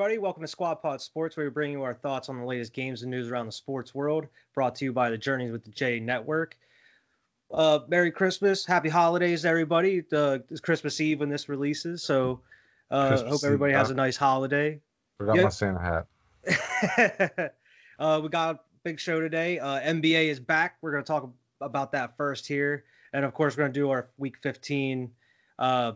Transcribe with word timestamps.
Everybody. 0.00 0.16
Welcome 0.16 0.40
to 0.40 0.48
Squad 0.48 0.76
Pod 0.76 1.02
Sports, 1.02 1.36
where 1.36 1.44
we 1.44 1.50
bring 1.50 1.72
you 1.72 1.82
our 1.82 1.92
thoughts 1.92 2.30
on 2.30 2.38
the 2.38 2.44
latest 2.46 2.72
games 2.72 3.02
and 3.02 3.10
news 3.10 3.30
around 3.30 3.44
the 3.44 3.52
sports 3.52 3.94
world. 3.94 4.28
Brought 4.54 4.76
to 4.76 4.86
you 4.86 4.94
by 4.94 5.10
the 5.10 5.18
Journeys 5.18 5.52
with 5.52 5.62
the 5.62 5.70
J 5.70 6.00
Network. 6.00 6.56
Uh, 7.52 7.80
Merry 7.86 8.10
Christmas, 8.10 8.64
Happy 8.64 8.88
Holidays, 8.88 9.44
everybody. 9.44 10.02
Uh, 10.10 10.38
it's 10.48 10.60
Christmas 10.60 10.98
Eve 11.02 11.20
when 11.20 11.28
this 11.28 11.50
releases, 11.50 12.02
so 12.02 12.40
uh, 12.90 13.22
hope 13.24 13.44
everybody 13.44 13.72
Eve, 13.72 13.78
has 13.78 13.90
a 13.90 13.94
nice 13.94 14.16
holiday. 14.16 14.80
Forgot 15.18 15.36
Yeah. 15.36 15.42
my 15.42 15.48
Santa 15.50 16.06
hat. 16.46 17.54
uh, 17.98 18.20
we 18.22 18.30
got 18.30 18.54
a 18.54 18.60
big 18.82 18.98
show 18.98 19.20
today. 19.20 19.58
Uh, 19.58 19.80
NBA 19.80 20.28
is 20.28 20.40
back. 20.40 20.78
We're 20.80 20.92
going 20.92 21.04
to 21.04 21.08
talk 21.08 21.30
about 21.60 21.92
that 21.92 22.16
first 22.16 22.48
here. 22.48 22.84
And 23.12 23.22
of 23.22 23.34
course, 23.34 23.54
we're 23.54 23.64
going 23.64 23.74
to 23.74 23.78
do 23.78 23.90
our 23.90 24.08
week 24.16 24.38
15, 24.40 25.10
uh, 25.58 25.92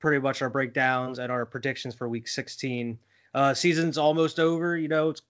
pretty 0.00 0.18
much 0.18 0.40
our 0.40 0.48
breakdowns 0.48 1.18
and 1.18 1.30
our 1.30 1.44
predictions 1.44 1.94
for 1.94 2.08
week 2.08 2.26
16. 2.26 2.98
Uh, 3.34 3.54
season's 3.54 3.98
almost 3.98 4.38
over. 4.40 4.76
You 4.76 4.88
know, 4.88 5.10
it's 5.10 5.22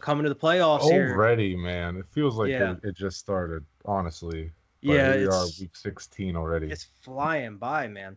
coming 0.00 0.24
to 0.24 0.28
the 0.28 0.34
playoffs 0.36 0.82
here. 0.90 1.12
Already, 1.12 1.56
man. 1.56 1.96
It 1.96 2.06
feels 2.10 2.36
like 2.36 2.50
Yeah. 2.50 2.72
it, 2.72 2.88
it 2.90 2.96
just 2.96 3.18
started, 3.18 3.64
honestly. 3.84 4.52
But 4.82 4.92
Yeah, 4.92 5.16
we 5.16 5.26
are, 5.26 5.44
it's, 5.44 5.60
week 5.60 5.76
16 5.76 6.36
already. 6.36 6.68
it's 6.70 6.84
flying 7.02 7.56
by, 7.58 7.88
man. 7.88 8.16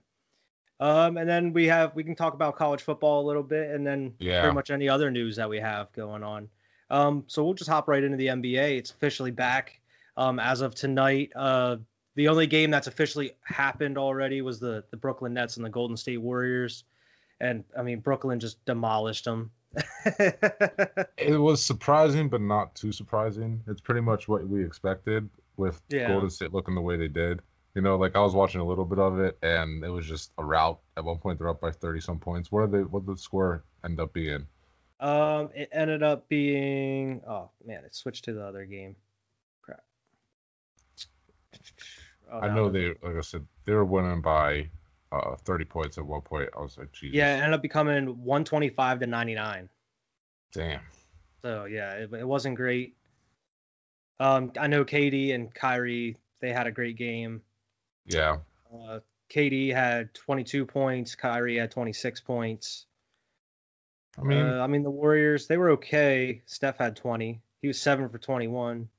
Um, 0.80 1.18
and 1.18 1.30
then 1.30 1.54
we 1.54 1.68
have 1.68 1.96
we 1.96 2.04
can 2.04 2.16
talk 2.16 2.34
about 2.34 2.56
college 2.58 2.82
football 2.82 3.22
a 3.24 3.26
little 3.28 3.44
bit, 3.44 3.72
and 3.72 3.86
then 3.86 4.14
Yeah. 4.20 4.42
pretty 4.42 4.56
much 4.56 4.70
any 4.72 4.90
other 4.90 5.10
news 5.12 5.36
that 5.38 5.50
we 5.50 5.60
have 5.60 5.92
going 5.94 6.24
on. 6.24 6.50
Um, 6.90 7.24
so 7.28 7.44
we'll 7.44 7.54
just 7.54 7.70
hop 7.70 7.88
right 7.88 8.04
into 8.04 8.18
the 8.18 8.28
NBA. 8.28 8.78
It's 8.78 8.92
officially 8.92 9.32
back 9.32 9.80
um, 10.18 10.40
as 10.40 10.62
of 10.62 10.76
tonight. 10.76 11.32
Uh, 11.36 11.78
the 12.16 12.28
only 12.28 12.46
game 12.48 12.70
that's 12.70 12.88
officially 12.88 13.32
happened 13.44 13.98
already 13.98 14.42
was 14.42 14.60
the 14.60 14.84
the 14.92 14.98
Brooklyn 14.98 15.34
Nets 15.34 15.58
and 15.58 15.66
the 15.66 15.70
Golden 15.70 15.96
State 15.98 16.18
Warriors, 16.22 16.84
and 17.44 17.64
I 17.78 17.82
mean 17.84 18.00
Brooklyn 18.00 18.40
just 18.40 18.64
demolished 18.66 19.26
them. 19.26 19.52
It 21.18 21.40
was 21.40 21.64
surprising, 21.64 22.30
but 22.30 22.42
not 22.42 22.76
too 22.76 22.92
surprising. 22.92 23.62
It's 23.68 23.82
pretty 23.82 24.02
much 24.02 24.28
what 24.28 24.48
we 24.48 24.64
expected 24.66 25.30
with 25.58 25.82
Yeah. 25.90 26.10
Golden 26.10 26.30
State 26.30 26.54
looking 26.54 26.76
the 26.76 26.82
way 26.82 26.98
they 26.98 27.08
did. 27.08 27.42
You 27.76 27.82
know, 27.82 27.96
like 27.98 28.16
I 28.16 28.20
was 28.20 28.34
watching 28.36 28.62
a 28.62 28.66
little 28.66 28.86
bit 28.86 29.00
of 29.00 29.20
it, 29.20 29.38
and 29.42 29.84
it 29.84 29.90
was 29.90 30.06
just 30.06 30.32
a 30.38 30.44
rout. 30.46 30.80
At 30.98 31.06
one 31.06 31.18
point, 31.18 31.40
they're 31.40 31.50
up 31.50 31.62
by 31.62 31.72
30 31.72 32.02
some 32.02 32.20
points. 32.20 32.52
What 32.52 32.60
are 32.60 32.68
they? 32.68 32.84
What 32.84 33.06
did 33.06 33.16
the 33.16 33.20
score 33.20 33.64
end 33.84 34.00
up 34.00 34.14
being? 34.14 34.46
um, 35.00 35.50
it 35.56 35.70
ended 35.72 36.04
up 36.04 36.28
being 36.30 37.22
oh 37.28 37.50
man, 37.66 37.84
it 37.86 37.96
switched 37.96 38.26
to 38.26 38.34
the 38.34 38.44
other 38.46 38.66
game. 38.66 38.96
Crap. 39.62 39.84
Oh, 42.32 42.40
I 42.40 42.54
know 42.54 42.70
the- 42.70 42.96
they, 43.02 43.08
like 43.08 43.18
I 43.18 43.22
said, 43.22 43.46
they 43.66 43.74
were 43.74 43.86
winning 43.86 44.22
by 44.22 44.70
uh 45.14 45.36
30 45.38 45.66
points 45.66 45.98
at 45.98 46.06
one 46.06 46.22
point. 46.22 46.50
I 46.58 46.62
was 46.62 46.78
like, 46.78 46.92
Jesus. 46.92 47.16
Yeah, 47.16 47.36
it 47.36 47.40
ended 47.40 47.54
up 47.54 47.62
becoming 47.62 48.08
125 48.24 49.00
to 49.00 49.08
99. 49.08 49.70
Damn. 50.54 50.80
So 51.42 51.66
yeah, 51.66 51.94
it, 51.94 52.14
it 52.14 52.28
wasn't 52.28 52.56
great. 52.56 52.96
Um, 54.20 54.52
I 54.60 54.68
know 54.68 54.86
KD 54.86 55.34
and 55.34 55.54
Kyrie 55.54 56.18
they 56.40 56.52
had 56.52 56.68
a 56.68 56.72
great 56.72 56.98
game. 56.98 57.42
Yeah. 58.06 58.38
Uh, 58.74 59.00
KD 59.30 59.74
had 59.74 60.14
22 60.14 60.66
points. 60.66 61.16
Kyrie 61.16 61.58
had 61.58 61.72
26 61.72 62.22
points. 62.22 62.86
I 64.18 64.24
mean, 64.24 64.46
uh, 64.46 64.62
I 64.62 64.68
mean 64.68 64.84
the 64.84 64.92
Warriors 64.92 65.48
they 65.48 65.58
were 65.58 65.72
okay. 65.72 66.42
Steph 66.46 66.78
had 66.78 66.96
20. 66.96 67.42
He 67.62 67.68
was 67.68 67.82
seven 67.82 68.10
for 68.10 68.18
21. 68.18 68.90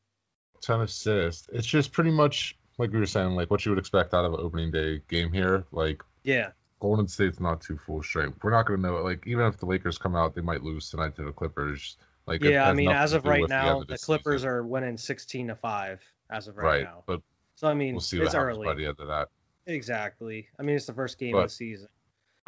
10 0.61 0.81
assists. 0.81 1.48
It's 1.53 1.67
just 1.67 1.92
pretty 1.92 2.11
much 2.11 2.57
like 2.79 2.92
we 2.92 2.98
were 2.98 3.07
saying, 3.07 3.35
like 3.35 3.51
what 3.51 3.64
you 3.64 3.73
would 3.73 3.79
expect 3.79 4.14
out 4.14 4.24
of 4.24 4.35
an 4.35 4.40
opening 4.40 4.70
day 4.70 5.01
game 5.08 5.33
here. 5.33 5.64
Like 5.73 6.02
Yeah, 6.23 6.51
Golden 6.80 7.08
State's 7.08 7.40
not 7.40 7.61
too 7.61 7.79
full 7.79 8.02
strength. 8.02 8.39
We're 8.42 8.51
not 8.51 8.67
gonna 8.67 8.83
know. 8.83 8.96
it. 8.98 9.05
Like 9.05 9.27
even 9.27 9.46
if 9.46 9.58
the 9.58 9.67
Lakers 9.67 9.98
come 9.98 10.17
out, 10.17 10.35
they 10.35 10.40
might 10.40 10.62
lose 10.62 10.90
tonight 10.90 11.17
to 11.17 11.24
the 11.24 11.33
Clippers. 11.33 11.96
Like 12.27 12.42
yeah. 12.42 12.68
I 12.68 12.73
mean, 12.73 12.90
as 12.90 13.12
of 13.12 13.24
right 13.24 13.42
the 13.42 13.48
now, 13.48 13.80
the 13.80 13.96
season. 13.96 14.05
Clippers 14.05 14.45
are 14.45 14.62
winning 14.62 14.96
16 14.96 15.48
to 15.48 15.55
five 15.55 16.02
as 16.30 16.48
of 16.48 16.57
right, 16.57 16.64
right, 16.64 16.85
now. 16.85 17.02
but 17.07 17.20
So 17.55 17.68
I 17.68 17.74
mean, 17.74 17.95
we'll 17.95 18.01
see 18.01 18.20
it's 18.20 18.35
early. 18.35 18.67
by 18.67 18.74
the 18.74 18.86
end 18.86 18.96
of 18.98 19.08
that. 19.08 19.29
Exactly. 19.67 20.48
I 20.58 20.62
mean, 20.62 20.77
it's 20.77 20.86
the 20.86 20.92
first 20.92 21.18
game 21.18 21.35
of 21.35 21.45
the 21.45 21.48
season. 21.48 21.89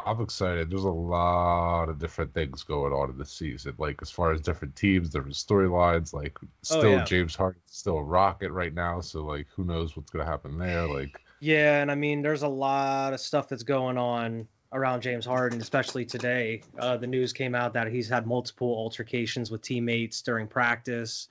I'm 0.05 0.21
excited. 0.21 0.69
There's 0.69 0.83
a 0.83 0.89
lot 0.89 1.89
of 1.89 1.99
different 1.99 2.33
things 2.33 2.63
going 2.63 2.93
on 2.93 3.09
in 3.09 3.17
the 3.17 3.25
season. 3.25 3.73
Like 3.77 3.99
as 4.01 4.11
far 4.11 4.31
as 4.31 4.41
different 4.41 4.75
teams, 4.75 5.09
different 5.09 5.35
storylines. 5.35 6.13
Like 6.13 6.37
still 6.61 6.85
Oh, 6.85 6.97
yeah. 6.97 7.03
James 7.03 7.35
Harden's 7.35 7.63
still 7.67 7.97
a 7.97 8.03
rocket 8.03 8.51
right 8.51 8.73
now. 8.73 9.01
So 9.01 9.23
like 9.23 9.47
who 9.55 9.63
knows 9.63 9.97
what's 9.97 10.11
gonna 10.11 10.25
happen 10.25 10.57
there? 10.57 10.87
Like 10.87 11.19
Yeah, 11.39 11.81
and 11.81 11.91
I 11.91 11.95
mean, 11.95 12.21
there's 12.21 12.43
a 12.43 12.47
lot 12.47 13.13
of 13.13 13.19
stuff 13.19 13.49
that's 13.49 13.63
going 13.63 13.97
on 13.97 14.47
around 14.71 15.01
James 15.01 15.25
Harden, 15.25 15.59
especially 15.61 16.05
today. 16.05 16.61
Uh, 16.77 16.97
the 16.97 17.07
news 17.07 17.33
came 17.33 17.55
out 17.55 17.73
that 17.73 17.87
he's 17.87 18.09
had 18.09 18.27
multiple 18.27 18.69
altercations 18.69 19.49
with 19.49 19.61
teammates 19.61 20.21
during 20.21 20.47
practice, 20.47 21.29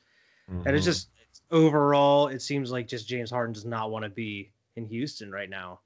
and 0.49 0.67
it's 0.75 0.85
mhm. 0.85 0.91
just 0.91 1.09
overall, 1.51 2.29
it 2.29 2.43
seems 2.43 2.71
like 2.71 2.89
just 2.89 3.07
James 3.07 3.31
Harden 3.31 3.53
does 3.53 3.65
not 3.65 3.91
want 3.91 4.05
to 4.05 4.09
be 4.09 4.53
in 4.75 4.87
Houston 4.87 5.31
right 5.31 5.51
now. 5.51 5.81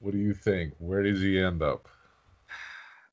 What 0.00 0.12
do 0.12 0.18
you 0.18 0.34
think? 0.34 0.74
Where 0.78 1.02
does 1.02 1.20
he 1.20 1.38
end 1.38 1.62
up? 1.62 1.88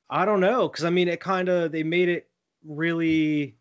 I 0.10 0.26
don't 0.26 0.42
know, 0.42 0.68
because 0.68 0.84
I 0.84 0.90
mean, 0.90 1.08
it 1.08 1.20
kind 1.20 1.48
of 1.50 1.72
they 1.72 1.84
made 1.84 2.10
it 2.10 2.30
really. 2.66 3.56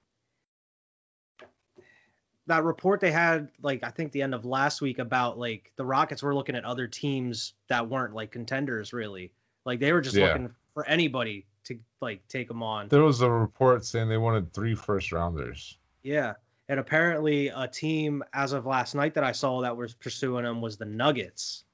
That 2.46 2.64
report 2.64 3.00
they 3.00 3.12
had, 3.12 3.50
like 3.62 3.84
I 3.84 3.90
think 3.90 4.10
the 4.10 4.22
end 4.22 4.34
of 4.34 4.44
last 4.44 4.80
week, 4.80 4.98
about 4.98 5.38
like 5.38 5.70
the 5.76 5.84
Rockets 5.84 6.22
were 6.22 6.34
looking 6.34 6.56
at 6.56 6.64
other 6.64 6.88
teams 6.88 7.54
that 7.68 7.88
weren't 7.88 8.14
like 8.14 8.32
contenders, 8.32 8.92
really. 8.92 9.32
Like 9.64 9.78
they 9.78 9.92
were 9.92 10.00
just 10.00 10.16
Yeah. 10.16 10.26
looking 10.26 10.50
for 10.74 10.84
anybody 10.86 11.46
to 11.64 11.78
like 12.00 12.26
take 12.26 12.48
them 12.48 12.62
on. 12.62 12.88
There 12.88 13.04
was 13.04 13.20
a 13.20 13.30
report 13.30 13.84
saying 13.84 14.08
they 14.08 14.18
wanted 14.18 14.52
three 14.52 14.74
first 14.74 15.12
rounders. 15.12 15.78
Yeah, 16.02 16.34
and 16.68 16.80
apparently 16.80 17.48
a 17.48 17.68
team 17.68 18.24
as 18.32 18.52
of 18.52 18.66
last 18.66 18.96
night 18.96 19.14
that 19.14 19.22
I 19.22 19.32
saw 19.32 19.60
that 19.60 19.76
was 19.76 19.94
pursuing 19.94 20.44
them 20.44 20.60
was 20.60 20.76
the 20.76 20.86
Nuggets, 20.86 21.64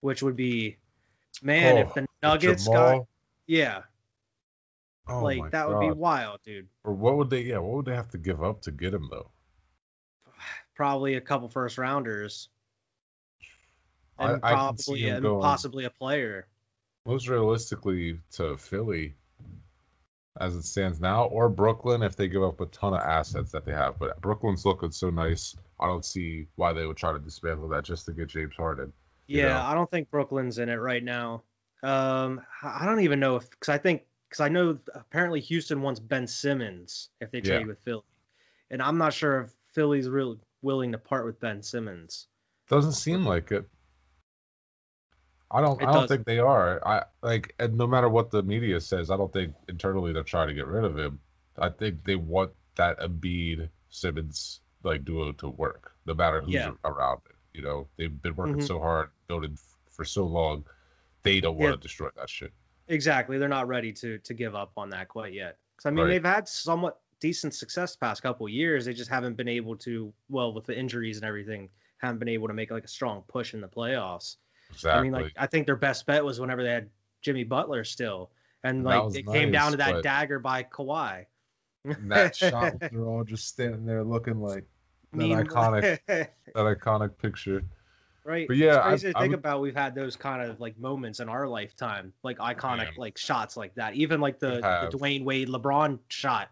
which 0.00 0.22
would 0.22 0.36
be, 0.36 0.76
man, 1.42 1.78
if 1.78 1.88
Oh, 1.88 1.92
the 1.94 2.00
With 2.02 2.10
Nuggets 2.22 2.68
got, 2.68 3.06
yeah, 3.46 3.82
Oh 5.08 5.22
like 5.22 5.50
that 5.52 5.68
would 5.68 5.80
be 5.80 5.90
wild, 5.90 6.40
dude. 6.44 6.68
Or 6.84 6.92
what 6.92 7.16
would 7.16 7.30
they? 7.30 7.42
Yeah, 7.42 7.58
what 7.58 7.76
would 7.76 7.86
they 7.86 7.94
have 7.94 8.10
to 8.10 8.18
give 8.18 8.42
up 8.42 8.62
to 8.62 8.70
get 8.70 8.94
him 8.94 9.08
though? 9.10 9.30
probably 10.74 11.14
a 11.16 11.20
couple 11.20 11.48
first 11.48 11.76
rounders 11.76 12.48
and 14.16 14.38
I 14.44 14.52
probably 14.52 15.00
him 15.00 15.16
and 15.16 15.22
going- 15.24 15.42
possibly 15.42 15.84
a 15.84 15.90
player. 15.90 16.46
Most 17.04 17.28
realistically, 17.28 18.20
to 18.32 18.56
Philly, 18.56 19.14
as 20.38 20.54
it 20.54 20.62
stands 20.62 21.00
now, 21.00 21.24
or 21.24 21.48
Brooklyn 21.48 22.02
if 22.02 22.14
they 22.16 22.28
give 22.28 22.42
up 22.42 22.60
a 22.60 22.66
ton 22.66 22.94
of 22.94 23.00
assets 23.00 23.52
that 23.52 23.64
they 23.64 23.72
have. 23.72 23.98
But 23.98 24.20
Brooklyn's 24.20 24.64
looking 24.66 24.90
so 24.92 25.10
nice. 25.10 25.56
I 25.80 25.86
don't 25.86 26.04
see 26.04 26.46
why 26.56 26.72
they 26.74 26.86
would 26.86 26.96
try 26.96 27.12
to 27.12 27.18
dismantle 27.18 27.68
that 27.70 27.84
just 27.84 28.06
to 28.06 28.12
get 28.12 28.28
James 28.28 28.54
Harden. 28.56 28.92
You 29.32 29.40
Yeah, 29.40 29.42
know? 29.42 29.66
I 29.66 29.74
don't 29.74 29.90
think 29.90 30.10
Brooklyn's 30.10 30.58
in 30.58 30.68
it 30.68 30.76
right 30.76 31.02
now. 31.02 31.44
Um, 31.82 32.44
I 32.62 32.84
don't 32.86 33.00
even 33.00 33.20
know 33.20 33.36
if 33.36 33.48
because 33.50 33.68
I 33.68 33.78
think 33.78 34.04
because 34.28 34.40
I 34.40 34.48
know 34.48 34.78
apparently 34.94 35.40
Houston 35.40 35.82
wants 35.82 36.00
Ben 36.00 36.26
Simmons 36.26 37.10
if 37.20 37.30
they 37.30 37.40
Yeah. 37.40 37.42
trade 37.42 37.66
with 37.66 37.78
Philly, 37.80 38.02
and 38.70 38.82
I'm 38.82 38.98
not 38.98 39.14
sure 39.14 39.42
if 39.42 39.52
Philly's 39.74 40.08
really 40.08 40.38
willing 40.62 40.92
to 40.92 40.98
part 40.98 41.26
with 41.26 41.40
Ben 41.40 41.62
Simmons. 41.62 42.28
Doesn't 42.68 42.92
seem 42.92 43.26
like 43.26 43.50
it. 43.52 43.68
I 45.50 45.60
don't. 45.60 45.80
It 45.80 45.90
I 45.90 45.92
don't 45.92 46.06
doesn't. 46.06 46.08
think 46.08 46.26
they 46.26 46.38
are. 46.38 46.86
I 46.86 47.04
like, 47.22 47.54
and 47.58 47.76
no 47.78 47.86
matter 47.86 48.08
what 48.08 48.30
the 48.30 48.42
media 48.42 48.80
says, 48.80 49.10
I 49.10 49.16
don't 49.16 49.32
think 49.32 49.54
internally 49.68 50.12
they're 50.12 50.22
trying 50.22 50.48
to 50.48 50.54
get 50.54 50.66
rid 50.66 50.84
of 50.84 50.98
him. 50.98 51.20
I 51.58 51.70
think 51.70 52.04
they 52.04 52.16
want 52.16 52.52
that 52.76 52.98
Embiid 53.00 53.68
Simmons 53.88 54.60
like 54.82 55.04
duo 55.04 55.32
to 55.32 55.48
work, 55.48 55.94
no 56.06 56.14
matter 56.14 56.40
who's 56.42 56.66
Yeah. 56.66 56.72
around 56.84 57.20
it. 57.30 57.36
You 57.54 57.62
know, 57.62 57.88
they've 57.96 58.22
been 58.22 58.36
working 58.36 58.60
Mhm. 58.60 58.60
so 58.60 58.78
hard, 58.78 59.10
building 59.28 59.52
f- 59.52 59.76
for 59.94 60.04
so 60.04 60.24
long. 60.26 60.64
They 61.22 61.40
don't 61.40 61.56
want 61.56 61.68
Yeah. 61.70 61.76
to 61.76 61.82
destroy 61.82 62.08
that 62.16 62.28
shit. 62.28 62.52
Exactly, 62.88 63.38
they're 63.38 63.48
not 63.48 63.68
ready 63.68 63.92
to 63.92 64.18
to 64.18 64.34
give 64.34 64.54
up 64.54 64.72
on 64.76 64.90
that 64.90 65.08
quite 65.08 65.34
yet. 65.34 65.58
Because 65.76 65.86
I 65.86 65.90
mean, 65.90 66.04
Right. 66.06 66.10
they've 66.12 66.24
had 66.24 66.48
somewhat 66.48 67.00
decent 67.20 67.54
success 67.54 67.92
the 67.94 67.98
past 67.98 68.22
couple 68.22 68.46
of 68.46 68.52
years. 68.52 68.84
They 68.86 68.94
just 68.94 69.10
haven't 69.10 69.36
been 69.36 69.48
able 69.48 69.76
to, 69.78 70.12
well, 70.28 70.52
with 70.52 70.64
the 70.64 70.76
injuries 70.76 71.16
and 71.18 71.24
everything, 71.26 71.68
haven't 71.98 72.18
been 72.18 72.28
able 72.28 72.48
to 72.48 72.54
make 72.54 72.70
like 72.70 72.84
a 72.84 72.88
strong 72.88 73.22
push 73.28 73.54
in 73.54 73.60
the 73.60 73.68
playoffs. 73.68 74.36
Exactly. 74.70 74.98
I 74.98 75.02
mean, 75.02 75.12
like 75.12 75.32
I 75.36 75.46
think 75.46 75.66
their 75.66 75.76
best 75.76 76.06
bet 76.06 76.24
was 76.24 76.40
whenever 76.40 76.62
they 76.62 76.70
had 76.70 76.90
Jimmy 77.20 77.44
Butler 77.44 77.84
still, 77.84 78.30
and 78.64 78.84
like 78.84 79.14
it 79.14 79.26
came 79.26 79.52
down 79.52 79.72
to 79.72 79.76
that 79.78 80.02
dagger 80.02 80.38
by 80.38 80.62
Kawhi. 80.64 81.26
And 81.84 82.10
that 82.10 82.36
shot, 82.36 82.78
they're 82.80 83.04
all 83.04 83.24
just 83.24 83.48
standing 83.48 83.84
there 83.86 84.04
looking 84.04 84.40
like 84.40 84.64
that 85.12 85.18
Mean- 85.18 85.38
iconic, 85.38 85.98
that 86.06 86.32
iconic 86.54 87.18
picture. 87.18 87.62
Right? 88.28 88.46
But 88.46 88.58
yeah, 88.58 88.76
it's 88.76 88.78
I- 88.78 88.88
crazy 88.90 89.12
to 89.12 89.18
I 89.18 89.20
think 89.22 89.30
would- 89.32 89.38
about. 89.38 89.60
We've 89.62 89.74
had 89.74 89.94
those 89.94 90.14
kind 90.16 90.42
of 90.48 90.60
like 90.60 90.78
moments 90.78 91.20
in 91.20 91.28
our 91.30 91.48
lifetime, 91.48 92.12
like 92.22 92.38
iconic 92.38 92.76
Man. 92.78 92.92
like 92.98 93.16
shots 93.16 93.56
like 93.56 93.74
that. 93.76 93.94
Even 93.94 94.20
like 94.20 94.38
the, 94.38 94.56
the 94.90 94.96
Dwyane 94.98 95.24
Wade 95.24 95.48
LeBron 95.48 95.98
shot 96.08 96.48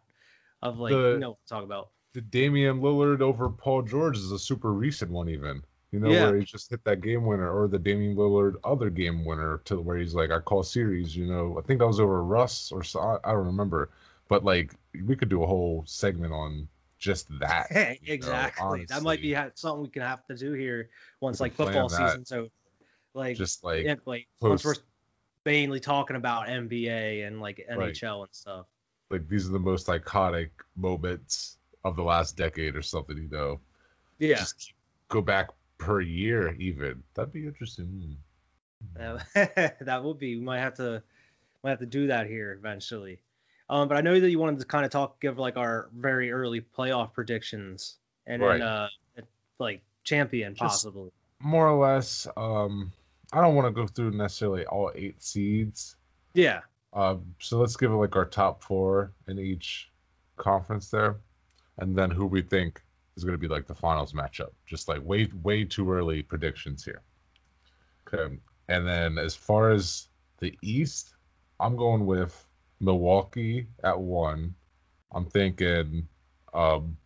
of 0.62 0.78
like 0.78 0.92
The- 0.92 1.12
you 1.12 1.18
know 1.18 1.36
I'm 1.50 1.64
about. 1.64 1.90
the 2.14 2.22
Damian 2.22 2.80
Lillard 2.80 3.20
over 3.20 3.50
Paul 3.50 3.82
George 3.82 4.16
is 4.16 4.32
a 4.32 4.38
super 4.38 4.72
recent 4.72 5.10
one, 5.10 5.28
even. 5.28 5.62
You 5.92 6.00
know, 6.00 6.08
Yeah. 6.10 6.30
where 6.30 6.38
he 6.38 6.44
just 6.44 6.70
hit 6.70 6.82
that 6.84 7.00
game 7.00 7.24
winner 7.26 7.50
or 7.50 7.68
the 7.68 7.78
Damian 7.78 8.16
Lillard 8.16 8.54
other 8.64 8.90
game 8.90 9.24
winner 9.24 9.58
to 9.66 9.80
where 9.80 9.96
he's 9.98 10.14
like, 10.14 10.30
I 10.30 10.40
call 10.40 10.62
series, 10.62 11.14
you 11.14 11.26
know. 11.26 11.56
I 11.58 11.62
think 11.62 11.78
that 11.80 11.86
was 11.86 12.00
over 12.00 12.24
Russ 12.24 12.72
or 12.72 12.82
so 12.82 13.00
I 13.00 13.18
I 13.22 13.32
don't 13.32 13.46
remember. 13.46 13.90
But 14.28 14.44
like 14.44 14.72
we 15.04 15.14
could 15.14 15.28
do 15.28 15.42
a 15.42 15.46
whole 15.46 15.84
segment 15.86 16.32
on 16.32 16.68
just 16.98 17.26
that. 17.40 17.66
you 17.70 17.76
know, 18.08 18.14
exactly. 18.14 18.84
that 18.88 19.02
might 19.02 19.20
be 19.20 19.32
ha- 19.34 19.50
something 19.54 19.82
we 19.82 19.88
can 19.88 20.02
have 20.02 20.24
to 20.26 20.36
do 20.36 20.52
here 20.52 20.88
once 21.20 21.40
like 21.40 21.52
football 21.54 21.88
that. 21.88 22.10
season's 22.10 22.32
over. 22.32 22.48
Like, 23.14 23.36
just 23.36 23.64
like 23.64 23.84
yeah, 23.84 23.94
like 24.04 24.26
once 24.40 24.64
we're 24.64 24.74
post- 24.74 24.84
mainly 25.44 25.80
talking 25.80 26.16
about 26.16 26.48
NBA 26.48 27.26
and 27.26 27.40
like 27.40 27.64
Right. 27.68 27.94
NHL 27.94 28.24
and 28.24 28.34
stuff. 28.34 28.66
like 29.10 29.28
these 29.28 29.48
are 29.48 29.52
the 29.52 29.58
most 29.58 29.86
iconic 29.86 30.50
moments 30.76 31.56
of 31.84 31.96
the 31.96 32.02
last 32.02 32.36
decade 32.36 32.76
or 32.76 32.82
something, 32.82 33.16
you 33.16 33.28
know. 33.30 33.60
Yeah. 34.18 34.36
Just 34.36 34.72
go 35.08 35.22
back 35.22 35.50
per 35.78 36.00
year 36.00 36.54
even. 36.58 37.02
That'd 37.14 37.32
be 37.32 37.46
interesting. 37.46 38.18
Hmm. 38.96 39.16
That, 39.34 39.76
that 39.80 40.04
would 40.04 40.18
be. 40.18 40.36
We 40.36 40.42
might 40.42 40.60
have 40.60 40.74
to 40.74 41.02
might 41.62 41.70
have 41.70 41.78
to 41.80 41.86
do 41.86 42.08
that 42.08 42.26
here 42.26 42.52
eventually. 42.52 43.20
Um, 43.68 43.88
but 43.88 43.96
I 43.96 44.00
know 44.00 44.18
that 44.18 44.30
you 44.30 44.38
wanted 44.38 44.60
to 44.60 44.66
kind 44.66 44.84
of 44.84 44.90
talk, 44.92 45.20
give 45.20 45.38
like 45.38 45.56
our 45.56 45.88
very 45.96 46.30
early 46.30 46.60
playoff 46.60 47.12
predictions, 47.12 47.96
and 48.26 48.40
Right. 48.42 48.58
then 48.58 48.66
uh, 48.66 48.88
like 49.58 49.82
champion 50.04 50.54
Just- 50.54 50.60
possibly. 50.84 51.10
More 51.40 51.68
or 51.68 51.78
less, 51.78 52.26
um 52.36 52.92
I 53.32 53.40
don't 53.40 53.56
want 53.56 53.66
to 53.66 53.72
go 53.72 53.86
through 53.88 54.12
necessarily 54.12 54.64
all 54.66 54.92
eight 54.94 55.20
seeds. 55.22 55.96
Yeah, 56.34 56.60
Uh, 56.92 57.16
so 57.40 57.58
let's 57.58 57.76
give 57.76 57.90
it 57.90 57.94
like 57.96 58.14
our 58.14 58.24
top 58.24 58.62
four 58.62 59.12
in 59.26 59.38
each 59.38 59.90
conference 60.36 60.90
there, 60.90 61.16
and 61.78 61.96
then 61.98 62.10
who 62.10 62.24
we 62.26 62.40
think 62.42 62.80
is 63.16 63.24
going 63.24 63.34
to 63.34 63.38
be 63.38 63.48
like 63.48 63.66
the 63.66 63.74
finals 63.74 64.12
matchup. 64.12 64.52
Just 64.66 64.86
like 64.88 65.02
way 65.02 65.28
way 65.42 65.64
too 65.64 65.90
early 65.92 66.22
predictions 66.22 66.84
here. 66.84 67.02
Okay, 68.06 68.38
and 68.68 68.86
then 68.86 69.18
as 69.18 69.34
far 69.34 69.72
as 69.72 70.08
the 70.38 70.56
East, 70.62 71.14
I'm 71.58 71.74
going 71.76 72.06
with 72.06 72.46
Milwaukee 72.80 73.66
at 73.82 73.98
one. 73.98 74.54
I'm 75.12 75.26
thinking 75.26 76.08
um, 76.52 76.96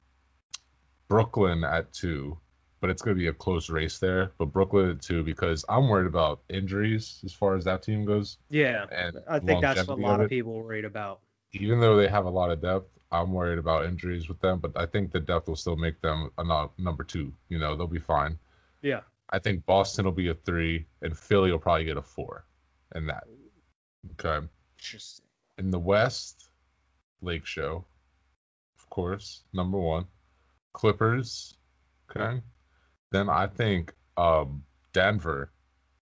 Brooklyn 1.09 1.65
at 1.65 1.93
two, 1.93 2.39
but 2.81 2.91
it's 2.91 3.03
going 3.03 3.17
to 3.17 3.21
be 3.21 3.29
a 3.29 3.33
close 3.33 3.71
race 3.71 3.99
there. 3.99 4.33
But 4.39 4.47
Brooklyn 4.47 4.91
at 4.91 5.03
two 5.03 5.23
because 5.23 5.65
I'm 5.69 5.89
worried 5.89 6.07
about 6.07 6.41
injuries 6.49 7.21
as 7.25 7.33
far 7.33 7.57
as 7.57 7.65
that 7.65 7.83
team 7.83 8.05
goes. 8.05 8.39
yeah. 8.49 8.87
And 8.91 9.19
I 9.29 9.39
think 9.39 9.61
that's 9.61 9.87
what 9.87 9.99
a 9.99 10.01
lot 10.01 10.21
of 10.21 10.25
of 10.25 10.31
people 10.31 10.55
worried 10.55 10.85
about. 10.85 11.21
Even 11.53 11.81
though 11.81 11.97
they 11.97 12.09
have 12.09 12.27
a 12.27 12.31
lot 12.31 12.51
of 12.51 12.63
depth, 12.63 12.89
I'm 13.13 13.33
worried 13.33 13.59
about 13.59 13.85
injuries 13.87 14.29
with 14.29 14.41
them. 14.41 14.61
But 14.61 14.73
I 14.77 14.87
think 14.87 15.11
the 15.13 15.21
depth 15.21 15.49
will 15.49 15.57
still 15.57 15.77
make 15.77 16.01
them 16.01 16.31
a 16.39 16.69
number 16.79 17.05
two. 17.05 17.33
You 17.49 17.59
know, 17.59 17.77
they'll 17.77 17.87
be 17.87 17.99
fine. 17.99 18.39
Yeah. 18.83 19.01
I 19.31 19.39
think 19.39 19.67
Boston 19.67 20.05
will 20.05 20.13
be 20.13 20.29
a 20.29 20.35
three, 20.35 20.87
and 21.03 21.17
Philly 21.17 21.53
will 21.53 21.59
probably 21.59 21.85
get 21.85 21.97
a 21.97 22.03
four, 22.03 22.47
in 22.95 23.07
that. 23.07 23.25
Okay. 24.13 24.47
Interesting. 24.79 25.27
In 25.61 25.71
the 25.71 25.79
West, 25.79 26.49
Lake 27.21 27.45
Show, 27.45 27.85
of 28.79 28.89
course, 28.89 29.43
number 29.53 29.77
one. 29.77 30.07
Clippers, 30.73 31.59
okay. 32.09 32.41
Then 33.13 33.29
I 33.29 33.47
think 33.47 33.93
um, 34.17 34.65
Denver, 34.95 35.53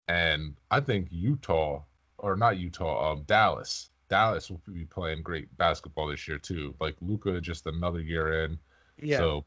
and 0.06 0.54
I 0.70 0.78
think 0.78 1.08
Utah, 1.10 1.82
or 2.18 2.36
not 2.36 2.58
Utah, 2.58 3.10
um, 3.10 3.24
Dallas. 3.26 3.90
Dallas 4.08 4.48
will 4.48 4.62
be 4.72 4.84
playing 4.84 5.22
great 5.22 5.48
basketball 5.58 6.06
this 6.06 6.28
year 6.28 6.38
too. 6.38 6.72
Like 6.78 6.94
Luka, 7.00 7.40
just 7.40 7.66
another 7.66 8.00
year 8.00 8.44
in. 8.44 8.60
Yeah. 9.02 9.18
So 9.18 9.44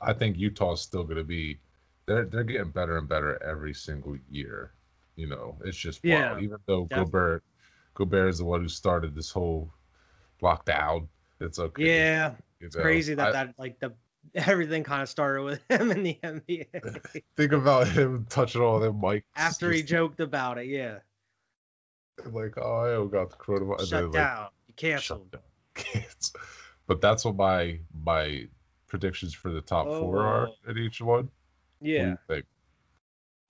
I 0.00 0.14
think 0.14 0.38
Utah's 0.38 0.80
still 0.80 1.04
going 1.04 1.18
to 1.18 1.24
be. 1.24 1.58
They're 2.06 2.24
they're 2.24 2.42
getting 2.42 2.70
better 2.70 2.96
and 2.96 3.06
better 3.06 3.42
every 3.42 3.74
single 3.74 4.16
year. 4.30 4.72
You 5.14 5.26
know, 5.26 5.56
it's 5.62 5.76
just 5.76 6.00
Yeah, 6.02 6.32
wild. 6.32 6.42
Even 6.42 6.58
though 6.64 6.86
definitely. 6.86 7.04
Gobert, 7.04 7.44
Gobert 7.96 8.28
is 8.28 8.38
the 8.38 8.44
one 8.44 8.60
who 8.62 8.68
started 8.68 9.14
this 9.14 9.30
whole 9.30 9.72
lockdown. 10.42 11.08
It's 11.40 11.58
okay. 11.58 11.84
yeah. 11.84 12.34
you 12.60 12.66
It's 12.68 12.76
know. 12.76 12.82
crazy 12.82 13.14
that 13.14 13.28
I- 13.28 13.32
that 13.32 13.54
like 13.58 13.80
the 13.80 13.92
everything 14.34 14.84
kind 14.84 15.02
of 15.02 15.08
started 15.08 15.42
with 15.42 15.60
him 15.70 15.90
in 15.90 16.02
the 16.02 16.18
NBA 16.22 17.12
think 17.36 17.52
about 17.52 17.88
him 17.88 18.26
touching 18.28 18.60
all 18.60 18.78
them 18.80 19.00
mics 19.00 19.22
after 19.36 19.70
he 19.72 19.82
joked 19.82 20.20
about 20.20 20.58
it. 20.58 20.66
Yeah. 20.66 20.98
like, 22.32 22.54
oh, 22.58 23.06
I 23.06 23.10
got 23.10 23.30
the 23.30 23.36
coronavirus. 23.36 23.80
Shut 23.80 23.90
then, 23.90 24.04
like, 24.04 24.12
down. 24.12 24.46
You 24.68 24.72
shut 24.72 24.76
canceled. 24.76 25.30
down. 25.32 26.02
But 26.86 27.00
that's 27.00 27.24
what 27.24 27.36
my 27.36 27.78
my 28.04 28.46
predictions 28.86 29.34
for 29.34 29.50
the 29.50 29.60
top 29.60 29.86
four 29.86 30.22
are 30.24 30.48
Oh. 30.48 30.70
at 30.70 30.76
each 30.76 31.00
one. 31.00 31.28
What 31.78 31.84
do 31.84 31.90
Yeah. 31.90 32.08
you 32.10 32.18
think? 32.28 32.44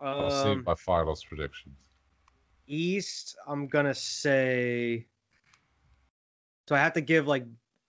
I'll 0.00 0.31
save 0.31 0.58
Um, 0.58 0.64
my 0.66 0.75
finals 0.75 1.22
predictions. 1.25 1.76
East, 2.66 3.36
I'm 3.46 3.68
gonna 3.68 3.94
say. 3.94 5.06
So 6.68 6.74
I 6.74 6.78
have 6.78 6.94
to 6.94 7.00
give 7.00 7.26
like 7.26 7.46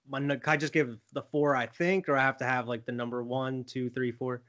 my. 0.07 0.19
Can 0.19 0.41
I 0.45 0.57
just 0.57 0.73
give 0.73 0.97
the 1.13 1.23
four 1.23 1.55
I 1.55 1.67
think, 1.67 2.09
or 2.09 2.17
I 2.17 2.23
have 2.23 2.37
to 2.37 2.45
have 2.45 2.67
like 2.67 2.85
the 2.85 2.91
number 2.91 3.23
one, 3.23 3.63
two, 3.63 3.89
three, 3.89 4.11
four? 4.11 4.41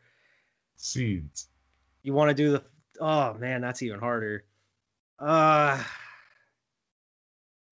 Seeds. 0.77 1.49
You 2.03 2.13
want 2.13 2.31
to 2.31 2.35
do 2.35 2.53
the? 2.53 2.63
Oh 3.01 3.35
man, 3.35 3.61
that's 3.61 3.83
even 3.83 4.01
harder. 4.01 4.45
Uh, 5.19 5.83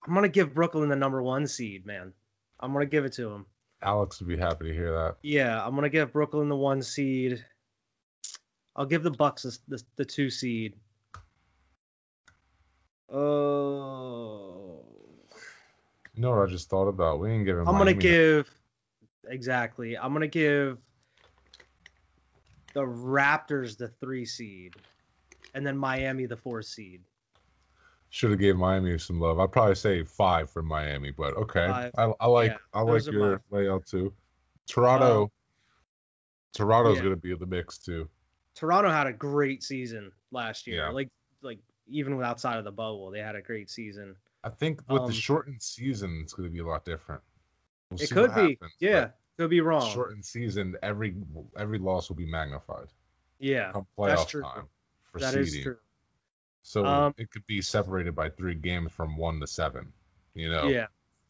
I'm 0.07 0.15
gonna 0.15 0.29
give 0.29 0.55
Brooklyn 0.55 0.89
the 0.89 0.97
number 0.97 1.23
one 1.23 1.47
seed, 1.47 1.87
man. 1.87 2.13
I'm 2.61 2.73
gonna 2.73 2.87
give 2.87 3.05
it 3.05 3.13
to 3.15 3.31
him. 3.31 3.47
Alex 3.83 4.21
would 4.21 4.29
be 4.29 4.37
happy 4.37 4.69
to 4.69 4.75
hear 4.75 4.93
that. 4.93 5.17
Yeah, 5.23 5.65
I'm 5.65 5.75
gonna 5.75 5.89
give 5.89 6.13
Brooklyn 6.13 6.49
the 6.49 6.57
one 6.57 6.83
seed. 6.83 7.45
I'll 8.75 8.87
give 8.87 9.03
the 9.03 9.11
Bucks 9.11 9.43
the, 9.43 9.59
the, 9.69 9.83
the 9.97 10.05
two 10.05 10.31
seed. 10.31 10.75
Oh, 13.09 14.85
You 16.15 16.23
know 16.23 16.31
what 16.31 16.49
I 16.49 16.51
just 16.51 16.69
thought 16.69 16.89
about? 16.89 17.21
We 17.21 17.29
didn't 17.29 17.39
ain't 17.39 17.47
giving. 17.47 17.61
I'm 17.61 17.79
gonna 17.79 17.85
Miami 17.85 18.01
give 18.01 18.51
exactly. 19.29 19.97
I'm 19.97 20.13
gonna 20.13 20.27
give 20.27 20.79
the 22.75 22.83
Raptors 22.83 23.77
the 23.77 23.89
three 23.89 24.25
seed, 24.25 24.75
and 25.55 25.67
then 25.67 25.77
Miami 25.77 26.27
the 26.27 26.37
four 26.37 26.63
seed. 26.63 27.03
Should 28.11 28.31
have 28.31 28.41
gave 28.41 28.57
Miami 28.57 28.99
some 28.99 29.21
love. 29.21 29.39
I'd 29.39 29.53
probably 29.53 29.75
say 29.75 30.03
five 30.03 30.51
for 30.51 30.63
Miami, 30.63 31.11
but 31.11 31.37
okay. 31.37 31.69
Five. 31.69 31.93
I, 31.97 32.13
I 32.19 32.27
like 32.27 32.53
Yeah, 32.53 32.57
I 32.75 32.81
like 32.83 33.07
your 33.07 33.43
layout 33.51 33.87
too. 33.87 34.13
Toronto. 34.67 35.25
Um, 35.25 35.31
Toronto's 36.55 36.97
yeah. 36.97 37.05
gonna 37.05 37.17
be 37.17 37.33
in 37.33 37.39
the 37.39 37.47
mix 37.47 37.79
too. 37.79 38.09
Toronto 38.55 38.91
had 38.91 39.07
a 39.07 39.13
great 39.13 39.63
season 39.63 40.11
last 40.33 40.67
year. 40.67 40.87
Yeah. 40.87 40.91
Like 40.91 41.11
like 41.43 41.59
even 41.89 42.23
outside 42.23 42.59
of 42.59 42.65
the 42.65 42.73
bubble, 42.73 43.11
they 43.11 43.21
had 43.21 43.37
a 43.37 43.43
great 43.43 43.71
season. 43.71 44.17
I 44.45 44.51
think 44.51 44.81
with 44.89 45.03
Um, 45.03 45.07
the 45.09 45.13
shortened 45.15 45.63
season, 45.63 46.21
it's 46.23 46.33
gonna 46.35 46.49
be 46.51 46.61
a 46.61 46.67
lot 46.67 46.85
different. 46.85 47.23
We'll 47.91 48.01
it 48.01 48.11
could 48.11 48.35
be, 48.35 48.53
happens, 48.53 48.75
yeah. 48.81 49.11
Could 49.39 49.51
be 49.51 49.61
wrong. 49.61 49.91
Shortened 49.93 50.25
season, 50.25 50.77
every 50.83 51.15
every 51.57 51.79
loss 51.79 52.09
will 52.09 52.17
be 52.17 52.27
magnified. 52.27 52.89
yeah, 53.39 53.73
that's 53.99 54.25
true. 54.27 54.43
time 54.43 54.69
for 55.13 55.21
that 55.21 55.35
is 55.35 55.51
seeding. 55.51 55.65
true. 55.65 55.79
So 56.63 56.85
Um, 56.85 57.15
it 57.19 57.31
could 57.31 57.47
be 57.47 57.61
separated 57.63 58.15
by 58.15 58.31
three 58.31 58.55
games 58.55 58.93
from 58.93 59.17
one 59.17 59.39
to 59.41 59.47
seven. 59.47 59.93
You 60.35 60.51
know, 60.51 60.67
Yeah. 60.69 60.87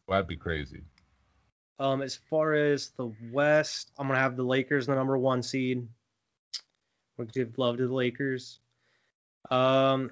that'd 0.07 0.27
be 0.27 0.37
crazy. 0.37 0.83
Um, 1.79 2.01
as 2.01 2.15
far 2.15 2.53
as 2.53 2.89
the 2.91 3.13
West, 3.31 3.91
I'm 3.99 4.07
gonna 4.07 4.19
have 4.19 4.35
the 4.35 4.43
Lakers 4.43 4.87
the 4.87 4.95
number 4.95 5.17
one 5.17 5.43
seed. 5.43 5.87
We'll 7.17 7.27
give 7.27 7.57
love 7.57 7.77
to 7.77 7.87
the 7.87 7.93
Lakers. 7.93 8.59
Um, 9.51 10.11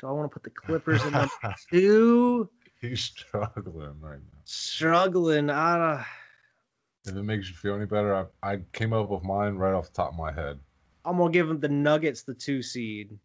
do 0.00 0.06
I 0.06 0.12
want 0.12 0.30
to 0.30 0.34
put 0.34 0.44
the 0.44 0.50
Clippers 0.50 1.04
in 1.04 1.12
number 1.12 1.30
two? 1.70 2.48
He's 2.80 3.00
struggling 3.00 4.00
right 4.00 4.20
now. 4.20 4.38
Struggling. 4.44 5.50
I, 5.50 5.76
don't... 5.76 7.12
If 7.12 7.16
it 7.18 7.22
makes 7.22 7.48
you 7.48 7.54
feel 7.54 7.74
any 7.74 7.86
better, 7.86 8.14
I, 8.14 8.52
I 8.52 8.60
came 8.72 8.92
up 8.92 9.08
with 9.08 9.24
mine 9.24 9.54
right 9.56 9.74
off 9.74 9.86
the 9.86 9.94
top 9.94 10.12
of 10.12 10.18
my 10.18 10.32
head. 10.32 10.60
I'm 11.04 11.16
gonna 11.16 11.32
give 11.32 11.48
them 11.48 11.60
the 11.60 11.68
Nuggets 11.68 12.22
the 12.22 12.34
two 12.34 12.62
seed. 12.62 13.18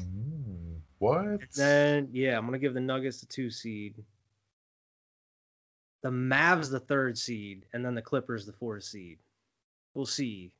Ooh, 0.00 0.82
what? 0.98 1.24
And 1.24 1.40
then 1.54 2.08
yeah, 2.12 2.36
I'm 2.36 2.44
gonna 2.44 2.58
give 2.58 2.74
the 2.74 2.80
Nuggets 2.80 3.20
the 3.20 3.26
two 3.26 3.50
seed. 3.50 3.94
The 6.02 6.10
Mavs 6.10 6.70
the 6.70 6.80
third 6.80 7.16
seed, 7.16 7.64
and 7.72 7.84
then 7.84 7.94
the 7.94 8.02
Clippers 8.02 8.44
the 8.44 8.52
fourth 8.52 8.84
seed. 8.84 9.18
We'll 9.94 10.06
see. 10.06 10.52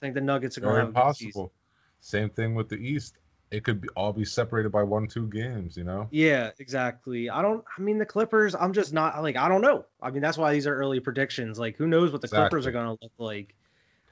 I 0.00 0.06
think 0.06 0.14
the 0.14 0.20
Nuggets 0.20 0.56
are 0.56 0.60
going 0.60 0.74
to 0.74 0.80
have 0.80 0.88
a 0.88 0.92
good 0.92 0.98
possible. 0.98 1.52
Same 2.00 2.30
thing 2.30 2.54
with 2.54 2.68
the 2.68 2.76
East. 2.76 3.16
It 3.50 3.64
could 3.64 3.80
be, 3.80 3.88
all 3.96 4.12
be 4.12 4.24
separated 4.24 4.70
by 4.70 4.82
one, 4.82 5.08
two 5.08 5.26
games. 5.26 5.76
You 5.76 5.84
know. 5.84 6.06
Yeah, 6.10 6.50
exactly. 6.58 7.30
I 7.30 7.42
don't. 7.42 7.64
I 7.76 7.80
mean, 7.80 7.98
the 7.98 8.06
Clippers. 8.06 8.54
I'm 8.54 8.72
just 8.72 8.92
not 8.92 9.20
like. 9.22 9.36
I 9.36 9.48
don't 9.48 9.62
know. 9.62 9.84
I 10.00 10.10
mean, 10.10 10.22
that's 10.22 10.38
why 10.38 10.52
these 10.52 10.66
are 10.66 10.76
early 10.76 11.00
predictions. 11.00 11.58
Like, 11.58 11.76
who 11.76 11.88
knows 11.88 12.12
what 12.12 12.20
the 12.20 12.28
Clippers 12.28 12.66
are 12.66 12.70
going 12.72 12.86
to 12.86 12.98
look 13.02 13.12
like? 13.18 13.54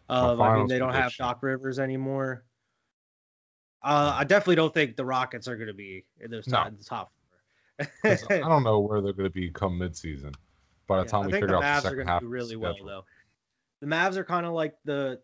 Um, 0.08 0.40
I 0.40 0.56
mean, 0.56 0.66
they 0.66 0.78
don't 0.78 0.88
have 0.88 1.02
prediction. 1.04 1.26
Doc 1.26 1.42
Rivers 1.42 1.78
anymore. 1.78 2.44
Uh, 3.82 4.14
I 4.16 4.24
definitely 4.24 4.56
don't 4.56 4.74
think 4.74 4.96
the 4.96 5.04
Rockets 5.04 5.46
are 5.46 5.56
going 5.56 5.68
to 5.68 5.74
be 5.74 6.04
in 6.20 6.30
those 6.30 6.48
No. 6.48 6.58
top, 6.58 6.76
the 6.76 6.84
top 6.84 7.12
four. 8.02 8.16
I 8.44 8.48
don't 8.48 8.64
know 8.64 8.80
where 8.80 9.00
they're 9.00 9.12
going 9.12 9.28
to 9.28 9.34
be 9.34 9.50
come 9.50 9.78
midseason. 9.78 10.34
by 10.86 10.98
the 10.98 11.04
Yeah, 11.04 11.10
time 11.10 11.22
I 11.22 11.26
we 11.26 11.32
figure 11.32 11.48
the 11.48 11.56
out 11.56 11.60
the 11.60 11.66
Mavs 11.66 11.76
are 11.78 11.82
second 11.82 11.96
going 11.98 12.08
half 12.08 12.20
do 12.22 12.26
the 12.26 12.30
really 12.30 12.56
well 12.56 12.76
though. 12.84 13.04
The 13.80 13.86
Mavs 13.86 14.16
are 14.16 14.24
kind 14.24 14.46
of 14.46 14.52
like 14.54 14.74
the 14.84 15.20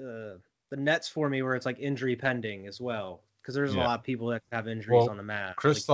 uh, 0.00 0.38
the 0.70 0.76
Nets 0.76 1.08
for 1.08 1.28
me, 1.28 1.42
where 1.42 1.54
it's 1.54 1.66
like 1.66 1.78
injury 1.78 2.16
pending 2.16 2.66
as 2.66 2.80
well, 2.80 3.22
because 3.42 3.54
there's 3.54 3.74
Yeah. 3.74 3.82
a 3.82 3.84
lot 3.84 3.98
of 3.98 4.04
people 4.04 4.28
that 4.28 4.42
have 4.52 4.68
injuries 4.68 4.96
Well, 4.98 5.10
on 5.10 5.16
the 5.16 5.22
Mavs. 5.22 5.56
like- 5.78 5.84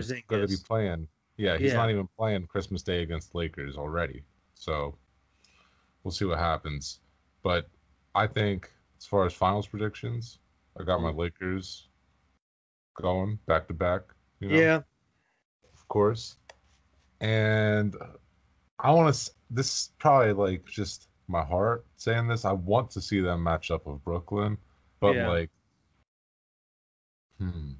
isn't 0.00 0.26
going 0.28 0.42
to 0.42 0.48
be 0.48 0.56
playing. 0.66 1.08
Yeah, 1.36 1.56
he's 1.56 1.72
Yeah. 1.72 1.78
not 1.78 1.90
even 1.90 2.06
playing 2.18 2.46
Christmas 2.46 2.82
Day 2.82 3.02
against 3.02 3.34
Lakers 3.34 3.76
already. 3.76 4.24
So 4.54 4.96
we'll 6.04 6.12
see 6.12 6.24
what 6.26 6.38
happens. 6.38 7.00
But 7.42 7.68
I 8.14 8.26
think 8.26 8.70
as 8.98 9.06
far 9.06 9.24
as 9.24 9.32
finals 9.32 9.66
predictions, 9.66 10.38
I 10.78 10.84
got 10.84 11.00
my 11.00 11.10
Lakers 11.10 11.88
going 12.94 13.36
back 13.46 13.66
to 13.68 13.74
back. 13.74 14.02
You 14.40 14.48
know, 14.48 14.56
yeah, 14.58 14.76
of 15.74 15.88
course. 15.88 16.36
And 17.20 17.96
I 18.78 18.92
want 18.92 19.14
to. 19.14 19.30
This 19.50 19.66
is 19.72 19.92
probably 19.98 20.32
like 20.32 20.64
just 20.66 21.08
my 21.30 21.44
heart 21.44 21.86
saying 21.96 22.28
this. 22.28 22.44
I 22.44 22.52
want 22.52 22.90
to 22.92 23.00
see 23.00 23.20
them 23.20 23.42
match 23.42 23.70
up 23.70 23.86
with 23.86 24.04
Brooklyn, 24.04 24.58
but 25.00 25.14
Yeah. 25.14 25.28
like, 25.28 25.50
hmm. 27.38 27.72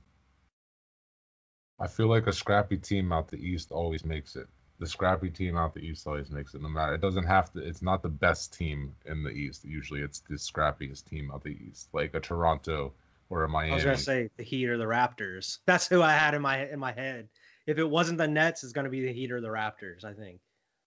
I 1.79 1.89
feel 1.89 2.09
like 2.09 2.27
a 2.27 2.33
scrappy 2.33 2.77
team 2.77 3.13
out 3.13 3.29
the 3.29 3.39
East 3.39 3.73
always 3.73 4.05
makes 4.05 4.37
it. 4.37 4.49
The 4.79 4.87
scrappy 4.87 5.31
team 5.31 5.57
out 5.57 5.75
the 5.75 5.81
East 5.81 6.07
always 6.07 6.31
makes 6.31 6.55
it. 6.55 6.63
No 6.63 6.69
matter, 6.69 6.95
it 6.95 7.01
doesn't 7.01 7.27
have 7.27 7.53
to. 7.53 7.61
It's 7.61 7.83
not 7.83 8.03
the 8.03 8.09
best 8.09 8.55
team 8.57 8.95
in 9.05 9.23
the 9.23 9.31
East. 9.31 9.65
Usually, 9.65 10.01
it's 10.01 10.21
the 10.21 10.37
scrappiest 10.37 11.05
team 11.07 11.31
out 11.31 11.43
the 11.43 11.57
East, 11.69 11.89
like 11.93 12.15
a 12.15 12.21
Toronto 12.21 12.93
or 13.29 13.45
a 13.45 13.49
Miami. 13.49 13.73
I 13.73 13.75
was 13.77 13.85
gonna 13.85 13.97
say 13.97 14.31
the 14.37 14.43
Heat 14.43 14.69
or 14.69 14.79
the 14.79 14.85
Raptors. 14.85 15.59
That's 15.67 15.87
who 15.87 16.03
I 16.03 16.13
had 16.13 16.35
in 16.35 16.43
my 16.43 16.67
in 16.67 16.79
my 16.79 16.93
head. 16.93 17.29
If 17.67 17.79
it 17.79 17.89
wasn't 17.89 18.19
the 18.19 18.29
Nets, 18.29 18.65
it's 18.65 18.73
gonna 18.73 18.91
be 18.91 19.03
the 19.03 19.13
Heat 19.13 19.33
or 19.33 19.41
the 19.41 19.49
Raptors. 19.49 20.05
I 20.05 20.15
think. 20.15 20.41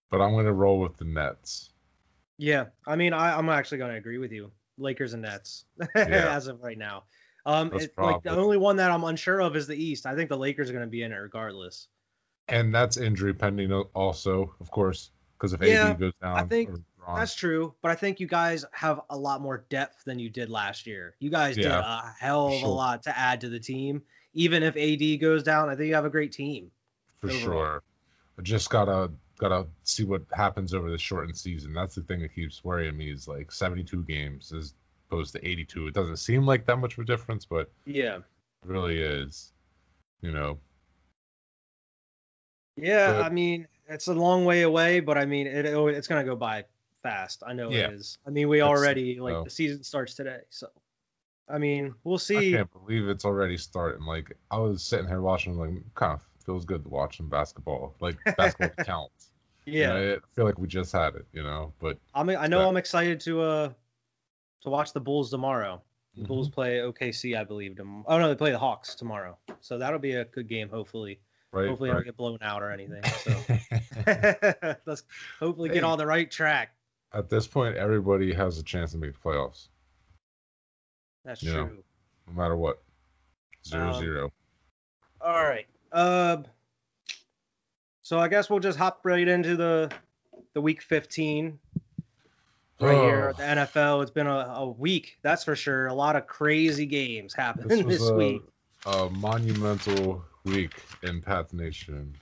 But 0.09 0.21
I'm 0.21 0.35
gonna 0.35 0.53
roll 0.53 0.79
with 0.79 0.97
the 0.97 1.05
Nets. 1.05 1.69
Yeah, 2.37 2.65
I 2.87 2.95
mean, 2.95 3.13
I, 3.13 3.37
I'm 3.37 3.49
actually 3.49 3.77
gonna 3.79 3.95
agree 3.95 4.17
with 4.17 4.31
you. 4.31 4.51
Lakers 4.77 5.13
and 5.13 5.21
Nets 5.21 5.65
Yeah. 5.95 6.35
as 6.35 6.47
of 6.47 6.61
right 6.61 6.77
now. 6.77 7.03
Um, 7.45 7.71
it, 7.73 7.93
like 7.97 8.23
the 8.23 8.35
only 8.35 8.57
one 8.57 8.77
that 8.77 8.89
I'm 8.89 9.03
unsure 9.03 9.41
of 9.41 9.55
is 9.55 9.67
the 9.67 9.75
East. 9.75 10.05
I 10.05 10.15
think 10.15 10.29
the 10.29 10.37
Lakers 10.37 10.69
are 10.69 10.73
gonna 10.73 10.87
be 10.87 11.03
in 11.03 11.11
it 11.11 11.15
regardless. 11.17 11.87
And 12.47 12.73
that's 12.73 12.97
injury 12.97 13.33
pending 13.33 13.71
also, 13.71 14.53
of 14.59 14.69
course, 14.71 15.11
because 15.37 15.53
if 15.53 15.61
Yeah, 15.61 15.91
AD 15.91 15.99
goes 15.99 16.13
down, 16.21 16.37
I 16.37 16.43
think 16.43 16.69
That's 17.15 17.35
true, 17.35 17.75
but 17.81 17.91
I 17.91 17.95
think 17.95 18.19
you 18.19 18.27
guys 18.27 18.65
have 18.73 19.01
a 19.09 19.17
lot 19.17 19.41
more 19.41 19.65
depth 19.69 20.03
than 20.05 20.19
you 20.19 20.29
did 20.29 20.49
last 20.49 20.87
year. 20.87 21.15
You 21.19 21.29
guys 21.29 21.55
did 21.57 21.67
a 21.67 22.13
hell 22.19 22.47
of 22.47 22.63
a 22.63 22.67
lot 22.67 23.03
to 23.03 23.17
add 23.17 23.41
to 23.41 23.49
the 23.49 23.59
team. 23.59 24.01
Even 24.33 24.63
if 24.63 24.75
AD 24.75 25.17
goes 25.21 25.43
down, 25.43 25.69
I 25.69 25.75
think 25.75 25.89
you 25.89 25.95
have 25.95 26.05
a 26.05 26.09
great 26.09 26.31
team. 26.31 26.71
for 27.21 27.29
overall. 27.29 27.59
sure. 27.59 27.83
I 28.39 28.41
just 28.41 28.69
gotta 28.69 29.11
gotta 29.39 29.67
see 29.83 30.03
what 30.03 30.23
happens 30.31 30.73
over 30.73 30.89
the 30.91 30.97
shortened 30.97 31.37
season. 31.37 31.73
That's 31.73 31.95
the 31.95 32.01
thing 32.03 32.21
that 32.21 32.33
keeps 32.35 32.63
worrying 32.63 32.95
me 32.95 33.11
is 33.11 33.27
like 33.27 33.51
72 33.51 34.03
games 34.03 34.51
as 34.53 34.73
opposed 35.07 35.33
to 35.33 35.47
82. 35.47 35.87
It 35.87 35.93
doesn't 35.93 36.17
seem 36.17 36.45
like 36.45 36.65
that 36.67 36.77
much 36.77 36.93
of 36.93 36.99
a 36.99 37.05
difference, 37.05 37.45
but 37.45 37.71
Yeah. 37.85 38.17
it 38.17 38.23
really 38.63 38.99
is. 38.99 39.51
You 40.21 40.31
know, 40.31 40.59
Yeah, 42.75 43.13
But- 43.13 43.21
I 43.25 43.29
mean, 43.29 43.67
it's 43.87 44.07
a 44.07 44.13
long 44.13 44.45
way 44.45 44.63
away, 44.63 44.99
but 44.99 45.17
I 45.17 45.25
mean, 45.25 45.45
it 45.47 45.65
it- 45.65 45.95
it's 45.95 46.07
gonna 46.07 46.23
go 46.23 46.35
by 46.35 46.65
fast. 47.03 47.43
I 47.45 47.53
know 47.53 47.69
Yeah. 47.69 47.89
it 47.89 47.93
is. 47.93 48.17
I 48.25 48.29
mean, 48.31 48.49
we 48.49 48.61
already 48.61 49.19
like 49.19 49.33
so. 49.33 49.43
the 49.43 49.49
season 49.49 49.83
starts 49.83 50.15
today, 50.15 50.41
so 50.49 50.67
I 51.47 51.57
mean, 51.59 51.93
we'll 52.03 52.17
see. 52.17 52.53
I 52.55 52.57
can't 52.59 52.71
believe 52.71 53.07
it's 53.09 53.25
already 53.25 53.57
starting. 53.57 54.05
Like 54.05 54.35
I 54.49 54.57
was 54.57 54.81
sitting 54.81 55.07
here 55.07 55.21
watching, 55.21 55.57
like 55.57 55.71
kind 55.93 56.13
of 56.13 56.21
feels 56.45 56.65
good 56.65 56.83
to 56.83 56.89
watch 56.89 57.17
some 57.17 57.29
basketball. 57.29 57.95
Like 57.99 58.17
basketball 58.37 58.83
counts. 58.85 59.29
You 59.65 59.79
Yeah, 59.81 59.87
know, 59.93 60.13
I 60.15 60.35
feel 60.35 60.45
like 60.45 60.57
we 60.59 60.67
just 60.67 60.91
had 60.91 61.15
it, 61.15 61.25
you 61.31 61.41
know. 61.43 61.73
But 61.79 61.97
I 62.13 62.23
mean, 62.23 62.37
I 62.37 62.47
know 62.47 62.59
that- 62.59 62.67
I'm 62.67 62.77
excited 62.77 63.19
to 63.21 63.41
uh 63.41 63.69
to 64.61 64.69
watch 64.69 64.93
the 64.93 64.99
Bulls 65.01 65.29
tomorrow. 65.29 65.81
The 66.15 66.21
Mm-hmm. 66.21 66.27
Bulls 66.27 66.49
play 66.49 66.77
OKC, 66.77 67.35
I 67.37 67.43
believe. 67.43 67.75
Tom- 67.75 68.03
oh 68.07 68.19
no, 68.19 68.27
they 68.29 68.35
play 68.35 68.51
the 68.51 68.59
Hawks 68.59 68.93
tomorrow, 68.95 69.37
so 69.61 69.77
that'll 69.79 69.97
be 69.99 70.13
a 70.13 70.25
good 70.25 70.47
game. 70.47 70.69
Hopefully, 70.69 71.19
right, 71.51 71.67
hopefully 71.67 71.89
I 71.89 71.93
right. 71.93 71.97
don't 71.99 72.05
get 72.05 72.17
blown 72.17 72.37
out 72.41 72.61
or 72.61 72.69
anything. 72.71 73.01
So 73.03 73.31
let's 74.85 75.03
hopefully 75.39 75.69
get 75.69 75.77
Hey. 75.83 75.89
on 75.89 75.97
the 75.97 76.05
right 76.05 76.29
track. 76.29 76.75
At 77.13 77.29
this 77.29 77.47
point, 77.47 77.77
everybody 77.77 78.31
has 78.33 78.57
a 78.59 78.63
chance 78.63 78.91
to 78.91 78.97
make 78.97 79.13
the 79.13 79.19
playoffs, 79.19 79.69
That's 81.25 81.41
Yeah. 81.41 81.53
true. 81.53 81.83
no 82.27 82.33
matter 82.33 82.55
what. 82.57 82.81
Zero 83.65 83.93
Um, 83.93 83.99
zero. 84.01 84.31
All 85.21 85.43
right. 85.43 85.65
Uh, 85.93 86.37
so 88.01 88.19
I 88.19 88.27
guess 88.27 88.49
we'll 88.49 88.59
just 88.59 88.77
hop 88.77 89.01
right 89.03 89.27
into 89.27 89.55
the 89.55 89.91
the 90.53 90.61
week 90.61 90.81
15 90.81 91.57
right 92.81 92.95
here 92.95 93.29
at 93.29 93.37
the 93.37 93.43
NFL. 93.61 94.01
It's 94.01 94.11
been 94.11 94.27
a, 94.27 94.53
a 94.55 94.69
week, 94.69 95.17
that's 95.21 95.43
for 95.43 95.55
sure. 95.55 95.87
A 95.87 95.93
lot 95.93 96.15
of 96.15 96.27
crazy 96.27 96.85
games 96.85 97.33
happened 97.33 97.69
This 97.69 97.85
this, 97.85 98.09
a, 98.09 98.13
week. 98.13 98.41
a 98.85 99.09
monumental 99.11 100.23
week 100.43 100.73
in 101.03 101.21
Pats 101.21 101.53
Nation. 101.53 102.13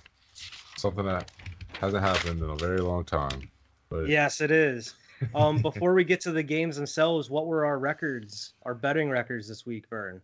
Something 0.77 1.05
that 1.05 1.31
hasn't 1.79 2.03
happened 2.03 2.41
in 2.41 2.49
a 2.49 2.55
very 2.55 2.79
long 2.79 3.03
time. 3.03 3.49
But 3.89 4.07
Yes, 4.07 4.41
it 4.41 4.51
is. 4.51 4.93
Um, 5.35 5.61
before 5.61 5.93
we 5.93 6.03
get 6.03 6.21
to 6.21 6.31
the 6.31 6.43
games 6.43 6.75
themselves, 6.75 7.29
what 7.29 7.45
were 7.47 7.65
our 7.65 7.77
records, 7.77 8.53
our 8.63 8.73
betting 8.73 9.09
records 9.09 9.47
this 9.47 9.65
week, 9.65 9.87
Vern? 9.89 10.21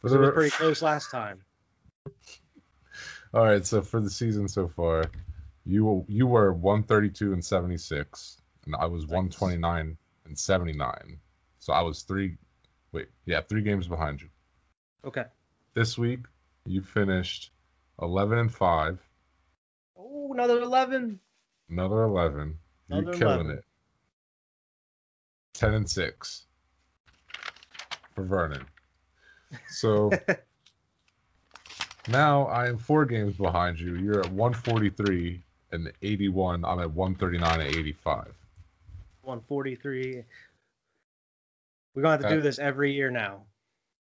'Cause 0.00 0.12
it 0.12 0.18
was 0.20 0.30
pretty 0.30 0.50
close 0.50 0.80
last 0.82 1.10
time. 1.10 1.40
All 3.34 3.44
right, 3.44 3.64
so 3.64 3.82
for 3.82 4.00
the 4.00 4.10
season 4.10 4.48
so 4.48 4.68
far, 4.68 5.04
you 5.66 6.04
you 6.08 6.26
were 6.26 6.52
132 6.52 7.32
and 7.32 7.44
76, 7.44 8.40
and 8.64 8.74
I 8.74 8.86
was 8.86 9.06
129 9.06 9.98
and 10.24 10.38
79. 10.38 11.18
So 11.58 11.72
I 11.72 11.82
was 11.82 12.02
three, 12.02 12.36
wait, 12.92 13.08
yeah, 13.26 13.42
three 13.42 13.62
games 13.62 13.86
behind 13.86 14.22
you. 14.22 14.28
Okay. 15.04 15.24
This 15.74 15.98
week, 15.98 16.20
you 16.64 16.82
finished 16.82 17.50
11 18.00 18.38
and 18.38 18.52
five. 18.54 18.98
Oh, 19.96 20.32
another 20.32 20.60
11. 20.60 21.20
another 21.68 22.02
11. 22.04 22.58
You're 22.88 23.12
killing 23.12 23.46
11. 23.46 23.50
it. 23.50 23.64
10 25.54 25.74
and 25.74 25.90
six 25.90 26.46
for 28.14 28.24
Vernon. 28.24 28.64
So 29.68 30.10
now 32.08 32.46
I 32.46 32.68
am 32.68 32.78
four 32.78 33.04
games 33.04 33.36
behind 33.36 33.78
you. 33.78 33.96
You're 33.96 34.20
at 34.20 34.30
143 34.32 35.42
and 35.72 35.92
81. 36.02 36.64
I'm 36.64 36.80
at 36.80 36.90
139 36.90 37.60
and 37.60 37.76
85. 37.76 38.34
143. 39.22 40.24
We're 41.94 42.02
going 42.02 42.18
to 42.18 42.24
have 42.24 42.30
to 42.30 42.36
do 42.36 42.42
this 42.42 42.58
every 42.58 42.92
year 42.92 43.10
now. 43.10 43.42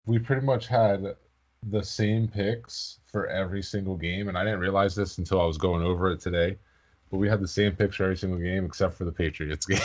We 0.06 0.20
pretty 0.20 0.46
much 0.46 0.68
had 0.68 1.16
the 1.64 1.84
same 1.84 2.28
picks 2.28 3.00
for 3.06 3.28
every 3.28 3.64
single 3.64 3.96
game, 3.96 4.28
and 4.28 4.38
I 4.38 4.44
didn't 4.44 4.60
realize 4.60 4.96
this 4.96 5.18
until 5.18 5.42
I 5.42 5.46
was 5.46 5.58
going 5.58 5.84
over 5.84 6.12
it 6.12 6.20
today. 6.20 6.58
But 7.10 7.18
we 7.18 7.30
had 7.30 7.40
the 7.40 7.48
same 7.48 7.76
picks 7.76 7.96
for 7.96 8.04
every 8.04 8.18
single 8.18 8.40
game 8.40 8.66
except 8.66 8.96
for 8.96 9.06
the 9.06 9.12
Patriots 9.12 9.66
game. 9.66 9.80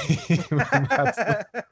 That's, 0.51 1.17
the, 1.17 1.65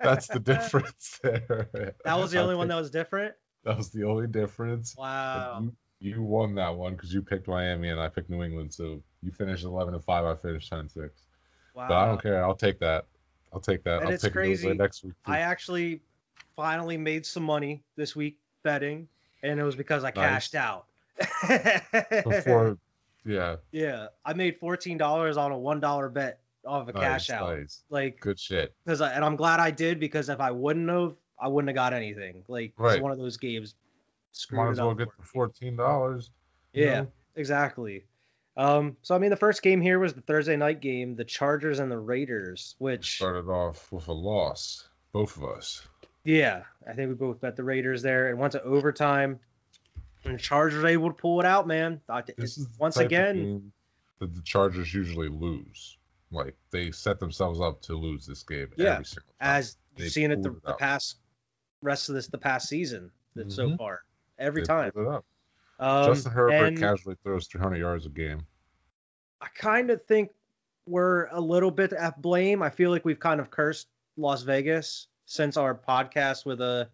that's 0.00 0.26
the 0.26 0.40
difference 0.44 1.18
there. 1.22 1.94
That 2.04 2.18
was 2.18 2.30
the 2.30 2.40
only 2.40 2.54
one 2.54 2.68
that 2.68 2.76
was 2.76 2.90
different. 2.90 3.34
That 3.64 3.76
was 3.76 3.90
the 3.90 4.04
only 4.04 4.26
difference. 4.26 4.96
Wow. 4.96 5.70
You, 6.00 6.14
you 6.14 6.22
won 6.22 6.54
that 6.56 6.74
one 6.74 6.94
because 6.94 7.14
you 7.14 7.22
picked 7.22 7.46
Miami 7.46 7.88
and 7.90 8.00
I 8.00 8.08
picked 8.08 8.28
New 8.28 8.42
England. 8.42 8.74
So 8.74 9.02
you 9.22 9.30
finished 9.30 9.64
11 9.64 9.94
and 9.94 10.04
5. 10.04 10.24
I 10.24 10.34
finished 10.34 10.68
10 10.70 10.78
and 10.80 10.90
6. 10.90 11.22
Wow. 11.74 11.88
But 11.88 11.94
I 11.96 12.06
don't 12.06 12.20
care. 12.20 12.44
I'll 12.44 12.56
take 12.56 12.78
that. 12.80 13.06
I'll 13.52 13.60
take 13.60 13.84
that. 13.84 13.98
And 13.98 14.08
I'll 14.08 14.14
it's 14.14 14.24
pick 14.24 14.32
crazy. 14.32 14.66
away 14.66 14.76
next 14.76 15.04
week. 15.04 15.12
too. 15.24 15.32
I 15.32 15.38
actually 15.40 16.00
finally 16.56 16.96
made 16.96 17.24
some 17.24 17.42
money 17.44 17.82
this 17.96 18.16
week 18.16 18.38
betting, 18.62 19.08
and 19.42 19.60
it 19.60 19.62
was 19.62 19.76
because 19.76 20.04
I 20.04 20.08
Nice. 20.08 20.14
cashed 20.14 20.54
out. 20.54 20.86
Before, 22.24 22.78
yeah. 23.24 23.56
yeah, 23.70 24.06
I 24.24 24.32
made 24.32 24.58
fourteen 24.58 24.96
dollars 24.98 25.36
on 25.36 25.52
a 25.52 25.58
one 25.58 25.80
dollar 25.80 26.08
bet 26.08 26.40
off 26.66 26.88
a 26.88 26.92
cash 26.92 27.28
nice, 27.28 27.30
out. 27.30 27.58
nice. 27.58 27.82
Like, 27.90 28.20
Good 28.20 28.38
shit. 28.38 28.74
because 28.84 29.00
and 29.00 29.24
I'm 29.24 29.36
glad 29.36 29.60
I 29.60 29.70
did 29.70 30.00
because 30.00 30.28
if 30.28 30.40
I 30.40 30.50
wouldn't 30.50 30.88
have, 30.88 31.14
I 31.42 31.48
wouldn't 31.48 31.68
have 31.68 31.74
got 31.74 31.92
anything. 31.92 32.44
Like, 32.48 32.72
Right. 32.76 32.94
it's 32.94 33.02
one 33.02 33.12
of 33.12 33.18
those 33.18 33.36
games. 33.36 33.74
Screwed 34.32 34.64
Might 34.64 34.70
as 34.70 34.78
well 34.78 34.94
get 34.94 35.08
the 35.18 35.24
fourteen 35.24 35.76
dollars. 35.76 36.30
Yeah, 36.72 37.02
know? 37.02 37.12
exactly. 37.36 38.04
Um, 38.56 38.96
so 39.02 39.14
I 39.14 39.18
mean, 39.18 39.30
the 39.30 39.36
first 39.36 39.62
game 39.62 39.80
here 39.80 39.98
was 39.98 40.14
the 40.14 40.20
Thursday 40.22 40.56
night 40.56 40.80
game, 40.80 41.16
the 41.16 41.24
Chargers 41.24 41.78
and 41.80 41.90
the 41.90 41.98
Raiders, 41.98 42.74
which 42.78 43.16
Started 43.16 43.48
off 43.50 43.90
with 43.92 44.08
a 44.08 44.12
loss, 44.12 44.88
both 45.12 45.36
of 45.36 45.44
us. 45.44 45.86
Yeah, 46.24 46.62
I 46.88 46.92
think 46.94 47.08
we 47.08 47.14
both 47.14 47.40
bet 47.40 47.56
the 47.56 47.64
Raiders 47.64 48.00
there 48.02 48.28
and 48.30 48.38
went 48.38 48.52
to 48.52 48.62
overtime. 48.62 49.40
And 50.24 50.34
the 50.34 50.38
Chargers 50.38 50.84
able 50.84 51.08
to 51.08 51.14
pull 51.14 51.40
it 51.40 51.46
out, 51.46 51.66
man. 51.66 52.00
This 52.38 52.56
is 52.56 52.68
once 52.78 52.96
again, 52.96 53.72
that 54.20 54.34
the 54.34 54.42
Chargers 54.42 54.94
usually 54.94 55.28
lose. 55.28 55.98
Like 56.30 56.56
they 56.70 56.90
set 56.92 57.18
themselves 57.20 57.60
up 57.60 57.82
to 57.82 57.94
lose 57.94 58.24
this 58.24 58.42
game 58.44 58.68
Yeah, 58.76 58.92
every 58.92 59.04
single 59.04 59.24
time. 59.40 59.56
as 59.58 59.76
you've 59.96 60.12
seen 60.12 60.30
it 60.30 60.42
the, 60.42 60.50
it 60.52 60.62
the 60.64 60.74
past 60.74 61.16
rest 61.82 62.08
of 62.08 62.14
this 62.14 62.28
the 62.28 62.38
past 62.38 62.68
season 62.68 63.10
that 63.34 63.52
so 63.52 63.76
far 63.76 64.00
every 64.38 64.62
They 64.62 64.66
time. 64.66 64.90
pulled 64.92 65.06
it 65.06 65.12
up. 65.12 65.24
Um, 65.78 66.06
Justin 66.14 66.32
Herbert 66.32 66.78
casually 66.78 67.16
throws 67.22 67.46
300 67.48 67.76
yards 67.76 68.06
a 68.06 68.08
game. 68.08 68.46
I 69.40 69.48
kind 69.54 69.90
of 69.90 70.04
think 70.06 70.30
we're 70.86 71.26
a 71.26 71.40
little 71.40 71.70
bit 71.70 71.92
at 71.92 72.20
blame. 72.22 72.62
I 72.62 72.70
feel 72.70 72.90
like 72.90 73.04
we've 73.04 73.18
kind 73.20 73.40
of 73.40 73.50
cursed 73.50 73.88
Las 74.16 74.42
Vegas 74.42 75.08
since 75.26 75.56
our 75.56 75.74
podcast 75.74 76.44
with 76.44 76.60
uh 76.60 76.84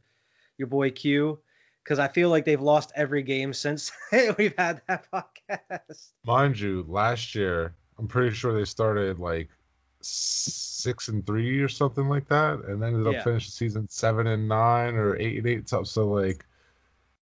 your 0.56 0.68
boy 0.68 0.90
Q 0.90 1.38
because 1.84 1.98
I 1.98 2.08
feel 2.08 2.30
like 2.30 2.44
they've 2.44 2.60
lost 2.60 2.92
every 2.94 3.22
game 3.22 3.52
since 3.52 3.90
we've 4.38 4.54
had 4.56 4.80
that 4.88 5.06
podcast. 5.12 6.12
Mind 6.24 6.58
you, 6.58 6.84
last 6.88 7.34
year 7.34 7.74
I'm 7.98 8.08
pretty 8.08 8.34
sure 8.34 8.52
they 8.54 8.64
started 8.64 9.18
like 9.18 9.48
six 10.08 11.08
and 11.08 11.26
three 11.26 11.60
or 11.60 11.68
something 11.68 12.08
like 12.08 12.28
that, 12.28 12.60
and 12.66 12.82
ended 12.82 13.06
up 13.06 13.12
Yeah. 13.14 13.24
finishing 13.24 13.50
season 13.50 13.88
seven 13.88 14.26
and 14.26 14.48
nine 14.48 14.94
or 14.94 15.16
eight 15.16 15.38
and 15.38 15.46
eight. 15.46 15.68
So, 15.68 15.82
so 15.84 16.06
like 16.08 16.44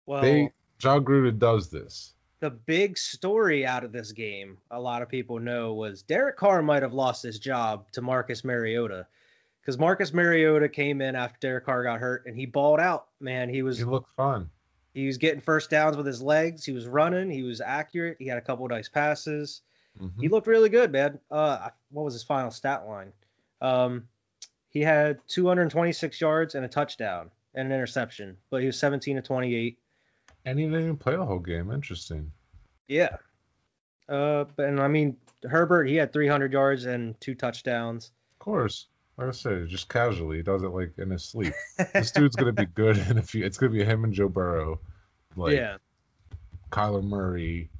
Well, 0.07 0.23
they 0.23 0.53
Jon 0.79 1.05
Gruden 1.05 1.39
does 1.39 1.71
this. 1.71 2.13
the 2.41 2.51
big 2.51 2.99
story 2.99 3.65
out 3.67 3.83
of 3.85 3.93
this 3.93 4.13
game, 4.13 4.59
a 4.71 4.79
lot 4.81 5.01
of 5.03 5.09
people 5.09 5.39
know, 5.41 5.73
was 5.75 6.03
Derek 6.03 6.37
Carr 6.37 6.61
might 6.63 6.83
have 6.83 6.93
lost 6.93 7.23
his 7.23 7.39
job 7.39 7.91
to 7.93 8.03
Marcus 8.03 8.45
Mariota. 8.45 9.07
Because 9.61 9.79
Marcus 9.79 10.13
Mariota 10.13 10.69
came 10.69 11.01
in 11.01 11.17
after 11.17 11.39
Derek 11.41 11.65
Carr 11.65 11.83
got 11.83 11.99
hurt 11.99 12.25
and 12.27 12.37
he 12.37 12.47
balled 12.47 12.79
out. 12.79 13.09
Man, 13.21 13.49
he 13.49 13.63
was 13.63 13.79
He 13.79 13.85
looked 13.85 14.15
fun. 14.15 14.49
he 14.95 15.07
was 15.07 15.17
getting 15.19 15.41
first 15.41 15.71
downs 15.71 15.97
with 15.97 16.07
his 16.07 16.23
legs. 16.23 16.65
He 16.65 16.71
was 16.73 16.87
running. 16.87 17.31
He 17.31 17.43
was 17.43 17.61
accurate. 17.61 18.17
He 18.21 18.27
had 18.27 18.39
a 18.39 18.43
couple 18.43 18.69
nice 18.69 18.89
passes. 18.89 19.63
Mhm. 20.01 20.21
He 20.21 20.29
looked 20.29 20.47
really 20.47 20.69
good, 20.69 20.93
man. 20.93 21.19
Uh, 21.31 21.71
what 21.91 22.05
was 22.05 22.15
his 22.15 22.23
final 22.23 22.51
stat 22.51 22.87
line? 22.87 23.13
Um, 23.61 24.09
he 24.69 24.81
had 24.81 25.19
226 25.29 26.21
yards 26.21 26.55
and 26.55 26.65
a 26.65 26.69
touchdown 26.69 27.31
and 27.55 27.69
an 27.69 27.73
interception, 27.73 28.37
but 28.51 28.61
he 28.61 28.67
was 28.67 28.79
17 28.79 29.17
to 29.17 29.23
28. 29.23 29.79
And 30.45 30.59
he 30.59 30.67
didn't 30.67 30.83
even 30.83 30.97
play 30.97 31.17
the 31.17 31.25
whole 31.25 31.39
game. 31.39 31.71
Interesting. 31.71 32.31
Yeah. 32.89 33.17
Uh, 34.09 34.45
but 34.55 34.67
and 34.67 34.81
I 34.81 34.89
mean 34.89 35.17
Herbert, 35.43 35.85
he 35.85 35.97
had 35.97 36.13
300 36.13 36.53
yards 36.53 36.85
and 36.85 37.19
two 37.21 37.35
touchdowns. 37.35 38.13
Of 38.35 38.39
course. 38.39 38.87
Like 39.17 39.29
I 39.29 39.31
said, 39.31 39.69
just 39.69 39.89
casually. 39.89 40.37
He 40.37 40.43
does 40.43 40.63
it 40.63 40.69
like 40.69 40.93
in 40.99 41.11
his 41.11 41.25
sleep. 41.25 41.55
this 41.95 42.11
dude's 42.11 42.37
gonna 42.37 42.53
be 42.53 42.67
good 42.67 42.99
in 42.99 43.17
a 43.17 43.23
few. 43.23 43.45
It's 43.45 43.57
gonna 43.57 43.73
be 43.73 43.83
him 43.83 44.05
and 44.05 44.13
Joe 44.13 44.29
Burrow, 44.29 44.79
like 45.37 45.55
yeah, 45.55 45.79
Kyler 46.71 47.03
Murray. 47.03 47.71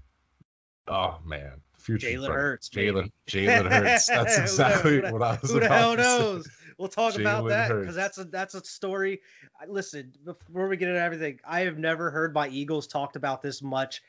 Oh 0.89 1.19
man, 1.27 1.61
future. 1.87 2.09
Jalen. 2.09 2.29
Hurts, 2.29 2.69
Jalen. 2.69 3.11
Jalen 3.29 3.71
Hurts. 3.71 4.07
That's 4.07 4.39
exactly 4.39 5.01
what 5.01 5.23
I 5.23 5.39
was 5.41 5.51
who 5.51 5.61
the 5.61 5.69
hell 5.69 5.97
knows? 5.97 6.49
We'll 6.79 6.89
talk 6.89 7.19
about 7.19 7.49
that 7.49 7.69
because 7.69 7.95
that's 7.95 8.19
a 8.19 8.25
that's 8.25 8.55
a 8.55 8.63
story. 8.65 9.23
Listen, 9.67 10.13
before 10.25 10.69
we 10.69 10.77
get 10.77 10.89
into 10.89 11.01
everything, 11.01 11.39
I 11.47 11.61
have 11.61 11.79
never 11.79 12.11
heard 12.11 12.35
my 12.35 12.49
Eagles 12.49 12.87
talked 12.87 13.17
about 13.17 13.41
this 13.41 13.63
much, 13.63 14.03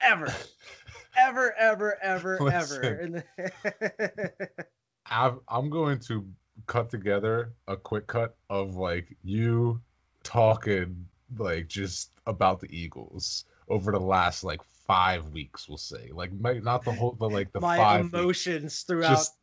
ever, 0.00 0.26
ever, 1.16 1.54
ever, 1.56 1.96
ever, 2.02 2.34
ever. 2.34 2.44
Listen. 2.44 2.98
In 3.00 3.12
the- 3.12 4.30
I've, 5.06 5.38
I'm 5.48 5.70
going 5.70 5.98
to 6.00 6.26
cut 6.66 6.90
together 6.90 7.52
a 7.68 7.76
quick 7.76 8.06
cut 8.06 8.36
of 8.50 8.76
like 8.76 9.16
you 9.22 9.80
talking 10.22 11.06
like 11.38 11.68
just 11.68 12.10
about 12.26 12.60
the 12.60 12.68
Eagles 12.70 13.44
over 13.68 13.92
the 13.92 14.00
last 14.00 14.44
like 14.44 14.60
five 14.86 15.28
weeks. 15.28 15.68
We'll 15.68 15.78
say 15.78 16.10
like 16.12 16.32
not 16.32 16.84
the 16.84 16.92
whole, 16.92 17.12
but 17.12 17.32
like 17.32 17.52
the 17.52 17.60
my 17.60 17.76
five 17.76 18.04
weeks. 18.04 18.14
emotions 18.14 18.82
throughout. 18.82 19.10
just 19.10 19.34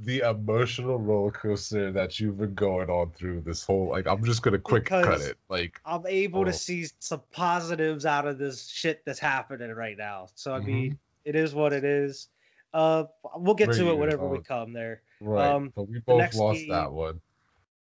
the 0.00 0.20
emotional 0.20 0.96
roller 0.96 1.32
coaster 1.32 1.90
that 1.90 2.20
you've 2.20 2.38
been 2.38 2.54
going 2.54 2.88
on 2.88 3.10
through 3.10 3.40
this 3.40 3.64
whole 3.64 3.88
like 3.88 4.06
I'm 4.06 4.22
just 4.24 4.42
gonna 4.42 4.58
quick 4.58 4.84
cut 4.84 5.20
it 5.20 5.36
like 5.48 5.80
I'm 5.84 6.06
able 6.06 6.42
Oh. 6.42 6.44
to 6.44 6.52
see 6.52 6.86
some 7.00 7.22
positives 7.32 8.06
out 8.06 8.26
of 8.26 8.38
this 8.38 8.68
shit 8.68 9.02
that's 9.04 9.18
happening 9.18 9.72
right 9.72 9.98
now. 9.98 10.28
So 10.36 10.54
I 10.54 10.60
Mhm. 10.60 10.64
mean, 10.66 10.98
it 11.24 11.34
is 11.34 11.52
what 11.52 11.72
it 11.72 11.82
is. 11.84 12.28
Uh, 12.72 13.04
we'll 13.36 13.54
get 13.56 13.72
to 13.72 13.90
it 13.90 13.98
whenever 13.98 14.28
we 14.28 14.38
uh, 14.38 14.42
come 14.42 14.72
there. 14.72 15.02
right 15.20 15.50
Um, 15.50 15.72
but 15.74 15.88
we 15.88 15.98
both 15.98 16.32
lost 16.34 16.60
game- 16.60 16.68
that 16.68 16.92
one 16.92 17.20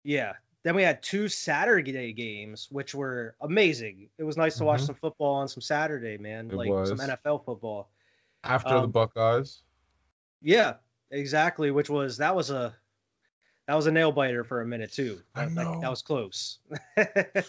Yeah. 0.03 0.33
Then 0.63 0.75
we 0.75 0.83
had 0.83 1.01
two 1.01 1.27
Saturday 1.27 2.13
games, 2.13 2.67
which 2.71 2.93
were 2.93 3.35
amazing. 3.41 4.09
It 4.19 4.23
was 4.23 4.37
nice 4.37 4.57
to 4.57 4.63
watch 4.63 4.81
Mhm. 4.81 4.85
some 4.87 4.95
football 4.95 5.33
on 5.35 5.47
some 5.47 5.61
Saturday, 5.61 6.17
man. 6.17 6.51
It 6.51 6.55
like 6.55 6.87
some. 6.87 6.99
NFL 6.99 7.43
football. 7.45 7.89
after 8.43 8.69
the 8.69 8.81
um, 8.83 8.91
Buckeyes 8.91 9.61
Yeah, 10.41 10.75
exactly. 11.11 11.69
Which 11.71 11.89
was 11.89 12.17
that 12.17 12.35
was 12.35 12.49
a 12.51 12.75
that 13.67 13.75
was 13.75 13.85
a 13.87 13.91
nail 13.91 14.11
biter 14.11 14.43
for 14.43 14.61
a 14.61 14.65
minute 14.65 14.91
too. 14.91 15.21
I 15.35 15.45
That- 15.45 15.55
like, 15.55 15.65
know. 15.67 15.79
that 15.81 15.89
was 15.89 16.01
close. 16.01 16.59
it 16.97 17.45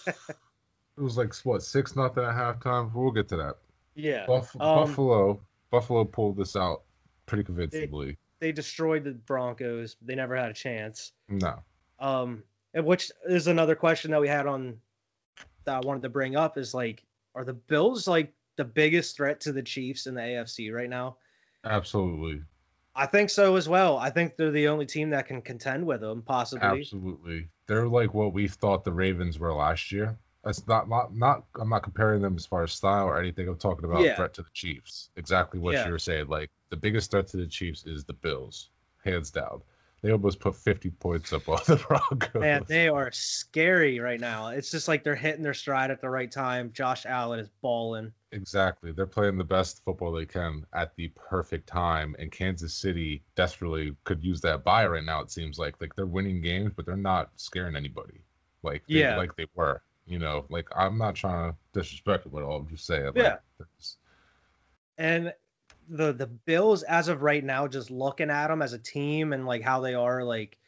was 0.97 1.17
like 1.17 1.35
what 1.45 1.63
six 1.63 1.97
nothing 1.97 2.25
at 2.25 2.35
halftime 2.35 2.93
we'll 2.95 3.11
get 3.11 3.29
to 3.29 3.37
that 3.37 3.57
yeah. 3.95 4.25
Buff- 4.27 4.55
Um, 4.57 4.87
Buffalo 4.87 5.41
Buffalo 5.71 6.05
pulled 6.05 6.37
this 6.37 6.57
out 6.57 6.83
pretty 7.27 7.45
convincingly 7.45 8.17
They 8.41 8.53
destroyed 8.53 9.05
the 9.05 9.13
Broncos. 9.13 9.97
They 10.03 10.15
never 10.15 10.35
had 10.37 10.51
a 10.51 10.55
chance. 10.55 11.13
no 11.29 11.63
Um, 11.99 12.43
which 12.75 13.11
is 13.29 13.47
another 13.47 13.75
question 13.75 14.11
that 14.13 14.21
we 14.21 14.29
had 14.29 14.47
on 14.47 14.79
that 15.65 15.77
I 15.77 15.87
wanted 15.87 16.03
to 16.03 16.09
bring 16.09 16.37
up 16.37 16.59
is 16.59 16.75
like, 16.75 17.05
are 17.35 17.45
the 17.45 17.53
Bills 17.53 18.09
like 18.09 18.33
the 18.57 18.65
biggest 18.65 19.17
threat 19.17 19.41
to 19.43 19.53
the 19.53 19.63
Chiefs 19.63 20.07
in 20.07 20.15
the 20.15 20.21
AFC 20.23 20.73
right 20.73 20.91
now? 20.91 21.17
absolutely 21.65 22.43
I 22.95 23.07
think 23.07 23.31
so 23.31 23.57
as 23.57 23.69
well. 23.69 23.97
I 23.97 24.11
think 24.11 24.37
they're 24.37 24.51
the 24.51 24.69
only 24.69 24.85
team 24.85 25.11
that 25.11 25.27
can 25.27 25.41
contend 25.41 25.87
with 25.87 26.03
them, 26.03 26.21
possibly. 26.21 26.81
Absolutely. 26.81 27.49
They're 27.67 27.89
like 27.89 28.13
what 28.13 28.35
we 28.35 28.49
thought 28.49 28.85
the 28.85 28.93
Ravens 28.93 29.39
were 29.39 29.55
last 29.55 29.91
year. 29.93 30.19
That's 30.45 30.67
not 30.67 30.91
not 30.91 31.17
not 31.17 31.45
I'm 31.59 31.71
not 31.71 31.85
comparing 31.85 32.21
them 32.21 32.37
as 32.37 32.45
far 32.45 32.65
as 32.65 32.73
style 32.73 33.07
or 33.07 33.19
anything. 33.19 33.49
I'm 33.49 33.57
talking 33.57 33.87
about 33.87 34.03
Yeah. 34.03 34.17
threat 34.17 34.35
to 34.35 34.43
the 34.43 34.51
Chiefs. 34.53 35.09
Exactly 35.17 35.59
what 35.59 35.73
Yeah. 35.73 35.87
you 35.87 35.93
were 35.93 35.99
saying. 35.99 36.27
Like 36.29 36.51
the 36.69 36.77
biggest 36.77 37.11
threat 37.11 37.29
to 37.29 37.39
the 37.39 37.47
Chiefs 37.47 37.87
is 37.87 38.05
the 38.05 38.13
Bills, 38.13 38.69
hands 39.05 39.31
down. 39.31 39.63
They 40.03 40.11
almost 40.11 40.41
put 40.41 40.57
50 40.57 40.91
points 40.91 41.33
up 41.33 41.49
on 41.49 41.61
the 41.67 41.77
Broncos. 41.89 42.41
Man, 42.41 42.65
they 42.67 42.89
are 42.89 43.13
scary 43.13 44.01
right 44.01 44.19
now. 44.19 44.49
It's 44.49 44.71
just 44.71 44.89
like 44.89 45.05
they're 45.05 45.15
hitting 45.15 45.45
their 45.45 45.55
stride 45.55 45.93
at 45.93 46.01
the 46.01 46.11
right 46.11 46.31
time. 46.31 46.73
Josh 46.73 47.07
Allen 47.07 47.39
is 47.39 47.49
balling. 47.61 48.13
Exactly. 48.33 48.91
They're 48.91 49.07
playing 49.07 49.39
the 49.39 49.45
best 49.45 49.85
football 49.85 50.11
they 50.11 50.27
can 50.27 50.67
at 50.73 50.97
the 50.97 51.07
perfect 51.15 51.69
time. 51.69 52.17
And 52.19 52.33
Kansas 52.33 52.75
City 52.75 53.23
desperately 53.37 53.95
could 54.03 54.25
use 54.25 54.41
that 54.41 54.65
bye 54.65 54.87
right 54.89 55.05
now, 55.05 55.21
it 55.21 55.31
seems 55.31 55.57
like. 55.57 55.81
Like 55.81 55.95
they're 55.95 56.07
winning 56.07 56.41
games, 56.41 56.73
but 56.75 56.85
they're 56.85 56.97
not 56.97 57.31
scaring 57.37 57.77
anybody. 57.77 58.23
Like 58.65 58.83
they, 58.89 58.95
Yeah. 58.95 59.17
like 59.17 59.37
they 59.37 59.47
were. 59.55 59.83
You 60.09 60.19
know, 60.19 60.47
like 60.49 60.67
I'm 60.75 60.99
not 60.99 61.15
trying 61.15 61.53
to 61.53 61.57
disrespect 61.75 62.27
it 62.27 62.35
at 62.35 62.43
all. 62.43 62.57
I'm 62.59 62.67
just 62.69 62.87
saying. 62.87 63.05
Like, 63.07 63.17
Yeah. 63.17 63.37
there's- 63.57 63.97
And 64.99 65.33
the 65.89 66.13
the 66.13 66.27
Bills, 66.27 66.83
as 66.83 67.09
of 67.09 67.23
right 67.23 67.43
now, 67.45 67.67
just 67.69 67.91
looking 67.91 68.31
at 68.31 68.49
them 68.49 68.63
as 68.63 68.73
a 68.73 68.79
team 68.79 69.33
and 69.33 69.47
like 69.47 69.63
how 69.63 69.81
they 69.81 69.95
are, 69.95 70.25
like 70.25 70.59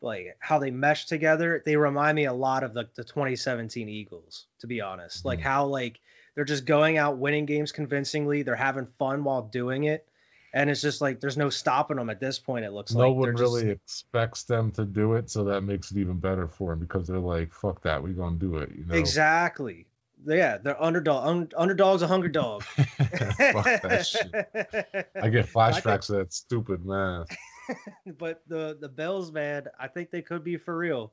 like 0.00 0.36
how 0.40 0.58
they 0.58 0.70
mesh 0.70 1.06
together, 1.06 1.62
they 1.64 1.76
remind 1.76 2.16
me 2.16 2.24
a 2.24 2.32
lot 2.32 2.64
of 2.64 2.74
the, 2.74 2.88
the 2.96 3.04
2017 3.04 3.88
Eagles, 3.88 4.46
to 4.58 4.66
be 4.66 4.80
honest. 4.80 5.24
Like 5.24 5.38
Mhm. 5.38 5.42
how 5.44 5.66
like 5.66 6.00
they're 6.34 6.44
just 6.44 6.64
going 6.64 6.98
out 6.98 7.18
winning 7.18 7.46
games 7.46 7.72
convincingly. 7.72 8.42
They're 8.42 8.56
having 8.56 8.86
fun 8.98 9.22
while 9.22 9.42
doing 9.42 9.84
it. 9.84 10.08
And 10.54 10.68
it's 10.68 10.82
just 10.82 11.00
like 11.00 11.20
there's 11.20 11.36
no 11.38 11.48
stopping 11.50 11.96
them 11.96 12.10
at 12.10 12.20
this 12.20 12.38
point. 12.38 12.64
It 12.64 12.72
looks 12.72 12.92
no 12.92 13.00
like 13.00 13.08
no 13.08 13.12
one 13.12 13.22
They're 13.22 13.32
just- 13.34 13.40
really 13.54 13.70
expects 13.70 14.42
them 14.42 14.70
to 14.72 14.84
do 14.84 15.14
it, 15.14 15.30
so 15.30 15.44
that 15.44 15.62
makes 15.62 15.90
it 15.92 15.96
even 15.98 16.18
better 16.18 16.46
for 16.48 16.70
them 16.72 16.80
because 16.80 17.06
they're 17.06 17.18
like, 17.18 17.54
"Fuck 17.54 17.82
that, 17.82 18.02
we're 18.02 18.12
gonna 18.12 18.36
do 18.36 18.56
it." 18.58 18.70
You 18.74 18.84
know. 18.84 18.94
exactly. 18.94 19.86
Yeah, 20.26 20.58
they're 20.58 20.82
underdog. 20.82 21.26
Un, 21.26 21.48
underdog's 21.56 22.02
a 22.02 22.06
hungry 22.06 22.30
dog. 22.30 22.62
Fuck 22.76 23.82
that 23.82 24.06
shit. 24.06 25.08
I 25.20 25.28
get 25.28 25.46
flashbacks 25.52 26.10
of 26.10 26.16
that 26.16 26.32
stupid 26.32 26.84
man. 26.84 27.24
but 28.18 28.42
the 28.46 28.76
the 28.80 28.88
Bills, 28.88 29.32
man, 29.32 29.66
I 29.78 29.88
think 29.88 30.10
they 30.10 30.22
could 30.22 30.44
be 30.44 30.56
for 30.56 30.76
real. 30.76 31.12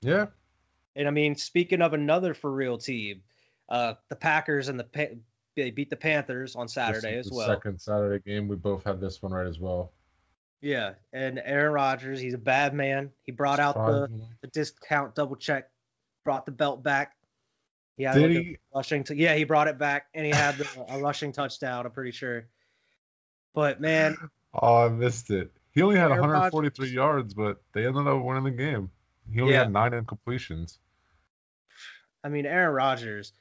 Yeah. 0.00 0.26
And 0.96 1.08
I 1.08 1.10
mean, 1.10 1.36
speaking 1.36 1.82
of 1.82 1.92
another 1.92 2.34
for 2.34 2.50
real 2.50 2.78
team, 2.78 3.22
uh, 3.68 3.94
the 4.08 4.16
Packers 4.16 4.68
and 4.68 4.78
the 4.78 4.84
Pa- 4.84 5.16
they 5.56 5.70
beat 5.70 5.90
the 5.90 5.96
Panthers 5.96 6.56
on 6.56 6.68
Saturday 6.68 7.16
as 7.16 7.26
the 7.26 7.36
well. 7.36 7.46
Second 7.46 7.80
Saturday 7.80 8.22
game, 8.24 8.48
we 8.48 8.56
both 8.56 8.84
have 8.84 9.00
this 9.00 9.22
one 9.22 9.32
right 9.32 9.46
as 9.46 9.58
well. 9.58 9.92
Yeah, 10.60 10.94
and 11.12 11.40
Aaron 11.44 11.72
Rodgers, 11.72 12.20
he's 12.20 12.34
a 12.34 12.38
bad 12.38 12.74
man. 12.74 13.10
He 13.22 13.32
brought 13.32 13.60
out 13.60 13.74
the, 13.74 14.10
the 14.40 14.46
discount 14.48 15.14
double 15.14 15.36
check, 15.36 15.68
brought 16.24 16.46
the 16.46 16.52
belt 16.52 16.82
back. 16.82 17.16
He 17.96 18.02
had 18.04 18.14
Did 18.14 18.22
like 18.22 18.30
a 18.30 18.42
he? 18.42 18.58
rushing. 18.74 19.04
T- 19.04 19.14
yeah, 19.14 19.34
he 19.34 19.44
brought 19.44 19.68
it 19.68 19.78
back, 19.78 20.06
and 20.14 20.24
he 20.26 20.32
had 20.32 20.56
the, 20.58 20.84
a 20.88 20.98
rushing 20.98 21.30
touchdown. 21.32 21.86
I'm 21.86 21.92
pretty 21.92 22.10
sure. 22.10 22.46
But 23.54 23.80
man, 23.80 24.16
Oh, 24.52 24.84
I 24.84 24.88
missed 24.88 25.30
it. 25.30 25.50
He 25.72 25.82
only 25.82 25.96
had 25.96 26.10
Aaron 26.10 26.20
143 26.20 26.88
yards, 26.88 27.34
but 27.34 27.60
they 27.72 27.86
ended 27.86 28.06
up 28.06 28.22
winning 28.22 28.44
the 28.44 28.50
game. 28.50 28.90
He 29.32 29.40
only 29.40 29.52
Yeah. 29.54 29.60
had 29.60 29.72
nine 29.72 29.92
incompletions. 29.92 30.78
I 32.22 32.28
mean, 32.28 32.46
Aaron 32.46 32.74
Rodgers, 32.74 33.32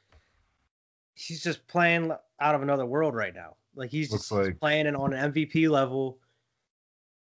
he's 1.15 1.43
just 1.43 1.65
playing 1.67 2.11
out 2.39 2.55
of 2.55 2.61
another 2.63 2.85
world 2.85 3.13
right 3.15 3.33
now. 3.33 3.55
Like 3.75 3.89
he's 3.91 4.11
Looks 4.11 4.23
just 4.29 4.31
like- 4.31 4.59
playing 4.59 4.87
it 4.87 4.95
on 4.95 5.13
an 5.13 5.31
MVP 5.31 5.69
level. 5.69 6.19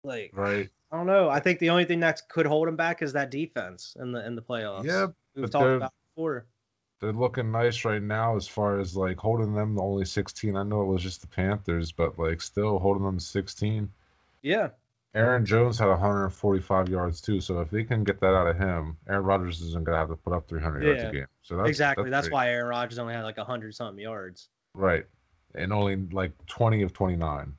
Like 0.03 0.31
Right. 0.33 0.69
I 0.91 0.97
don't 0.97 1.07
know. 1.07 1.29
I 1.29 1.39
think 1.41 1.59
the 1.59 1.69
only 1.69 1.83
thing 1.85 1.99
that 2.01 2.21
could 2.29 2.45
hold 2.45 2.67
him 2.67 2.75
back 2.77 3.01
is 3.01 3.11
that 3.13 3.31
defense 3.31 3.97
in 3.99 4.11
the 4.13 4.25
in 4.25 4.35
the 4.35 4.41
playoffs. 4.41 4.85
Yeah, 4.85 5.07
we've 5.35 5.49
talked 5.49 5.65
about 5.67 5.93
before. 6.15 6.45
They're 6.99 7.13
looking 7.13 7.51
nice 7.51 7.86
right 7.86 8.01
now 8.01 8.36
as 8.36 8.47
far 8.47 8.79
as 8.79 8.95
like 8.95 9.17
holding 9.17 9.53
them 9.53 9.75
to 9.75 9.81
only 9.81 10.05
16. 10.05 10.55
I 10.55 10.63
know 10.63 10.81
it 10.81 10.86
was 10.86 11.03
just 11.03 11.21
the 11.21 11.27
Panthers, 11.27 11.91
but 11.91 12.17
like 12.17 12.41
still 12.41 12.79
holding 12.79 13.03
them 13.03 13.19
to 13.19 13.23
16. 13.23 13.91
Yeah, 14.41 14.69
Aaron 15.17 15.45
Jones 15.45 15.79
had 15.79 15.88
145 15.88 16.89
yards 16.89 17.21
too, 17.21 17.41
so 17.41 17.62
if 17.62 17.71
they 17.71 17.83
can 17.83 18.03
get 18.03 18.19
that 18.19 18.36
out 18.36 18.47
of 18.47 18.57
him, 18.57 18.97
Aaron 19.10 19.23
Rodgers 19.23 19.62
isn't 19.62 19.83
gonna 19.83 19.97
have 19.97 20.10
to 20.10 20.15
put 20.15 20.33
up 20.33 20.47
300 20.47 20.83
yards 20.83 21.01
Yeah. 21.01 21.10
a 21.10 21.12
game. 21.12 21.27
So 21.41 21.57
that's, 21.57 21.69
exactly. 21.69 22.10
That's, 22.10 22.27
great. 22.27 22.33
why 22.33 22.49
Aaron 22.49 22.67
Rodgers 22.67 22.99
only 22.99 23.15
had 23.15 23.23
like 23.23 23.38
hundred 23.38 23.73
something 23.73 23.99
yards. 23.99 24.49
Right, 24.75 25.05
and 25.55 25.73
only 25.73 25.95
like 25.95 26.33
20 26.45 26.83
of 26.83 26.93
29. 26.93 27.55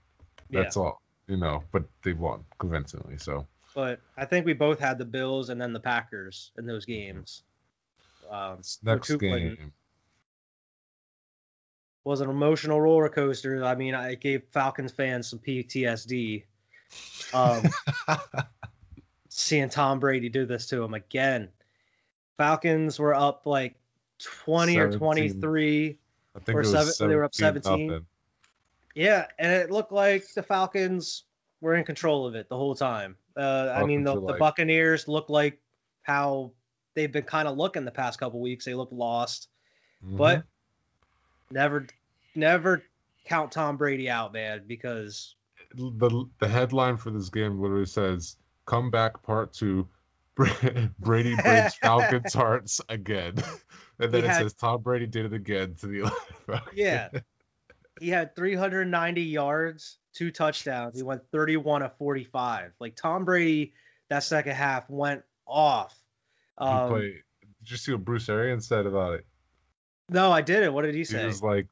Yeah. 0.51 0.63
That's 0.63 0.77
all, 0.77 1.03
you 1.27 1.37
know. 1.37 1.65
But 1.73 1.85
they 2.05 2.13
won 2.13 2.45
convincingly. 2.59 3.19
So 3.19 3.47
But 3.75 4.01
I 4.17 4.25
think 4.25 4.47
we 4.47 4.53
both 4.53 4.79
had 4.79 4.99
the 4.99 5.05
Bills 5.05 5.49
and 5.49 5.61
then 5.61 5.73
the 5.73 5.81
Packers 5.81 6.53
in 6.59 6.67
those 6.67 6.85
mm-hmm. 6.85 7.17
games. 7.17 7.43
Um, 8.31 8.61
next 8.83 9.15
game, 9.17 9.73
was 12.05 12.21
an 12.21 12.31
emotional 12.31 12.81
roller 12.81 13.09
coaster. 13.09 13.63
I 13.65 13.75
mean, 13.75 13.95
I 13.95 14.15
gave 14.15 14.45
Falcons 14.51 14.93
fans 14.93 15.29
some 15.29 15.39
PTSD. 15.39 16.45
Um, 17.35 17.65
seeing 19.29 19.69
Tom 19.69 20.01
Brady 20.01 20.29
do 20.29 20.47
this 20.47 20.67
to 20.69 20.83
him 20.83 20.95
again. 20.95 21.49
Falcons 22.39 22.99
were 22.99 23.15
up 23.15 23.47
like 23.47 23.75
20 24.45 24.79
or 24.79 24.93
23. 24.93 25.99
I 26.35 26.39
think 26.41 26.57
Or 26.57 26.61
it 26.61 26.67
was 26.67 26.95
seven- 26.95 27.11
they 27.11 27.17
were 27.17 27.25
up 27.25 27.35
17. 27.35 27.87
nothing. 27.89 28.07
Yeah, 28.95 29.27
and 29.39 29.53
it 29.53 29.71
looked 29.71 29.93
like 29.93 30.33
the 30.35 30.43
Falcons 30.43 31.25
were 31.61 31.75
in 31.75 31.85
control 31.85 32.27
of 32.27 32.35
it 32.35 32.49
the 32.49 32.57
whole 32.57 32.75
time. 32.75 33.17
Uh, 33.37 33.73
I 33.77 33.85
mean, 33.85 34.03
the, 34.03 34.15
the 34.15 34.35
Buccaneers 34.35 35.07
looked 35.07 35.31
like 35.31 35.61
how 36.03 36.53
they've 36.99 37.13
been 37.13 37.23
kind 37.23 37.49
of 37.49 37.57
looking 37.57 37.85
the 37.85 37.91
past 37.91 38.19
couple 38.19 38.41
weeks. 38.41 38.65
They 38.65 38.75
look 38.75 38.91
lost, 38.91 39.49
mm-hmm. 40.05 40.17
but 40.17 40.43
never, 41.51 41.87
never 42.35 42.83
count 43.25 43.53
Tom 43.53 43.77
Brady 43.77 44.11
out, 44.11 44.33
man, 44.33 44.63
because 44.67 45.35
the 45.75 46.25
the 46.39 46.49
headline 46.49 46.97
for 46.97 47.11
this 47.11 47.29
game 47.29 47.61
literally 47.61 47.87
says 47.87 48.37
"Comeback 48.67 49.23
Part 49.23 49.53
Two: 49.53 49.89
Brady 50.99 51.37
breaks 51.37 51.75
Falcons' 51.83 52.35
hearts 52.35 52.81
again," 52.89 53.35
and 53.99 54.13
then 54.13 54.23
He 54.23 54.27
it 54.27 54.31
had- 54.31 54.43
says 54.43 54.55
Tom 54.55 54.83
Brady 54.83 55.07
did 55.07 55.27
it 55.27 55.33
again 55.33 55.75
to 55.81 55.87
the 55.87 56.11
Falcons. 56.47 56.71
yeah, 56.75 57.09
he 58.01 58.09
had 58.09 58.35
390 58.35 59.23
yards, 59.23 59.99
two 60.15 60.31
touchdowns. 60.31 60.97
He 60.97 61.03
went 61.03 61.23
31 61.33 61.83
of 61.83 61.97
45. 61.99 62.73
Like 62.81 62.97
Tom 62.97 63.25
Brady, 63.25 63.73
that 64.09 64.23
second 64.23 64.55
half 64.55 64.89
went 64.89 65.23
off. 65.47 65.95
Um, 66.59 66.89
played- 66.91 67.23
did 67.61 67.71
you 67.71 67.77
see 67.77 67.93
what 67.93 68.05
Bruce 68.05 68.29
Arians 68.29 68.67
said 68.67 68.87
about 68.87 69.15
it? 69.15 69.27
no, 70.11 70.33
I 70.33 70.41
didn't. 70.43 70.73
What 70.73 70.83
did 70.83 70.95
he 70.95 71.05
say? 71.05 71.21
He 71.21 71.27
was 71.27 71.43
like, 71.43 71.67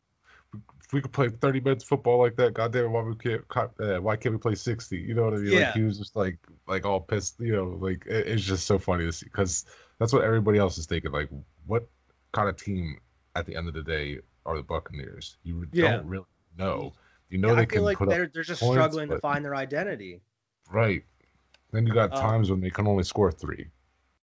"If 0.85 0.93
we 0.93 1.01
could 1.01 1.13
play 1.13 1.29
30 1.31 1.61
minutes 1.61 1.85
of 1.85 1.89
football 1.89 2.19
like 2.19 2.37
that, 2.37 2.53
goddamn, 2.55 2.93
why 2.93 3.03
we 3.03 3.15
can't? 3.17 3.45
Uh, 3.81 3.99
why 3.99 4.17
can't 4.17 4.35
we 4.35 4.39
play 4.39 4.55
60?" 4.55 4.97
You 4.99 5.15
know 5.15 5.25
what 5.25 5.35
I 5.35 5.39
mean? 5.39 5.53
Yeah. 5.53 5.67
Like 5.67 5.75
he 5.75 5.83
was 5.83 5.99
just 5.99 6.15
like, 6.17 6.39
like 6.67 6.85
all 6.85 7.01
pissed. 7.01 7.41
You 7.41 7.53
know, 7.53 7.65
like 7.81 8.05
it- 8.07 8.27
it's 8.29 8.43
just 8.45 8.67
so 8.67 8.79
funny 8.79 9.05
to 9.07 9.13
see 9.13 9.27
because 9.27 9.65
that's 9.99 10.13
what 10.13 10.23
everybody 10.25 10.59
else 10.59 10.77
is 10.79 10.87
thinking. 10.87 11.13
Like, 11.13 11.31
what 11.67 11.89
kind 12.33 12.49
of 12.49 12.57
team 12.57 12.99
at 13.35 13.47
the 13.47 13.57
end 13.57 13.69
of 13.69 13.75
the 13.75 13.83
day 13.83 14.21
are 14.45 14.57
the 14.57 14.63
Buccaneers? 14.63 15.39
You 15.43 15.67
Yeah. 15.73 15.97
don't 15.97 16.07
really 16.07 16.27
know. 16.59 16.93
You 17.31 17.39
know 17.39 17.49
Yeah, 17.49 17.55
they 17.55 17.63
I 17.63 17.65
can 17.65 17.77
feel 17.79 17.83
like 17.85 17.99
put 17.99 18.09
they're 18.11 18.27
they're 18.29 18.43
just 18.45 18.61
points, 18.61 18.75
struggling 18.75 19.09
to 19.09 19.19
find 19.19 19.45
their 19.45 19.57
identity. 19.57 20.21
right. 20.71 21.05
Then 21.73 21.87
you 21.87 21.93
got 21.95 22.13
Um, 22.13 22.21
times 22.21 22.51
when 22.51 22.61
they 22.61 22.71
can 22.71 22.87
only 22.87 23.03
score 23.03 23.33
three. 23.33 23.71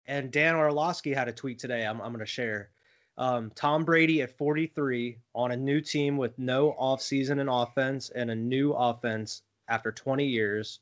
And 0.07 0.31
Dan 0.31 0.55
Orlovsky 0.55 1.13
had 1.13 1.27
a 1.27 1.31
tweet 1.31 1.59
today. 1.59 1.85
I'm 1.85 2.01
I'm 2.01 2.11
going 2.11 2.19
to 2.19 2.25
share. 2.25 2.69
Um, 3.17 3.51
Tom 3.53 3.85
Brady 3.85 4.21
at 4.21 4.37
43 4.37 5.19
on 5.35 5.51
a 5.51 5.57
new 5.57 5.81
team 5.81 6.17
with 6.17 6.37
no 6.39 6.75
offseason 6.79 7.39
in 7.39 7.49
offense 7.49 8.09
and 8.09 8.31
a 8.31 8.35
new 8.35 8.71
offense 8.71 9.43
after 9.67 9.91
20 9.91 10.25
years. 10.25 10.79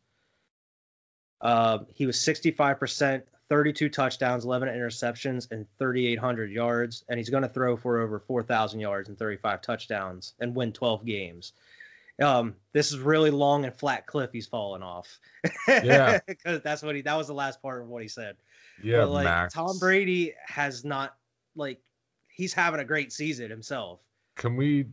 Uh, 1.41 1.79
he 1.93 2.05
was 2.05 2.17
65%, 2.17 3.23
32 3.49 3.89
touchdowns, 3.89 4.45
11 4.45 4.69
interceptions, 4.69 5.51
and 5.51 5.65
3,800 5.79 6.51
yards. 6.51 7.03
And 7.09 7.17
he's 7.17 7.29
going 7.29 7.43
to 7.43 7.49
throw 7.49 7.75
for 7.75 7.99
over 7.99 8.19
4,000 8.19 8.79
yards 8.79 9.09
and 9.09 9.17
35 9.17 9.61
touchdowns 9.61 10.33
and 10.39 10.55
win 10.55 10.71
12 10.71 11.05
games. 11.05 11.53
Um, 12.21 12.55
this 12.73 12.91
is 12.91 12.99
really 12.99 13.31
long 13.31 13.63
and 13.63 13.73
flat 13.73 14.05
cliff 14.05 14.31
he's 14.31 14.47
falling 14.47 14.83
off. 14.83 15.19
Yeah. 15.67 16.19
because 16.27 16.61
that's 16.61 16.81
what 16.81 16.95
he. 16.95 17.01
That 17.01 17.15
was 17.15 17.27
the 17.27 17.33
last 17.33 17.61
part 17.61 17.81
of 17.81 17.87
what 17.87 18.01
he 18.01 18.07
said. 18.07 18.35
Yeah, 18.83 19.01
But, 19.01 19.09
like 19.09 19.23
Max. 19.25 19.53
Tom 19.53 19.77
Brady 19.79 20.33
has 20.45 20.83
not 20.85 21.15
like 21.55 21.81
he's 22.27 22.53
having 22.53 22.79
a 22.79 22.85
great 22.85 23.11
season 23.11 23.49
himself. 23.49 23.99
can 24.35 24.55
we 24.55 24.85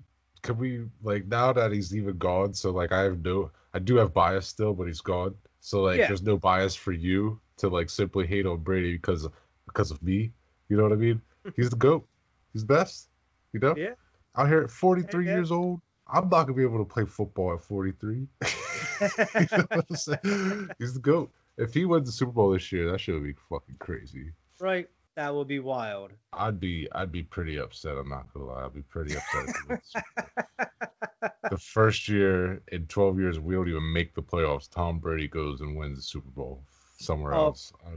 can 0.42 0.58
we 0.58 0.84
like 1.02 1.26
now 1.26 1.52
that 1.52 1.72
he's 1.72 1.94
even 1.94 2.16
gone 2.18 2.52
so 2.54 2.70
like 2.70 2.92
i 2.92 3.00
have 3.02 3.22
no 3.24 3.50
i 3.74 3.78
do 3.78 3.96
have 3.96 4.12
bias 4.12 4.46
still 4.46 4.72
but 4.74 4.86
he's 4.86 5.00
gone 5.00 5.34
so 5.60 5.82
like 5.82 5.98
Yeah. 5.98 6.06
there's 6.08 6.22
no 6.22 6.36
bias 6.36 6.74
for 6.74 6.92
you 6.92 7.40
to 7.58 7.68
like 7.68 7.88
simply 7.90 8.26
hate 8.26 8.46
on 8.46 8.58
brady 8.58 8.92
because 8.96 9.26
because 9.66 9.90
of 9.90 10.02
me 10.02 10.32
you 10.68 10.76
know 10.76 10.82
what 10.84 10.92
i 10.92 10.96
mean 10.96 11.20
he's 11.56 11.70
the 11.70 11.76
goat 11.76 12.06
he's 12.52 12.64
best 12.64 13.08
you 13.52 13.60
know 13.60 13.74
Yeah. 13.76 13.94
out 14.36 14.48
here 14.48 14.62
at 14.62 14.70
43 14.70 15.24
Yeah, 15.24 15.30
yeah. 15.30 15.36
years 15.36 15.50
old 15.52 15.80
i'm 16.08 16.28
not 16.28 16.44
gonna 16.44 16.54
be 16.54 16.62
able 16.62 16.78
to 16.78 16.84
play 16.84 17.04
football 17.04 17.54
at 17.54 17.62
43 17.62 18.16
you 18.16 19.46
know 19.58 19.66
what 19.72 19.86
I'm 19.90 19.96
saying? 19.96 20.70
he's 20.78 20.94
the 20.94 21.00
goat 21.00 21.30
if 21.58 21.72
he 21.74 21.84
wins 21.84 22.06
the 22.06 22.12
super 22.12 22.32
bowl 22.32 22.50
this 22.50 22.70
year 22.72 22.90
that 22.90 23.00
shit 23.00 23.14
would 23.14 23.24
be 23.24 23.34
fucking 23.48 23.76
crazy 23.78 24.32
right? 24.60 24.88
That 25.16 25.34
would 25.34 25.48
be 25.48 25.60
wild. 25.60 26.12
I'd 26.34 26.60
be 26.60 26.86
I'd 26.92 27.10
be 27.10 27.22
pretty 27.22 27.58
upset. 27.58 27.96
I'm 27.96 28.08
not 28.10 28.26
gonna 28.34 28.44
lie. 28.46 28.64
I'd 28.66 28.74
be 28.74 28.82
pretty 28.82 29.16
upset. 29.16 29.48
if 29.48 29.56
he 29.56 29.68
wins 29.68 29.92
the 29.94 31.30
the 31.50 31.58
first 31.58 32.06
year 32.08 32.60
in 32.70 32.86
12 32.86 33.18
years 33.18 33.40
we 33.40 33.54
don't 33.54 33.68
even 33.68 33.92
make 33.94 34.14
the 34.14 34.22
playoffs. 34.22 34.70
Tom 34.70 34.98
Brady 34.98 35.26
goes 35.28 35.60
and 35.62 35.74
wins 35.76 35.96
the 35.96 36.02
Super 36.02 36.28
Bowl 36.30 36.62
somewhere 36.98 37.34
Oh. 37.34 37.46
else. 37.46 37.72
I- 37.86 37.90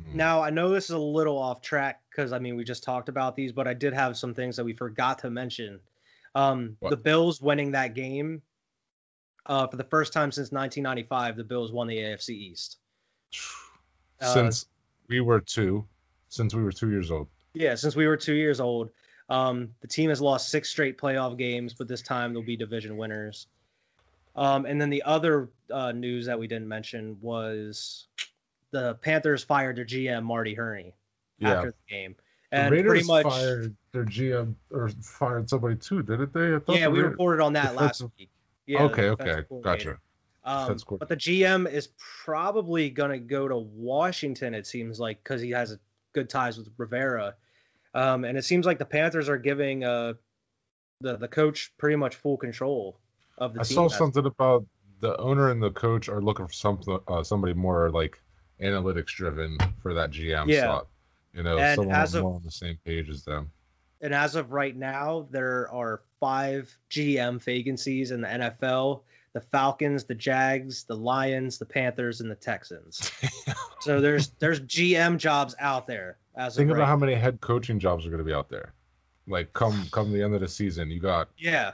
mm. 0.00 0.14
Now 0.14 0.40
I 0.42 0.48
know 0.48 0.70
this 0.70 0.84
is 0.84 0.90
a 0.96 0.98
little 0.98 1.36
off 1.36 1.60
track 1.60 2.00
because 2.10 2.32
I 2.32 2.38
mean 2.38 2.56
we 2.56 2.64
just 2.64 2.82
talked 2.82 3.10
about 3.10 3.36
these, 3.36 3.52
but 3.52 3.68
I 3.68 3.74
did 3.74 3.92
have 3.92 4.16
some 4.16 4.32
things 4.32 4.56
that 4.56 4.64
we 4.64 4.72
forgot 4.72 5.18
to 5.20 5.30
mention. 5.30 5.80
Um, 6.34 6.76
What? 6.80 6.90
the 6.90 6.96
Bills 6.96 7.42
winning 7.42 7.72
that 7.72 7.94
game 7.94 8.40
uh, 9.48 9.66
for 9.66 9.76
the 9.76 9.84
first 9.84 10.12
time 10.12 10.30
since 10.30 10.52
1995. 10.52 11.36
The 11.36 11.44
Bills 11.44 11.72
won 11.72 11.86
the 11.86 11.96
AFC 11.96 12.30
East. 12.30 12.78
uh, 14.20 14.26
since 14.34 14.66
we 15.08 15.20
were 15.20 15.40
two, 15.40 15.86
since 16.28 16.54
we 16.54 16.62
were 16.62 16.72
two 16.72 16.90
years 16.90 17.10
old. 17.10 17.28
Yeah, 17.54 17.74
since 17.74 17.96
we 17.96 18.06
were 18.06 18.16
two 18.16 18.34
years 18.34 18.60
old. 18.60 18.90
Um, 19.30 19.74
the 19.80 19.88
team 19.88 20.08
has 20.10 20.20
lost 20.20 20.48
six 20.48 20.70
straight 20.70 20.98
playoff 20.98 21.36
games, 21.36 21.74
but 21.74 21.88
this 21.88 22.02
time 22.02 22.32
they'll 22.32 22.42
be 22.42 22.56
division 22.56 22.96
winners. 22.96 23.46
Um, 24.36 24.66
and 24.66 24.80
then 24.80 24.88
the 24.90 25.02
other 25.02 25.50
uh, 25.70 25.92
news 25.92 26.26
that 26.26 26.38
we 26.38 26.46
didn't 26.46 26.68
mention 26.68 27.18
was 27.20 28.06
the 28.70 28.94
Panthers 28.94 29.42
fired 29.42 29.76
their 29.76 29.84
GM 29.84 30.22
Marty 30.22 30.54
Hurney 30.54 30.94
Yeah, 31.38 31.54
after 31.54 31.70
the 31.72 31.94
game, 31.94 32.14
the 32.50 32.58
and 32.58 32.72
Raiders 32.72 32.90
pretty 32.90 33.06
much 33.06 33.24
fired 33.24 33.76
their 33.92 34.04
GM 34.04 34.54
or 34.70 34.90
fired 35.02 35.50
somebody 35.50 35.76
too, 35.76 36.02
didn't 36.02 36.32
they? 36.32 36.54
I 36.54 36.58
thought 36.60 36.76
yeah, 36.76 36.84
the 36.84 36.90
we 36.90 36.98
Raiders- 36.98 37.10
reported 37.10 37.42
on 37.42 37.54
that 37.54 37.74
last 37.80 38.02
week. 38.16 38.30
Yeah, 38.68 38.82
okay, 38.84 39.08
okay, 39.08 39.42
gotcha. 39.62 39.98
Um, 40.44 40.78
coordinator. 40.78 40.96
but 40.98 41.08
the 41.08 41.16
GM 41.16 41.70
is 41.70 41.88
probably 42.24 42.90
gonna 42.90 43.18
go 43.18 43.48
to 43.48 43.56
Washington. 43.56 44.54
It 44.54 44.66
seems 44.66 45.00
like 45.00 45.22
because 45.24 45.40
he 45.40 45.50
has 45.50 45.76
good 46.12 46.28
ties 46.28 46.58
with 46.58 46.68
Rivera, 46.76 47.34
um, 47.94 48.24
and 48.24 48.36
it 48.36 48.44
seems 48.44 48.66
like 48.66 48.78
the 48.78 48.84
Panthers 48.84 49.28
are 49.30 49.38
giving 49.38 49.84
uh, 49.84 50.14
the 51.00 51.16
the 51.16 51.28
coach 51.28 51.72
pretty 51.78 51.96
much 51.96 52.16
full 52.16 52.36
control 52.36 52.98
of 53.38 53.54
the 53.54 53.60
I 53.60 53.64
team. 53.64 53.74
saw 53.74 53.88
something 53.88 54.26
about 54.26 54.66
the 55.00 55.16
owner 55.18 55.50
and 55.50 55.62
the 55.62 55.70
coach 55.70 56.08
are 56.08 56.20
looking 56.20 56.46
for 56.46 56.52
something, 56.52 56.98
uh, 57.08 57.22
somebody 57.22 57.54
more 57.54 57.90
like 57.90 58.20
analytics 58.60 59.06
driven 59.08 59.56
for 59.80 59.94
that 59.94 60.10
GM 60.10 60.48
Yeah. 60.48 60.64
slot. 60.64 60.88
You 61.32 61.42
know, 61.44 61.58
And 61.58 61.76
someone 61.76 61.94
as 61.94 62.14
of- 62.14 62.24
on 62.24 62.42
the 62.44 62.50
same 62.50 62.78
page 62.84 63.08
as 63.08 63.24
them. 63.24 63.50
And 64.00 64.14
as 64.14 64.36
of 64.36 64.52
right 64.52 64.76
now, 64.76 65.26
there 65.30 65.68
are 65.72 66.02
five 66.20 66.74
GM 66.90 67.42
vacancies 67.42 68.10
in 68.10 68.20
the 68.20 68.28
NFL: 68.28 69.02
the 69.32 69.40
Falcons, 69.40 70.04
the 70.04 70.14
Jags, 70.14 70.84
the 70.84 70.96
Lions, 70.96 71.58
the 71.58 71.66
Panthers, 71.66 72.20
and 72.20 72.30
the 72.30 72.36
Texans. 72.36 73.10
so 73.80 74.00
there's 74.00 74.28
there's 74.38 74.60
GM 74.60 75.18
jobs 75.18 75.54
out 75.58 75.86
there 75.86 76.18
as 76.36 76.56
Think 76.56 76.70
about 76.70 76.80
right. 76.80 76.86
how 76.86 76.96
many 76.96 77.14
head 77.14 77.40
coaching 77.40 77.78
jobs 77.78 78.06
are 78.06 78.10
going 78.10 78.18
to 78.18 78.24
be 78.24 78.34
out 78.34 78.48
there. 78.48 78.72
Like 79.26 79.52
come 79.52 79.86
come 79.90 80.12
the 80.12 80.22
end 80.22 80.34
of 80.34 80.40
the 80.40 80.48
season, 80.48 80.90
you 80.90 81.00
got 81.00 81.28
yeah, 81.36 81.72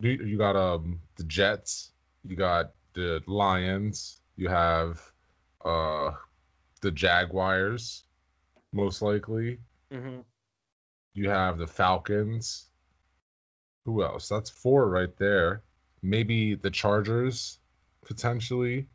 you 0.00 0.10
you 0.10 0.38
got 0.38 0.56
um 0.56 1.00
the 1.16 1.24
Jets, 1.24 1.90
you 2.24 2.36
got 2.36 2.72
the 2.92 3.22
Lions, 3.26 4.20
you 4.36 4.48
have 4.48 5.00
uh 5.64 6.12
the 6.82 6.90
Jaguars, 6.90 8.04
most 8.72 9.02
likely. 9.02 9.58
hmm 9.90 10.20
You 11.14 11.30
have 11.30 11.58
the 11.58 11.66
Falcons. 11.66 12.66
Who 13.84 14.02
else? 14.02 14.28
That's 14.28 14.50
four 14.50 14.88
right 14.88 15.14
there. 15.18 15.62
Maybe 16.02 16.54
the 16.54 16.70
Chargers, 16.70 17.58
potentially. 18.04 18.86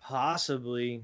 possibly. 0.00 1.02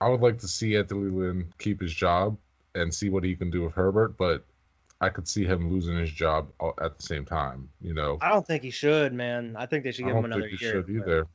I 0.00 0.08
would 0.08 0.20
like 0.20 0.38
to 0.38 0.48
see 0.48 0.76
Anthony 0.76 1.10
Lynn 1.10 1.52
keep 1.58 1.80
his 1.80 1.92
job 1.92 2.36
and 2.74 2.94
see 2.94 3.08
what 3.10 3.24
he 3.24 3.34
can 3.34 3.50
do 3.50 3.62
with 3.62 3.72
Herbert, 3.74 4.16
but 4.16 4.44
I 5.00 5.08
could 5.08 5.26
see 5.26 5.44
him 5.44 5.70
losing 5.72 5.96
his 5.98 6.10
job 6.10 6.48
at 6.80 6.96
the 6.96 7.02
same 7.02 7.24
time. 7.24 7.68
You 7.80 7.94
know, 7.94 8.18
I 8.20 8.28
don't 8.28 8.46
think 8.46 8.62
he 8.62 8.70
should, 8.70 9.12
man. 9.12 9.56
I 9.58 9.66
think 9.66 9.84
they 9.84 9.90
should 9.92 10.04
give 10.04 10.14
him 10.14 10.22
don't 10.22 10.32
another 10.32 10.48
think 10.48 10.60
he 10.60 10.64
year. 10.64 10.74
should 10.74 10.86
but- 10.86 10.92
either. 10.92 11.26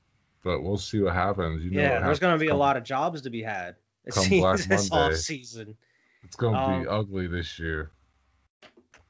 but 0.44 0.62
we'll 0.62 0.78
see 0.78 1.02
what 1.02 1.14
happens. 1.14 1.64
You 1.64 1.72
know, 1.72 1.82
yeah, 1.82 1.94
what 1.96 2.06
there's 2.06 2.20
going 2.20 2.36
to 2.36 2.40
be 2.40 2.50
a 2.50 2.56
lot 2.56 2.78
of 2.78 2.84
jobs 2.84 3.22
to 3.24 3.30
be 3.30 3.42
had. 3.44 3.76
Come 4.12 4.30
Black 4.30 4.60
this 4.68 4.90
Monday. 4.92 5.14
off 5.16 5.20
season. 5.20 5.76
It's 6.24 6.36
gonna 6.36 6.82
be 6.82 6.88
um, 6.88 7.00
ugly 7.00 7.28
this 7.28 7.60
year. 7.60 7.92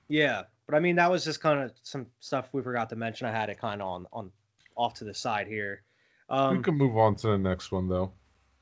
Yeah, 0.08 0.44
but 0.68 0.76
I 0.76 0.80
mean 0.80 0.96
that 0.98 1.10
was 1.12 1.24
just 1.24 1.42
kind 1.42 1.62
of 1.62 1.72
some 1.84 2.08
stuff 2.20 2.50
we 2.52 2.62
forgot 2.62 2.90
to 2.90 2.96
mention. 2.96 3.28
I 3.28 3.32
had 3.32 3.50
it 3.50 3.60
kind 3.60 3.82
of 3.82 3.88
on 3.88 4.08
on 4.12 4.32
off 4.76 4.96
to 4.96 5.04
the 5.04 5.14
side 5.14 5.48
here. 5.48 5.84
Um, 6.30 6.58
we 6.58 6.64
can 6.64 6.76
move 6.76 6.98
on 6.98 7.16
to 7.18 7.28
the 7.28 7.38
next 7.38 7.72
one 7.72 7.88
though. 7.88 8.12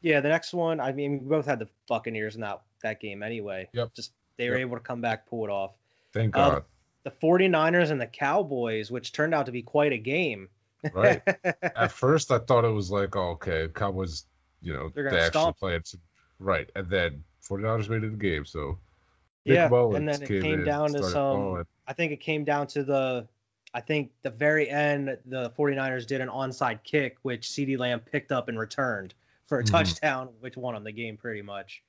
Yeah, 0.01 0.19
the 0.19 0.29
next 0.29 0.53
one. 0.53 0.79
I 0.79 0.91
mean, 0.91 1.19
we 1.23 1.29
both 1.29 1.45
had 1.45 1.59
the 1.59 1.67
Buccaneers 1.87 2.35
in 2.35 2.41
that 2.41 2.61
that 2.83 2.99
game 2.99 3.23
anyway. 3.23 3.69
Yep. 3.73 3.93
Just 3.95 4.13
they 4.37 4.49
were 4.49 4.55
Yep. 4.55 4.61
able 4.61 4.77
to 4.77 4.83
come 4.83 5.01
back, 5.01 5.27
pull 5.27 5.45
it 5.45 5.49
off. 5.51 5.71
Thank 6.13 6.35
Uh, 6.35 6.49
God. 6.49 6.63
The 7.03 7.11
49ers 7.11 7.89
and 7.89 7.99
the 7.99 8.05
Cowboys, 8.07 8.91
which 8.91 9.11
turned 9.11 9.33
out 9.33 9.47
to 9.47 9.51
be 9.51 9.61
quite 9.63 9.91
a 9.91 9.97
game. 9.97 10.49
Right. 10.93 11.21
At 11.63 11.91
first, 11.91 12.31
I 12.31 12.37
thought 12.39 12.63
it 12.65 12.69
was 12.71 12.91
like, 12.91 13.15
oh, 13.15 13.31
okay, 13.31 13.67
Cowboys, 13.73 14.25
you 14.61 14.73
know, 14.73 14.89
They're 14.93 15.05
gonna 15.05 15.17
actually 15.17 15.29
stomp. 15.41 15.57
played. 15.57 15.85
some- 15.87 16.01
Right. 16.39 16.69
And 16.75 16.89
then 16.89 17.23
49ers 17.47 17.89
made 17.89 18.03
it 18.03 18.11
the 18.11 18.17
game. 18.17 18.45
So, 18.45 18.77
Nick 19.45 19.55
yeah, 19.55 19.67
Mullens 19.69 19.97
and 19.97 20.07
then 20.07 20.21
it 20.21 20.27
came 20.27 20.41
came 20.41 20.59
in, 20.59 20.65
down 20.65 20.91
to 20.93 21.03
some. 21.03 21.39
balling. 21.39 21.65
I 21.87 21.93
think 21.93 22.11
it 22.11 22.17
came 22.21 22.43
down 22.43 22.67
to 22.67 22.83
the. 22.83 23.27
I 23.73 23.79
think 23.81 24.11
the 24.21 24.29
very 24.29 24.69
end, 24.69 25.17
the 25.25 25.49
49ers 25.51 26.05
did 26.05 26.19
an 26.21 26.27
onside 26.27 26.83
kick, 26.83 27.17
which 27.21 27.47
CeeDee 27.47 27.77
Lamb 27.79 28.01
picked 28.01 28.31
up 28.33 28.49
and 28.49 28.59
returned 28.59 29.13
for 29.47 29.59
a 29.59 29.63
Mhm. 29.63 29.71
touchdown, 29.71 30.29
which 30.41 30.57
won 30.57 30.73
them 30.73 30.83
the 30.83 30.91
game 30.91 31.15
pretty 31.17 31.41
much. 31.41 31.81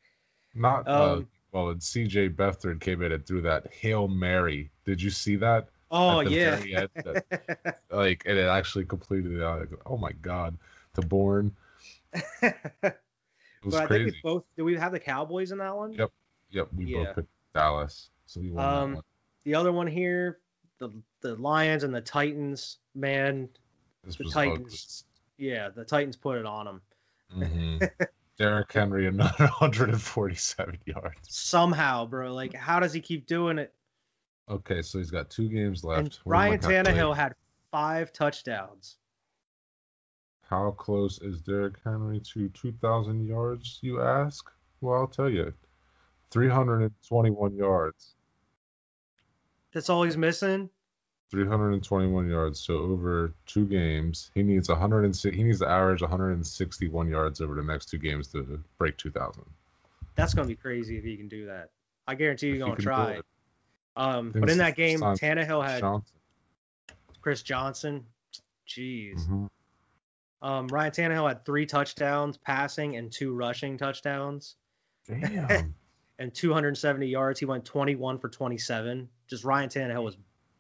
Not, 0.55 0.87
uh, 0.87 1.15
Um, 1.15 1.29
well, 1.51 1.71
and 1.71 1.81
CJ 1.83 2.29
Beathard 2.29 2.81
came 2.81 3.03
in 3.03 3.11
and 3.11 3.27
threw 3.27 3.41
that 3.43 3.73
Hail 3.73 4.07
Mary. 4.07 4.71
Did 4.85 5.03
you 5.03 5.11
see 5.11 5.37
that? 5.37 5.69
Oh 5.91 6.21
yeah. 6.21 6.61
end, 6.65 6.89
that- 7.05 7.81
Like, 7.91 8.23
and 8.27 8.39
it 8.39 8.47
actually 8.49 8.85
completed 8.85 9.33
it. 9.33 9.45
Like, 9.45 9.69
oh 9.85 9.97
my 9.97 10.13
God. 10.13 10.57
To 10.95 11.03
Bourne. 11.03 11.55
But 13.65 13.75
I 13.75 13.87
crazy. 13.87 14.05
think 14.11 14.17
we 14.17 14.21
both. 14.31 14.45
Do 14.57 14.65
we 14.65 14.75
have 14.77 14.93
the 14.93 15.01
Cowboys 15.01 15.53
in 15.53 15.59
that 15.59 15.77
one? 15.77 15.93
Yep. 15.93 16.11
Yep. 16.51 16.69
We 16.75 16.87
Yeah. 16.87 17.05
both 17.05 17.17
picked 17.17 17.29
Dallas. 17.55 18.11
So 18.27 18.41
we 18.41 18.51
won 18.51 18.57
that 18.65 18.83
Um, 18.83 18.95
one. 18.95 19.03
the 19.45 19.55
other 19.55 19.73
one 19.73 19.87
here, 19.87 20.41
the 20.79 20.91
the 21.21 21.37
Lions 21.37 21.85
and 21.85 21.95
the 21.95 22.01
Titans. 22.01 22.79
Man, 22.95 23.49
This 24.05 24.17
the 24.17 24.25
Titans. 24.25 25.05
yeah, 25.37 25.69
the 25.69 25.85
Titans 25.85 26.17
put 26.17 26.39
it 26.39 26.47
on 26.47 26.67
them 26.67 26.83
ugly. 27.31 27.47
Mhm. 27.47 28.09
Derrick 28.39 28.73
Henry, 28.73 29.07
another 29.09 29.47
147 29.47 30.79
yards. 30.87 31.19
somehow, 31.29 32.07
bro. 32.07 32.35
Like, 32.35 32.55
how 32.55 32.81
does 32.81 32.93
he 32.93 33.01
keep 33.01 33.27
doing 33.27 33.59
it? 33.59 33.73
Okay, 34.49 34.83
so 34.83 34.99
he's 34.99 35.11
got 35.11 35.31
two 35.31 35.49
games 35.49 35.85
left. 35.85 36.01
And 36.01 36.15
What 36.25 36.35
am 36.35 36.41
I 36.43 36.49
Ryan? 36.57 36.61
Tannehill 36.87 37.15
had 37.15 37.35
five 37.71 38.13
touchdowns. 38.13 38.97
How 40.53 40.73
close 40.73 41.19
is 41.23 41.41
Derrick 41.41 41.77
Henry 41.83 42.21
to 42.35 42.47
2,000 42.51 43.27
yards, 43.27 43.79
you 43.81 44.03
ask? 44.03 44.51
Well, 44.83 45.01
I'll 45.01 45.07
tell 45.07 45.31
you. 45.31 45.55
321 46.31 47.57
yards. 47.57 48.13
That's 49.73 49.89
all 49.89 50.03
he's 50.03 50.19
missing. 50.19 50.69
321 51.31 52.29
yards. 52.29 52.61
So 52.61 52.75
over 52.75 53.33
two 53.47 53.65
games, 53.65 54.31
he 54.35 54.43
needs 54.43 54.69
106. 54.69 55.35
He 55.35 55.43
needs 55.43 55.61
to 55.61 55.69
average 55.71 56.03
161 56.03 57.09
yards 57.09 57.41
over 57.41 57.55
the 57.55 57.63
next 57.63 57.87
two 57.87 57.97
games 57.97 58.29
to 58.33 58.63
break 58.77 58.99
2,000. 58.99 59.43
That's 60.17 60.35
gonna 60.35 60.49
be 60.49 60.57
crazy 60.57 60.99
if 60.99 61.05
he 61.05 61.17
can 61.17 61.29
do 61.29 61.47
that. 61.47 61.71
I 62.07 62.15
guarantee 62.15 62.49
you're 62.49 62.59
gonna 62.59 62.77
try. 62.77 63.23
Um, 63.97 64.33
but 64.33 64.51
in 64.51 64.59
that 64.59 64.77
game, 64.77 65.01
Tannehill 65.01 65.67
had 65.67 65.81
Johnson. 65.81 66.17
Chris 67.23 67.43
Johnson. 67.43 68.05
Jeez. 68.69 69.27
Mhm. 69.27 69.49
Um, 70.43 70.67
Ryan 70.67 70.91
Tannehill 70.91 71.29
had 71.29 71.45
three 71.45 71.67
touchdowns 71.67 72.37
passing 72.37 72.97
and 72.97 73.13
two 73.13 73.33
rushing 73.33 73.79
touchdowns 73.79 74.57
Damn. 75.07 75.75
and 76.19 76.35
270 76.35 77.07
yards. 77.07 77.39
He 77.39 77.47
went 77.47 77.65
21 77.65 78.19
for 78.19 78.29
27. 78.29 79.09
Just 79.29 79.45
Ryan 79.45 79.69
Tannehill 79.69 80.03
was 80.03 80.17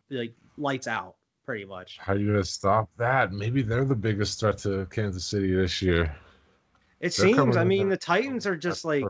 like 0.09 0.35
lights 0.57 0.87
out 0.87 1.17
pretty 1.45 1.65
much. 1.65 1.99
How 1.99 2.13
are 2.13 2.17
you 2.17 2.29
gonna 2.29 2.45
stop 2.45 2.91
that? 2.99 3.33
Maybe 3.33 3.63
they're 3.63 3.85
the 3.85 3.97
biggest 3.97 4.41
threat 4.41 4.59
to 4.59 4.87
Kansas 4.87 5.25
City 5.25 5.53
this 5.53 5.83
year. 5.83 6.15
It 7.01 7.15
They're 7.17 7.35
seems. 7.35 7.57
I 7.57 7.65
mean, 7.65 7.89
the 7.89 7.97
Titans 7.97 8.47
are 8.47 8.57
just 8.57 8.85
like 8.85 9.05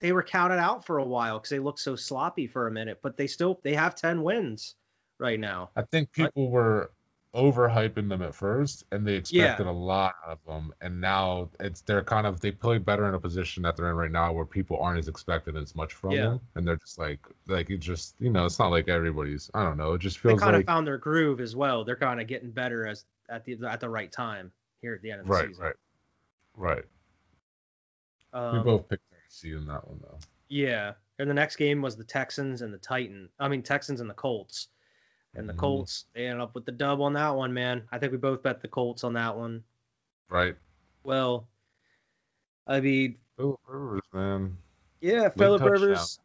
they 0.00 0.12
were 0.12 0.24
counted 0.24 0.58
out 0.58 0.84
for 0.84 0.98
a 0.98 1.04
while 1.04 1.38
because 1.38 1.50
they 1.50 1.60
looked 1.60 1.78
so 1.78 1.94
sloppy 1.94 2.48
for 2.48 2.66
a 2.66 2.72
minute, 2.72 2.98
but 3.02 3.16
they 3.16 3.28
still 3.28 3.60
they 3.62 3.74
have 3.74 3.94
10 3.94 4.22
wins 4.22 4.74
right 5.18 5.38
now. 5.38 5.70
I 5.76 5.82
think 5.82 6.10
people 6.10 6.50
were 6.50 6.90
overhyping 7.34 8.08
them 8.08 8.22
at 8.22 8.34
first, 8.34 8.84
and 8.90 9.06
they 9.06 9.14
expected 9.14 9.66
a 9.66 9.70
lot 9.72 10.16
of 10.26 10.38
them, 10.46 10.72
and 10.80 11.00
now 11.00 11.48
it's 11.60 11.80
they're 11.82 12.02
kind 12.02 12.26
of 12.26 12.40
they 12.40 12.50
play 12.50 12.78
better 12.78 13.08
in 13.08 13.14
a 13.14 13.20
position 13.20 13.62
that 13.62 13.76
they're 13.76 13.90
in 13.90 13.96
right 13.96 14.10
now 14.10 14.32
where 14.32 14.44
people 14.44 14.78
aren't 14.80 14.98
as 14.98 15.08
expected 15.08 15.56
as 15.56 15.74
much 15.76 15.92
from 15.94 16.10
Yeah. 16.12 16.22
them, 16.22 16.40
and 16.56 16.66
they're 16.66 16.76
just 16.76 16.98
like 16.98 17.20
like 17.46 17.70
it 17.70 17.78
just 17.78 18.16
you 18.20 18.30
know 18.30 18.46
it's 18.46 18.58
not 18.58 18.70
like 18.70 18.88
everybody's 18.88 19.50
I 19.54 19.62
don't 19.64 19.76
know 19.76 19.94
it 19.94 20.00
just 20.00 20.18
feels 20.18 20.40
They 20.40 20.44
kind 20.44 20.56
like 20.56 20.62
of 20.62 20.66
found 20.66 20.86
their 20.86 20.98
groove 20.98 21.40
as 21.40 21.54
well. 21.54 21.84
They're 21.84 21.96
kind 21.96 22.20
of 22.20 22.26
getting 22.26 22.50
better 22.50 22.86
as 22.86 23.04
at 23.28 23.44
the 23.44 23.56
at 23.64 23.80
the 23.80 23.88
right 23.88 24.10
time 24.10 24.52
here 24.82 24.94
at 24.94 25.02
the 25.02 25.10
end 25.12 25.20
of 25.20 25.26
the 25.26 25.32
right 25.32 25.48
season. 25.48 25.64
right 25.64 25.74
right. 26.56 26.84
Um, 28.32 28.52
we 28.58 28.58
both 28.64 28.88
picked 28.88 29.04
Tennessee 29.10 29.52
in 29.56 29.66
that 29.66 29.86
one 29.86 30.00
though. 30.02 30.18
Yeah, 30.48 30.94
and 31.18 31.30
the 31.30 31.34
next 31.34 31.56
game 31.56 31.80
was 31.82 31.96
the 31.96 32.04
Texans 32.04 32.62
and 32.62 32.72
the 32.74 32.78
Titan. 32.78 33.28
I 33.38 33.48
mean 33.48 33.62
Texans 33.62 34.00
and 34.00 34.10
the 34.10 34.14
Colts. 34.14 34.68
And 35.34 35.48
the 35.48 35.52
Mhm. 35.54 35.58
Colts 35.58 36.06
they 36.12 36.26
ended 36.26 36.40
up 36.42 36.54
with 36.54 36.64
the 36.64 36.72
dub 36.72 37.00
on 37.00 37.12
that 37.14 37.30
one, 37.30 37.52
man. 37.54 37.86
I 37.92 37.98
think 37.98 38.12
we 38.12 38.18
both 38.18 38.42
bet 38.42 38.60
the 38.62 38.68
Colts 38.68 39.04
on 39.04 39.12
that 39.14 39.36
one. 39.36 39.62
Right. 40.28 40.56
Well, 41.04 41.48
I 42.66 42.80
mean, 42.80 43.18
Philip 43.36 43.60
Rivers, 43.66 44.02
man. 44.12 44.58
yeah, 45.00 45.28
Philip 45.30 45.60
touchdown. 45.60 45.80
Rivers, 45.82 46.20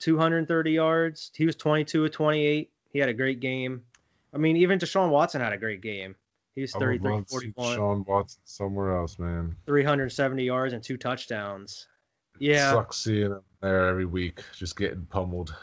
230 0.00 0.72
yards. 0.72 1.30
He 1.34 1.46
was 1.46 1.56
22 1.56 2.04
of 2.04 2.10
28. 2.12 2.70
He 2.92 2.98
had 2.98 3.08
a 3.08 3.14
great 3.14 3.40
game. 3.40 3.84
I 4.32 4.38
mean, 4.38 4.56
even 4.58 4.78
Deshaun 4.78 5.10
Watson 5.10 5.40
had 5.40 5.52
a 5.52 5.58
great 5.58 5.80
game. 5.80 6.14
He 6.54 6.60
was 6.62 6.74
I 6.74 6.78
would 6.78 6.84
33 7.02 7.10
love 7.10 7.26
to 7.26 7.30
41, 7.30 7.76
Sean 7.76 8.04
Watson 8.06 8.40
somewhere 8.44 8.96
else, 8.96 9.18
man. 9.18 9.56
370 9.66 10.44
yards 10.44 10.72
and 10.72 10.82
two 10.82 10.96
touchdowns. 10.96 11.86
Yeah, 12.38 12.72
Sucks 12.72 12.98
seeing 12.98 13.32
him 13.32 13.42
there 13.60 13.88
every 13.88 14.06
week, 14.06 14.42
just 14.56 14.76
getting 14.76 15.04
pummeled. 15.06 15.54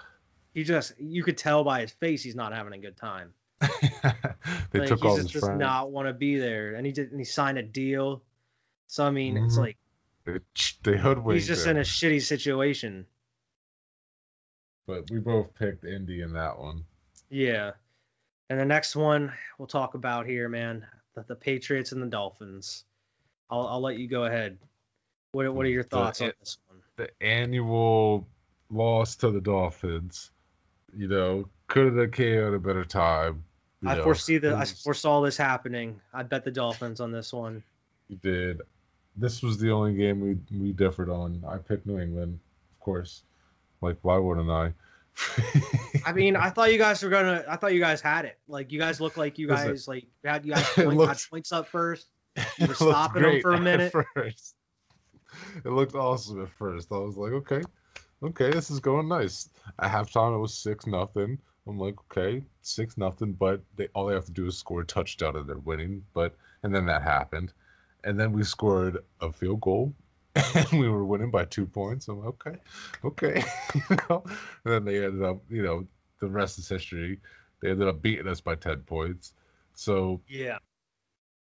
He 0.58 0.63
just 0.63 0.93
you 1.00 1.22
could 1.24 1.38
tell 1.38 1.63
by 1.63 1.82
his 1.82 1.91
face 1.91 2.24
he's 2.24 2.34
not 2.36 2.52
having 2.52 2.74
a 2.74 2.80
good 2.80 2.98
time. 2.98 3.32
they 3.62 4.80
like, 4.80 4.88
took 4.88 5.02
he 5.02 5.08
all 5.08 5.15
just 5.17 5.32
his 5.32 5.32
does 5.34 5.43
friends. 5.43 5.60
not 5.60 5.91
want 5.91 6.08
to 6.08 6.13
be 6.13 6.39
there, 6.39 6.74
and 6.74 6.84
he 6.84 6.91
did. 6.91 7.12
And 7.12 7.20
he 7.20 7.26
signed 7.26 7.60
a 7.60 7.63
deal. 7.63 8.24
So 8.88 9.06
I 9.06 9.12
mean, 9.12 9.38
it's 9.38 9.56
Mhm. 9.56 9.60
like 9.60 9.78
They, 10.26 10.39
they 10.84 10.98
hoodwinked 10.98 11.34
he's 11.41 11.48
just 11.48 11.65
him. 11.67 11.72
in 11.72 11.78
a 11.78 11.82
shitty 11.82 12.24
situation. 12.24 13.06
But 14.88 15.12
we 15.12 15.20
both 15.20 15.54
picked 15.54 15.84
Indy 15.86 16.22
in 16.22 16.34
that 16.34 16.58
one. 16.58 16.86
Yeah. 17.30 17.72
And 18.50 18.60
the 18.60 18.65
next 18.65 18.96
one 18.96 19.34
we'll 19.60 19.67
talk 19.67 19.93
about 19.93 20.26
here, 20.26 20.50
man, 20.50 20.88
the, 21.13 21.24
the 21.28 21.36
Patriots 21.36 21.91
and 21.91 22.02
the 22.02 22.08
Dolphins. 22.08 22.84
I'll 23.50 23.67
I'll 23.67 23.82
let 23.82 23.98
you 24.00 24.08
go 24.08 24.24
ahead. 24.24 24.58
What 25.34 25.54
what 25.54 25.65
are 25.65 25.70
your 25.70 25.84
The- 25.84 25.89
thoughts 25.89 26.22
on 26.22 26.32
this 26.39 26.58
one? 26.67 26.80
The 26.96 27.10
annual 27.24 28.28
loss 28.70 29.17
to 29.17 29.30
the 29.30 29.41
Dolphins, 29.41 30.32
you 30.95 31.08
know, 31.08 31.47
could 31.67 31.95
have 31.95 32.12
came 32.12 32.39
at 32.43 32.54
a 32.54 32.60
better 32.60 32.86
time. 32.86 33.43
I 33.86 33.95
know. 33.95 34.04
foresee 34.04 34.38
the 34.39 34.56
I 34.56 34.65
foresaw 34.65 35.21
this 35.21 35.38
happening. 35.38 36.02
I 36.13 36.23
bet 36.23 36.43
the 36.43 36.52
Dolphins 36.52 37.00
on 37.00 37.12
this 37.12 37.32
one. 37.32 37.63
You 38.08 38.17
did. 38.17 38.62
This 39.15 39.41
was 39.43 39.58
the 39.60 39.71
only 39.71 39.93
game 39.95 40.19
we 40.21 40.38
we 40.58 40.71
differed 40.73 41.10
on. 41.10 41.43
I 41.47 41.58
picked 41.58 41.86
New 41.86 42.00
England, 42.00 42.39
of 42.73 42.80
course. 42.80 43.23
Like 43.82 43.97
why 44.02 44.17
wouldn't 44.17 44.50
I? 44.50 44.73
I 46.06 46.13
mean, 46.13 46.36
I 46.36 46.50
thought 46.52 46.71
you 46.71 46.78
guys 46.78 47.02
were 47.04 47.10
gonna. 47.10 47.43
I 47.47 47.56
thought 47.58 47.73
you 47.73 47.80
guys 47.80 48.02
had 48.02 48.26
it. 48.26 48.38
Like 48.47 48.71
you 48.71 48.80
guys 48.80 49.02
look 49.02 49.17
like 49.17 49.38
you 49.39 49.47
Listen, 49.47 49.67
guys 49.69 49.88
like 49.88 50.06
had 50.23 50.45
you 50.45 50.54
guys 50.56 50.67
point, 50.69 50.95
looks- 50.97 51.23
had 51.26 51.30
points 51.30 51.52
up 51.52 51.67
first. 51.67 52.08
It 52.60 52.67
were 52.67 52.76
stopping 52.76 53.23
'em 53.23 53.30
great 53.32 53.41
for 53.41 53.52
a 53.54 53.56
at 53.58 53.62
minute. 53.63 53.91
First. 53.91 54.56
It 55.65 55.69
looked 55.69 55.95
awesome 55.95 56.41
at 56.43 56.50
first. 56.52 56.91
I 56.91 56.97
was 56.97 57.17
like, 57.17 57.32
okay, 57.32 57.62
okay, 58.23 58.51
this 58.51 58.71
is 58.71 58.80
going 58.80 59.08
nice. 59.08 59.49
At 59.80 59.91
halftime, 59.91 60.36
it 60.36 60.39
was 60.39 60.53
six 60.53 60.88
nothing. 60.88 61.38
I'm 61.67 61.77
like, 61.77 61.95
okay, 62.12 62.43
six 62.62 62.97
nothing, 62.97 63.34
but 63.34 63.62
they 63.75 63.88
all 63.93 64.08
they 64.08 64.13
have 64.13 64.25
to 64.25 64.32
do 64.32 64.47
is 64.47 64.58
score 64.58 64.82
a 64.82 64.86
touchdown 64.86 65.36
and 65.36 65.47
they're 65.47 65.58
winning. 65.58 66.03
But 66.13 66.36
and 66.63 66.73
then 66.73 66.86
that 66.86 67.03
happened, 67.03 67.53
and 68.03 68.19
then 68.19 68.32
we 68.32 68.43
scored 68.43 68.99
a 69.21 69.32
field 69.32 69.62
goal, 69.62 69.93
and 70.36 70.80
we 70.80 70.89
were 70.89 71.06
winning 71.06 71.32
by 71.32 71.45
two 71.45 71.65
points. 71.65 72.08
I'm 72.08 72.19
like, 72.19 72.47
okay, 72.47 72.58
okay. 73.03 73.43
and 73.89 74.21
then 74.65 74.86
they 74.86 75.03
ended 75.03 75.23
up, 75.23 75.41
you 75.49 75.62
know, 75.62 75.86
the 76.19 76.27
rest 76.27 76.58
is 76.58 76.69
history. 76.69 77.19
They 77.62 77.71
ended 77.71 77.88
up 77.88 78.01
beating 78.01 78.27
us 78.27 78.41
by 78.41 78.56
ten 78.56 78.80
points. 78.82 79.34
So 79.73 80.21
Yeah. 80.27 80.58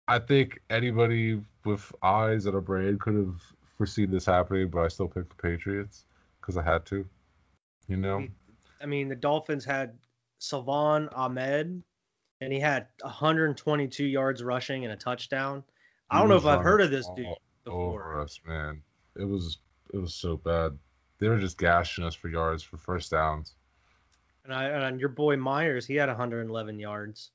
I 0.07 0.19
think 0.19 0.61
anybody 0.71 1.41
with 1.65 1.93
eyes 2.03 2.47
and 2.47 2.57
a 2.57 2.61
brain 2.61 2.99
could 2.99 3.15
have 3.15 3.41
foreseen 3.77 4.11
this 4.11 4.27
happening, 4.27 4.69
but 4.69 4.81
I 4.81 4.89
still 4.89 5.07
picked 5.07 5.31
the 5.31 5.43
Patriots 5.43 6.05
because 6.41 6.57
I 6.57 6.63
had 6.63 6.87
to. 6.87 7.07
You 7.89 7.97
know, 7.97 8.27
I 8.81 8.87
mean, 8.87 9.09
the 9.09 9.17
Dolphins 9.17 9.65
had 9.65 9.99
Salvon 10.39 11.09
Ahmed, 11.09 11.83
and 12.41 12.53
he 12.53 12.61
had 12.61 12.87
122 13.03 14.05
yards 14.05 14.43
rushing 14.43 14.85
and 14.85 14.93
a 14.93 14.97
touchdown. 14.97 15.65
I 16.11 16.19
don't 16.19 16.29
know 16.29 16.37
if 16.37 16.47
I've 16.47 16.63
heard 16.63 16.81
of 16.81 16.91
this 16.91 17.07
dude 17.17 17.27
before. 17.65 17.93
Over 17.93 18.21
us, 18.21 18.41
man. 18.47 18.83
It 19.17 19.25
was 19.25 19.59
it 19.93 19.99
was 19.99 20.15
so 20.15 20.37
bad. 20.37 20.79
They 21.19 21.29
were 21.29 21.39
just 21.39 21.59
gashing 21.59 22.05
us 22.05 22.15
for 22.15 22.29
yards 22.29 22.63
for 22.63 22.77
first 22.77 23.11
downs. 23.11 23.55
And 24.45 24.55
I 24.55 24.65
and 24.65 25.01
your 25.01 25.11
boy 25.11 25.37
Meyers, 25.37 25.87
he 25.87 25.97
had 25.97 26.09
111 26.09 26.79
yards. 26.79 27.31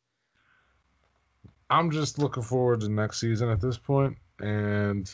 I'm 1.69 1.91
just 1.91 2.19
looking 2.19 2.43
forward 2.43 2.81
to 2.81 2.89
next 2.89 3.19
season 3.19 3.49
at 3.49 3.59
this 3.59 3.77
point, 3.77 4.17
and 4.39 5.13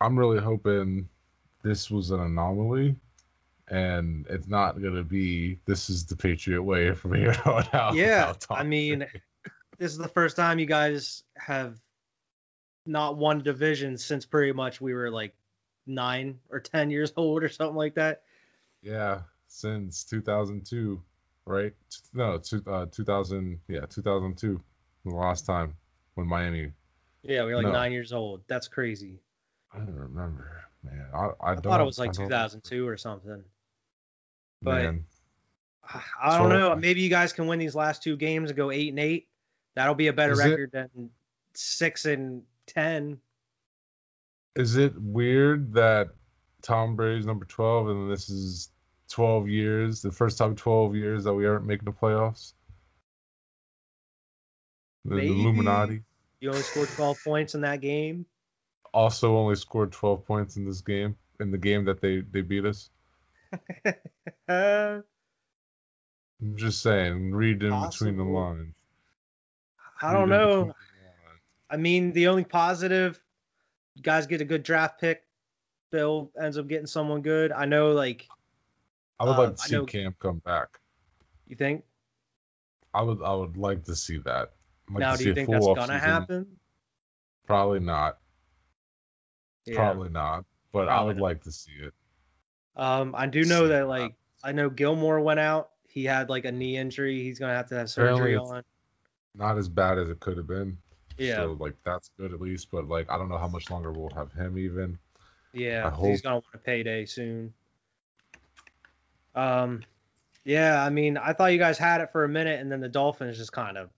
I'm 0.00 0.18
really 0.18 0.40
hoping 0.40 1.08
this 1.62 1.90
was 1.90 2.10
an 2.10 2.20
anomaly, 2.20 2.96
and 3.70 4.26
it's 4.28 4.48
not 4.48 4.82
gonna 4.82 5.02
be 5.04 5.58
this 5.66 5.88
is 5.88 6.04
the 6.04 6.16
Patriot 6.16 6.62
way 6.62 6.92
from 6.94 7.14
here 7.14 7.34
on 7.46 7.64
out. 7.72 7.94
Yeah, 7.94 8.34
I 8.50 8.62
mean, 8.64 9.06
This 9.78 9.92
is 9.92 9.98
the 9.98 10.08
first 10.08 10.36
time 10.36 10.58
you 10.58 10.66
guys 10.66 11.22
have 11.38 11.78
not 12.86 13.16
won 13.16 13.42
division 13.42 13.96
since 13.96 14.26
pretty 14.26 14.52
much 14.52 14.80
we 14.80 14.92
were 14.92 15.10
like 15.10 15.34
nine 15.86 16.38
or 16.50 16.60
ten 16.60 16.90
years 16.90 17.12
old 17.16 17.42
or 17.42 17.48
something 17.48 17.76
like 17.76 17.94
that. 17.94 18.22
yeah, 18.82 19.20
since 19.48 20.04
2002, 20.04 21.00
right? 21.46 21.72
No, 22.12 22.38
two, 22.38 22.62
uh, 22.66 22.86
2000, 22.86 23.58
yeah, 23.68 23.80
2002, 23.88 24.60
the 25.04 25.10
last 25.10 25.46
time 25.46 25.74
when 26.14 26.26
Miami. 26.26 26.72
Yeah, 27.22 27.44
we 27.44 27.50
were 27.50 27.56
like 27.56 27.66
No. 27.66 27.72
nine 27.72 27.92
years 27.92 28.12
old. 28.12 28.42
That's 28.48 28.68
crazy. 28.68 29.20
I 29.72 29.78
don't 29.78 29.94
remember, 29.94 30.62
man. 30.82 31.06
I, 31.14 31.18
I, 31.40 31.52
I 31.52 31.56
thought 31.56 31.80
it 31.80 31.84
was 31.84 31.98
like 31.98 32.10
I 32.10 32.12
don't- 32.12 32.26
2002 32.28 32.86
or 32.86 32.96
something. 32.96 33.42
But- 34.62 34.82
Man, 34.82 35.04
I 36.22 36.38
don't 36.38 36.50
So- 36.50 36.58
know. 36.58 36.76
Maybe 36.76 37.00
you 37.00 37.10
guys 37.10 37.32
can 37.32 37.46
win 37.46 37.58
these 37.58 37.74
last 37.74 38.02
two 38.02 38.16
games 38.16 38.50
and 38.50 38.56
go 38.56 38.70
eight 38.70 38.88
and 38.90 38.98
eight. 38.98 39.28
That'll 39.74 39.94
be 39.94 40.08
a 40.08 40.12
better 40.12 40.32
Is 40.34 40.40
it- 40.40 40.50
record 40.50 40.72
than 40.72 41.10
six 41.54 42.04
and 42.04 42.44
ten. 42.66 43.20
is 44.56 44.76
it 44.76 45.00
weird 45.00 45.72
that 45.74 46.08
Tom 46.62 46.94
Brady's 46.96 47.24
number 47.26 47.44
12 47.44 47.88
and 47.88 48.10
this 48.10 48.28
is 48.28 48.70
12 49.08 49.48
years, 49.48 50.02
the 50.02 50.12
first 50.12 50.38
time 50.38 50.54
12 50.54 50.94
years 50.94 51.24
that 51.24 51.34
we 51.34 51.46
aren't 51.46 51.64
making 51.66 51.86
the 51.86 51.92
playoffs? 51.92 52.52
The, 55.04 55.14
the 55.16 55.22
Illuminati 55.26 56.02
You 56.40 56.50
only 56.50 56.62
scored 56.62 56.88
12 56.90 57.18
points 57.24 57.54
in 57.54 57.62
that 57.62 57.80
game. 57.80 58.26
also 58.92 59.36
only 59.36 59.54
scored 59.56 59.92
12 59.92 60.24
points 60.26 60.56
in 60.56 60.64
this 60.66 60.80
game, 60.82 61.16
in 61.40 61.50
the 61.50 61.58
game 61.58 61.84
that 61.86 62.00
they, 62.00 62.20
they 62.20 62.42
beat 62.42 62.64
us. 62.64 62.90
I'm 64.48 65.02
just 66.56 66.82
saying, 66.82 67.32
read 67.32 67.62
in 67.62 67.80
between 67.82 68.16
the 68.16 68.24
lines. 68.24 68.74
I 70.02 70.12
don't 70.12 70.30
Read 70.30 70.36
know. 70.38 70.48
between 70.48 70.64
the 70.66 71.28
lines. 71.28 71.40
I 71.70 71.76
mean, 71.76 72.12
the 72.12 72.28
only 72.28 72.44
positive, 72.44 73.20
guys 74.00 74.26
get 74.26 74.40
a 74.40 74.44
good 74.44 74.62
draft 74.62 75.00
pick. 75.00 75.22
Bill 75.90 76.30
ends 76.40 76.56
up 76.56 76.68
getting 76.68 76.86
someone 76.86 77.20
good. 77.20 77.52
I 77.52 77.64
know, 77.66 77.92
like, 77.92 78.26
I 79.18 79.24
would 79.24 79.32
Uh, 79.32 79.38
like 79.42 79.56
to 79.56 79.62
see 79.62 79.74
know- 79.76 79.86
Cam 79.86 80.14
come 80.18 80.38
back. 80.38 80.78
you 81.46 81.56
think? 81.56 81.84
I 82.94 83.02
would 83.02 83.22
I 83.22 83.34
would 83.34 83.56
like 83.56 83.84
to 83.84 83.94
see 83.94 84.18
that. 84.18 84.52
I'd 84.88 84.94
like 84.94 85.00
now, 85.00 85.14
do 85.16 85.24
you 85.28 85.34
think 85.34 85.48
that's 85.50 85.64
gonna 85.66 85.80
offseason. 85.94 86.00
happen? 86.00 86.58
Probably 87.46 87.78
not. 87.80 88.18
Yeah. 89.64 89.76
Probably 89.76 90.08
not. 90.08 90.44
But 90.72 90.88
I 90.88 91.02
would 91.04 91.16
not. 91.16 91.22
like 91.22 91.42
to 91.44 91.52
see 91.52 91.72
it. 91.72 91.92
Um, 92.80 93.14
I 93.16 93.26
do 93.26 93.44
know 93.44 93.68
that, 93.68 93.88
like, 93.88 94.14
I 94.42 94.52
know 94.52 94.70
Gilmore 94.70 95.20
went 95.20 95.38
out. 95.38 95.70
He 95.86 96.04
had 96.04 96.30
like 96.30 96.46
a 96.46 96.52
knee 96.52 96.76
injury. 96.78 97.22
He's 97.22 97.38
gonna 97.38 97.54
have 97.54 97.68
to 97.68 97.74
have 97.74 97.90
surgery 97.90 98.36
on. 98.36 98.62
Not 99.34 99.58
as 99.58 99.68
bad 99.68 99.98
as 99.98 100.08
it 100.08 100.18
could 100.20 100.36
have 100.38 100.46
been. 100.46 100.78
Yeah, 101.18 101.36
So 101.36 101.56
like 101.60 101.74
that's 101.84 102.10
good 102.16 102.32
at 102.32 102.40
least. 102.40 102.68
But 102.70 102.88
like 102.88 103.10
I 103.10 103.18
don't 103.18 103.28
know 103.28 103.36
how 103.36 103.48
much 103.48 103.70
longer 103.70 103.92
we'll 103.92 104.08
have 104.10 104.32
him 104.32 104.56
even. 104.56 104.98
yeah. 105.52 105.94
He's 106.00 106.22
gonna 106.22 106.36
want 106.36 106.46
a 106.54 106.58
payday 106.58 107.04
soon. 107.04 107.52
Um, 109.34 109.82
yeah. 110.44 110.82
I 110.82 110.88
mean, 110.90 111.18
I 111.18 111.32
thought 111.34 111.52
you 111.52 111.58
guys 111.58 111.76
had 111.76 112.00
it 112.00 112.10
for 112.12 112.24
a 112.24 112.28
minute, 112.28 112.60
and 112.60 112.72
then 112.72 112.80
the 112.80 112.88
Dolphins 112.88 113.36
just 113.36 113.52
kind 113.52 113.76
of, 113.76 113.90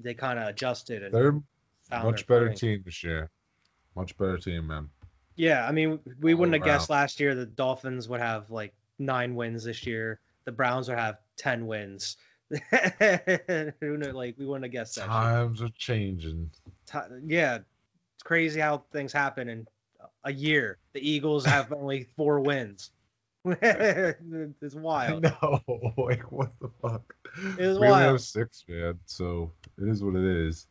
they 0.00 0.14
kind 0.14 0.38
of 0.38 0.48
adjusted 0.48 1.02
and 1.02 1.12
They're 1.14 1.38
much 2.02 2.26
better 2.26 2.52
team 2.54 2.82
this 2.84 3.04
year. 3.04 3.28
Much 3.94 4.16
better 4.16 4.38
team, 4.38 4.68
man. 4.68 4.88
Yeah, 5.38 5.66
I 5.66 5.70
mean, 5.70 6.00
we 6.20 6.34
wouldn't 6.34 6.54
have 6.54 6.64
guessed 6.64 6.90
last 6.90 7.20
year 7.20 7.36
the 7.36 7.46
Dolphins 7.46 8.08
would 8.08 8.20
have 8.20 8.50
like 8.50 8.74
nine 8.98 9.36
wins 9.36 9.62
this 9.62 9.86
year. 9.86 10.18
The 10.44 10.50
Browns 10.50 10.88
would 10.88 10.98
have 10.98 11.18
ten 11.36 11.68
wins. 11.68 12.16
Who 12.50 13.96
knew? 13.96 14.10
Like 14.10 14.34
we 14.36 14.46
wouldn't 14.46 14.64
have 14.64 14.72
guessed 14.72 14.96
that. 14.96 15.06
Times 15.06 15.62
are 15.62 15.68
changing. 15.78 16.50
Yeah, 17.24 17.56
it's 17.56 18.22
crazy 18.24 18.58
how 18.58 18.82
things 18.92 19.12
happen 19.12 19.48
in 19.48 19.68
a 20.24 20.32
year. 20.32 20.78
The 20.92 21.08
Eagles 21.08 21.44
have 21.46 21.72
only 21.72 22.08
four 22.16 22.40
wins. 22.40 22.90
it's 23.44 24.74
wild. 24.74 25.22
know. 25.22 25.62
Like 25.96 26.32
what 26.32 26.50
the 26.60 26.70
fuck? 26.82 27.14
It 27.56 27.64
was 27.64 27.78
we 27.78 27.86
only 27.86 28.02
have 28.02 28.20
six, 28.22 28.64
man. 28.66 28.98
So 29.06 29.52
it 29.80 29.86
is 29.88 30.02
what 30.02 30.16
it 30.16 30.24
is. 30.24 30.66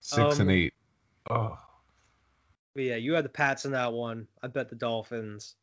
Six 0.00 0.36
Um, 0.36 0.42
and 0.42 0.50
eight. 0.52 0.74
Oh, 1.28 1.58
But 2.74 2.84
yeah, 2.84 2.96
you 2.96 3.14
had 3.14 3.24
the 3.24 3.30
Pats 3.30 3.64
in 3.64 3.72
that 3.72 3.92
one. 3.92 4.26
I 4.42 4.48
bet 4.48 4.68
the 4.68 4.76
Dolphins. 4.76 5.54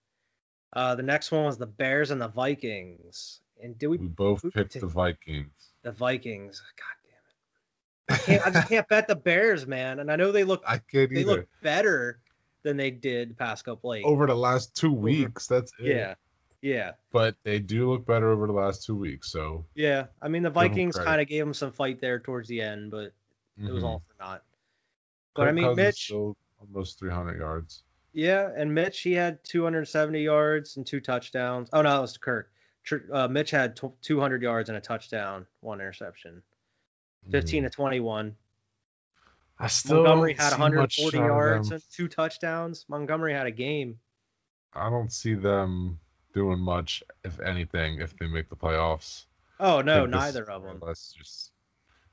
Uh, 0.73 0.95
the 0.95 1.03
next 1.03 1.31
one 1.31 1.45
was 1.45 1.57
the 1.57 1.65
Bears 1.65 2.11
and 2.11 2.21
the 2.21 2.27
Vikings. 2.27 3.41
And 3.61 3.77
did 3.77 3.87
we 3.87 3.97
we 3.97 4.07
both 4.07 4.43
picked 4.53 4.79
the 4.79 4.87
Vikings. 4.87 5.71
the 5.81 5.91
Vikings? 5.91 6.61
God 6.77 8.17
damn 8.17 8.17
it! 8.17 8.21
I 8.21 8.25
can't. 8.25 8.47
I 8.47 8.49
just 8.51 8.69
can't 8.69 8.87
bet 8.87 9.07
the 9.07 9.15
Bears, 9.15 9.65
man. 9.65 9.99
And 9.99 10.11
I 10.11 10.15
know 10.15 10.31
they 10.31 10.43
look 10.43 10.63
I 10.65 10.77
can't 10.77 11.09
they 11.09 11.21
either. 11.21 11.31
look 11.31 11.47
better 11.61 12.19
than 12.63 12.77
they 12.77 12.91
did 12.91 13.31
the 13.31 13.35
past 13.35 13.65
couple 13.65 13.89
like 13.89 14.05
over 14.05 14.27
the 14.27 14.35
last 14.35 14.75
two 14.75 14.93
weeks. 14.93 15.47
That's 15.47 15.71
it. 15.79 15.87
yeah, 15.87 16.13
yeah, 16.61 16.91
But 17.11 17.35
they 17.43 17.59
do 17.59 17.89
look 17.89 18.05
better 18.05 18.31
over 18.31 18.45
the 18.47 18.53
last 18.53 18.85
two 18.85 18.95
weeks. 18.95 19.31
So 19.31 19.65
yeah. 19.75 20.07
I 20.21 20.27
mean 20.27 20.43
the 20.43 20.49
Vikings 20.49 20.97
kind 20.97 21.21
of 21.21 21.27
gave 21.27 21.43
them 21.43 21.53
some 21.53 21.71
fight 21.71 22.01
there 22.01 22.19
towards 22.19 22.49
the 22.49 22.61
end, 22.61 22.91
but 22.91 23.13
it 23.57 23.71
was 23.71 23.83
mhm. 23.83 23.87
all 23.87 24.03
for 24.07 24.23
naught. 24.23 24.43
But 25.35 25.47
I 25.47 25.51
mean 25.51 25.75
Mitch, 25.75 26.05
still 26.05 26.35
almost 26.59 26.99
300 26.99 27.37
yards. 27.39 27.83
yeah, 28.13 28.49
and 28.55 28.73
Mitch 28.73 28.99
he 29.01 29.13
had 29.13 29.43
270 29.43 30.21
yards 30.21 30.77
and 30.77 30.85
two 30.85 30.99
touchdowns. 30.99 31.69
Oh 31.73 31.81
no, 31.81 31.89
that 31.91 31.99
was 31.99 32.17
Kirk. 32.17 32.51
Uh, 33.11 33.27
Mitch 33.27 33.51
had 33.51 33.75
tw 33.75 33.91
200 34.01 34.41
yards 34.41 34.69
and 34.69 34.77
a 34.77 34.81
touchdown, 34.81 35.45
one 35.59 35.79
interception, 35.79 36.41
15 37.29 37.63
Mhm. 37.63 37.67
to 37.67 37.69
21. 37.69 38.35
I 39.59 39.67
still 39.67 39.97
Montgomery 40.03 40.33
don't 40.33 40.41
had 40.43 40.51
140 40.53 41.17
yards 41.17 41.71
and 41.71 41.83
two 41.91 42.07
touchdowns. 42.07 42.85
Montgomery 42.87 43.33
had 43.33 43.45
a 43.45 43.51
game. 43.51 43.99
I 44.73 44.89
don't 44.89 45.11
see 45.11 45.33
them 45.35 45.99
doing 46.33 46.59
much, 46.59 47.03
if 47.23 47.39
anything, 47.41 47.99
if 48.01 48.17
they 48.17 48.27
make 48.27 48.49
the 48.49 48.55
playoffs. 48.55 49.25
Oh 49.59 49.81
no, 49.81 50.01
think 50.03 50.13
this 50.13 50.19
neither 50.21 50.49
of 50.49 50.61
more 50.61 50.71
or 50.71 50.73
them. 50.79 50.87
less 50.87 51.11
just 51.17 51.51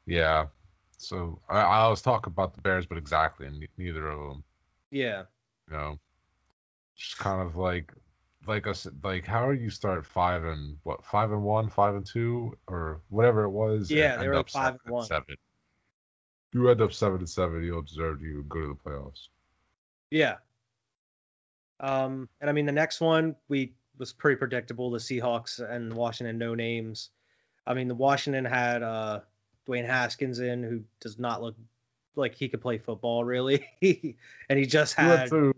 yeah. 0.06 0.46
So 0.96 1.40
I, 1.48 1.61
I 1.61 1.88
was 1.88 2.02
talking 2.02 2.32
about 2.32 2.54
the 2.54 2.62
Bears, 2.62 2.87
but 2.87 2.98
exactly 2.98 3.48
ne- 3.48 3.68
neither 3.76 4.09
of 4.09 4.18
them. 4.18 4.44
Yeah. 4.90 5.24
You 5.70 5.76
know, 5.76 5.98
just 6.96 7.18
kind 7.18 7.42
of 7.42 7.56
like 7.56 7.92
like 8.46 8.66
us, 8.66 8.87
like 9.02 9.26
how 9.26 9.50
you 9.50 9.70
start 9.70 10.06
five 10.06 10.44
and 10.44 10.78
what 10.85 11.04
five 11.04 11.32
and 11.32 11.42
one, 11.42 11.68
five 11.68 11.94
and 11.94 12.06
two, 12.06 12.56
or 12.66 13.00
whatever 13.09 13.44
it 13.44 13.50
was? 13.50 13.90
Yeah, 13.90 14.16
they 14.16 14.28
were 14.28 14.37
like 14.37 14.48
five 14.48 14.76
and 14.85 14.92
one. 14.92 15.06
Seven. 15.06 15.37
You 16.52 16.70
end 16.70 16.80
up 16.80 16.92
seven 16.92 17.18
and 17.18 17.28
seven, 17.28 17.62
you'll 17.62 17.82
deserve 17.82 18.20
to 18.20 18.44
go 18.44 18.61
to 18.61 18.68
the 18.68 18.90
playoffs. 18.90 19.28
Yeah. 20.11 20.37
Um, 21.80 22.28
and 22.40 22.49
I 22.49 22.53
mean 22.53 22.66
the 22.66 22.72
next 22.72 23.01
one 23.01 23.36
we 23.49 23.74
was 23.99 24.12
pretty 24.12 24.36
predictable. 24.36 24.90
The 24.90 24.99
Seahawks 24.99 25.59
and 25.59 25.92
Washington 25.92 26.38
no 26.38 26.55
names. 26.55 27.11
I 27.66 27.74
mean 27.74 27.88
the 27.88 27.94
Washington 27.94 28.44
had 28.44 28.82
uh 28.82 29.20
Dwayne 29.69 29.87
Haskins 29.87 30.41
in 30.41 30.62
who 30.62 30.83
does 31.01 31.19
not 31.19 31.43
look 31.43 31.57
like 32.14 32.35
he 32.35 32.49
could 32.49 32.61
play 32.61 32.79
football 32.79 33.25
really. 33.25 33.67
and 34.49 34.59
he 34.59 34.67
just 34.67 34.95
had 34.95 35.29
to 35.31 35.55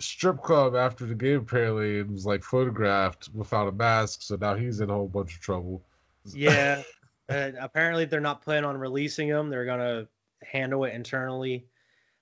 strip 0.00 0.42
club 0.42 0.74
after 0.74 1.06
the 1.06 1.14
game 1.14 1.40
apparently 1.40 2.00
and 2.00 2.10
was 2.10 2.26
like 2.26 2.42
photographed 2.42 3.30
without 3.34 3.68
a 3.68 3.72
mask, 3.72 4.22
so 4.22 4.36
now 4.36 4.54
he's 4.54 4.80
in 4.80 4.90
a 4.90 4.92
whole 4.92 5.08
bunch 5.08 5.34
of 5.34 5.40
trouble. 5.40 5.82
yeah. 6.34 6.82
and 7.28 7.56
apparently 7.58 8.04
they're 8.04 8.20
not 8.20 8.42
planning 8.42 8.64
on 8.64 8.76
releasing 8.76 9.28
him. 9.28 9.50
They're 9.50 9.64
gonna 9.64 10.06
handle 10.42 10.84
it 10.84 10.94
internally. 10.94 11.66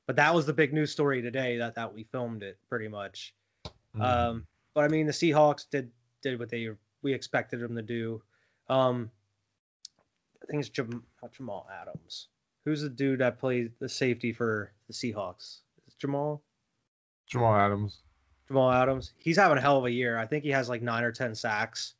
But 0.06 0.16
that 0.16 0.34
was 0.34 0.46
the 0.46 0.52
big 0.52 0.72
news 0.72 0.90
story 0.90 1.22
today 1.22 1.58
that 1.58 1.74
that 1.76 1.94
we 1.94 2.04
filmed 2.04 2.42
it 2.42 2.58
pretty 2.68 2.88
much. 2.88 3.34
Mm. 3.96 4.02
Um, 4.02 4.46
but 4.74 4.84
I 4.84 4.88
mean, 4.88 5.06
the 5.06 5.12
Seahawks 5.12 5.66
did 5.70 5.90
did 6.22 6.38
what 6.38 6.48
they 6.48 6.70
we 7.02 7.12
expected 7.12 7.60
them 7.60 7.76
to 7.76 7.82
do. 7.82 8.22
Um, 8.68 9.10
I 10.42 10.46
think 10.50 10.60
it's 10.60 10.68
Jam- 10.68 11.04
Jamal 11.32 11.68
Adams. 11.80 12.28
Who's 12.64 12.82
the 12.82 12.88
dude 12.88 13.20
that 13.20 13.38
plays 13.38 13.70
the 13.80 13.88
safety 13.88 14.32
for 14.32 14.72
the 14.88 14.92
Seahawks? 14.92 15.60
Is 15.86 15.94
it 15.94 15.98
Jamal? 15.98 16.42
Jamal 17.26 17.54
Adams. 17.54 18.00
Jamal 18.48 18.70
Adams. 18.70 19.12
He's 19.18 19.36
having 19.36 19.58
a 19.58 19.60
hell 19.60 19.78
of 19.78 19.84
a 19.84 19.90
year. 19.90 20.18
I 20.18 20.26
think 20.26 20.44
he 20.44 20.50
has 20.50 20.68
like 20.68 20.82
nine 20.82 21.04
or 21.04 21.12
ten 21.12 21.34
sacks 21.34 21.94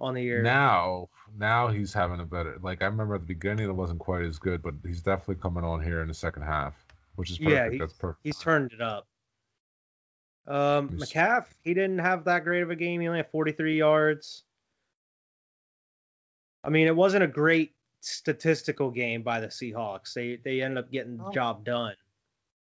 on 0.00 0.14
the 0.14 0.22
year. 0.22 0.42
Now, 0.42 1.08
now 1.38 1.68
he's 1.68 1.92
having 1.92 2.20
a 2.20 2.24
better. 2.24 2.58
Like 2.62 2.82
I 2.82 2.86
remember 2.86 3.14
at 3.14 3.20
the 3.22 3.26
beginning, 3.26 3.68
it 3.68 3.72
wasn't 3.72 3.98
quite 4.00 4.24
as 4.24 4.38
good, 4.38 4.62
but 4.62 4.74
he's 4.84 5.02
definitely 5.02 5.36
coming 5.36 5.64
on 5.64 5.82
here 5.82 6.00
in 6.02 6.08
the 6.08 6.14
second 6.14 6.42
half. 6.42 6.74
which 7.16 7.30
is 7.30 7.38
perfect. 7.38 7.54
Yeah, 7.56 7.70
he- 7.70 7.78
That's 7.78 7.94
perfect. 7.94 8.20
He's 8.24 8.38
turned 8.38 8.72
it 8.74 8.82
up. 8.82 9.06
Um, 10.46 10.90
He's- 10.90 11.10
McCaff, 11.12 11.46
he 11.62 11.72
didn't 11.72 11.98
have 12.00 12.24
that 12.24 12.44
great 12.44 12.62
of 12.62 12.70
a 12.70 12.76
game. 12.76 13.00
He 13.00 13.06
only 13.08 13.20
had 13.20 13.30
43 13.30 13.78
yards. 13.78 14.44
I 16.66 16.70
mean, 16.70 16.86
it 16.88 16.96
wasn't 16.96 17.22
a 17.24 17.28
great 17.28 17.74
statistical 18.00 18.90
game 18.90 19.22
by 19.22 19.40
the 19.40 19.46
Seahawks. 19.48 20.12
They 20.14 20.36
they 20.36 20.62
ended 20.62 20.78
up 20.84 20.90
getting 20.90 21.16
the 21.16 21.24
Oh. 21.26 21.32
job 21.32 21.64
done. 21.64 21.94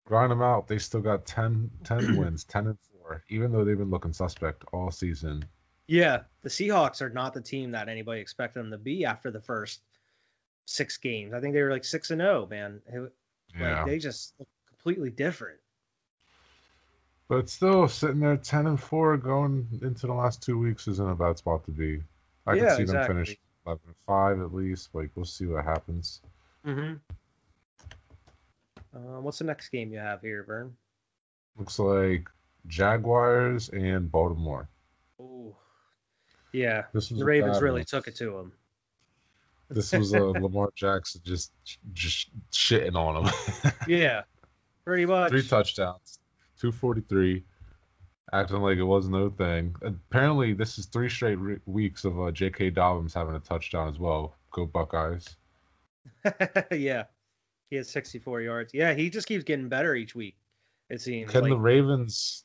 Grind 0.05 0.31
them 0.31 0.41
out. 0.41 0.67
They 0.67 0.77
still 0.77 1.01
got 1.01 1.25
10, 1.25 1.69
10 1.83 2.17
wins, 2.17 2.43
10 2.45 2.67
and 2.67 2.77
4, 3.01 3.23
even 3.29 3.51
though 3.51 3.65
they've 3.65 3.77
been 3.77 3.89
looking 3.89 4.13
suspect 4.13 4.63
all 4.71 4.91
season. 4.91 5.43
Yeah, 5.87 6.23
the 6.43 6.49
Seahawks 6.49 7.01
are 7.01 7.09
not 7.09 7.33
the 7.33 7.41
team 7.41 7.71
that 7.71 7.89
anybody 7.89 8.21
expected 8.21 8.59
them 8.59 8.71
to 8.71 8.77
be 8.77 9.05
after 9.05 9.31
the 9.31 9.41
first 9.41 9.81
six 10.65 10.97
games. 10.97 11.33
I 11.33 11.39
think 11.41 11.53
they 11.53 11.61
were 11.61 11.71
like 11.71 11.85
six 11.85 12.11
and 12.11 12.21
zero, 12.21 12.45
man. 12.45 12.81
It- 12.87 12.99
like, 12.99 13.11
Yeah. 13.59 13.85
they 13.85 13.97
just 13.97 14.33
look 14.37 14.49
completely 14.69 15.09
different. 15.09 15.59
But 17.29 17.49
still, 17.49 17.87
sitting 17.87 18.19
there 18.19 18.37
10 18.37 18.67
and 18.67 18.79
4 18.79 19.17
going 19.17 19.67
into 19.81 20.07
the 20.07 20.13
last 20.13 20.41
two 20.43 20.57
weeks 20.57 20.87
isn't 20.87 21.09
a 21.09 21.15
bad 21.15 21.37
spot 21.37 21.65
to 21.65 21.71
be. 21.71 22.03
I 22.45 22.53
Yeah, 22.53 22.67
can 22.67 22.75
see 22.77 22.81
exactly. 22.83 23.15
them 23.15 23.25
finish 23.25 23.37
11 23.67 23.81
and 23.87 23.95
5 24.07 24.41
at 24.41 24.53
least. 24.53 24.89
Like, 24.93 25.11
we'll 25.15 25.25
see 25.25 25.45
what 25.45 25.63
happens. 25.65 26.21
Mm-hmm. 26.65 26.93
Uh, 28.95 29.21
what's 29.21 29.39
the 29.39 29.45
next 29.45 29.69
game 29.69 29.91
you 29.91 29.99
have 29.99 30.21
here, 30.21 30.43
Vern? 30.43 30.75
Looks 31.57 31.77
like 31.79 32.27
Jaguars 32.67 33.69
and 33.69 34.11
Baltimore. 34.11 34.69
Ooh. 35.21 35.55
Yeah, 36.53 36.83
This 36.93 37.11
was 37.11 37.19
the 37.19 37.25
Ravens 37.25 37.61
really 37.61 37.81
one. 37.81 37.85
took 37.85 38.07
it 38.07 38.15
to 38.17 38.37
him. 38.37 38.51
This 39.69 39.91
was 39.91 40.13
a 40.13 40.19
Lamar 40.23 40.69
Jackson 40.75 41.21
just 41.25 41.51
just 41.93 42.29
shitting 42.53 42.95
on 42.95 43.25
him. 43.25 43.71
Yeah, 43.85 44.21
pretty 44.85 45.05
much. 45.13 45.29
Three 45.31 45.43
touchdowns, 45.43 46.19
243, 46.61 47.43
acting 48.33 48.61
like 48.61 48.77
it 48.77 48.83
was 48.83 49.07
no 49.07 49.29
thing. 49.29 49.75
Apparently, 49.81 50.53
this 50.53 50.77
is 50.77 50.85
three 50.85 51.09
straight 51.09 51.35
re- 51.35 51.59
weeks 51.65 52.05
of 52.05 52.19
uh, 52.19 52.31
J.K. 52.31 52.71
Dobbins 52.71 53.13
having 53.13 53.35
a 53.35 53.39
touchdown 53.39 53.89
as 53.89 53.99
well. 53.99 54.35
Go 54.51 54.65
Buckeyes. 54.65 55.35
yeah, 56.71 57.03
he 57.69 57.75
has 57.77 57.89
64 57.89 58.41
yards. 58.41 58.73
Yeah, 58.73 58.93
he 58.93 59.09
just 59.09 59.27
keeps 59.27 59.43
getting 59.43 59.69
better 59.69 59.95
each 59.95 60.15
week. 60.15 60.37
It 60.89 61.01
seems. 61.01 61.31
Can 61.31 61.43
like, 61.43 61.51
the 61.51 61.57
Ravens 61.57 62.43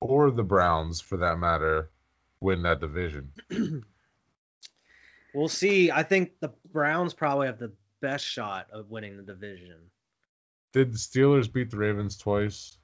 or 0.00 0.30
the 0.30 0.42
Browns, 0.42 1.00
for 1.00 1.16
that 1.18 1.38
matter, 1.38 1.90
win 2.40 2.62
that 2.62 2.80
division? 2.80 3.32
we'll 5.34 5.48
see. 5.48 5.90
I 5.90 6.02
think 6.02 6.32
the 6.40 6.52
Browns 6.72 7.14
probably 7.14 7.46
have 7.46 7.58
the 7.58 7.72
best 8.00 8.24
shot 8.24 8.68
of 8.72 8.90
winning 8.90 9.16
the 9.16 9.22
division. 9.22 9.76
Did 10.72 10.92
the 10.92 10.98
Steelers 10.98 11.50
beat 11.50 11.70
the 11.70 11.78
Ravens 11.78 12.16
twice? 12.16 12.76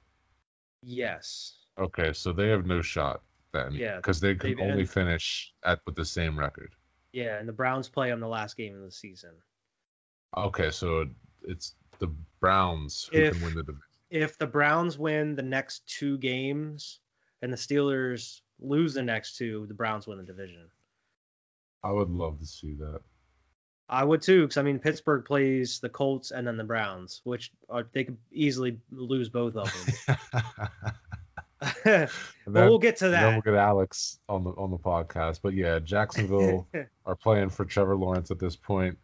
Yes. 0.81 1.53
Okay, 1.77 2.13
so 2.13 2.31
they 2.31 2.49
have 2.49 2.65
no 2.65 2.81
shot 2.81 3.21
then. 3.51 3.73
Yeah, 3.73 3.97
Because 3.97 4.19
they 4.19 4.35
can 4.35 4.59
only 4.59 4.71
ended- 4.71 4.89
finish 4.89 5.53
at 5.63 5.79
with 5.85 5.95
the 5.95 6.05
same 6.05 6.37
record. 6.39 6.73
Yeah, 7.11 7.37
and 7.39 7.47
the 7.47 7.53
Browns 7.53 7.87
play 7.89 8.11
on 8.11 8.19
the 8.19 8.27
last 8.27 8.57
game 8.57 8.75
of 8.75 8.81
the 8.81 8.91
season. 8.91 9.31
Okay, 10.35 10.71
so 10.71 11.05
it's 11.43 11.75
the 11.99 12.07
Browns 12.39 13.09
who 13.11 13.17
If- 13.19 13.33
can 13.33 13.43
win 13.43 13.55
the 13.55 13.63
division. 13.63 13.81
If 14.09 14.37
the 14.37 14.47
Browns 14.47 14.97
win 14.97 15.35
the 15.35 15.41
next 15.41 15.87
two 15.87 16.17
games 16.19 16.99
and 17.41 17.51
the 17.51 17.57
Steelers 17.57 18.41
lose 18.59 18.93
the 18.93 19.01
next 19.03 19.35
two, 19.37 19.65
the 19.67 19.73
Browns 19.73 20.07
win 20.07 20.17
the 20.17 20.23
division. 20.23 20.69
I 21.83 21.91
would 21.91 22.09
love 22.09 22.39
to 22.39 22.45
see 22.45 22.73
that. 22.75 23.01
I 23.89 24.03
would 24.03 24.21
too, 24.21 24.41
because 24.43 24.57
I 24.57 24.61
mean 24.63 24.79
Pittsburgh 24.79 25.25
plays 25.25 25.79
the 25.79 25.89
Colts 25.89 26.31
and 26.31 26.47
then 26.47 26.57
the 26.57 26.63
Browns, 26.63 27.21
which 27.23 27.51
are, 27.69 27.87
they 27.91 28.03
could 28.05 28.17
easily 28.31 28.79
lose 28.91 29.29
both 29.29 29.55
of 29.55 29.71
them. 30.07 30.17
But 31.83 32.09
we'll 32.47 32.77
get 32.79 32.97
to 32.97 33.09
then 33.09 33.23
we'll 33.23 33.31
that. 33.41 33.43
get 33.45 33.53
Alex 33.55 34.19
on 34.29 34.43
the 34.43 34.51
on 34.51 34.69
the 34.71 34.77
podcast. 34.77 35.39
But 35.41 35.53
yeah, 35.53 35.79
Jacksonville 35.79 36.67
are 37.05 37.15
playing 37.15 37.49
for 37.49 37.65
Trevor 37.65 37.95
Lawrence 37.95 38.29
at 38.31 38.39
this 38.39 38.55
point. 38.55 38.97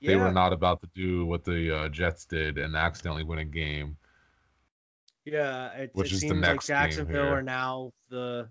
They 0.00 0.12
yeah, 0.14 0.22
were 0.24 0.32
not 0.32 0.52
about 0.52 0.80
to 0.82 0.88
do 0.94 1.24
what 1.26 1.44
the 1.44 1.76
uh, 1.76 1.88
Jets 1.88 2.24
did 2.26 2.58
and 2.58 2.76
accidentally 2.76 3.24
win 3.24 3.38
a 3.38 3.44
game. 3.44 3.96
yeah. 5.24 5.70
It, 5.72 5.90
which 5.94 6.12
it 6.12 6.16
is 6.16 6.20
the 6.20 6.28
seems 6.28 6.40
like 6.42 6.50
next 6.52 6.66
game 6.68 6.76
Jacksonville 6.76 7.28
are 7.32 7.42
now 7.42 7.92
the 8.10 8.48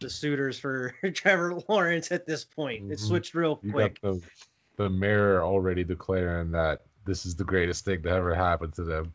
the 0.00 0.08
suitors 0.08 0.58
for 0.58 0.94
Trevor 1.14 1.60
Lawrence 1.68 2.10
at 2.12 2.24
this 2.26 2.44
point. 2.44 2.90
It 2.90 2.98
Mhm. 2.98 3.00
switched 3.08 3.34
real 3.34 3.56
quick. 3.56 4.00
the 4.00 4.22
the 4.76 4.88
mayor 4.88 5.42
already 5.42 5.84
declaring 5.84 6.52
that 6.52 6.82
this 7.04 7.26
is 7.26 7.34
the 7.36 7.44
greatest 7.44 7.84
thing 7.84 8.02
to 8.04 8.08
ever 8.08 8.34
happen 8.34 8.70
to 8.72 8.84
them. 8.84 9.12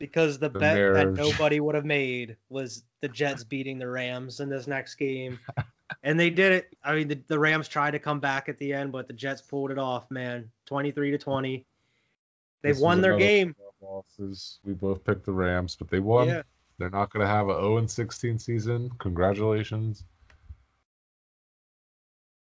Because 0.00 0.38
the, 0.38 0.48
The 0.48 0.58
bet 0.58 0.94
that 0.94 1.12
nobody 1.12 1.60
would 1.60 1.76
have 1.76 1.84
made 1.84 2.36
was 2.48 2.82
the 3.02 3.08
Jets 3.08 3.44
beating 3.44 3.78
the 3.78 3.86
Rams 3.86 4.40
in 4.40 4.48
this 4.48 4.66
next 4.66 4.96
game. 4.96 5.38
and 6.02 6.18
they 6.18 6.30
did 6.30 6.52
it. 6.52 6.76
I 6.82 6.94
mean, 6.94 7.08
the, 7.08 7.20
the 7.28 7.38
Rams 7.38 7.68
tried 7.68 7.92
to 7.92 7.98
come 7.98 8.18
back 8.18 8.48
at 8.48 8.58
the 8.58 8.72
end, 8.72 8.90
but 8.90 9.06
the 9.06 9.12
Jets 9.12 9.42
pulled 9.42 9.70
it 9.70 9.78
off, 9.78 10.10
man. 10.10 10.50
23 10.66 11.12
to 11.12 11.18
20. 11.18 11.66
They 12.62 12.72
This 12.72 12.80
won 12.80 13.02
their 13.02 13.16
game. 13.16 13.54
one 13.58 13.68
of 13.68 13.88
our 13.88 13.96
Losses. 13.96 14.58
We 14.64 14.72
both 14.72 15.04
picked 15.04 15.26
the 15.26 15.32
Rams, 15.32 15.76
but 15.76 15.88
they 15.90 16.00
won. 16.00 16.28
Yeah. 16.28 16.42
They're 16.78 16.90
not 16.90 17.12
going 17.12 17.24
to 17.24 17.30
have 17.30 17.48
a 17.48 17.54
0 17.54 17.76
and 17.76 17.90
16 17.90 18.38
season. 18.38 18.90
Congratulations. 18.98 20.04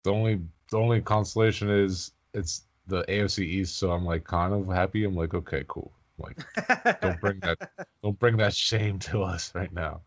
The 0.04 0.12
only 0.14 0.39
the 0.72 0.78
only 0.78 1.02
consolation 1.02 1.70
is 1.70 2.12
it's 2.34 2.64
the 2.88 3.04
AFC 3.06 3.39
East, 3.39 3.78
so 3.78 3.91
I'm 3.91 4.06
like 4.06 4.24
kind 4.24 4.54
of 4.54 4.68
happy. 4.68 5.04
I'm 5.04 5.16
like, 5.16 5.34
okay, 5.34 5.66
cool. 5.68 5.91
Like, 6.20 7.01
don't 7.01 7.20
bring 7.22 7.39
that 7.39 7.57
don't 8.03 8.20
bring 8.20 8.38
that 8.38 8.53
shame 8.53 8.99
to 8.99 9.24
us 9.24 9.53
right 9.55 9.72
now. 9.74 10.01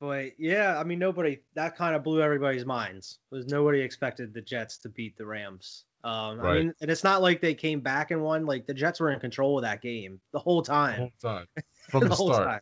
but 0.00 0.38
yeah, 0.38 0.78
I 0.78 0.84
mean, 0.84 0.98
nobody, 0.98 1.40
that 1.54 1.76
kind 1.76 1.96
of 1.96 2.02
blew 2.04 2.22
everybody's 2.22 2.64
minds. 2.64 3.18
Was 3.30 3.46
nobody 3.46 3.80
expected 3.80 4.32
the 4.32 4.40
Jets 4.40 4.78
to 4.78 4.88
beat 4.88 5.16
the 5.18 5.26
Rams. 5.26 5.84
Um, 6.04 6.40
I 6.40 6.54
mean, 6.54 6.74
and 6.80 6.90
it's 6.90 7.02
not 7.02 7.22
like 7.22 7.40
they 7.40 7.54
came 7.54 7.80
back 7.80 8.12
and 8.12 8.22
won. 8.22 8.46
Like 8.46 8.66
the 8.66 8.74
Jets 8.74 9.00
were 9.00 9.10
in 9.10 9.18
control 9.18 9.58
of 9.58 9.62
that 9.62 9.82
game 9.82 10.20
the 10.32 10.38
whole 10.38 10.62
The 10.62 10.68
time. 10.68 10.98
whole 10.98 11.12
time. 11.20 11.46
From 11.90 12.08
the, 12.08 12.14
whole 12.14 12.32
start. 12.32 12.46
time. 12.48 12.60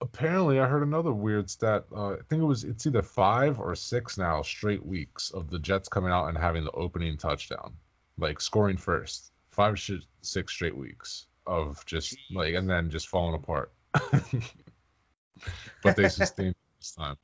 Apparently, 0.00 0.60
I 0.60 0.66
heard 0.68 0.84
another 0.84 1.12
weird 1.12 1.50
stat. 1.50 1.84
Uh, 1.92 2.12
I 2.12 2.16
think 2.30 2.40
it 2.42 2.44
was 2.46 2.62
it's 2.62 2.86
either 2.86 3.02
five 3.02 3.58
or 3.58 3.74
six 3.74 4.16
now 4.16 4.42
straight 4.42 4.84
weeks 4.86 5.30
of 5.32 5.50
the 5.50 5.58
Jets 5.58 5.88
coming 5.88 6.12
out 6.12 6.28
and 6.28 6.38
having 6.38 6.62
the 6.62 6.70
opening 6.70 7.16
touchdown, 7.16 7.72
like 8.16 8.40
scoring 8.40 8.76
first. 8.76 9.32
Five, 9.50 9.76
sh- 9.76 10.06
six 10.22 10.52
straight 10.52 10.76
weeks 10.76 11.26
of 11.48 11.84
just 11.86 12.18
like, 12.30 12.54
and 12.54 12.70
then 12.70 12.90
just 12.90 13.08
falling 13.08 13.34
apart. 13.34 13.72
but 15.82 15.96
they 15.96 16.08
sustained 16.08 16.54
this 16.80 16.92
time. 16.92 17.16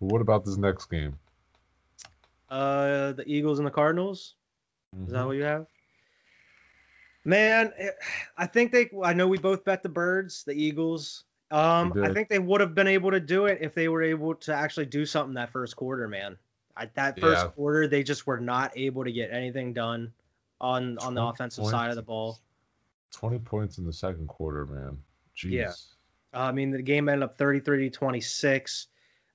But 0.00 0.06
what 0.06 0.22
about 0.22 0.44
this 0.44 0.58
next 0.58 0.86
game? 0.86 1.18
Uh, 2.50 3.12
the 3.12 3.24
Eagles 3.26 3.58
and 3.58 3.66
the 3.66 3.70
Cardinals. 3.72 4.36
Is 5.06 5.12
that 5.12 5.24
Mhm. 5.24 5.26
what 5.26 5.36
you 5.36 5.44
have? 5.44 5.66
Man, 7.24 7.72
I 8.36 8.46
think 8.46 8.72
they. 8.72 8.90
I 9.02 9.14
know 9.14 9.28
we 9.28 9.38
both 9.38 9.64
bet 9.64 9.82
the 9.82 9.88
Birds, 9.88 10.44
the 10.44 10.52
Eagles. 10.52 11.24
Um, 11.50 11.94
I 12.02 12.12
think 12.12 12.28
they 12.28 12.38
would 12.38 12.60
have 12.60 12.74
been 12.74 12.88
able 12.88 13.10
to 13.12 13.20
do 13.20 13.46
it 13.46 13.58
if 13.60 13.74
they 13.74 13.88
were 13.88 14.02
able 14.02 14.34
to 14.36 14.54
actually 14.54 14.86
do 14.86 15.06
something 15.06 15.34
that 15.34 15.50
first 15.50 15.76
quarter, 15.76 16.08
man. 16.08 16.38
I, 16.76 16.86
that 16.94 17.20
first 17.20 17.46
Yeah. 17.46 17.50
quarter, 17.50 17.86
they 17.86 18.02
just 18.02 18.26
were 18.26 18.40
not 18.40 18.72
able 18.76 19.04
to 19.04 19.12
get 19.12 19.30
anything 19.32 19.72
done 19.72 20.12
on 20.60 20.98
on 20.98 21.14
the 21.14 21.22
20 21.22 21.28
offensive 21.32 21.64
side 21.66 21.90
of 21.90 21.96
the 21.96 22.02
ball. 22.02 22.38
Twenty 23.14 23.38
points 23.38 23.78
in 23.78 23.86
the 23.86 23.92
second 23.92 24.28
quarter, 24.28 24.66
man. 24.66 24.98
Jeez. 25.36 25.50
Yeah. 25.50 25.72
Uh, 26.34 26.48
I 26.48 26.52
mean, 26.52 26.70
the 26.70 26.82
game 26.82 27.08
ended 27.08 27.22
up 27.22 27.38
33 27.38 27.88
to 27.88 27.90
26. 27.90 28.88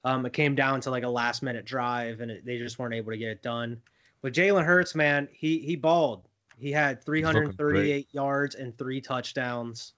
Um, 0.04 0.26
it 0.26 0.34
came 0.34 0.56
down 0.56 0.82
to 0.82 0.92
like 0.92 1.04
a 1.04 1.10
last 1.10 1.42
minute 1.42 1.66
drive, 1.66 2.22
and 2.22 2.30
it, 2.30 2.46
they 2.46 2.58
just 2.58 2.78
weren't 2.78 2.94
able 2.94 3.12
to 3.12 3.18
get 3.18 3.30
it 3.30 3.42
done. 3.42 3.82
But 4.22 4.34
Jalen 4.34 4.66
Hurts, 4.66 4.96
man, 4.96 5.28
he 5.32 5.60
he 5.60 5.76
balled. 5.76 6.28
He 6.58 6.72
had 6.72 7.04
338 7.04 8.08
yards 8.12 8.56
and 8.56 8.78
three 8.78 9.00
touchdowns. 9.00 9.94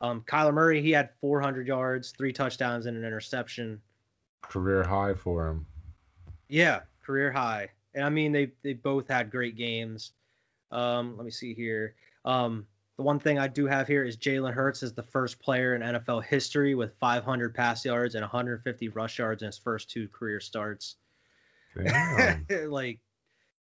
Um, 0.00 0.22
Kyler 0.28 0.54
Murray, 0.54 0.80
he 0.80 0.92
had 0.92 1.10
400 1.20 1.66
yards, 1.66 2.12
three 2.16 2.32
touchdowns, 2.32 2.86
and 2.86 2.96
an 2.96 3.04
interception. 3.04 3.80
Career 4.42 4.84
high 4.84 5.14
for 5.14 5.48
him. 5.48 5.66
Yeah, 6.48 6.80
career 7.02 7.32
high. 7.32 7.70
And 7.94 8.04
I 8.04 8.10
mean, 8.10 8.32
they 8.32 8.52
they 8.62 8.74
both 8.74 9.08
had 9.08 9.30
great 9.30 9.56
games. 9.56 10.12
Um, 10.70 11.16
let 11.16 11.24
me 11.24 11.30
see 11.30 11.54
here. 11.54 11.94
Um, 12.24 12.66
the 12.96 13.02
one 13.02 13.18
thing 13.18 13.38
I 13.38 13.48
do 13.48 13.66
have 13.66 13.88
here 13.88 14.04
is 14.04 14.16
Jalen 14.16 14.54
Hurts 14.54 14.82
is 14.82 14.92
the 14.92 15.02
first 15.02 15.40
player 15.40 15.74
in 15.74 15.82
NFL 15.82 16.24
history 16.24 16.74
with 16.74 16.94
500 17.00 17.54
pass 17.54 17.84
yards 17.84 18.14
and 18.14 18.22
150 18.22 18.88
rush 18.90 19.18
yards 19.18 19.42
in 19.42 19.46
his 19.46 19.58
first 19.58 19.90
two 19.90 20.08
career 20.08 20.40
starts. 20.40 20.96
Like 22.68 23.00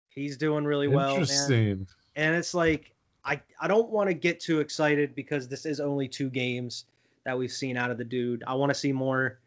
he's 0.10 0.38
doing 0.38 0.64
really 0.64 0.88
well, 0.88 1.12
man. 1.12 1.22
Interesting. 1.22 1.88
And 2.16 2.36
it's 2.36 2.54
like 2.54 2.94
I 3.26 3.42
I 3.60 3.68
don't 3.68 3.90
want 3.90 4.10
to 4.10 4.14
get 4.14 4.40
too 4.40 4.62
excited 4.62 5.16
because 5.16 5.50
this 5.50 5.66
is 5.66 5.80
only 5.80 6.08
two 6.08 6.30
games 6.30 6.86
that 7.26 7.38
we've 7.38 7.52
seen 7.52 7.76
out 7.76 7.92
of 7.92 7.98
the 7.98 8.06
dude. 8.06 8.44
I 8.48 8.54
want 8.54 8.70
to 8.70 8.74
see 8.74 8.94
more. 8.94 9.40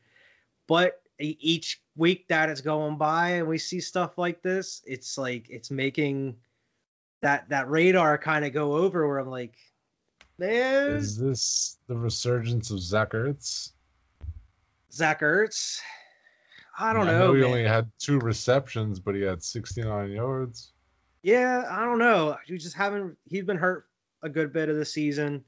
But 0.67 1.01
each 1.19 1.81
week 1.97 2.29
that 2.29 2.51
is 2.51 2.61
going 2.61 2.97
by 2.97 3.31
and 3.31 3.49
we 3.49 3.59
see 3.59 3.81
stuff 3.81 4.19
like 4.19 4.43
this, 4.43 4.83
it's 4.87 5.17
like 5.17 5.47
it's 5.49 5.71
making 5.71 6.37
that 7.23 7.49
that 7.49 7.71
radar 7.71 8.19
kind 8.19 8.45
of 8.45 8.53
go 8.53 8.75
over 8.77 9.07
where 9.09 9.19
I'm 9.19 9.29
like 9.31 9.55
man. 10.39 10.91
Is 10.97 11.17
this 11.17 11.79
the 11.89 11.97
resurgence 11.97 12.71
of 12.71 12.81
Zach 12.81 13.11
Ertz? 13.13 13.73
Zach 14.93 15.21
Ertz. 15.21 15.81
I 16.79 16.93
don't 16.93 17.09
I 17.09 17.13
know. 17.13 17.35
he 17.35 17.43
only 17.43 17.65
had 17.65 17.91
two 17.99 18.19
receptions, 18.19 18.99
but 18.99 19.15
he 19.15 19.21
had 19.23 19.43
69 19.43 20.11
yards. 20.11 20.73
Yeah, 21.23 21.65
I 21.71 21.85
don't 21.85 21.99
know. 21.99 22.37
You 22.47 22.59
just 22.59 22.75
haven't. 22.77 23.17
He's 23.29 23.45
been 23.45 23.59
hurt 23.59 23.87
a 24.23 24.29
good 24.29 24.53
bit 24.53 24.69
of 24.69 24.77
the 24.77 24.85
season. 24.85 25.45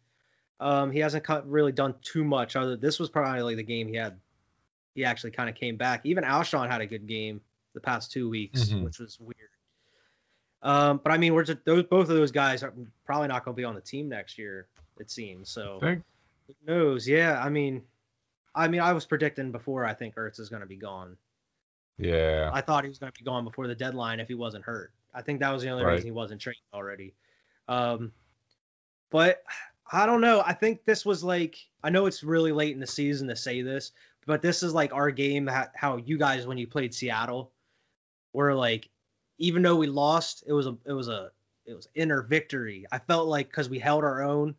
Um, 0.61 0.93
he 0.93 1.01
hasn't 1.01 1.25
cut, 1.25 1.49
really 1.51 1.73
done 1.73 1.95
too 2.03 2.25
much. 2.25 2.55
Other 2.57 2.77
this 2.77 2.99
was 3.01 3.11
probably 3.11 3.43
like 3.43 3.57
the 3.57 3.63
game 3.65 3.89
he 3.89 3.97
had. 3.97 4.19
He 4.95 5.05
actually 5.05 5.33
kind 5.33 5.49
of 5.49 5.57
came 5.57 5.77
back. 5.77 6.03
Even 6.05 6.23
Alshon 6.25 6.71
had 6.71 6.81
a 6.81 6.87
good 6.87 7.07
game 7.09 7.41
the 7.73 7.81
past 7.81 8.13
two 8.13 8.29
weeks, 8.31 8.67
Mhm. 8.67 8.85
which 8.85 9.01
was 9.01 9.19
weird. 9.19 9.51
Um, 10.65 10.99
but 11.05 11.13
I 11.13 11.19
mean, 11.19 11.35
we're 11.35 11.45
just, 11.45 11.65
those 11.65 11.85
both 11.85 12.09
of 12.09 12.17
those 12.17 12.33
guys 12.33 12.63
are 12.63 12.73
probably 13.05 13.29
not 13.29 13.45
going 13.45 13.55
to 13.55 13.57
be 13.57 13.65
on 13.65 13.75
the 13.75 13.81
team 13.83 14.09
next 14.09 14.39
year. 14.39 14.67
It 14.99 15.11
seems 15.11 15.51
so. 15.51 15.79
Think 15.81 16.03
Who 16.49 16.55
knows? 16.67 17.07
Yeah, 17.07 17.41
I 17.41 17.51
mean, 17.51 17.83
I 18.55 18.67
mean, 18.69 18.81
I 18.81 18.93
was 18.95 19.05
predicting 19.05 19.53
before. 19.53 19.85
I 19.85 19.93
think 19.95 20.15
Ertz 20.17 20.41
is 20.41 20.49
going 20.49 20.63
to 20.63 20.67
be 20.69 20.77
gone. 20.77 21.17
yeah. 21.99 22.51
I 22.53 22.61
thought 22.63 22.85
he 22.85 22.89
was 22.89 22.99
going 22.99 23.13
to 23.13 23.19
be 23.19 23.25
gone 23.25 23.45
before 23.45 23.67
the 23.67 23.75
deadline 23.75 24.21
if 24.21 24.29
he 24.29 24.35
wasn't 24.35 24.65
hurt. 24.65 24.91
I 25.13 25.23
think 25.23 25.41
that 25.41 25.53
was 25.53 25.63
the 25.63 25.69
only 25.69 25.85
Right. 25.85 25.93
reason 25.93 26.07
he 26.07 26.11
wasn't 26.13 26.41
traded 26.41 26.63
already. 26.73 27.15
Um, 27.69 28.13
but 29.11 29.43
I 29.93 30.07
don't 30.07 30.21
know. 30.23 30.43
I 30.45 30.55
think 30.55 30.85
this 30.87 31.05
was 31.05 31.23
like 31.23 31.57
I 31.83 31.91
know 31.91 32.07
it's 32.07 32.23
really 32.25 32.53
late 32.53 32.73
in 32.75 32.81
the 32.81 32.87
season 32.87 33.29
to 33.29 33.37
say 33.37 33.61
this, 33.63 33.93
but 34.27 34.41
this 34.43 34.63
is 34.63 34.73
like 34.73 34.95
our 34.95 35.11
game. 35.11 35.49
How 35.75 35.97
you 35.99 36.17
guys 36.19 36.47
when 36.47 36.57
you 36.59 36.67
played 36.67 36.95
Seattle, 36.95 37.51
were 38.33 38.55
like, 38.55 38.89
even 39.39 39.63
though 39.63 39.77
we 39.77 39.87
lost, 39.87 40.45
it 40.47 40.53
was 40.53 40.67
a 40.67 40.77
it 40.85 40.93
was 40.93 41.09
a 41.09 41.31
it 41.67 41.75
was 41.75 41.89
inner 41.95 42.23
victory. 42.23 42.87
I 42.93 42.99
felt 42.99 43.29
like 43.29 43.49
because 43.49 43.69
we 43.69 43.79
held 43.79 44.05
our 44.05 44.23
own. 44.23 44.55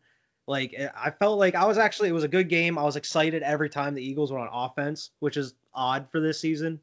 Like 0.48 0.74
eh, 0.78 0.90
I 0.96 1.10
felt 1.12 1.40
like 1.40 1.56
I 1.56 1.66
was 1.66 1.78
actually 1.78 2.10
it 2.10 2.14
was 2.14 2.24
a 2.24 2.28
good 2.30 2.50
game. 2.50 2.78
I 2.78 2.84
was 2.84 2.96
excited 2.96 3.42
every 3.44 3.70
time 3.70 3.96
the 3.96 4.06
Eagles 4.06 4.32
were 4.32 4.40
on 4.40 4.50
offense, 4.52 5.12
which 5.20 5.38
is 5.38 5.54
odd 5.74 6.08
for 6.12 6.20
this 6.20 6.40
season. 6.40 6.82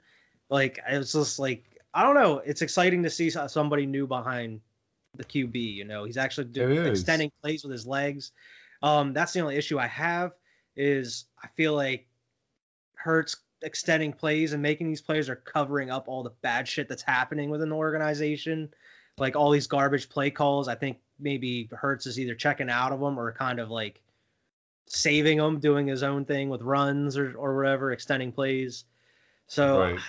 Like 0.48 0.78
it 0.90 0.98
was 0.98 1.12
just 1.12 1.38
like 1.38 1.64
I 1.94 2.02
don't 2.02 2.14
know. 2.14 2.38
It's 2.38 2.62
exciting 2.62 3.02
to 3.04 3.10
see 3.10 3.30
somebody 3.30 3.86
new 3.86 4.06
behind 4.06 4.60
the 5.14 5.24
QB. 5.24 5.74
You 5.74 5.84
know, 5.84 6.04
he's 6.04 6.16
actually 6.16 6.46
do, 6.46 6.70
It 6.70 6.78
is. 6.86 7.00
extending 7.00 7.30
plays 7.42 7.62
with 7.62 7.72
his 7.72 7.86
legs. 7.86 8.32
Um, 8.82 9.12
that's 9.12 9.32
the 9.32 9.40
only 9.40 9.56
issue 9.56 9.78
I 9.78 9.86
have 9.86 10.32
is 10.74 11.26
I 11.42 11.48
feel 11.56 11.74
like 11.74 12.06
Hurts 12.94 13.36
extending 13.62 14.12
plays 14.12 14.52
and 14.52 14.62
making 14.62 14.88
these 14.88 15.00
players 15.00 15.28
are 15.28 15.36
covering 15.36 15.90
up 15.90 16.08
all 16.08 16.22
the 16.22 16.32
bad 16.42 16.68
shit 16.68 16.88
that's 16.88 17.02
happening 17.02 17.50
within 17.50 17.68
the 17.68 17.76
organization. 17.76 18.70
Like 19.18 19.36
all 19.36 19.50
these 19.50 19.66
garbage 19.66 20.08
play 20.08 20.30
calls. 20.30 20.68
I 20.68 20.74
think 20.74 20.98
maybe 21.18 21.68
Hurts 21.72 22.06
is 22.06 22.18
either 22.18 22.34
checking 22.34 22.70
out 22.70 22.92
of 22.92 23.00
them 23.00 23.18
or 23.18 23.32
kind 23.32 23.60
of 23.60 23.70
like 23.70 24.02
saving 24.86 25.38
them, 25.38 25.60
doing 25.60 25.86
his 25.86 26.02
own 26.02 26.24
thing 26.24 26.48
with 26.48 26.62
runs 26.62 27.16
or 27.16 27.34
or 27.36 27.56
whatever, 27.56 27.92
extending 27.92 28.32
plays. 28.32 28.84
So 29.46 29.80
Right. 29.80 30.00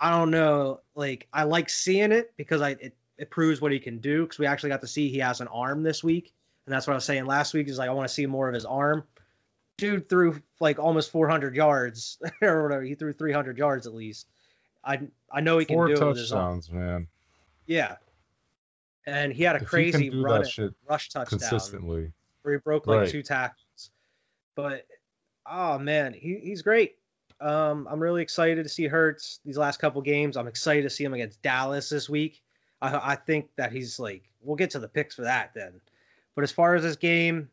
I 0.00 0.10
don't 0.10 0.30
know. 0.30 0.80
Like 0.94 1.28
I 1.32 1.44
like 1.44 1.68
seeing 1.68 2.12
it 2.12 2.32
because 2.36 2.62
I 2.62 2.70
it, 2.70 2.96
it 3.18 3.30
proves 3.30 3.60
what 3.60 3.70
he 3.70 3.78
can 3.78 3.98
do 3.98 4.22
because 4.22 4.38
we 4.38 4.46
actually 4.46 4.70
got 4.70 4.80
to 4.80 4.86
see 4.86 5.08
he 5.10 5.18
has 5.18 5.40
an 5.40 5.48
arm 5.48 5.82
this 5.82 6.02
week, 6.02 6.32
and 6.66 6.74
that's 6.74 6.86
what 6.86 6.94
I 6.94 6.96
was 6.96 7.04
saying 7.04 7.26
last 7.26 7.52
week. 7.52 7.68
Is 7.68 7.78
like 7.78 7.90
I 7.90 7.92
want 7.92 8.08
to 8.08 8.14
see 8.14 8.26
more 8.26 8.48
of 8.48 8.54
his 8.54 8.64
arm. 8.64 9.04
Dude 9.80 10.08
threw 10.08 10.40
like 10.60 10.78
almost 10.78 11.10
400 11.10 11.54
yards 11.56 12.18
or 12.42 12.62
whatever. 12.62 12.82
He 12.82 12.94
threw 12.94 13.12
300 13.12 13.58
yards 13.58 13.86
at 13.86 13.94
least. 13.94 14.26
I 14.84 15.00
I 15.30 15.40
know 15.40 15.58
he 15.58 15.64
can 15.64 15.76
Four 15.76 15.88
do 15.88 15.94
it 15.94 16.04
with 16.06 16.16
his 16.16 16.32
arm. 16.32 16.60
touchdowns, 16.60 16.70
man. 16.72 17.06
Yeah. 17.66 17.96
And 19.06 19.32
he 19.32 19.42
had 19.42 19.56
a 19.56 19.60
If 19.60 19.66
crazy 19.66 20.10
run 20.10 20.44
rush 20.88 21.08
touchdown 21.08 21.26
consistently. 21.26 22.12
where 22.42 22.54
he 22.54 22.60
broke 22.60 22.86
like 22.86 23.00
Right. 23.00 23.08
two 23.08 23.22
tackles. 23.22 23.90
But 24.54 24.86
oh 25.46 25.78
man, 25.78 26.12
he, 26.12 26.36
he's 26.42 26.62
great. 26.62 26.96
Um, 27.40 27.88
I'm 27.90 28.00
really 28.00 28.20
excited 28.22 28.62
to 28.64 28.68
see 28.68 28.86
Hurts 28.86 29.40
these 29.44 29.56
last 29.56 29.78
couple 29.80 30.02
games. 30.02 30.36
I'm 30.36 30.46
excited 30.46 30.82
to 30.82 30.90
see 30.90 31.04
him 31.04 31.14
against 31.14 31.40
Dallas 31.40 31.88
this 31.88 32.08
week. 32.08 32.42
I, 32.82 33.12
I 33.12 33.16
think 33.16 33.48
that 33.56 33.72
he's 33.72 33.98
like 33.98 34.22
we'll 34.42 34.56
get 34.56 34.70
to 34.70 34.78
the 34.78 34.88
picks 34.88 35.14
for 35.14 35.22
that 35.22 35.52
then. 35.54 35.80
But 36.34 36.44
as 36.44 36.52
far 36.52 36.74
as 36.74 36.82
this 36.82 36.96
game, 36.96 37.50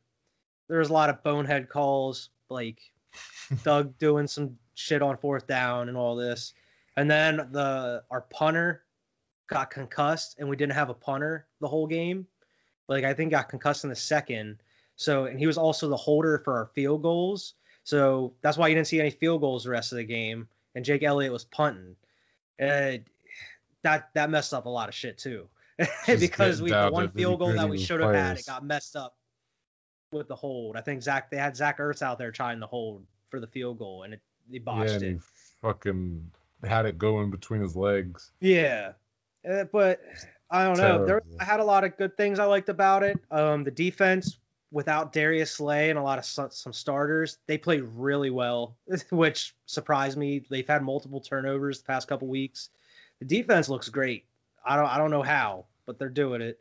there's 0.67 0.89
a 0.89 0.93
lot 0.93 1.09
of 1.09 1.23
bonehead 1.23 1.69
calls, 1.69 2.29
like 2.49 2.79
Doug 3.63 3.97
doing 3.97 4.27
some 4.27 4.57
shit 4.75 5.01
on 5.01 5.17
fourth 5.17 5.47
down 5.47 5.89
and 5.89 5.97
all 5.97 6.15
this. 6.15 6.53
And 6.95 7.09
then 7.09 7.49
the 7.51 8.03
our 8.09 8.21
punter 8.21 8.83
got 9.47 9.71
concussed 9.71 10.35
and 10.39 10.49
we 10.49 10.55
didn't 10.55 10.73
have 10.73 10.89
a 10.89 10.93
punter 10.93 11.47
the 11.61 11.67
whole 11.67 11.87
game. 11.87 12.27
Like 12.87 13.03
I 13.03 13.13
think 13.13 13.31
got 13.31 13.49
concussed 13.49 13.83
in 13.83 13.89
the 13.89 13.95
second. 13.95 14.57
So 14.95 15.25
and 15.25 15.39
he 15.39 15.47
was 15.47 15.57
also 15.57 15.89
the 15.89 15.97
holder 15.97 16.41
for 16.43 16.57
our 16.57 16.65
field 16.73 17.01
goals. 17.01 17.53
So 17.83 18.33
that's 18.41 18.57
why 18.57 18.67
you 18.67 18.75
didn't 18.75 18.87
see 18.87 18.99
any 18.99 19.11
field 19.11 19.41
goals 19.41 19.63
the 19.63 19.69
rest 19.69 19.91
of 19.91 19.97
the 19.97 20.03
game. 20.03 20.47
And 20.75 20.83
Jake 20.83 21.03
Elliott 21.03 21.31
was 21.31 21.45
punting. 21.45 21.95
And 22.59 23.05
that 23.83 24.09
that 24.13 24.29
messed 24.29 24.53
up 24.53 24.65
a 24.65 24.69
lot 24.69 24.89
of 24.89 24.95
shit 24.95 25.17
too. 25.17 25.47
Because 26.07 26.61
we 26.61 26.71
the 26.71 26.89
one 26.89 27.09
field 27.11 27.39
goal 27.39 27.53
that 27.53 27.69
we 27.69 27.77
should 27.77 27.99
have 27.99 28.15
had, 28.15 28.39
it 28.39 28.45
got 28.45 28.63
messed 28.65 28.95
up 28.95 29.16
with 30.11 30.27
the 30.27 30.35
hold. 30.35 30.75
I 30.75 30.81
think 30.81 31.01
Zach 31.01 31.29
they 31.29 31.37
had 31.37 31.55
Zach 31.55 31.79
Ertz 31.79 32.01
out 32.01 32.17
there 32.17 32.31
trying 32.31 32.59
to 32.59 32.67
hold 32.67 33.05
for 33.29 33.39
the 33.39 33.47
field 33.47 33.79
goal 33.79 34.03
and 34.03 34.13
it 34.13 34.21
they 34.49 34.57
Yeah, 34.57 34.63
botched 34.63 34.91
and 34.93 35.03
it. 35.03 35.11
he 35.13 35.19
fucking 35.61 36.31
had 36.63 36.85
it 36.85 36.97
going 36.97 37.29
between 37.29 37.61
his 37.61 37.75
legs. 37.75 38.31
Yeah, 38.39 38.93
uh, 39.49 39.65
but 39.65 40.01
I 40.49 40.63
don't 40.65 40.77
know. 40.77 41.05
There, 41.05 41.21
I 41.39 41.43
had 41.43 41.59
a 41.59 41.63
lot 41.65 41.83
of 41.83 41.97
good 41.97 42.15
things 42.15 42.39
I 42.39 42.45
liked 42.45 42.69
about 42.69 43.03
it. 43.03 43.17
Um, 43.29 43.63
the 43.63 43.71
defense 43.71 44.37
without 44.71 45.13
Darius 45.13 45.51
Slay 45.51 45.89
and 45.89 45.99
a 45.99 46.01
lot 46.01 46.19
of 46.19 46.25
some, 46.25 46.49
some 46.51 46.73
starters, 46.73 47.37
they 47.47 47.57
played 47.57 47.83
really 47.83 48.29
well, 48.29 48.75
which 49.11 49.55
surprised 49.65 50.17
me. 50.17 50.43
They've 50.49 50.67
had 50.67 50.83
multiple 50.83 51.21
turnovers 51.21 51.79
the 51.79 51.85
past 51.85 52.07
couple 52.07 52.27
weeks. 52.27 52.69
The 53.19 53.25
defense 53.25 53.69
looks 53.69 53.89
great. 53.89 54.25
I 54.65 54.75
don't 54.75 54.85
I 54.87 54.97
don't 54.97 55.11
know 55.11 55.23
how, 55.23 55.65
but 55.85 55.97
they're 55.99 56.09
doing 56.09 56.41
it. 56.41 56.59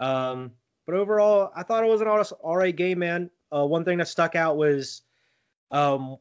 Um, 0.00 0.52
but 0.88 0.96
overall, 0.96 1.52
I 1.54 1.64
thought 1.64 1.84
it 1.84 1.90
was 1.90 2.00
an 2.00 2.08
all, 2.08 2.56
right 2.56 2.74
game, 2.74 3.00
man. 3.00 3.28
Uh, 3.54 3.66
one 3.66 3.84
thing 3.84 3.98
that 3.98 4.08
stuck 4.08 4.34
out 4.34 4.56
was 4.56 5.02
um, 5.70 6.16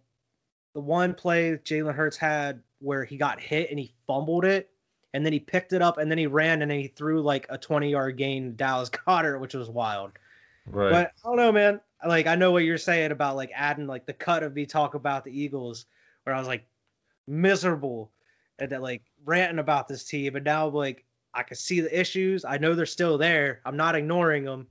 the 0.73 0.81
one 0.81 1.13
play 1.13 1.57
Jalen 1.63 1.95
Hurts 1.95 2.17
had 2.17 2.63
where 2.79 3.05
he 3.05 3.15
got 3.15 3.39
hit 3.39 3.69
and 3.69 3.79
he 3.79 3.93
fumbled 4.07 4.43
it, 4.43 4.69
and 5.13 5.25
then 5.25 5.31
he 5.31 5.39
picked 5.39 5.71
it 5.71 5.81
up 5.81 5.99
and 5.99 6.11
then 6.11 6.17
he 6.17 6.27
ran 6.27 6.61
and 6.61 6.69
then 6.69 6.81
he 6.81 6.89
threw 6.89 7.21
like 7.21 7.45
a 7.47 7.57
20 7.57 7.89
yard 7.89 8.17
gain 8.17 8.43
to 8.43 8.51
Dallas 8.51 8.89
Goedert, 9.07 9.39
which 9.39 9.53
was 9.53 9.69
wild. 9.69 10.11
Right. 10.65 10.91
But 10.91 11.13
I 11.23 11.29
don't 11.29 11.37
know, 11.37 11.53
man. 11.53 11.79
Like 12.05 12.27
I 12.27 12.35
know 12.35 12.51
what 12.51 12.65
you're 12.65 12.77
saying 12.77 13.11
about 13.11 13.37
like 13.37 13.51
adding 13.55 13.87
like 13.87 14.05
the 14.05 14.11
cut 14.11 14.43
of 14.43 14.53
me 14.53 14.65
talk 14.65 14.95
about 14.95 15.23
the 15.23 15.31
Eagles, 15.31 15.85
where 16.25 16.35
I 16.35 16.39
was 16.39 16.47
like 16.49 16.67
miserable 17.25 18.11
and 18.59 18.69
then 18.69 18.81
like 18.81 19.03
ranting 19.23 19.59
about 19.59 19.87
this 19.87 20.03
team, 20.03 20.35
and 20.35 20.43
now 20.43 20.67
like 20.67 21.05
I 21.37 21.43
can 21.43 21.55
see 21.55 21.81
the 21.81 21.99
issues. 21.99 22.43
I 22.43 22.57
know 22.57 22.73
they're 22.73 22.87
still 22.87 23.19
there. 23.19 23.61
I'm 23.63 23.77
not 23.77 23.95
ignoring 23.95 24.43
them, 24.43 24.67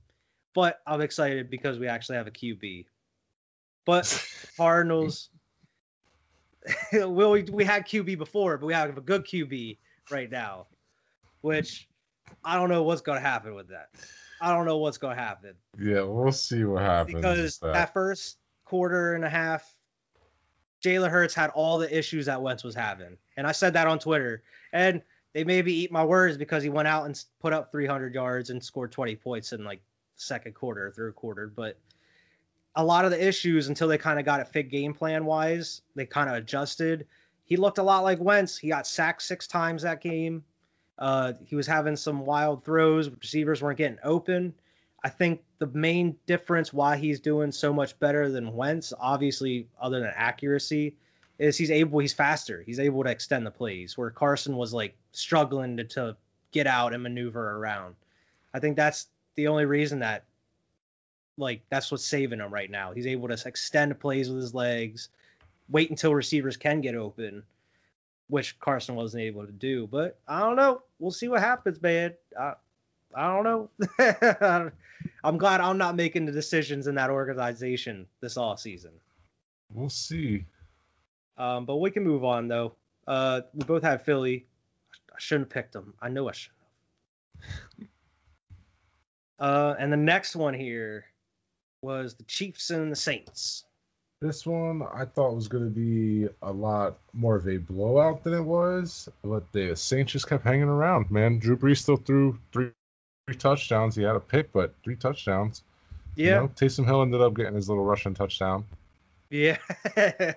but 0.53 0.81
I'm 0.85 0.99
excited 0.99 1.49
because 1.49 1.79
we 1.79 1.87
actually 1.87 2.17
have 2.17 2.27
a 2.27 2.31
QB. 2.31 2.85
But 3.85 4.27
Cardinals, 4.57 5.29
well, 6.93 7.31
we, 7.31 7.43
we 7.43 7.63
had 7.63 7.87
QB 7.87 8.17
before, 8.17 8.57
but 8.57 8.65
we 8.65 8.73
have 8.73 8.97
a 8.97 9.01
good 9.01 9.25
QB 9.25 9.77
right 10.11 10.29
now, 10.29 10.67
which 11.39 11.87
I 12.43 12.55
don't 12.55 12.69
know 12.69 12.83
what's 12.83 13.01
going 13.01 13.17
to 13.21 13.25
happen 13.25 13.55
with 13.55 13.69
that. 13.69 13.89
I 14.41 14.53
don't 14.53 14.65
know 14.65 14.77
what's 14.77 14.97
going 14.97 15.15
to 15.15 15.23
happen 15.23 15.55
yeah, 15.79 16.01
we'll 16.01 16.31
see 16.31 16.63
what 16.63 16.81
happens. 16.83 17.15
because 17.15 17.59
with 17.61 17.73
that 17.73 17.93
first 17.93 18.37
quarter 18.65 19.13
and 19.13 19.23
a 19.23 19.29
half, 19.29 19.73
Jalen 20.83 21.09
Hurts 21.09 21.33
had 21.33 21.49
all 21.51 21.77
the 21.77 21.97
issues 21.97 22.25
that 22.25 22.41
Wentz 22.41 22.63
was 22.63 22.75
having, 22.75 23.17
and 23.35 23.47
I 23.47 23.51
said 23.51 23.73
that 23.73 23.87
on 23.87 23.99
Twitter. 23.99 24.43
And 24.73 25.01
they 25.37 25.43
maybe 25.43 25.71
eat 25.71 25.91
my 25.91 26.03
words 26.03 26.35
because 26.35 26.63
he 26.63 26.69
went 26.69 26.87
out 26.87 27.05
and 27.05 27.23
put 27.39 27.53
up 27.53 27.69
300 27.69 28.11
yards 28.15 28.49
and 28.49 28.63
scored 28.63 28.91
20 28.91 29.15
points 29.17 29.53
in 29.53 29.63
like 29.63 29.81
second 30.15 30.55
quarter, 30.55 30.89
third 30.89 31.15
quarter. 31.15 31.45
But 31.45 31.77
a 32.75 32.83
lot 32.83 33.05
of 33.05 33.11
the 33.11 33.23
issues 33.23 33.67
until 33.67 33.87
they 33.87 33.99
kind 33.99 34.17
of 34.17 34.25
got 34.25 34.39
a 34.39 34.45
fit 34.45 34.71
game 34.71 34.95
plan 34.95 35.25
wise, 35.25 35.83
they 35.93 36.07
kind 36.07 36.27
of 36.27 36.37
adjusted. 36.37 37.05
He 37.43 37.55
looked 37.55 37.77
a 37.77 37.83
lot 37.83 37.99
like 37.99 38.19
Wentz. 38.19 38.57
He 38.57 38.69
got 38.69 38.87
sacked 38.87 39.21
six 39.21 39.45
times 39.45 39.83
that 39.83 40.01
game. 40.01 40.43
Uh, 40.97 41.33
he 41.45 41.55
was 41.55 41.67
having 41.67 41.97
some 41.97 42.25
wild 42.25 42.65
throws. 42.65 43.07
Receivers 43.07 43.61
weren't 43.61 43.77
getting 43.77 43.99
open. 44.03 44.55
I 45.03 45.09
think 45.09 45.43
the 45.59 45.67
main 45.67 46.15
difference 46.25 46.73
why 46.73 46.97
he's 46.97 47.19
doing 47.19 47.51
so 47.51 47.71
much 47.71 47.99
better 47.99 48.31
than 48.31 48.55
Wentz, 48.55 48.91
obviously, 48.99 49.67
other 49.79 49.99
than 49.99 50.11
accuracy, 50.15 50.95
is 51.39 51.57
he's 51.57 51.71
able, 51.71 51.99
he's 51.99 52.13
faster. 52.13 52.63
He's 52.65 52.79
able 52.79 53.03
to 53.03 53.09
extend 53.09 53.45
the 53.45 53.51
plays 53.51 53.97
where 53.97 54.09
Carson 54.09 54.57
was 54.57 54.73
like 54.73 54.95
struggling 55.11 55.77
to, 55.77 55.83
to 55.83 56.17
get 56.51 56.67
out 56.67 56.93
and 56.93 57.03
maneuver 57.03 57.57
around. 57.57 57.95
I 58.53 58.59
think 58.59 58.75
that's 58.75 59.07
the 59.35 59.47
only 59.47 59.65
reason 59.65 59.99
that, 59.99 60.23
like, 61.37 61.61
that's 61.69 61.91
what's 61.91 62.05
saving 62.05 62.39
him 62.39 62.51
right 62.51 62.71
now. 62.71 62.93
He's 62.93 63.07
able 63.07 63.27
to 63.27 63.37
extend 63.45 63.99
plays 63.99 64.29
with 64.29 64.41
his 64.41 64.53
legs, 64.53 65.09
wait 65.69 65.89
until 65.89 66.15
receivers 66.15 66.57
can 66.57 66.81
get 66.81 66.95
open, 66.95 67.43
which 68.27 68.59
Carson 68.59 68.95
wasn't 68.95 69.23
able 69.23 69.45
to 69.45 69.51
do. 69.51 69.85
But 69.87 70.17
I 70.27 70.39
don't 70.39 70.55
know. 70.55 70.81
We'll 70.99 71.11
see 71.11 71.27
what 71.27 71.41
happens, 71.41 71.81
man. 71.81 72.13
I, 72.39 72.53
I 73.13 73.33
don't 73.33 73.43
know. 73.43 74.71
I'm 75.23 75.37
glad 75.37 75.61
I'm 75.61 75.77
not 75.77 75.95
making 75.95 76.25
the 76.25 76.31
decisions 76.31 76.87
in 76.87 76.95
that 76.95 77.09
organization 77.09 78.07
this 78.21 78.37
off 78.37 78.59
season. 78.59 78.91
We'll 79.71 79.89
see. 79.89 80.45
Um, 81.37 81.65
but 81.65 81.77
we 81.77 81.91
can 81.91 82.03
move 82.03 82.23
on 82.23 82.47
though. 82.47 82.73
Uh, 83.07 83.41
we 83.53 83.63
both 83.65 83.83
have 83.83 84.03
Philly. 84.03 84.45
I 85.11 85.15
shouldn't 85.19 85.47
have 85.47 85.53
picked 85.53 85.73
them. 85.73 85.93
I 86.01 86.09
know 86.09 86.27
I 86.29 86.31
should 86.33 86.51
have. 87.79 87.87
uh, 89.39 89.75
and 89.79 89.91
the 89.91 89.97
next 89.97 90.35
one 90.35 90.53
here 90.53 91.05
was 91.81 92.15
the 92.15 92.23
Chiefs 92.23 92.69
and 92.69 92.91
the 92.91 92.95
Saints. 92.95 93.63
This 94.19 94.47
one 94.47 94.81
I 94.81 95.05
thought 95.05 95.35
was 95.35 95.47
going 95.47 95.63
to 95.65 95.69
be 95.69 96.27
a 96.41 96.51
lot 96.51 96.97
more 97.13 97.35
of 97.35 97.47
a 97.47 97.57
blowout 97.57 98.23
than 98.23 98.33
it 98.33 98.41
was, 98.41 99.07
but 99.23 99.51
the 99.51 99.75
Saints 99.75 100.11
just 100.11 100.27
kept 100.27 100.43
hanging 100.43 100.63
around. 100.63 101.11
Man, 101.11 101.37
Drew 101.37 101.55
Brees 101.55 101.77
still 101.77 101.97
threw 101.97 102.39
three, 102.51 102.71
three 103.27 103.35
touchdowns. 103.35 103.95
He 103.95 104.01
had 104.01 104.15
a 104.15 104.19
pick, 104.19 104.51
but 104.51 104.73
three 104.83 104.95
touchdowns. 104.95 105.61
Yeah, 106.15 106.25
You 106.25 106.31
know, 106.31 106.47
Taysom 106.47 106.85
Hill 106.85 107.03
ended 107.03 107.21
up 107.21 107.35
getting 107.35 107.53
his 107.53 107.69
little 107.69 107.85
rushing 107.85 108.15
touchdown. 108.15 108.65
yeah. 109.29 109.57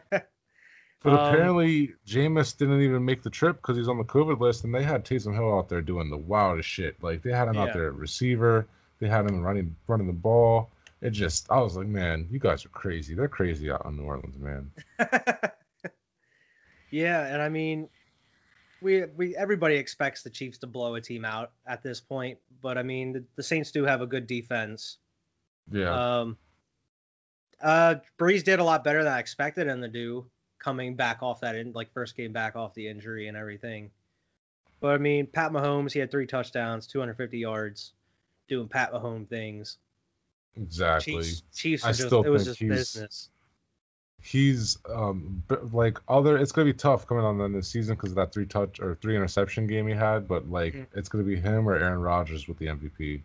But 1.03 1.15
Um, 1.15 1.21
apparently, 1.21 1.95
Jameis 2.07 2.57
didn't 2.57 2.83
even 2.83 3.05
make 3.05 3.23
the 3.23 3.31
trip 3.31 3.57
because 3.57 3.77
he's 3.77 3.89
on 3.89 3.97
the 3.99 4.05
COVID 4.05 4.39
list, 4.39 4.65
and 4.65 4.75
they 4.75 4.83
had 4.83 5.05
Taysom 5.05 5.35
Hill 5.35 5.57
out 5.57 5.69
there 5.69 5.81
doing 5.81 6.11
the 6.11 6.17
wildest 6.19 6.69
shit. 6.69 7.03
Like 7.03 7.23
they 7.23 7.33
had 7.33 7.49
him 7.49 7.55
Yeah. 7.55 7.63
out 7.63 7.73
there 7.73 7.87
at 7.87 7.95
receiver, 7.95 8.67
they 8.99 9.09
had 9.09 9.25
him 9.27 9.41
running 9.41 9.75
running 9.87 10.07
the 10.07 10.13
ball. 10.13 10.71
It 11.01 11.11
just, 11.11 11.51
I 11.51 11.59
was 11.61 11.77
like, 11.77 11.87
man, 11.87 12.29
you 12.31 12.39
guys 12.39 12.67
are 12.67 12.71
crazy. 12.71 13.15
They're 13.15 13.29
crazy 13.29 13.71
out 13.71 13.87
in 13.87 13.97
New 13.97 14.03
Orleans, 14.05 14.37
man. 14.37 14.71
yeah, 16.91 17.25
and 17.27 17.41
I 17.41 17.49
mean, 17.49 17.89
we 18.83 19.05
we 19.05 19.37
everybody 19.37 19.77
expects 19.77 20.23
the 20.23 20.31
Chiefs 20.31 20.59
to 20.59 20.67
blow 20.67 20.95
a 20.97 21.01
team 21.01 21.25
out 21.25 21.53
at 21.67 21.83
this 21.83 22.01
point, 22.01 22.39
but 22.61 22.77
I 22.77 22.83
mean, 22.83 23.13
the, 23.15 23.25
the 23.37 23.43
Saints 23.43 23.71
do 23.73 23.85
have 23.85 24.03
a 24.03 24.07
good 24.07 24.27
defense. 24.27 24.99
Yeah, 25.73 26.21
Um, 26.21 26.37
uh, 27.63 27.97
Brees 28.19 28.43
did 28.45 28.59
a 28.59 28.65
lot 28.65 28.85
better 28.85 29.03
than 29.05 29.13
I 29.13 29.21
expected 29.21 29.67
him 29.69 29.81
to 29.83 29.89
do, 29.89 30.27
coming 30.61 30.95
back 30.95 31.23
off 31.23 31.41
that 31.41 31.57
in 31.57 31.73
like 31.73 31.93
first 31.93 32.17
game 32.17 32.33
back 32.33 32.55
off 32.55 32.75
the 32.75 32.87
injury 32.87 33.27
and 33.27 33.37
everything. 33.37 33.91
But 34.81 34.95
I 34.95 34.99
mean, 34.99 35.27
Pat 35.27 35.51
Mahomes, 35.53 35.93
he 35.93 35.99
had 35.99 36.11
three 36.11 36.27
touchdowns, 36.27 36.87
250 36.87 37.39
yards, 37.39 37.93
doing 38.49 38.69
Pat 38.69 38.93
Mahomes 38.93 39.29
things. 39.29 39.79
exactly. 40.57 41.15
Chiefs, 41.23 41.43
Chiefs 41.55 41.85
I 41.85 41.89
just 41.93 42.07
still 42.07 42.23
it 42.23 42.29
was 42.29 42.45
just 42.45 42.61
he's- 42.61 42.71
business. 42.95 43.29
He's 44.23 44.77
um 44.95 45.43
like 45.73 45.97
other. 46.07 46.37
It's 46.37 46.53
gonna 46.53 46.67
be 46.67 46.75
tough 46.75 47.07
coming 47.07 47.25
on 47.25 47.41
in 47.41 47.53
the 47.53 47.63
season 47.63 47.95
because 47.97 48.11
of 48.11 48.17
that 48.17 48.33
three 48.35 48.45
touch 48.45 48.79
or 48.79 48.95
three 48.97 49.17
interception 49.17 49.67
game 49.67 49.87
he 49.87 49.95
had. 49.95 50.29
But 50.29 50.51
like, 50.51 50.75
Mhm. 50.75 50.87
it's 50.95 51.09
gonna 51.09 51.25
be 51.25 51.37
him 51.37 51.67
or 51.67 51.75
Aaron 51.75 52.01
Rodgers 52.03 52.47
with 52.47 52.59
the 52.59 52.67
MVP. 52.69 53.23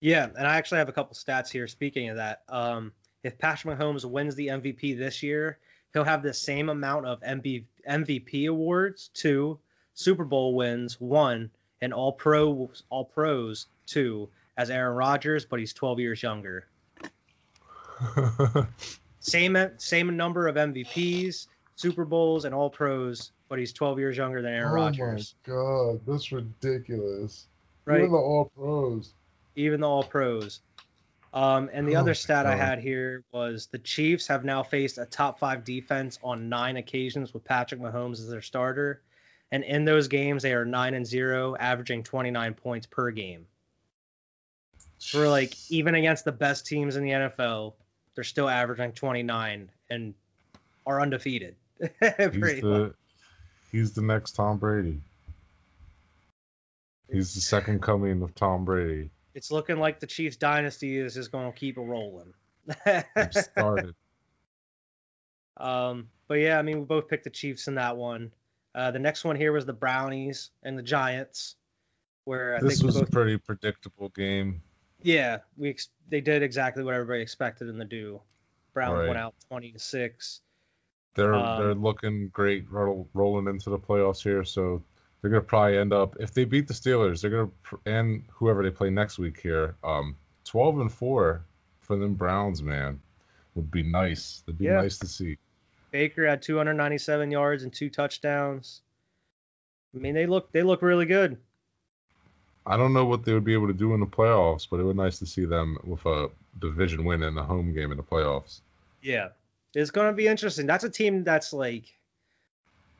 Yeah, 0.00 0.26
and 0.36 0.46
I 0.46 0.56
actually 0.56 0.78
have 0.78 0.90
a 0.90 0.92
couple 0.92 1.14
stats 1.14 1.48
here. 1.50 1.66
Speaking 1.66 2.10
of 2.10 2.16
that, 2.16 2.42
um, 2.50 2.92
if 3.22 3.38
Patrick 3.38 3.78
Mahomes 3.78 4.04
wins 4.04 4.34
the 4.34 4.48
MVP 4.50 4.92
this 4.92 5.22
year, 5.22 5.56
he'll 5.94 6.04
have 6.04 6.22
the 6.22 6.34
same 6.34 6.68
amount 6.68 7.06
of 7.06 7.20
MB, 7.22 7.64
MVP 7.88 8.48
awards, 8.48 9.08
two 9.14 9.58
Super 9.94 10.24
Bowl 10.24 10.54
wins, 10.54 11.00
one, 11.00 11.50
and 11.80 11.94
All 11.94 12.12
Pro 12.12 12.70
All 12.90 13.04
Pros, 13.06 13.66
two, 13.86 14.28
as 14.58 14.68
Aaron 14.68 14.96
Rodgers, 14.96 15.46
but 15.46 15.58
he's 15.58 15.72
12 15.72 16.00
years 16.00 16.22
younger. 16.22 16.66
Same 19.20 19.56
same 19.78 20.16
number 20.18 20.48
of 20.48 20.56
MVPs, 20.56 21.46
Super 21.76 22.04
Bowls, 22.04 22.44
and 22.44 22.54
All 22.54 22.68
Pros, 22.68 23.32
but 23.48 23.58
he's 23.58 23.72
12 23.72 23.98
years 23.98 24.16
younger 24.18 24.42
than 24.42 24.52
Aaron 24.52 24.72
oh 24.72 24.74
Rodgers. 24.74 25.34
Oh 25.48 25.94
god, 25.94 26.00
that's 26.06 26.30
ridiculous. 26.30 27.46
Right? 27.86 28.00
Even 28.00 28.12
the 28.12 28.18
All 28.18 28.50
Pros. 28.54 29.14
even 29.56 29.80
the 29.80 29.88
All 29.88 30.02
Pros. 30.02 30.60
Um, 31.34 31.68
and 31.72 31.88
the 31.88 31.96
Oh 31.96 32.00
other 32.00 32.14
stat 32.14 32.46
I 32.46 32.54
had 32.54 32.78
here 32.78 33.24
was 33.32 33.66
the 33.66 33.80
Chiefs 33.80 34.28
have 34.28 34.44
now 34.44 34.62
faced 34.62 34.98
a 34.98 35.04
top 35.04 35.40
five 35.40 35.64
defense 35.64 36.16
on 36.22 36.48
nine 36.48 36.76
occasions 36.76 37.34
with 37.34 37.44
Patrick 37.44 37.80
Mahomes 37.80 38.20
as 38.20 38.28
their 38.28 38.40
starter, 38.40 39.02
and 39.50 39.64
in 39.64 39.84
those 39.84 40.06
games 40.06 40.44
they 40.44 40.54
are 40.54 40.64
nine 40.64 40.94
and 40.94 41.04
zero, 41.04 41.56
averaging 41.56 42.04
29 42.04 42.54
points 42.54 42.86
per 42.86 43.10
game. 43.10 43.46
For 45.00 45.28
like 45.28 45.54
even 45.72 45.96
against 45.96 46.24
the 46.24 46.30
best 46.30 46.66
teams 46.66 46.94
in 46.94 47.02
the 47.02 47.10
NFL, 47.10 47.74
they're 48.14 48.22
still 48.22 48.48
averaging 48.48 48.92
29 48.92 49.70
and 49.90 50.14
are 50.86 51.00
undefeated. 51.00 51.56
he's 51.80 51.90
the 52.00 52.94
he's 53.72 53.92
the 53.92 54.02
next 54.02 54.36
Tom 54.36 54.58
Brady. 54.58 55.00
He's 57.10 57.34
the 57.34 57.40
second 57.40 57.82
coming 57.82 58.22
of 58.22 58.36
Tom 58.36 58.64
Brady. 58.64 59.10
It's 59.34 59.50
looking 59.50 59.78
like 59.78 60.00
the 60.00 60.06
Chiefs 60.06 60.36
dynasty 60.36 60.96
is 60.98 61.14
just 61.14 61.32
going 61.32 61.52
to 61.52 61.58
keep 61.58 61.76
it 61.76 61.80
rolling. 61.82 62.32
He 62.86 63.02
started. 63.32 63.94
Um, 65.56 66.08
but 66.26 66.34
yeah, 66.40 66.58
I 66.58 66.62
mean, 66.62 66.80
we 66.80 66.84
both 66.84 67.08
picked 67.08 67.24
the 67.24 67.30
Chiefs 67.30 67.68
in 67.68 67.76
that 67.76 67.96
one. 67.96 68.32
Uh, 68.74 68.90
the 68.90 68.98
next 68.98 69.24
one 69.24 69.36
here 69.36 69.52
was 69.52 69.64
the 69.64 69.72
Brownies 69.72 70.50
and 70.64 70.76
the 70.76 70.82
Giants, 70.82 71.54
where 72.24 72.56
I 72.56 72.60
this 72.60 72.82
was 72.82 72.96
a 72.96 73.06
pretty 73.06 73.38
predictable 73.38 74.08
game. 74.10 74.60
yeah, 75.02 75.38
we 75.56 75.70
ex- 75.70 75.90
they 76.08 76.20
did 76.20 76.42
exactly 76.42 76.82
what 76.82 76.94
everybody 76.94 77.22
expected 77.22 77.66
them 77.68 77.78
to 77.78 77.84
do. 77.84 78.20
Browns 78.72 78.98
Right. 78.98 79.06
went 79.06 79.18
out 79.18 79.34
twenty 79.48 79.70
to 79.70 79.78
six. 79.78 80.40
They're 81.14 81.34
Um, 81.34 81.62
they're 81.62 81.74
looking 81.76 82.30
great 82.30 82.68
roll, 82.68 83.08
rolling 83.14 83.46
into 83.46 83.70
the 83.70 83.78
playoffs 83.78 84.24
here, 84.24 84.42
so 84.42 84.82
they're 85.24 85.30
gonna 85.30 85.40
probably 85.40 85.78
end 85.78 85.94
up 85.94 86.16
if 86.20 86.34
they 86.34 86.44
beat 86.44 86.68
the 86.68 86.74
Steelers, 86.74 87.22
they're 87.22 87.30
gonna 87.30 87.50
pr- 87.62 87.76
and 87.86 88.22
whoever 88.30 88.62
they 88.62 88.68
play 88.68 88.90
next 88.90 89.18
week 89.18 89.40
here, 89.40 89.74
um, 89.82 90.14
twelve 90.44 90.78
and 90.80 90.92
four 90.92 91.40
for 91.80 91.96
them 91.96 92.12
Browns, 92.12 92.62
man, 92.62 93.00
would 93.54 93.70
be 93.70 93.82
nice. 93.82 94.42
That'd 94.44 94.58
be 94.58 94.66
Yeah. 94.66 94.82
nice 94.82 94.98
to 94.98 95.06
see. 95.06 95.38
Baker 95.92 96.26
had 96.26 96.42
297 96.42 97.30
yards 97.30 97.62
and 97.62 97.72
two 97.72 97.88
touchdowns. 97.88 98.82
I 99.94 99.98
mean, 99.98 100.12
they 100.14 100.26
look 100.26 100.52
they 100.52 100.62
look 100.62 100.82
really 100.82 101.06
good. 101.06 101.38
I 102.66 102.76
don't 102.76 102.92
know 102.92 103.06
what 103.06 103.24
they 103.24 103.32
would 103.32 103.44
be 103.44 103.54
able 103.54 103.68
to 103.68 103.72
do 103.72 103.94
in 103.94 104.00
the 104.00 104.06
playoffs, 104.06 104.66
but 104.70 104.78
it 104.78 104.82
would 104.82 104.96
be 104.96 105.02
nice 105.02 105.18
to 105.20 105.26
see 105.26 105.46
them 105.46 105.78
with 105.84 106.04
a 106.04 106.28
division 106.60 107.06
win 107.06 107.22
in 107.22 107.34
the 107.34 107.42
home 107.42 107.72
game 107.72 107.92
in 107.92 107.96
the 107.96 108.02
playoffs. 108.02 108.60
Yeah, 109.00 109.28
it's 109.74 109.90
going 109.90 110.08
to 110.08 110.12
be 110.14 110.26
interesting. 110.26 110.66
That's 110.66 110.84
a 110.84 110.90
team 110.90 111.24
that's 111.24 111.52
like, 111.54 111.84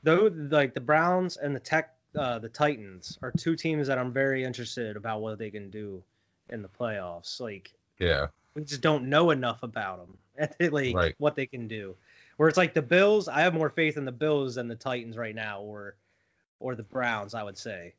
though, 0.03 0.31
like 0.51 0.73
the 0.75 0.81
Browns 0.81 1.37
and 1.39 1.55
the 1.57 1.61
Tech, 1.61 1.95
uh, 2.17 2.39
the 2.39 2.49
Titans 2.49 3.19
are 3.23 3.31
two 3.33 3.57
teams 3.57 3.87
that 3.89 3.99
I'm 3.99 4.13
very 4.13 4.45
interested 4.45 4.97
about 4.97 5.21
what 5.21 5.39
they 5.39 5.51
can 5.51 5.71
do 5.71 6.03
in 6.51 6.63
the 6.63 6.69
playoffs. 6.69 7.41
Like, 7.41 7.73
Yeah, 7.99 8.27
we 8.55 8.63
just 8.65 8.81
don't 8.81 9.09
know 9.09 9.31
enough 9.31 9.63
about 9.63 10.07
them, 10.39 10.73
like 10.73 10.95
Right. 10.95 11.15
what 11.19 11.37
they 11.37 11.47
can 11.47 11.69
do. 11.69 11.97
Where 12.37 12.49
it's 12.49 12.59
like 12.59 12.75
the 12.75 12.83
Bills, 12.83 13.29
I 13.29 13.41
have 13.43 13.55
more 13.55 13.71
faith 13.71 13.97
in 13.97 14.05
the 14.05 14.13
Bills 14.13 14.57
than 14.57 14.67
the 14.69 14.75
Titans 14.75 15.17
right 15.17 15.35
now, 15.35 15.61
or 15.61 15.95
or 16.61 16.75
the 16.75 16.83
Browns, 16.83 17.35
I 17.35 17.43
would 17.43 17.59
say. 17.59 17.95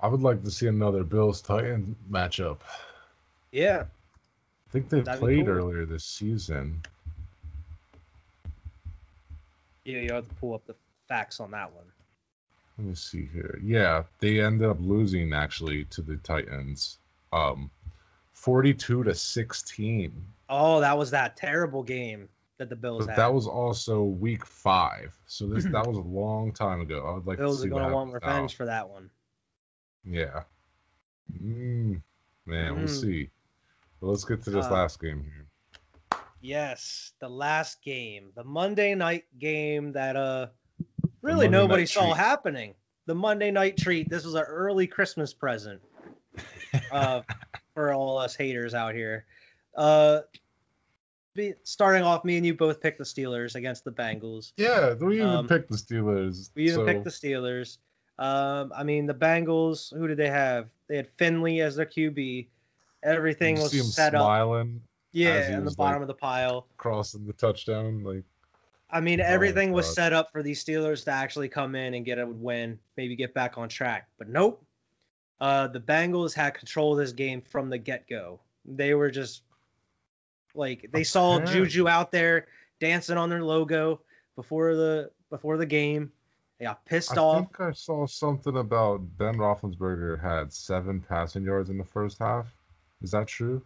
I 0.00 0.06
would 0.08 0.20
like 0.22 0.42
to 0.44 0.50
see 0.50 0.68
another 0.68 1.02
Bills 1.04 1.42
Titan 1.42 1.96
matchup. 2.10 2.58
Yeah, 3.52 3.84
I 3.86 4.70
think 4.70 4.88
they 4.88 5.00
That'd 5.00 5.20
played 5.20 5.46
cool. 5.46 5.54
earlier 5.54 5.84
this 5.86 6.04
season. 6.04 6.80
yeah, 9.84 10.00
you 10.00 10.12
have 10.12 10.28
to 10.28 10.34
pull 10.36 10.54
up 10.54 10.66
the 10.66 10.74
facts 11.08 11.40
on 11.40 11.50
that 11.52 11.72
one. 11.74 11.84
Let 12.78 12.86
me 12.86 12.94
see 12.94 13.26
here. 13.32 13.58
Yeah, 13.62 14.04
they 14.20 14.40
ended 14.40 14.68
up 14.68 14.78
losing 14.80 15.32
actually 15.32 15.84
to 15.86 16.02
the 16.02 16.16
Titans. 16.18 16.98
Um 17.32 17.70
42 18.32 19.02
to 19.04 19.14
16. 19.14 20.26
Oh, 20.48 20.80
that 20.80 20.96
was 20.96 21.10
that 21.10 21.36
terrible 21.36 21.82
game 21.82 22.28
that 22.58 22.68
the 22.70 22.76
Bills 22.76 23.00
But 23.00 23.10
had. 23.10 23.16
that 23.18 23.34
was 23.34 23.46
also 23.48 24.04
week 24.04 24.46
5. 24.46 25.12
So 25.26 25.46
this 25.48 25.64
that 25.72 25.86
was 25.86 25.96
a 25.96 26.00
long 26.00 26.52
time 26.52 26.80
ago. 26.80 27.04
I 27.06 27.14
would 27.14 27.26
like 27.26 27.38
Bills 27.38 27.56
to 27.56 27.62
are 27.62 27.64
see 27.64 27.68
going 27.70 27.82
what 27.82 27.88
to 27.88 27.94
want 27.94 28.12
happens 28.12 28.22
now. 28.26 28.32
revenge 28.32 28.56
for 28.56 28.66
that 28.66 28.88
one. 28.88 29.10
Yeah. 30.04 30.42
Mm, 31.42 32.00
man, 32.46 32.76
we'll 32.76 32.84
Mm. 32.86 33.00
see. 33.00 33.30
But 34.00 34.06
let's 34.06 34.24
get 34.24 34.42
to 34.44 34.50
this 34.50 34.66
Uh, 34.66 34.70
last 34.74 35.00
game 35.00 35.22
here. 35.24 35.46
Yes, 36.40 37.12
the 37.18 37.28
last 37.28 37.82
game, 37.82 38.30
the 38.36 38.44
Monday 38.44 38.94
night 38.94 39.24
game 39.38 39.92
that 39.92 40.14
uh 40.14 40.46
really 41.28 41.48
nobody 41.48 41.86
saw 41.86 42.06
treat. 42.06 42.16
happening. 42.16 42.74
The 43.06 43.14
Monday 43.14 43.50
night 43.50 43.76
treat. 43.76 44.08
This 44.08 44.24
was 44.24 44.34
an 44.34 44.42
early 44.42 44.86
Christmas 44.86 45.32
present 45.32 45.80
uh, 46.92 47.22
for 47.74 47.94
all 47.94 48.18
us 48.18 48.34
haters 48.34 48.74
out 48.74 48.94
here. 48.94 49.24
Uh, 49.76 50.20
be, 51.34 51.54
starting 51.62 52.02
off, 52.02 52.24
me 52.24 52.36
and 52.36 52.44
you 52.44 52.54
both 52.54 52.80
picked 52.80 52.98
the 52.98 53.04
Steelers 53.04 53.54
against 53.54 53.84
the 53.84 53.92
Bengals. 53.92 54.52
Yeah, 54.56 54.94
we 54.94 55.16
even 55.16 55.28
um, 55.28 55.48
picked 55.48 55.70
the 55.70 55.76
Steelers. 55.76 56.50
We 56.54 56.64
even 56.64 56.76
so 56.76 56.84
picked 56.84 57.04
the 57.04 57.10
Steelers. 57.10 57.78
Um, 58.18 58.72
I 58.76 58.82
mean, 58.82 59.06
the 59.06 59.14
Bengals. 59.14 59.96
Who 59.96 60.08
did 60.08 60.16
they 60.18 60.28
have? 60.28 60.68
They 60.88 60.96
had 60.96 61.08
Finley 61.16 61.60
as 61.60 61.76
their 61.76 61.86
QB. 61.86 62.48
Everything 63.04 63.56
you 63.56 63.62
was 63.62 63.70
see 63.70 63.78
him 63.78 63.84
set 63.84 64.14
up. 64.14 64.66
Yeah, 65.12 65.56
in 65.56 65.64
the 65.64 65.70
bottom 65.70 65.94
like- 65.94 66.02
of 66.02 66.08
the 66.08 66.14
pile. 66.14 66.66
crossing 66.76 67.26
the 67.26 67.32
touchdown. 67.32 68.02
Like, 68.02 68.24
I 68.90 69.00
mean, 69.00 69.20
Oh, 69.20 69.24
everything 69.24 69.72
was 69.72 69.92
set 69.92 70.12
up 70.12 70.32
for 70.32 70.42
these 70.42 70.64
Steelers 70.64 71.04
to 71.04 71.10
actually 71.10 71.48
come 71.48 71.74
in 71.74 71.94
and 71.94 72.04
get 72.04 72.18
a 72.18 72.26
win, 72.26 72.78
maybe 72.96 73.16
get 73.16 73.34
back 73.34 73.58
on 73.58 73.68
track. 73.68 74.08
But 74.18 74.28
nope. 74.28 74.64
Uh, 75.40 75.68
the 75.68 75.80
Bengals 75.80 76.34
had 76.34 76.54
control 76.54 76.92
of 76.92 76.98
this 76.98 77.12
game 77.12 77.42
from 77.42 77.68
the 77.68 77.78
get 77.78 78.08
go. 78.08 78.40
They 78.64 78.94
were 78.94 79.10
just 79.10 79.42
like 80.54 80.88
they 80.92 81.04
saw. 81.04 81.40
Juju 81.40 81.86
out 81.86 82.10
there 82.10 82.46
dancing 82.80 83.16
on 83.16 83.28
their 83.30 83.44
logo 83.44 84.00
before 84.36 84.74
the 84.74 85.10
before 85.30 85.56
the 85.56 85.66
game. 85.66 86.10
They 86.58 86.64
got 86.64 86.84
pissed 86.84 87.16
I 87.16 87.20
off. 87.20 87.36
I 87.36 87.40
think 87.40 87.60
I 87.60 87.72
saw 87.72 88.06
something 88.06 88.56
about 88.56 89.00
Ben 89.16 89.36
Roethlisberger 89.36 90.20
had 90.20 90.52
seven 90.52 91.00
passing 91.00 91.44
yards 91.44 91.70
in 91.70 91.78
the 91.78 91.84
first 91.84 92.18
half. 92.18 92.52
Is 93.00 93.12
that 93.12 93.28
true? 93.28 93.62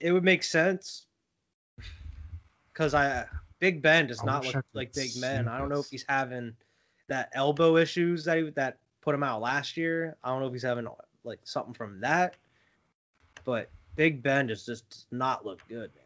It 0.00 0.12
would 0.12 0.24
make 0.24 0.42
sense 0.42 1.06
because 2.72 2.94
I 2.94 3.26
Big 3.58 3.82
Ben 3.82 4.06
does 4.06 4.20
I 4.20 4.26
not 4.26 4.44
look 4.44 4.64
like 4.74 4.92
Big 4.92 5.10
Ben. 5.20 5.48
I 5.48 5.58
don't 5.58 5.68
know 5.68 5.80
if 5.80 5.88
he's 5.90 6.04
having 6.08 6.54
that 7.08 7.30
elbow 7.32 7.76
issues 7.76 8.24
that 8.24 8.38
he, 8.38 8.50
that 8.50 8.78
put 9.00 9.14
him 9.14 9.22
out 9.22 9.40
last 9.40 9.76
year. 9.76 10.16
I 10.22 10.28
don't 10.30 10.40
know 10.40 10.46
if 10.46 10.52
he's 10.52 10.62
having 10.62 10.86
like 11.24 11.40
something 11.44 11.74
from 11.74 12.00
that, 12.00 12.34
but 13.44 13.70
Big 13.94 14.22
Ben 14.22 14.48
just 14.48 14.66
just 14.66 14.88
does 14.90 15.06
not 15.10 15.44
look 15.44 15.60
good, 15.68 15.90
man. 15.94 16.02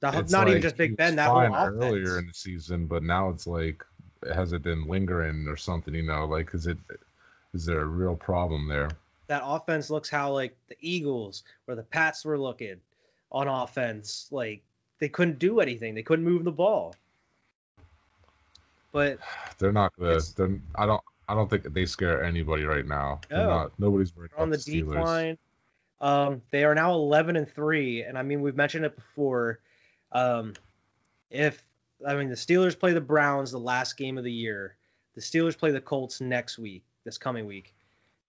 The- 0.00 0.30
not 0.30 0.48
even 0.48 0.62
just 0.62 0.76
Big 0.76 0.96
Ben. 0.96 1.16
That 1.16 1.28
whole 1.28 1.40
offense. 1.40 1.76
earlier 1.82 2.18
in 2.18 2.26
the 2.26 2.34
season, 2.34 2.86
but 2.86 3.02
now 3.02 3.30
it's 3.30 3.46
like 3.46 3.84
has 4.34 4.52
it 4.52 4.62
been 4.62 4.86
lingering 4.86 5.46
or 5.48 5.56
something? 5.56 5.94
You 5.94 6.02
know, 6.02 6.24
like 6.24 6.54
is 6.54 6.66
it 6.66 6.78
is 7.54 7.64
there 7.64 7.80
a 7.80 7.86
real 7.86 8.16
problem 8.16 8.68
there? 8.68 8.90
that 9.28 9.42
offense 9.44 9.90
looks 9.90 10.08
how 10.08 10.32
like 10.32 10.56
the 10.68 10.76
Eagles 10.80 11.44
or 11.66 11.74
the 11.76 11.82
Pats 11.82 12.24
were 12.24 12.38
looking 12.38 12.76
on 13.30 13.46
offense. 13.46 14.26
Like 14.30 14.62
they 14.98 15.08
couldn't 15.08 15.38
do 15.38 15.60
anything. 15.60 15.94
They 15.94 16.02
couldn't 16.02 16.24
move 16.24 16.44
the 16.44 16.52
ball. 16.52 16.94
But 18.92 19.18
They're 19.58 19.72
not 19.72 19.92
gonna. 19.98 20.20
They're, 20.36 20.58
I 20.74 20.86
don't. 20.86 21.02
I 21.28 21.34
don't 21.34 21.50
think 21.50 21.64
they 21.74 21.84
scare 21.84 22.24
anybody 22.24 22.64
right 22.64 22.86
now. 22.86 23.20
No. 23.30 23.48
not. 23.48 23.72
Nobody's 23.78 24.16
worried 24.16 24.30
on 24.36 24.50
the 24.50 24.56
the 24.56 24.62
Steelers. 24.62 24.94
decline. 24.94 25.38
Um, 26.00 26.42
they 26.50 26.64
are 26.64 26.74
now 26.74 26.92
11 26.94 27.36
and 27.36 27.50
three, 27.50 28.02
and 28.02 28.16
I 28.16 28.22
mean 28.22 28.40
we've 28.40 28.56
mentioned 28.56 28.84
it 28.84 28.94
before. 28.94 29.60
Um, 30.12 30.54
if 31.30 31.62
I 32.06 32.14
mean 32.14 32.28
the 32.28 32.34
Steelers 32.34 32.78
play 32.78 32.92
the 32.92 33.00
Browns 33.00 33.50
the 33.50 33.58
last 33.58 33.96
game 33.96 34.16
of 34.16 34.24
the 34.24 34.32
year, 34.32 34.76
the 35.14 35.20
Steelers 35.20 35.58
play 35.58 35.70
the 35.70 35.80
Colts 35.80 36.20
next 36.20 36.58
week, 36.58 36.84
this 37.04 37.18
coming 37.18 37.46
week. 37.46 37.74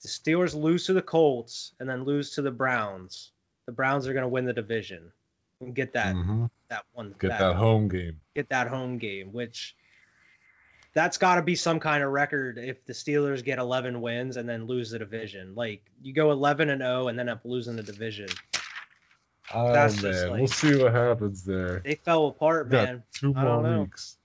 The 0.01 0.07
Steelers 0.07 0.55
lose 0.55 0.85
to 0.87 0.93
the 0.93 1.01
Colts 1.01 1.73
and 1.79 1.87
then 1.87 2.03
lose 2.03 2.31
to 2.31 2.41
the 2.41 2.51
Browns. 2.51 3.31
The 3.65 3.71
Browns 3.71 4.07
are 4.07 4.13
going 4.13 4.23
to 4.23 4.29
win 4.29 4.45
the 4.45 4.53
division 4.53 5.11
and 5.61 5.75
get 5.75 5.93
that 5.93 6.15
Mhm. 6.15 6.49
that 6.69 6.85
one 6.93 7.15
Get 7.19 7.29
that 7.39 7.55
home 7.55 7.87
game. 7.87 8.19
get 8.35 8.49
that 8.49 8.67
home 8.67 8.97
game, 8.97 9.31
which 9.33 9.75
that's 10.93 11.17
got 11.17 11.35
to 11.35 11.41
be 11.41 11.55
some 11.55 11.79
kind 11.79 12.03
of 12.03 12.11
record 12.11 12.57
if 12.57 12.83
the 12.85 12.93
Steelers 12.93 13.43
get 13.43 13.59
11 13.59 14.01
wins 14.01 14.37
and 14.37 14.47
then 14.47 14.65
lose 14.65 14.91
the 14.91 14.99
division. 14.99 15.55
Like 15.55 15.83
you 16.01 16.13
go 16.13 16.31
11 16.31 16.69
and 16.69 16.81
0 16.81 17.07
and 17.07 17.17
then 17.17 17.29
up 17.29 17.41
losing 17.43 17.75
the 17.75 17.83
division. 17.83 18.29
Oh 19.53 19.73
That's 19.73 20.01
man, 20.01 20.11
just 20.13 20.29
we'll 20.31 20.47
see 20.47 20.81
what 20.83 20.93
happens 20.93 21.43
there. 21.43 21.79
They 21.79 21.95
fell 21.95 22.27
apart, 22.27 22.69
man. 22.69 23.03
two 23.13 23.33
more 23.33 23.79
weeks. 23.81 24.17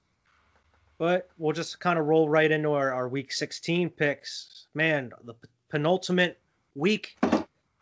But 0.98 1.28
we'll 1.38 1.52
just 1.54 1.80
kind 1.80 1.98
of 1.98 2.06
roll 2.06 2.28
right 2.28 2.50
into 2.50 2.70
our, 2.72 2.92
our 2.92 3.08
week 3.08 3.32
16 3.32 3.90
picks. 3.90 4.66
Man, 4.74 5.12
the 5.24 5.34
penultimate 5.70 6.38
week, 6.74 7.16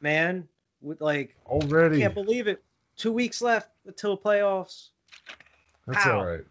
man. 0.01 0.49
With 0.81 1.01
like, 1.01 1.37
I 1.47 1.51
Already. 1.51 1.99
can't 2.01 2.15
believe 2.15 2.47
it. 2.49 2.63
Two 3.03 3.11
weeks 3.11 3.43
left 3.43 3.69
until 3.85 4.17
playoffs. 4.17 4.91
That's 5.89 6.07
Ow. 6.07 6.19
all 6.21 6.25
right. 6.25 6.45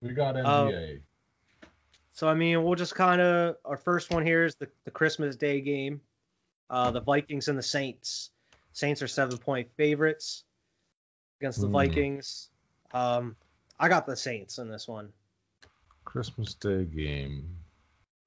We 0.00 0.14
got 0.14 0.34
Um, 0.38 0.68
NBA. 0.70 1.02
So 2.14 2.26
I 2.26 2.32
mean, 2.32 2.64
we'll 2.64 2.76
just 2.76 2.94
kind 2.94 3.20
of 3.20 3.56
our 3.62 3.76
first 3.76 4.10
one 4.10 4.24
here 4.24 4.46
is 4.46 4.54
the, 4.54 4.70
the 4.86 4.90
Christmas 4.90 5.36
Day 5.36 5.60
game. 5.60 6.00
Uh, 6.70 6.92
the 6.92 7.02
Vikings 7.02 7.48
and 7.48 7.58
the 7.58 7.62
Saints. 7.62 8.30
Saints 8.72 9.02
are 9.02 9.06
seven 9.06 9.36
point 9.36 9.68
favorites 9.76 10.44
against 11.40 11.60
the 11.60 11.66
Hmm. 11.66 11.74
Vikings. 11.74 12.48
Um, 12.94 13.36
I 13.78 13.90
got 13.90 14.06
the 14.06 14.16
Saints 14.16 14.56
in 14.56 14.70
this 14.70 14.88
one. 14.88 15.12
Christmas 16.06 16.54
Day 16.54 16.86
game. 16.86 17.54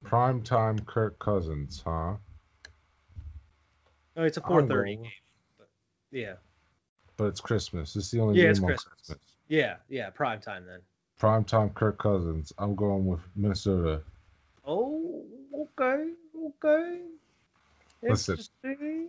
Prime 0.04 0.40
time 0.44 0.78
Kirk 0.78 1.18
Cousins, 1.18 1.82
huh? 1.84 2.14
Oh, 4.16 4.22
it's 4.22 4.36
a 4.36 4.40
four 4.40 4.64
thirty 4.64 4.94
game. 4.94 5.10
But 5.58 5.68
yeah, 6.12 6.34
But 7.20 7.26
it's 7.26 7.40
Christmas. 7.42 7.96
It's 7.96 8.10
the 8.10 8.18
only 8.20 8.36
Yeah, 8.36 8.44
game 8.44 8.50
it's 8.52 8.60
on 8.60 8.66
Christmas. 8.68 8.94
Christmas. 9.06 9.18
yeah, 9.48 9.76
yeah. 9.90 10.08
Prime 10.08 10.40
time 10.40 10.64
then. 10.64 10.80
Prime 11.18 11.44
time 11.44 11.68
Kirk 11.68 11.98
Cousins. 11.98 12.50
I'm 12.56 12.74
going 12.74 13.04
with 13.04 13.20
Minnesota. 13.36 14.00
Oh, 14.66 15.22
okay, 15.54 16.12
okay. 16.46 17.00
Listen. 18.02 18.38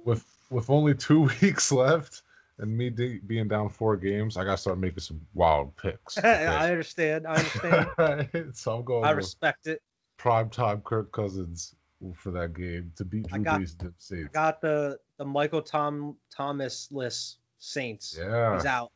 With 0.04 0.26
with 0.50 0.70
only 0.70 0.94
two 0.94 1.22
weeks 1.42 1.72
left 1.72 2.24
and 2.58 2.78
me 2.78 2.90
de- 2.90 3.20
being 3.20 3.48
down 3.48 3.70
four 3.70 3.96
games, 3.96 4.36
I 4.36 4.44
gotta 4.44 4.58
start 4.58 4.78
making 4.78 5.00
some 5.00 5.22
wild 5.34 5.78
picks. 5.78 6.18
I 6.22 6.70
understand. 6.70 7.26
I 7.26 7.36
understand. 7.38 8.56
so 8.58 8.76
I'm 8.76 8.84
going 8.84 9.06
I 9.06 9.12
with 9.12 9.20
respect 9.24 9.68
it. 9.68 9.82
prime 10.18 10.50
time 10.50 10.82
Kirk 10.82 11.14
Cousins 11.14 11.74
for 12.16 12.32
that 12.32 12.54
game 12.54 12.92
to 12.98 13.06
beat 13.06 13.28
I 13.32 13.38
Drew 13.38 13.46
got- 13.46 13.62
Brees 13.62 13.94
Saints. 14.00 14.34
Got 14.34 14.60
the 14.60 15.00
the 15.18 15.24
Michael 15.24 15.62
Tom 15.62 16.18
Thomas 16.36 16.90
list 16.92 17.38
Saints. 17.62 18.18
yeah, 18.20 18.56
He's 18.56 18.66
out. 18.66 18.92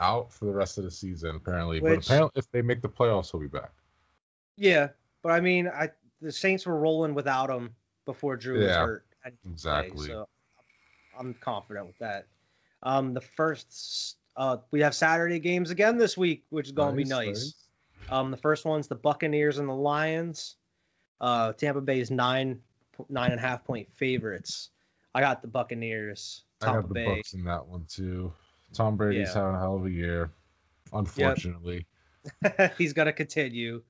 out 0.00 0.32
for 0.32 0.44
the 0.46 0.52
rest 0.52 0.78
of 0.78 0.84
the 0.84 0.90
season 0.90 1.36
apparently. 1.36 1.80
Which- 1.80 2.00
but 2.00 2.06
apparently, 2.06 2.32
if 2.38 2.50
they 2.50 2.60
make 2.60 2.82
the 2.82 2.88
playoffs, 2.88 3.30
he'll 3.30 3.40
be 3.40 3.46
back. 3.46 3.70
Yeah, 4.56 4.88
but 5.22 5.30
I 5.32 5.40
mean, 5.40 5.68
I 5.68 5.90
the 6.20 6.32
Saints 6.32 6.66
were 6.66 6.76
rolling 6.76 7.14
without 7.14 7.48
him 7.48 7.74
before 8.04 8.36
Drew 8.36 8.58
was 8.58 8.74
hurt. 8.74 9.04
I 9.24 9.30
didn't 9.30 9.42
play, 9.42 9.52
Exactly. 9.52 10.06
so 10.08 10.28
I'm 11.16 11.34
confident 11.34 11.86
with 11.86 11.98
that. 11.98 12.26
Um, 12.82 13.14
the 13.14 13.20
first, 13.20 14.16
uh, 14.36 14.58
we 14.72 14.80
have 14.80 14.94
Saturday 14.96 15.38
games 15.38 15.70
again 15.70 15.96
this 15.98 16.16
week, 16.16 16.44
which 16.50 16.66
is 16.66 16.72
going 16.72 16.90
to 16.90 16.96
be 16.96 17.04
nice. 17.04 17.54
Um, 18.10 18.30
the 18.32 18.36
first 18.36 18.64
one's 18.64 18.88
the 18.88 18.94
Buccaneers 18.96 19.58
and 19.58 19.68
the 19.68 19.74
Lions. 19.74 20.56
Uh, 21.20 21.52
Tampa 21.52 21.80
Bay 21.80 22.00
is 22.00 22.10
nine, 22.10 22.60
nine 23.08 23.30
and 23.32 23.38
a 23.38 23.42
half 23.42 23.64
point 23.64 23.92
favorites. 23.94 24.70
I 25.14 25.20
got 25.20 25.42
the 25.42 25.48
Buccaneers. 25.48 26.42
I 26.62 26.72
have 26.72 26.88
the 26.88 26.94
Bay. 26.94 27.06
Bucks 27.16 27.34
in 27.34 27.44
that 27.44 27.66
one 27.66 27.84
too. 27.88 28.32
Tom 28.72 28.96
Brady's 28.96 29.28
Yeah. 29.28 29.34
having 29.42 29.54
a 29.56 29.58
hell 29.58 29.76
of 29.76 29.86
a 29.86 29.90
year, 29.90 30.30
unfortunately. 30.92 31.86
He's 32.78 32.92
gonna 32.92 33.12
continue. 33.12 33.82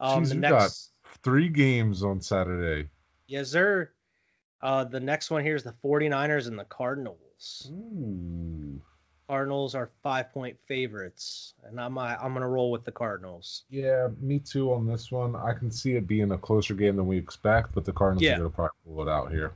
Um, 0.00 0.24
Jeez, 0.24 0.32
we 0.32 0.38
next, 0.38 0.90
Three 1.22 1.48
games 1.48 2.02
on 2.02 2.20
Saturday. 2.20 2.88
yes, 3.26 3.48
sir. 3.50 3.90
Uh, 4.60 4.84
the 4.84 5.00
next 5.00 5.30
one 5.30 5.44
here 5.44 5.54
is 5.54 5.62
the 5.62 5.74
49ers 5.84 6.48
and 6.48 6.58
the 6.58 6.64
Cardinals. 6.64 7.70
Ooh. 7.72 8.80
Cardinals 9.28 9.74
are 9.74 9.90
five 10.02 10.32
point 10.32 10.56
favorites, 10.66 11.52
and 11.64 11.78
I'm 11.78 11.98
uh, 11.98 12.16
I'm 12.20 12.32
gonna 12.32 12.48
roll 12.48 12.70
with 12.70 12.84
the 12.84 12.92
Cardinals. 12.92 13.64
Yeah, 13.68 14.08
me 14.20 14.38
too 14.38 14.72
on 14.72 14.86
this 14.86 15.12
one. 15.12 15.36
I 15.36 15.52
can 15.52 15.70
see 15.70 15.96
it 15.96 16.06
being 16.08 16.32
a 16.32 16.38
closer 16.38 16.72
game 16.74 16.96
than 16.96 17.06
we 17.06 17.18
expect, 17.18 17.74
but 17.74 17.84
the 17.84 17.92
Cardinals 17.92 18.22
Yeah. 18.22 18.36
are 18.36 18.38
going 18.38 18.50
to 18.50 18.54
probably 18.54 18.70
pull 18.86 19.02
it 19.06 19.10
out 19.10 19.30
here. 19.30 19.52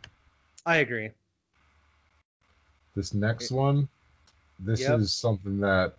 I 0.67 0.77
agree. 0.77 1.11
This 2.95 3.15
next 3.15 3.51
one, 3.51 3.89
this 4.59 4.81
Yep. 4.81 5.01
is 5.01 5.15
something 5.15 5.61
that 5.61 5.95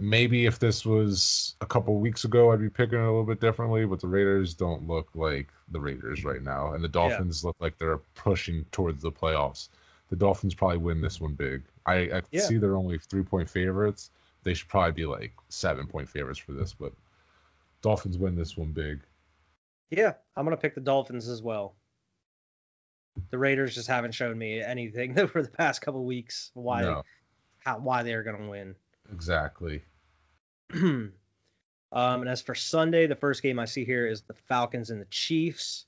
maybe 0.00 0.46
if 0.46 0.58
this 0.58 0.84
was 0.84 1.54
a 1.60 1.66
couple 1.66 1.98
weeks 2.00 2.24
ago, 2.24 2.52
I'd 2.52 2.60
be 2.60 2.70
picking 2.70 2.98
it 2.98 3.02
a 3.02 3.06
little 3.06 3.24
bit 3.24 3.40
differently, 3.40 3.84
but 3.86 4.00
the 4.00 4.08
Raiders 4.08 4.54
don't 4.54 4.86
look 4.88 5.08
like 5.14 5.48
the 5.68 5.80
Raiders 5.80 6.24
right 6.24 6.42
now, 6.42 6.72
and 6.72 6.82
the 6.82 6.88
Dolphins 6.88 7.44
look 7.44 7.56
like 7.60 7.78
they're 7.78 7.98
pushing 8.14 8.64
towards 8.72 9.02
the 9.02 9.12
playoffs. 9.12 9.68
The 10.10 10.16
Dolphins 10.16 10.54
probably 10.54 10.78
win 10.78 11.00
this 11.00 11.20
one 11.20 11.34
big. 11.34 11.62
I, 11.86 11.94
I 12.10 12.22
Yeah. 12.30 12.40
see 12.40 12.58
they're 12.58 12.76
only 12.76 12.98
three 12.98 13.22
point 13.22 13.48
favorites. 13.48 14.10
They 14.42 14.54
should 14.54 14.68
probably 14.68 14.92
be 14.92 15.06
like 15.06 15.32
seven 15.48 15.86
point 15.86 16.08
favorites 16.08 16.38
for 16.38 16.52
this, 16.52 16.74
but 16.74 16.92
Dolphins 17.82 18.18
win 18.18 18.36
this 18.36 18.56
one 18.56 18.72
big. 18.72 19.00
Yeah, 19.90 20.14
I'm 20.36 20.44
gonna 20.44 20.56
pick 20.56 20.74
the 20.74 20.80
Dolphins 20.80 21.28
as 21.28 21.42
well. 21.42 21.74
The 23.30 23.38
Raiders 23.38 23.74
just 23.74 23.88
haven't 23.88 24.12
shown 24.12 24.36
me 24.38 24.60
anything 24.60 25.14
for 25.28 25.42
the 25.42 25.48
past 25.50 25.80
couple 25.80 26.04
weeks 26.04 26.50
why 26.54 26.82
No, 26.82 27.02
how, 27.58 27.78
why 27.78 28.02
they're 28.02 28.22
gonna 28.22 28.48
win. 28.48 28.74
exactly. 29.12 29.82
um, 30.74 31.12
and 31.92 32.28
as 32.28 32.42
for 32.42 32.54
Sunday, 32.54 33.06
the 33.06 33.16
first 33.16 33.42
game 33.42 33.58
I 33.58 33.64
see 33.66 33.84
here 33.84 34.06
is 34.06 34.22
the 34.22 34.34
Falcons 34.48 34.90
and 34.90 35.00
the 35.00 35.06
Chiefs. 35.06 35.86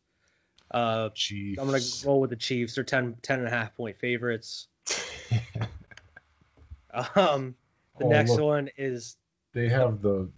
Uh, 0.70 1.09
Chiefs. 1.14 1.61
I'm 1.61 1.66
gonna 1.66 1.83
roll 2.05 2.20
with 2.20 2.31
the 2.31 2.37
Chiefs. 2.37 2.74
They're 2.74 2.85
10, 2.85 3.16
10 3.22 3.39
and 3.41 3.49
a 3.49 3.51
half 3.51 3.74
point 3.77 3.99
favorites. 3.99 4.68
Um, 7.14 7.55
the 7.99 8.05
Oh, 8.07 8.09
next 8.09 8.31
look, 8.31 8.41
one 8.41 8.70
is 8.79 9.16
They 9.53 9.68
have 9.68 10.01
the 10.01 10.31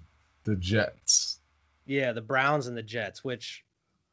the 0.44 0.56
Jets. 0.56 1.38
yeah 1.86 2.12
the 2.12 2.20
Browns 2.20 2.66
and 2.66 2.76
the 2.76 2.82
Jets, 2.82 3.22
which 3.22 3.64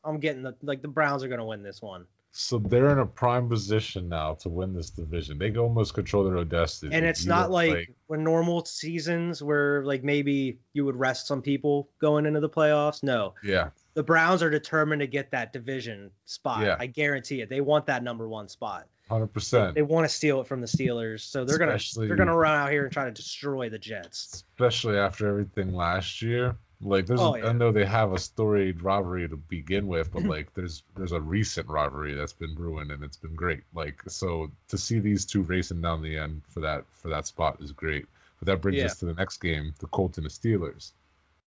I'm 0.03 0.19
getting 0.19 0.43
the 0.43 0.55
like 0.61 0.81
the 0.83 0.87
Browns 0.87 1.23
are 1.23 1.27
gonna 1.27 1.45
win 1.45 1.63
this 1.63 1.81
one. 1.81 2.05
So 2.37 2.59
they're 2.59 2.89
in 2.89 2.99
a 2.99 3.05
prime 3.05 3.47
position 3.47 4.09
now 4.09 4.33
to 4.41 4.49
win 4.49 4.73
this 4.73 4.89
division. 4.89 5.37
They 5.37 5.51
can 5.51 5.59
almost 5.59 5.93
control 5.93 6.25
their 6.25 6.37
own 6.37 6.49
destiny. 6.49 6.93
And 6.93 7.05
it's 7.05 7.25
not 7.25 7.49
like, 7.49 7.95
when 8.07 8.25
normal 8.25 8.65
seasons 8.65 9.41
where 9.41 9.85
like 9.85 10.03
maybe 10.03 10.59
you 10.73 10.83
would 10.83 10.97
rest 10.97 11.27
some 11.27 11.41
people 11.41 11.89
going 12.01 12.25
into 12.25 12.41
the 12.41 12.49
playoffs. 12.49 13.03
No, 13.03 13.35
yeah, 13.41 13.69
the 13.93 14.03
Browns 14.03 14.43
are 14.43 14.49
determined 14.49 14.99
to 14.99 15.07
get 15.07 15.31
that 15.31 15.53
division 15.53 16.11
spot. 16.25 16.63
Yeah. 16.65 16.75
I 16.77 16.87
guarantee 16.87 17.39
it. 17.39 17.49
They 17.49 17.61
want 17.61 17.85
that 17.85 18.03
number 18.03 18.27
one 18.27 18.49
spot. 18.49 18.89
Hundred 19.09 19.27
percent. 19.27 19.75
They 19.75 19.81
want 19.81 20.03
to 20.03 20.13
steal 20.13 20.41
it 20.41 20.47
from 20.47 20.59
the 20.59 20.67
Steelers, 20.67 21.21
so 21.21 21.45
they're 21.45 21.57
gonna 21.57 21.79
they're 21.95 22.17
gonna 22.17 22.35
run 22.35 22.53
out 22.53 22.69
here 22.69 22.83
and 22.83 22.91
try 22.91 23.05
to 23.05 23.11
destroy 23.11 23.69
the 23.69 23.79
Jets. 23.79 24.43
Especially 24.57 24.97
after 24.97 25.29
everything 25.29 25.71
last 25.73 26.21
year. 26.21 26.57
Like 26.81 27.05
there's, 27.05 27.19
Oh, 27.21 27.35
a, 27.35 27.39
yeah. 27.39 27.47
I 27.47 27.51
know 27.53 27.71
they 27.71 27.85
have 27.85 28.11
a 28.13 28.19
storied 28.19 28.81
rivalry 28.81 29.27
to 29.29 29.37
begin 29.37 29.87
with, 29.87 30.11
but 30.11 30.23
like 30.23 30.53
there's 30.53 30.83
there's 30.95 31.13
a 31.13 31.21
recent 31.21 31.67
rivalry 31.69 32.13
that's 32.13 32.33
been 32.33 32.53
brewing 32.53 32.91
and 32.91 33.03
it's 33.03 33.17
been 33.17 33.35
great. 33.35 33.63
Like 33.73 34.01
so 34.07 34.51
to 34.67 34.77
see 34.77 34.99
these 34.99 35.25
two 35.25 35.41
racing 35.41 35.81
down 35.81 36.01
the 36.01 36.17
end 36.17 36.41
for 36.49 36.59
that 36.61 36.83
for 36.91 37.09
that 37.09 37.27
spot 37.27 37.57
is 37.61 37.71
great. 37.71 38.05
But 38.39 38.47
that 38.47 38.61
brings 38.61 38.77
Yeah. 38.77 38.85
us 38.85 38.99
to 38.99 39.05
the 39.05 39.13
next 39.13 39.37
game, 39.37 39.73
the 39.79 39.87
Colts 39.87 40.17
and 40.17 40.25
the 40.25 40.29
Steelers. 40.29 40.91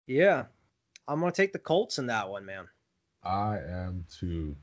Yeah, 0.05 0.45
I'm 1.07 1.19
gonna 1.19 1.31
take 1.31 1.51
the 1.51 1.59
Colts 1.59 1.97
in 1.99 2.07
that 2.07 2.29
one, 2.29 2.45
man. 2.45 2.67
I 3.23 3.57
am 3.57 4.05
too. 4.19 4.55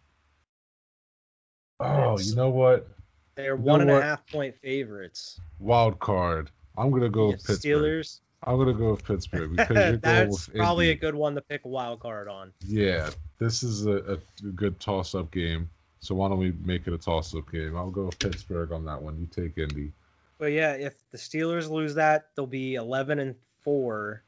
Oh, 1.81 2.15
It's- 2.15 2.31
you 2.31 2.37
know 2.37 2.51
what? 2.51 2.89
They're 3.35 3.57
You 3.57 3.63
know 3.63 3.65
one 3.73 3.81
and 3.81 3.91
a 3.91 4.01
half 4.01 4.27
point 4.29 4.55
favorites. 4.57 5.41
Wild 5.59 5.99
card. 5.99 6.51
I'm 6.79 6.91
gonna 6.93 7.09
go 7.09 7.33
Pittsburgh. 7.33 7.59
Steelers. 7.59 8.21
I'm 8.47 8.59
gonna 8.59 8.75
go 8.75 8.91
with 8.91 9.05
Pittsburgh 9.05 9.57
because 9.57 10.01
That's 10.03 10.49
probably 10.49 10.91
a 10.91 10.95
good 10.95 11.15
one 11.15 11.35
to 11.35 11.41
pick 11.41 11.65
a 11.65 11.69
wild 11.69 12.01
card 12.01 12.29
on. 12.29 12.53
Yeah, 12.67 13.11
this 13.39 13.63
is 13.63 13.87
a, 13.87 14.15
a 14.43 14.47
good 14.55 14.79
toss-up 14.81 15.31
game. 15.31 15.71
So 16.01 16.15
why 16.15 16.29
don't 16.29 16.39
we 16.39 16.53
make 16.63 16.87
it 16.87 16.93
a 16.93 16.99
toss-up 16.99 17.51
game? 17.51 17.77
I'll 17.77 17.91
go 17.91 18.05
with 18.05 18.19
Pittsburgh 18.19 18.73
on 18.73 18.85
that 18.85 19.01
one. 19.01 19.19
You 19.19 19.27
take 19.27 19.57
Indy. 19.57 19.93
But 20.39 20.53
yeah, 20.53 20.73
if 20.73 20.95
the 21.11 21.17
Steelers 21.17 21.71
lose 21.71 21.95
that, 21.95 22.29
they'll 22.37 22.47
be 22.47 22.75
11 22.75 23.19
and 23.19 23.35
four. 23.63 24.23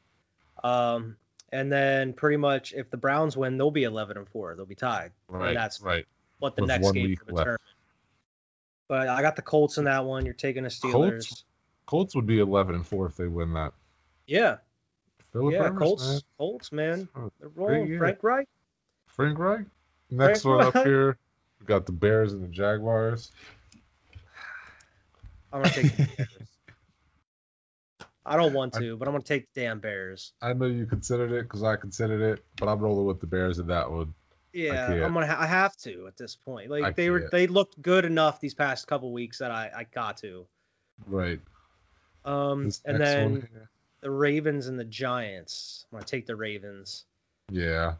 Um, 0.63 1.17
and 1.51 1.71
then 1.71 2.13
pretty 2.13 2.37
much 2.37 2.73
if 2.73 2.89
the 2.89 2.97
Browns 2.97 3.37
win, 3.37 3.57
they'll 3.57 3.69
be 3.69 3.83
11 3.83 4.17
and 4.17 4.27
four. 4.27 4.55
They'll 4.55 4.65
be 4.65 4.73
tied. 4.73 5.11
Right. 5.27 5.53
that's- 5.53 5.81
right. 5.81 6.05
What 6.39 6.55
the 6.55 6.63
With 6.63 6.69
next 6.69 6.91
game 6.91 7.03
week 7.09 7.25
will 7.27 7.35
left. 7.35 7.45
determine. 7.45 7.59
But 8.87 9.09
I 9.09 9.21
got 9.21 9.35
the 9.35 9.41
Colts 9.41 9.77
in 9.77 9.85
that 9.85 10.05
one. 10.05 10.23
You're 10.25 10.33
taking 10.33 10.63
the 10.63 10.69
Steelers. 10.69 10.91
Colts? 11.27 11.43
Colts 11.85 12.15
would 12.15 12.27
be 12.27 12.39
11 12.39 12.75
and 12.75 12.85
four 12.85 13.05
if 13.07 13.15
they 13.17 13.27
win 13.27 13.53
that. 13.53 13.73
Yeah, 14.27 14.57
Philip 15.33 15.53
yeah, 15.53 15.63
Rivers, 15.63 15.79
Colts. 15.79 16.07
man. 16.07 16.21
Colts, 16.37 16.71
man, 16.71 17.09
they're 17.39 17.49
rolling. 17.55 17.87
year. 17.87 17.99
Frank 17.99 18.23
Reich. 18.23 18.47
Frank 19.07 19.39
Reich. 19.39 19.65
Next 20.09 20.43
Frank 20.43 20.57
one 20.57 20.65
up 20.67 20.85
here, 20.85 21.17
we 21.59 21.65
got 21.65 21.85
the 21.85 21.91
Bears 21.91 22.33
and 22.33 22.43
the 22.43 22.47
Jaguars. 22.47 23.31
I'm 25.51 25.61
gonna 25.61 25.73
take 25.73 25.95
the 25.95 26.03
Bears. 26.17 26.47
I 28.25 28.35
don't 28.35 28.53
want 28.53 28.73
to, 28.73 28.97
but 28.97 29.07
I'm 29.07 29.13
gonna 29.13 29.23
take 29.23 29.51
the 29.53 29.61
damn 29.61 29.79
Bears. 29.79 30.33
I 30.41 30.51
know 30.53 30.65
you 30.65 30.85
considered 30.85 31.31
it 31.31 31.43
because 31.43 31.63
I 31.63 31.77
considered 31.77 32.21
it, 32.21 32.43
but 32.57 32.67
I'm 32.67 32.79
rolling 32.79 33.05
with 33.05 33.21
the 33.21 33.27
Bears 33.27 33.59
in 33.59 33.67
that 33.67 33.89
one. 33.89 34.13
Yeah. 34.51 34.87
I'm 34.87 35.13
gonna. 35.13 35.27
Ha- 35.27 35.37
I 35.39 35.45
have 35.45 35.77
to 35.77 36.07
at 36.07 36.17
this 36.17 36.35
point. 36.35 36.69
Like 36.69 36.83
I 36.83 36.91
they 36.91 37.09
were, 37.09 37.21
can't. 37.21 37.31
they 37.31 37.47
looked 37.47 37.81
good 37.81 38.03
enough 38.05 38.41
these 38.41 38.53
past 38.53 38.87
couple 38.87 39.13
weeks 39.13 39.37
that 39.37 39.51
I, 39.51 39.71
I 39.75 39.83
got 39.83 40.17
to. 40.17 40.45
Right. 41.05 41.39
Um, 42.25 42.65
This 42.65 42.81
and 42.85 42.99
then 42.99 43.31
one. 43.31 43.49
The 44.01 44.11
Ravens 44.11 44.67
and 44.67 44.79
the 44.79 44.83
Giants. 44.85 45.85
I'm 45.91 45.97
gonna 45.97 46.05
take 46.05 46.25
the 46.25 46.35
Ravens. 46.35 47.05
Yeah. 47.51 47.95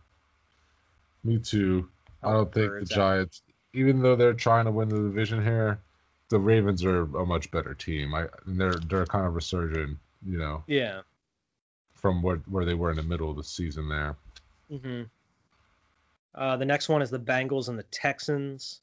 Me 1.24 1.40
too. 1.40 1.88
I 2.24 2.32
don't 2.34 2.52
think 2.52 2.72
the. 2.72 2.86
Giants, 2.86 3.42
even 3.74 4.02
though 4.02 4.16
they're 4.16 4.34
trying 4.34 4.66
to 4.66 4.72
win 4.72 4.90
the 4.90 4.96
division 4.98 5.44
here, 5.44 5.80
the 6.30 6.40
Ravens 6.40 6.84
are 6.84 7.02
a 7.02 7.26
much 7.26 7.50
better 7.52 7.74
team. 7.74 8.14
I 8.14 8.28
and 8.46 8.60
they're 8.60 8.74
they're 8.74 9.06
kind 9.06 9.26
of 9.26 9.36
resurgent, 9.36 9.98
you 10.26 10.38
know, 10.38 10.64
Yeah. 10.68 11.02
from 11.94 12.22
where 12.22 12.38
where 12.48 12.66
they 12.66 12.74
were 12.74 12.92
in 12.92 12.98
the 12.98 13.04
middle 13.04 13.30
of 13.30 13.38
the 13.38 13.44
season 13.44 13.90
there. 13.90 14.16
Mm-hmm. 14.72 15.04
Uh, 16.36 16.58
the 16.58 16.66
next 16.66 16.88
one 16.90 17.02
is 17.02 17.10
the 17.10 17.20
Bengals 17.20 17.68
and 17.70 17.80
the 17.80 17.84
Texans. 17.84 18.82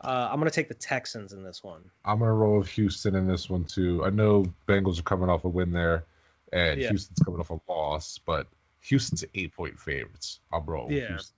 Uh, 0.00 0.28
I'm 0.30 0.38
gonna 0.38 0.50
take 0.50 0.68
the 0.68 0.74
Texans 0.74 1.32
in 1.32 1.42
this 1.42 1.62
one. 1.64 1.82
I'm 2.04 2.20
gonna 2.20 2.32
roll 2.32 2.58
with 2.58 2.68
Houston 2.68 3.14
in 3.16 3.26
this 3.26 3.50
one 3.50 3.64
too. 3.64 4.04
I 4.04 4.10
know 4.10 4.44
Bengals 4.68 4.98
are 4.98 5.02
coming 5.02 5.28
off 5.28 5.44
a 5.44 5.48
win 5.48 5.72
there, 5.72 6.04
and 6.52 6.80
Yeah. 6.80 6.88
Houston's 6.90 7.18
coming 7.20 7.40
off 7.40 7.50
a 7.50 7.60
loss, 7.68 8.18
but 8.18 8.46
Houston's 8.82 9.24
eight 9.34 9.52
point 9.54 9.78
favorites. 9.78 10.40
I'll 10.52 10.62
roll 10.62 10.90
Yeah. 10.90 11.08
Houston. 11.08 11.34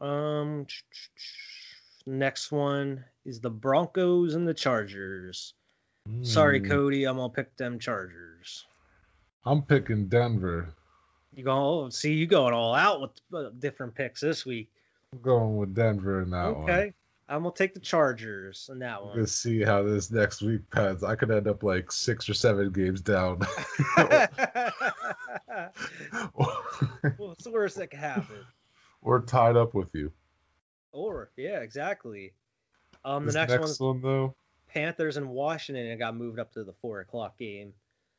Um, 0.00 0.66
next 2.06 2.50
one 2.50 3.04
is 3.24 3.40
the 3.40 3.50
Broncos 3.50 4.34
and 4.34 4.48
the 4.48 4.54
Chargers. 4.54 5.54
Sorry, 6.22 6.58
Hmm. 6.60 6.66
Cody, 6.68 7.04
I'm 7.04 7.16
gonna 7.16 7.32
pick 7.32 7.56
them 7.56 7.78
Chargers. 7.78 8.66
I'm 9.44 9.62
picking 9.62 10.08
Denver. 10.08 10.74
You 11.34 11.44
go 11.44 11.88
see 11.90 12.14
you 12.14 12.26
going 12.26 12.54
all 12.54 12.74
out 12.74 13.00
with 13.00 13.10
uh, 13.34 13.50
different 13.58 13.94
picks 13.94 14.20
this 14.20 14.44
week. 14.46 14.70
I'm 15.12 15.20
going 15.20 15.56
with 15.58 15.74
Denver 15.74 16.22
in 16.22 16.30
that 16.30 16.56
one. 16.56 16.70
okay, 16.70 16.94
I'm 17.30 17.42
gonna 17.44 17.54
take 17.54 17.74
the 17.74 17.80
Chargers 17.80 18.68
in 18.72 18.80
that 18.80 19.02
one. 19.04 19.14
gonna 19.14 19.26
see 19.26 19.62
how 19.62 19.82
this 19.84 20.10
next 20.10 20.42
week 20.42 20.68
pans. 20.70 21.04
I 21.04 21.14
could 21.14 21.30
end 21.30 21.46
up 21.46 21.62
like 21.62 21.92
six 21.92 22.28
or 22.28 22.34
seven 22.34 22.72
games 22.72 23.00
down. 23.00 23.38
What's 27.16 27.44
the 27.44 27.50
worst 27.52 27.76
that 27.76 27.88
could 27.90 28.00
happen? 28.00 28.36
We're 29.02 29.20
tied 29.22 29.56
up 29.56 29.74
with 29.74 29.94
you. 29.94 30.12
Or 30.92 31.30
yeah, 31.36 31.60
exactly. 31.60 32.32
Um, 33.04 33.26
the 33.26 33.32
next, 33.32 33.52
next 33.52 33.80
one 33.80 34.02
though, 34.02 34.34
Panthers 34.68 35.16
and 35.16 35.28
Washington. 35.30 35.84
and 35.84 35.92
It 35.94 35.98
got 35.98 36.16
moved 36.16 36.38
up 36.38 36.52
to 36.54 36.64
the 36.64 36.72
four 36.82 37.00
o'clock 37.00 37.38
game. 37.38 37.72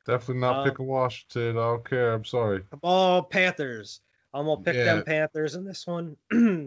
definitely 0.05 0.41
not 0.41 0.57
Um, 0.57 0.69
picking 0.69 0.87
Washington. 0.87 1.57
I 1.57 1.61
don't 1.61 1.87
care. 1.87 2.13
I'm 2.13 2.25
sorry. 2.25 2.63
Oh, 2.81 3.27
Panthers! 3.29 3.99
I'm 4.33 4.45
gonna 4.45 4.61
pick 4.61 4.75
Yeah. 4.75 4.85
them 4.95 5.03
Panthers 5.03 5.55
in 5.55 5.65
this 5.65 5.85
one. 5.85 6.15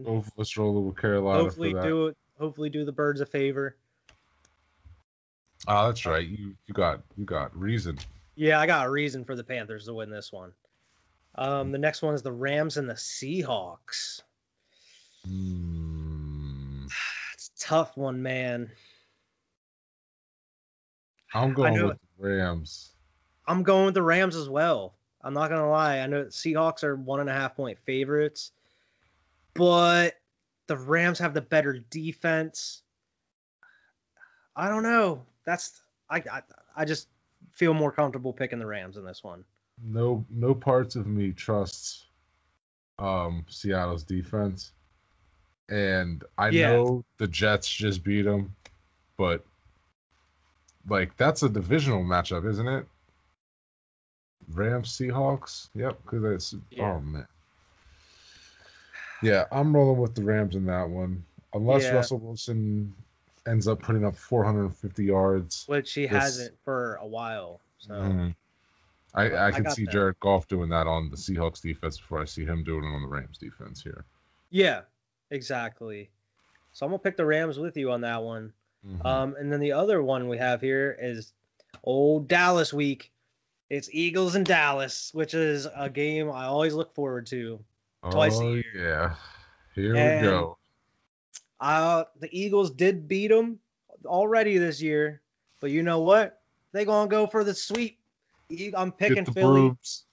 Of 0.06 0.30
us 0.38 0.56
rolling 0.56 0.86
with 0.86 0.98
Carolina 0.98 1.42
hopefully 1.44 1.70
for 1.72 1.80
that. 1.80 1.88
do 1.88 2.06
it. 2.08 2.16
Hopefully 2.38 2.70
do 2.70 2.84
the 2.84 2.92
birds 2.92 3.20
a 3.20 3.26
favor. 3.26 3.76
Oh, 5.66 5.86
that's 5.86 6.04
right. 6.04 6.26
You 6.26 6.54
you 6.66 6.74
got 6.74 7.02
you 7.16 7.24
got 7.24 7.56
reason. 7.56 7.98
Yeah, 8.36 8.60
I 8.60 8.66
got 8.66 8.86
a 8.86 8.90
reason 8.90 9.24
for 9.24 9.36
the 9.36 9.44
Panthers 9.44 9.86
to 9.86 9.94
win 9.94 10.10
this 10.10 10.32
one. 10.32 10.52
Um, 11.36 11.72
the 11.72 11.78
next 11.78 12.02
one 12.02 12.14
is 12.14 12.22
the 12.22 12.32
Rams 12.32 12.76
and 12.76 12.88
the 12.88 12.94
Seahawks. 12.94 14.22
Hmm. 15.26 16.86
It's 17.34 17.50
a 17.56 17.66
tough 17.66 17.96
one, 17.96 18.22
man. 18.22 18.70
I'm 21.34 21.52
going 21.52 21.82
with 21.82 21.98
the 21.98 22.28
Rams. 22.28 22.92
I'm 23.46 23.62
going 23.64 23.86
with 23.86 23.94
the 23.94 24.02
Rams 24.02 24.36
as 24.36 24.48
well. 24.48 24.94
I'm 25.20 25.34
not 25.34 25.50
gonna 25.50 25.68
lie. 25.68 25.98
I 25.98 26.06
know 26.06 26.24
the 26.24 26.30
Seahawks 26.30 26.84
are 26.84 26.94
one 26.94 27.20
and 27.20 27.28
a 27.28 27.32
half 27.32 27.56
point 27.56 27.78
favorites, 27.84 28.52
but 29.54 30.14
the 30.66 30.76
Rams 30.76 31.18
have 31.18 31.34
the 31.34 31.40
better 31.40 31.78
defense. 31.90 32.82
I 34.56 34.68
don't 34.68 34.82
know. 34.82 35.24
That's 35.44 35.80
I 36.08 36.18
I, 36.30 36.42
I 36.76 36.84
just 36.84 37.08
feel 37.52 37.74
more 37.74 37.92
comfortable 37.92 38.32
picking 38.32 38.58
the 38.58 38.66
Rams 38.66 38.96
in 38.96 39.04
this 39.04 39.22
one. 39.22 39.44
No 39.82 40.24
no 40.30 40.54
parts 40.54 40.96
of 40.96 41.06
me 41.06 41.32
trusts 41.32 42.06
um 42.98 43.44
Seattle's 43.48 44.04
defense. 44.04 44.72
And 45.68 46.22
I 46.36 46.50
Yeah. 46.50 46.68
know 46.68 47.04
the 47.18 47.26
Jets 47.26 47.68
just 47.68 48.04
beat 48.04 48.22
them, 48.22 48.54
but 49.16 49.44
like 50.88 51.16
that's 51.16 51.42
a 51.42 51.48
divisional 51.48 52.04
matchup, 52.04 52.48
isn't 52.48 52.68
it? 52.68 52.86
Rams 54.52 54.90
Seahawks. 54.90 55.68
Yep, 55.74 55.98
because 56.04 56.24
it's 56.24 56.54
Yeah. 56.70 56.92
oh 56.94 57.00
man. 57.00 57.26
Yeah, 59.24 59.44
I'm 59.52 59.74
rolling 59.74 60.00
with 60.00 60.14
the 60.14 60.22
Rams 60.22 60.54
in 60.54 60.66
that 60.66 60.88
one. 60.88 61.24
Unless 61.52 61.84
Yeah. 61.84 61.92
Russell 61.94 62.18
Wilson 62.18 62.94
ends 63.46 63.68
up 63.68 63.80
putting 63.82 64.04
up 64.04 64.16
450 64.16 65.04
yards. 65.04 65.64
Which 65.66 65.92
he 65.92 66.02
This- 66.02 66.10
hasn't 66.10 66.58
for 66.64 66.94
a 66.96 67.06
while. 67.06 67.60
So 67.78 67.94
Mhm. 67.94 68.34
I, 69.14 69.30
I 69.30 69.46
I 69.48 69.50
can 69.52 69.62
got 69.64 69.74
see 69.74 69.84
that. 69.84 69.92
Jared 69.92 70.18
Goff 70.20 70.48
doing 70.48 70.68
that 70.70 70.86
on 70.86 71.10
the 71.10 71.16
Seahawks 71.16 71.60
defense 71.60 71.98
before 71.98 72.20
I 72.20 72.24
see 72.24 72.44
him 72.44 72.64
doing 72.64 72.84
it 72.84 72.88
on 72.88 73.02
the 73.02 73.08
Rams 73.08 73.38
defense 73.38 73.82
here. 73.82 74.04
yeah, 74.50 74.82
exactly. 75.30 76.10
So 76.72 76.84
I'm 76.86 76.90
gonna 76.90 76.98
pick 76.98 77.16
the 77.16 77.26
Rams 77.26 77.58
with 77.58 77.76
you 77.76 77.92
on 77.92 78.00
that 78.00 78.22
one. 78.22 78.52
Mhm. 78.86 79.04
Um, 79.04 79.36
and 79.38 79.52
then 79.52 79.60
the 79.60 79.72
other 79.72 80.02
one 80.02 80.28
we 80.28 80.38
have 80.38 80.60
here 80.60 80.96
is 81.00 81.32
old 81.84 82.26
Dallas 82.28 82.72
week. 82.72 83.12
It's 83.70 83.88
Eagles 83.92 84.34
and 84.34 84.44
Dallas, 84.46 85.12
which 85.14 85.34
is 85.34 85.66
a 85.74 85.88
game 85.88 86.30
I 86.30 86.44
always 86.46 86.74
look 86.74 86.94
forward 86.94 87.26
to. 87.28 87.62
Twice 88.10 88.38
a 88.38 88.42
oh, 88.42 88.54
year. 88.54 88.64
Yeah. 88.74 89.14
Here 89.74 89.96
And- 89.96 90.20
we 90.26 90.30
go. 90.30 90.58
Uh, 91.60 92.04
the 92.20 92.28
Eagles 92.30 92.72
did 92.72 93.08
beat 93.08 93.28
them 93.28 93.58
already 94.04 94.58
this 94.58 94.82
year, 94.82 95.22
but 95.60 95.70
you 95.70 95.82
know 95.82 96.00
what? 96.00 96.40
They 96.72 96.84
gonna 96.84 97.08
go 97.08 97.26
for 97.26 97.44
the 97.44 97.54
sweep. 97.54 97.98
I'm 98.76 98.92
picking 98.92 99.24
Philly. 99.24 99.60
brooms. 99.60 100.04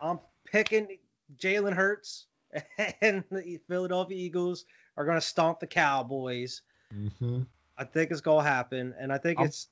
I'm 0.00 0.20
picking 0.44 0.98
Jalen 1.36 1.74
Hurts, 1.74 2.26
and 3.02 3.22
the 3.30 3.60
Philadelphia 3.68 4.16
Eagles 4.16 4.64
are 4.96 5.04
gonna 5.04 5.20
stomp 5.20 5.60
the 5.60 5.66
Cowboys. 5.66 6.62
Mhm. 6.94 7.46
I 7.76 7.84
think 7.84 8.10
it's 8.10 8.20
gonna 8.22 8.48
happen, 8.48 8.94
and 8.98 9.12
I 9.12 9.18
think 9.18 9.38
I'm- 9.38 9.48
it's 9.48 9.68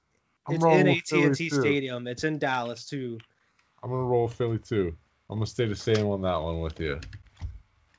I'm 0.48 0.56
it's 0.56 1.12
in 1.12 1.22
AT&T. 1.30 1.48
Stadium. 1.50 2.06
It's 2.06 2.24
in 2.24 2.38
Dallas 2.38 2.86
too. 2.86 3.18
I'm 3.82 3.90
gonna 3.90 4.02
roll 4.02 4.28
Philly 4.28 4.58
too. 4.58 4.96
I'm 5.30 5.38
gonna 5.38 5.46
stay 5.46 5.66
the 5.66 5.74
same 5.74 6.06
on 6.08 6.22
that 6.22 6.36
one 6.40 6.60
with 6.60 6.78
you. 6.78 7.00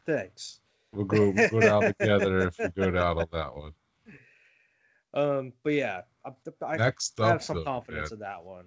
Thanks. 0.08 0.60
We'll 0.94 1.06
go 1.06 1.32
we'll 1.36 1.50
go 1.50 1.60
down 1.60 1.94
together 2.00 2.48
if 2.48 2.58
we 2.58 2.70
go 2.70 2.92
down 2.92 3.20
on 3.20 3.28
that 3.32 3.56
one. 3.56 3.74
Um, 5.14 5.54
but 5.64 5.74
yeah, 5.74 6.02
I, 6.26 6.32
I, 6.66 6.78
Next 6.78 7.20
I 7.20 7.28
have 7.28 7.44
some 7.44 7.58
though, 7.58 7.64
confidence 7.64 8.12
man, 8.12 8.18
in 8.18 8.20
that 8.22 8.44
one. 8.44 8.66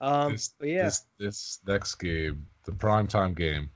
Um, 0.00 0.32
this, 0.32 0.54
but 0.58 0.68
yeah, 0.68 0.84
this 0.84 1.04
this 1.18 1.58
next 1.66 1.96
game, 1.96 2.46
the 2.64 2.72
primetime 2.72 3.36
game, 3.36 3.70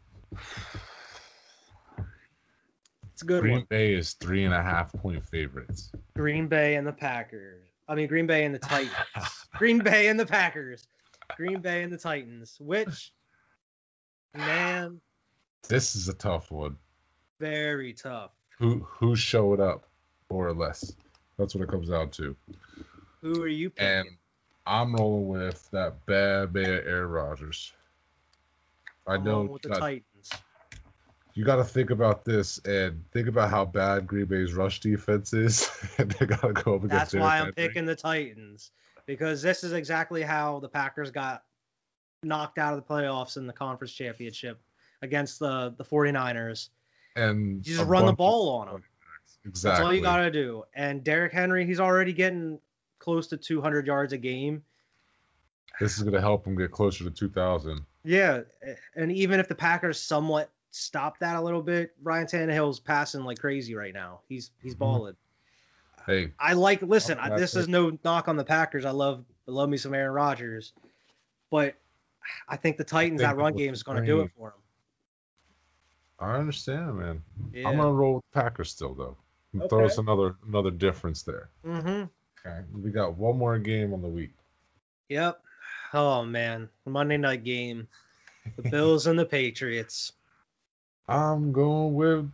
it's 3.12 3.22
a 3.22 3.26
good 3.26 3.42
Green 3.42 3.54
one. 3.54 3.66
Bay 3.68 3.94
is 3.94 4.14
three 4.14 4.44
and 4.44 4.54
a 4.54 4.62
half 4.62 4.92
point 4.92 5.24
favorites. 5.26 5.92
Green 6.16 6.48
Bay 6.48 6.76
and 6.76 6.86
the 6.86 6.92
Packers. 6.92 7.66
I 7.86 7.94
mean, 7.94 8.08
Green 8.08 8.26
Bay 8.26 8.44
and 8.44 8.54
the 8.54 8.58
Titans. 8.58 8.94
Green 9.56 9.78
Bay 9.78 10.08
and 10.08 10.18
the 10.18 10.26
Packers. 10.26 10.86
Green 11.36 11.60
Bay 11.60 11.82
and 11.82 11.92
the 11.92 11.98
Titans. 11.98 12.56
Which, 12.58 13.12
man, 14.34 15.00
This 15.68 15.94
is 15.94 16.08
a 16.08 16.14
tough 16.14 16.50
one. 16.50 16.78
Very 17.50 17.92
tough. 17.92 18.30
Who 18.58 18.80
who 18.88 19.16
showed 19.16 19.60
up, 19.60 19.84
more 20.30 20.46
or 20.46 20.54
less. 20.54 20.94
That's 21.38 21.54
what 21.54 21.64
it 21.64 21.70
comes 21.70 21.88
down 21.88 22.10
to. 22.10 22.36
Who 23.20 23.42
are 23.42 23.48
you 23.48 23.70
picking? 23.70 23.88
And 23.90 24.08
I'm 24.66 24.94
rolling 24.94 25.28
with 25.28 25.68
that 25.72 26.06
bad 26.06 26.54
man 26.54 26.66
Aaron 26.86 27.10
Rodgers. 27.10 27.72
I 29.06 29.14
I'm 29.14 29.24
know 29.24 29.42
with 29.42 29.62
the 29.62 29.68
you 29.68 29.74
got- 29.74 29.80
Titans. 29.80 30.30
you 31.34 31.44
got 31.44 31.56
to 31.56 31.64
think 31.64 31.90
about 31.90 32.24
this 32.24 32.58
and 32.64 33.04
think 33.12 33.28
about 33.28 33.50
how 33.50 33.64
bad 33.64 34.06
Green 34.06 34.26
Bay's 34.26 34.54
rush 34.54 34.80
defense 34.80 35.32
is, 35.34 35.68
and 35.98 36.10
they 36.12 36.26
got 36.26 36.40
to 36.42 36.52
go 36.52 36.76
up 36.76 36.84
against. 36.84 37.12
That's 37.12 37.14
why 37.14 37.36
I'm 37.38 37.46
Henry. 37.46 37.52
picking 37.54 37.84
the 37.86 37.96
Titans 37.96 38.70
because 39.06 39.42
this 39.42 39.64
is 39.64 39.72
exactly 39.72 40.22
how 40.22 40.60
the 40.60 40.68
Packers 40.68 41.10
got 41.10 41.42
knocked 42.22 42.56
out 42.58 42.72
of 42.78 42.86
the 42.86 42.94
playoffs 42.94 43.36
in 43.36 43.46
the 43.46 43.52
conference 43.52 43.92
championship 43.92 44.60
against 45.02 45.38
the 45.40 45.74
the 45.76 45.84
49ers. 45.84 46.68
And 47.16 47.66
You 47.66 47.76
just 47.76 47.88
run 47.88 48.06
the 48.06 48.12
ball 48.12 48.48
on 48.58 48.68
them. 48.68 48.82
Exactly. 49.46 49.70
That's 49.70 49.80
all 49.80 49.94
you 49.94 50.00
got 50.02 50.16
to 50.18 50.30
do. 50.30 50.64
And 50.74 51.04
Derrick 51.04 51.32
Henry, 51.32 51.66
he's 51.66 51.80
already 51.80 52.12
getting 52.12 52.58
close 52.98 53.26
to 53.28 53.36
200 53.36 53.86
yards 53.86 54.12
a 54.12 54.18
game. 54.18 54.64
This 55.80 55.98
is 55.98 56.04
gonna 56.04 56.20
help 56.20 56.46
him 56.46 56.56
get 56.56 56.70
closer 56.70 57.04
to 57.04 57.10
2,000. 57.10 57.84
Yeah, 58.04 58.42
and 58.94 59.10
even 59.10 59.40
if 59.40 59.48
the 59.48 59.54
Packers 59.56 60.00
somewhat 60.00 60.50
stop 60.70 61.18
that 61.18 61.36
a 61.36 61.40
little 61.40 61.62
bit, 61.62 61.94
Ryan 62.02 62.26
Tannehill's 62.26 62.78
passing 62.78 63.24
like 63.24 63.38
crazy 63.38 63.74
right 63.74 63.92
now. 63.92 64.20
He's 64.28 64.52
he's 64.62 64.74
Mhm. 64.74 64.78
balling. 64.78 65.16
Hey, 66.06 66.32
I 66.38 66.52
like. 66.52 66.82
Listen, 66.82 67.18
I, 67.18 67.36
this 67.38 67.56
is 67.56 67.66
no 67.66 67.98
knock 68.04 68.28
on 68.28 68.36
the 68.36 68.44
Packers. 68.44 68.84
I 68.84 68.90
love 68.90 69.24
love 69.46 69.68
me 69.68 69.76
some 69.76 69.94
Aaron 69.94 70.12
Rodgers, 70.12 70.72
but 71.50 71.74
I 72.48 72.56
think 72.56 72.76
the 72.76 72.84
Titans 72.84 73.20
think 73.20 73.30
that 73.30 73.36
run 73.36 73.56
game 73.56 73.72
is 73.72 73.82
going 73.82 74.00
to 74.00 74.06
do 74.06 74.20
it 74.20 74.30
for 74.36 74.52
for 74.52 74.54
I 76.18 76.36
understand, 76.36 76.96
man. 76.98 77.22
Yeah. 77.52 77.68
I'm 77.68 77.76
gonna 77.76 77.92
roll 77.92 78.14
with 78.16 78.30
Packers 78.32 78.70
still 78.70 78.94
though. 78.94 79.16
Throw 79.68 79.86
us 79.86 79.98
another 79.98 80.36
another 80.46 80.70
difference 80.70 81.22
there. 81.22 81.48
mm-hmm. 81.64 82.04
Okay. 82.46 82.60
We 82.74 82.90
got 82.90 83.16
one 83.16 83.38
more 83.38 83.58
game 83.58 83.94
on 83.94 84.02
the 84.02 84.08
week. 84.08 84.34
Yep. 85.08 85.40
Oh 85.92 86.24
man, 86.24 86.68
Monday 86.86 87.16
night 87.16 87.44
game, 87.44 87.88
the 88.56 88.68
Bills 88.68 89.06
and 89.06 89.18
the 89.18 89.24
Patriots. 89.24 90.12
I'm 91.08 91.52
going 91.52 91.94
with 91.94 92.30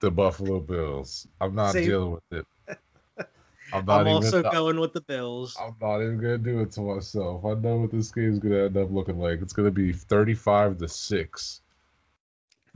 the 0.00 0.10
Buffalo 0.10 0.60
Bills. 0.60 1.26
I'm 1.40 1.54
not 1.54 1.72
Same. 1.72 1.84
dealing 1.86 2.10
with 2.12 2.22
it. 2.30 2.46
I'm 3.72 3.84
not 3.84 4.02
I'm 4.02 4.08
also 4.08 4.42
not- 4.42 4.52
going 4.52 4.78
with 4.78 4.92
the 4.92 5.00
Bills. 5.00 5.56
I'm 5.60 5.74
not 5.80 6.00
even 6.00 6.18
gonna 6.18 6.38
do 6.38 6.60
it 6.60 6.70
to 6.72 6.80
myself. 6.82 7.44
I 7.44 7.54
know 7.54 7.78
what 7.78 7.90
this 7.90 8.12
game's 8.12 8.38
gonna 8.38 8.64
end 8.66 8.76
up 8.76 8.90
looking 8.90 9.18
like. 9.18 9.42
It's 9.42 9.52
gonna 9.52 9.70
be 9.70 9.92
35 9.92 10.78
to 10.78 10.88
six. 10.88 11.60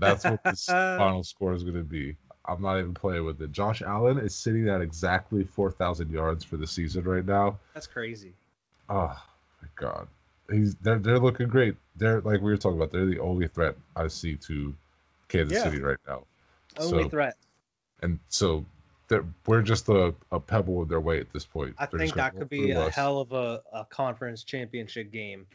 That's 0.00 0.24
what 0.24 0.42
this 0.44 0.64
final 0.66 1.22
score 1.24 1.52
is 1.54 1.62
gonna 1.64 1.82
be. 1.82 2.16
I'm 2.44 2.62
not 2.62 2.78
even 2.78 2.94
playing 2.94 3.24
with 3.24 3.40
it. 3.42 3.52
Josh 3.52 3.82
Allen 3.82 4.18
is 4.18 4.34
sitting 4.34 4.68
at 4.68 4.80
exactly 4.80 5.44
4,000 5.44 6.10
yards 6.10 6.42
for 6.42 6.56
the 6.56 6.66
season 6.66 7.04
right 7.04 7.24
now. 7.24 7.58
That's 7.74 7.86
crazy. 7.86 8.32
Oh 8.88 9.16
my 9.62 9.68
god, 9.76 10.08
he's 10.50 10.74
they're 10.76 10.98
they're 10.98 11.18
looking 11.20 11.48
great. 11.48 11.76
They're 11.96 12.20
like 12.20 12.40
we 12.40 12.50
were 12.50 12.56
talking 12.56 12.78
about. 12.78 12.90
They're 12.92 13.06
the 13.06 13.20
only 13.20 13.46
threat 13.48 13.76
I 13.94 14.08
see 14.08 14.36
to 14.48 14.74
Kansas 15.28 15.56
Yeah. 15.58 15.64
City 15.64 15.80
right 15.80 15.98
now. 16.08 16.24
Only 16.78 17.04
So- 17.04 17.08
threat. 17.10 17.36
And 18.02 18.18
so 18.30 18.64
they're, 19.08 19.26
we're 19.46 19.60
just 19.60 19.88
a, 19.90 20.14
a 20.32 20.40
pebble 20.40 20.82
in 20.82 20.88
their 20.88 21.00
way 21.00 21.20
at 21.20 21.30
this 21.34 21.44
point. 21.44 21.74
I 21.78 21.84
They're 21.86 22.00
think 22.00 22.14
that 22.14 22.34
could 22.34 22.48
be 22.48 22.70
a 22.70 22.86
us. 22.86 22.94
hell 22.94 23.18
of 23.18 23.32
a, 23.32 23.60
a 23.72 23.84
conference 23.84 24.42
championship 24.42 25.12
game. 25.12 25.46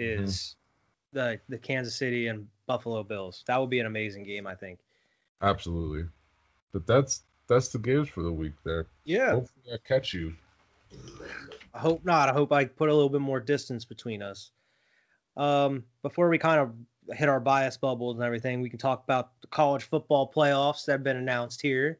Mm-hmm. 0.00 0.24
Is 0.24 0.56
the 1.12 1.40
the 1.48 1.58
Kansas 1.58 1.94
City 1.94 2.28
and 2.28 2.46
Buffalo 2.66 3.02
Bills? 3.02 3.44
That 3.46 3.58
would 3.60 3.70
be 3.70 3.80
an 3.80 3.86
amazing 3.86 4.24
game. 4.24 4.46
I 4.46 4.54
think. 4.54 4.78
Absolutely. 5.40 6.08
But 6.72 6.86
that's 6.86 7.22
that's 7.48 7.68
the 7.68 7.78
games 7.78 8.08
for 8.08 8.22
the 8.22 8.32
week 8.32 8.54
there. 8.64 8.86
Yeah. 9.04 9.32
Hopefully 9.32 9.74
I 9.74 9.76
catch 9.86 10.14
you. 10.14 10.34
I 11.74 11.78
hope 11.78 12.04
not. 12.04 12.28
I 12.28 12.32
hope 12.32 12.52
I 12.52 12.64
put 12.66 12.88
a 12.88 12.94
little 12.94 13.08
bit 13.08 13.20
more 13.20 13.40
distance 13.40 13.84
between 13.84 14.22
us. 14.22 14.50
Um, 15.36 15.84
before 16.02 16.28
we 16.28 16.38
kind 16.38 16.60
of 16.60 17.16
hit 17.16 17.28
our 17.28 17.40
bias 17.40 17.76
bubbles 17.76 18.16
and 18.16 18.24
everything, 18.24 18.60
we 18.60 18.68
can 18.68 18.78
talk 18.78 19.02
about 19.04 19.40
the 19.40 19.46
college 19.46 19.84
football 19.84 20.30
playoffs 20.30 20.84
that 20.84 20.92
have 20.92 21.02
been 21.02 21.16
announced 21.16 21.62
here. 21.62 21.98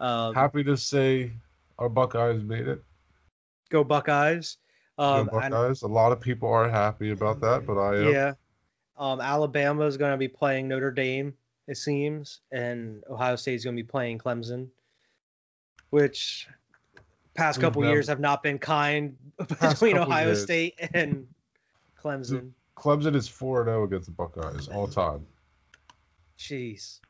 Um, 0.00 0.34
Happy 0.34 0.64
to 0.64 0.76
say 0.76 1.32
our 1.78 1.88
Buckeyes 1.88 2.42
made 2.42 2.66
it. 2.66 2.82
go 3.70 3.84
Buckeyes. 3.84 4.56
Um, 4.96 5.26
Buckeyes. 5.26 5.82
A 5.82 5.88
lot 5.88 6.12
of 6.12 6.20
people 6.20 6.48
are 6.48 6.68
happy 6.68 7.10
about 7.10 7.40
that, 7.40 7.66
but 7.66 7.78
I 7.78 7.96
am. 7.96 8.12
yeah. 8.12 8.32
Um, 8.96 9.20
Alabama 9.20 9.84
is 9.86 9.96
going 9.96 10.12
to 10.12 10.16
be 10.16 10.28
playing 10.28 10.68
Notre 10.68 10.92
Dame, 10.92 11.34
it 11.66 11.76
seems, 11.76 12.40
and 12.52 13.02
Ohio 13.10 13.34
State 13.34 13.54
is 13.54 13.64
going 13.64 13.76
to 13.76 13.82
be 13.82 13.86
playing 13.86 14.18
Clemson, 14.18 14.68
which 15.90 16.46
past 17.34 17.60
couple 17.60 17.82
never- 17.82 17.92
years 17.94 18.06
have 18.06 18.20
not 18.20 18.42
been 18.44 18.58
kind 18.58 19.16
between 19.60 19.98
Ohio 19.98 20.26
years. 20.26 20.42
State 20.42 20.78
and 20.94 21.26
Clemson. 22.00 22.52
Clemson 22.76 23.16
is 23.16 23.26
4 23.26 23.64
0 23.64 23.84
against 23.84 24.06
the 24.06 24.12
Buckeyes 24.12 24.68
all 24.68 24.86
time. 24.86 25.26
Jeez. 26.38 27.00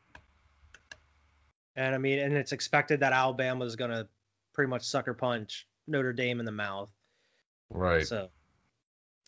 And 1.76 1.94
I 1.94 1.98
mean, 1.98 2.18
and 2.18 2.34
it's 2.34 2.52
expected 2.52 3.00
that 3.00 3.12
Alabama 3.12 3.64
is 3.64 3.76
going 3.76 3.90
to 3.90 4.06
pretty 4.52 4.70
much 4.70 4.84
sucker 4.84 5.12
punch 5.14 5.66
Notre 5.86 6.12
Dame 6.12 6.38
in 6.38 6.46
the 6.46 6.52
mouth. 6.52 6.88
Right. 7.70 8.06
So 8.06 8.28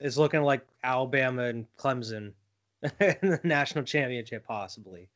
it's 0.00 0.16
looking 0.16 0.42
like 0.42 0.66
Alabama 0.82 1.44
and 1.44 1.66
Clemson 1.76 2.32
in 2.82 2.90
the 3.22 3.40
national 3.42 3.84
championship, 3.84 4.46
possibly. 4.46 5.08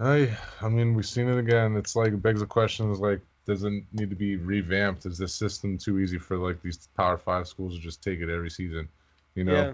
I, 0.00 0.36
I 0.60 0.68
mean, 0.68 0.94
we've 0.94 1.06
seen 1.06 1.28
it 1.28 1.38
again. 1.38 1.76
It's 1.76 1.94
like 1.94 2.12
it 2.12 2.22
begs 2.22 2.40
the 2.40 2.46
question: 2.46 2.90
is 2.90 2.98
like, 2.98 3.20
does 3.46 3.62
it 3.64 3.72
need 3.92 4.10
to 4.10 4.16
be 4.16 4.36
revamped? 4.36 5.06
Is 5.06 5.18
this 5.18 5.34
system 5.34 5.78
too 5.78 5.98
easy 5.98 6.18
for 6.18 6.36
like 6.36 6.60
these 6.62 6.88
Power 6.96 7.16
Five 7.16 7.46
schools 7.46 7.76
to 7.76 7.80
just 7.80 8.02
take 8.02 8.20
it 8.20 8.28
every 8.28 8.50
season? 8.50 8.88
You 9.34 9.44
know? 9.44 9.52
Yeah. 9.52 9.72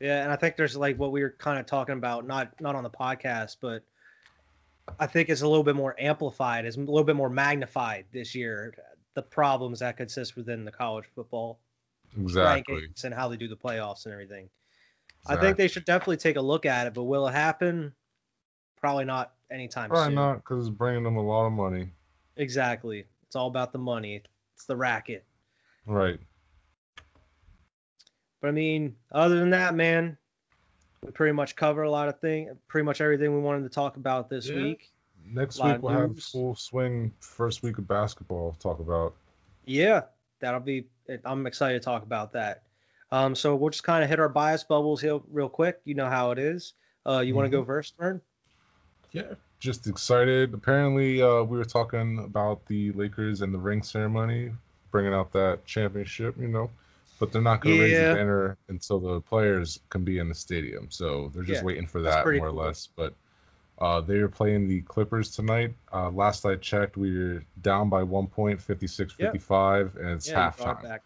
Yeah, 0.00 0.22
and 0.22 0.32
I 0.32 0.36
think 0.36 0.56
there's 0.56 0.76
like 0.76 0.98
what 0.98 1.12
we 1.12 1.22
were 1.22 1.34
kind 1.38 1.58
of 1.58 1.66
talking 1.66 1.94
about, 1.94 2.26
not 2.26 2.60
not 2.60 2.74
on 2.76 2.82
the 2.82 2.90
podcast, 2.90 3.56
but 3.60 3.82
I 4.98 5.06
think 5.06 5.28
it's 5.28 5.42
a 5.42 5.48
little 5.48 5.64
bit 5.64 5.76
more 5.76 5.94
amplified, 5.98 6.64
it's 6.64 6.76
a 6.76 6.80
little 6.80 7.04
bit 7.04 7.16
more 7.16 7.30
magnified 7.30 8.06
this 8.12 8.34
year. 8.34 8.74
The 9.16 9.22
problems 9.22 9.80
that 9.80 9.96
could 9.96 10.04
exist 10.04 10.36
within 10.36 10.66
the 10.66 10.70
college 10.70 11.06
football 11.14 11.58
exactly. 12.20 12.76
rankings 12.76 13.04
and 13.04 13.14
how 13.14 13.28
they 13.28 13.38
do 13.38 13.48
the 13.48 13.56
playoffs 13.56 14.04
and 14.04 14.12
everything. 14.12 14.50
I 15.26 15.36
think 15.36 15.56
they 15.56 15.68
should 15.68 15.86
definitely 15.86 16.18
take 16.18 16.36
a 16.36 16.40
look 16.40 16.66
at 16.66 16.86
it, 16.86 16.92
but 16.92 17.04
will 17.04 17.26
it 17.26 17.32
happen? 17.32 17.94
Probably 18.78 19.06
not 19.06 19.32
anytime 19.50 19.88
Probably 19.88 20.08
soon. 20.08 20.14
Probably 20.14 20.32
not 20.34 20.44
because 20.44 20.68
it's 20.68 20.76
bringing 20.76 21.02
them 21.02 21.16
a 21.16 21.22
lot 21.22 21.46
of 21.46 21.52
money. 21.52 21.88
Exactly. 22.36 23.06
It's 23.22 23.34
all 23.34 23.48
about 23.48 23.72
the 23.72 23.78
money. 23.78 24.22
It's 24.54 24.66
the 24.66 24.76
racket. 24.76 25.24
Right. 25.86 26.20
But 28.42 28.48
I 28.48 28.50
mean, 28.50 28.96
other 29.10 29.38
than 29.38 29.50
that, 29.50 29.74
man, 29.74 30.18
we 31.02 31.10
pretty 31.10 31.32
much 31.32 31.56
cover 31.56 31.82
a 31.82 31.90
lot 31.90 32.08
of 32.08 32.20
things, 32.20 32.52
pretty 32.68 32.84
much 32.84 33.00
everything 33.00 33.34
we 33.34 33.40
wanted 33.40 33.62
to 33.62 33.70
talk 33.70 33.96
about 33.96 34.28
this 34.28 34.46
Yeah. 34.46 34.56
week. 34.56 34.92
Next 35.28 35.62
week 35.62 35.82
we'll 35.82 35.92
have 35.92 36.18
full 36.18 36.54
swing 36.54 37.12
first 37.20 37.62
week 37.62 37.78
of 37.78 37.88
basketball. 37.88 38.52
to 38.52 38.58
Talk 38.58 38.78
about. 38.80 39.14
Yeah, 39.64 40.02
that'll 40.40 40.60
be. 40.60 40.86
I'm 41.24 41.46
excited 41.46 41.80
to 41.80 41.84
talk 41.84 42.02
about 42.02 42.32
that. 42.32 42.62
Um, 43.12 43.34
so 43.34 43.54
we'll 43.54 43.70
just 43.70 43.84
kind 43.84 44.02
of 44.02 44.10
hit 44.10 44.18
our 44.18 44.28
bias 44.28 44.64
bubbles 44.64 45.00
here 45.00 45.20
real 45.30 45.48
quick. 45.48 45.80
You 45.84 45.94
know 45.94 46.08
how 46.08 46.30
it 46.32 46.38
is. 46.38 46.74
Uh, 47.04 47.20
you 47.20 47.34
want 47.34 47.46
to 47.46 47.50
go 47.50 47.64
first, 47.64 47.96
Vern? 47.98 48.20
Yeah. 49.12 49.34
Just 49.58 49.86
excited. 49.86 50.52
Apparently, 50.54 51.22
uh, 51.22 51.42
we 51.42 51.56
were 51.56 51.64
talking 51.64 52.18
about 52.18 52.66
the 52.66 52.92
Lakers 52.92 53.40
and 53.42 53.54
the 53.54 53.58
ring 53.58 53.82
ceremony, 53.82 54.50
bringing 54.90 55.14
out 55.14 55.32
that 55.32 55.64
championship. 55.64 56.36
You 56.38 56.48
know, 56.48 56.70
but 57.18 57.32
they're 57.32 57.40
not 57.42 57.62
going 57.62 57.76
to 57.76 57.82
raise 57.82 57.96
the 57.96 58.14
banner 58.14 58.56
until 58.68 59.00
the 59.00 59.20
players 59.22 59.80
can 59.88 60.04
be 60.04 60.18
in 60.18 60.28
the 60.28 60.34
stadium. 60.34 60.88
So 60.90 61.30
they're 61.32 61.42
just 61.44 61.62
Yeah, 61.62 61.64
waiting 61.64 61.86
for 61.86 62.02
that 62.02 62.24
more 62.26 62.34
cool. 62.34 62.44
or 62.44 62.52
less. 62.52 62.88
But 62.96 63.14
uh, 63.78 64.00
they 64.00 64.16
are 64.18 64.28
playing 64.28 64.68
the 64.68 64.80
Clippers 64.82 65.30
tonight. 65.30 65.74
Uh, 65.92 66.10
last 66.10 66.44
I 66.46 66.56
checked, 66.56 66.96
we 66.96 67.16
were 67.18 67.44
down 67.60 67.88
by 67.90 68.02
one 68.02 68.26
point, 68.26 68.58
56-55, 68.60 69.96
and 69.96 70.08
it's 70.10 70.28
Yeah, 70.28 70.46
you 70.46 70.56
brought 70.56 70.76
halftime. 70.78 70.84
it 70.84 70.88
back. 70.88 71.02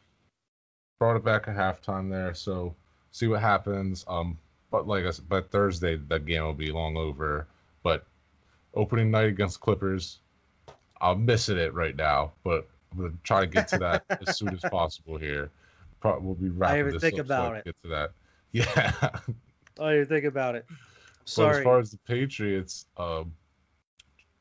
brought 0.98 1.16
it 1.16 1.24
back 1.24 1.48
at 1.48 1.56
halftime 1.56 2.10
there. 2.10 2.34
So 2.34 2.74
see 3.10 3.26
what 3.26 3.40
happens. 3.40 4.04
Um, 4.06 4.38
but 4.70 4.86
like 4.86 5.04
I 5.04 5.10
said, 5.10 5.28
by 5.28 5.40
Thursday 5.40 5.96
that 5.96 6.26
game 6.26 6.44
will 6.44 6.52
be 6.54 6.70
long 6.70 6.96
over. 6.96 7.46
But 7.82 8.06
opening 8.74 9.10
night 9.10 9.26
against 9.28 9.60
Clippers, 9.60 10.18
I'm 11.00 11.24
missing 11.24 11.56
it 11.58 11.74
right 11.74 11.96
now, 11.96 12.32
but 12.44 12.68
I'm 12.92 12.98
gonna 12.98 13.12
try 13.24 13.40
to 13.40 13.46
get 13.46 13.68
to 13.68 13.78
that 13.78 14.04
as 14.28 14.36
soon 14.36 14.50
as 14.54 14.60
possible 14.60 15.16
here. 15.16 15.50
Probably 16.00 16.24
we'll 16.26 16.34
be 16.34 16.48
wrapping 16.50 16.78
even 16.80 16.92
this 16.92 17.00
think 17.02 17.18
up 17.18 17.26
so 17.26 17.32
I 17.34 17.36
about 17.36 17.48
can 17.50 17.56
it. 17.58 17.64
Get 17.64 17.82
to 17.82 17.88
that. 17.88 18.10
Yeah. 18.52 19.10
Oh, 19.78 19.88
you 19.90 20.04
think 20.04 20.24
about 20.24 20.56
it. 20.56 20.66
But 21.36 21.56
as 21.56 21.64
far 21.64 21.78
as 21.78 21.90
the 21.90 21.98
Patriots, 21.98 22.86
um, 22.96 23.32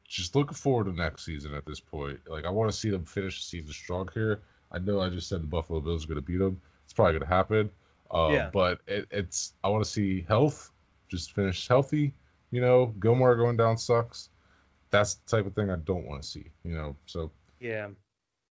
just 0.10 0.36
looking 0.36 0.56
forward 0.56 0.86
to 0.86 0.92
next 0.94 1.24
season 1.24 1.54
at 1.54 1.66
this 1.66 1.80
point. 1.80 2.20
Like 2.28 2.46
I 2.46 2.50
want 2.50 2.72
to 2.72 2.78
see 2.78 2.90
them 2.90 3.06
finish 3.06 3.38
the 3.40 3.46
season 3.46 3.72
strong 3.72 4.10
here. 4.14 4.42
I 4.72 4.80
know 4.80 5.00
I 5.00 5.10
just 5.10 5.30
said 5.30 5.42
the 5.42 5.48
Buffalo 5.48 5.80
Bills 5.80 6.06
are 6.06 6.08
going 6.08 6.18
to 6.20 6.26
beat 6.26 6.38
them. 6.38 6.60
It's 6.84 6.94
probably 6.94 7.14
going 7.14 7.30
to 7.30 7.36
happen. 7.36 7.70
Uh, 8.12 8.30
Yeah. 8.32 8.50
But 8.52 8.80
it, 8.88 9.08
it's 9.12 9.54
I 9.64 9.70
want 9.70 9.84
to 9.84 9.90
see 9.90 10.26
health, 10.28 10.72
just 11.10 11.34
finish 11.34 11.68
healthy. 11.68 12.14
You 12.52 12.62
know, 12.62 12.88
Gilmore 12.88 13.36
going 13.36 13.58
down 13.58 13.78
sucks. 13.78 14.30
That's 14.90 15.16
the 15.16 15.38
type 15.38 15.46
of 15.46 15.54
thing 15.54 15.70
I 15.70 15.76
don't 15.76 16.08
want 16.08 16.24
to 16.24 16.28
see. 16.28 16.46
You 16.64 16.74
know, 16.74 16.96
so 17.06 17.32
yeah. 17.60 17.90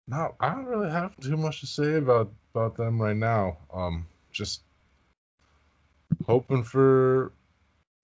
no, 0.06 0.36
I 0.38 0.50
don't 0.50 0.66
really 0.66 0.90
have 0.90 1.16
too 1.16 1.36
much 1.36 1.60
to 1.60 1.66
say 1.66 1.96
about 1.96 2.30
about 2.54 2.76
them 2.76 3.02
right 3.02 3.16
now. 3.16 3.58
Um, 3.74 4.06
just 4.30 4.62
hoping 6.26 6.62
for 6.62 7.32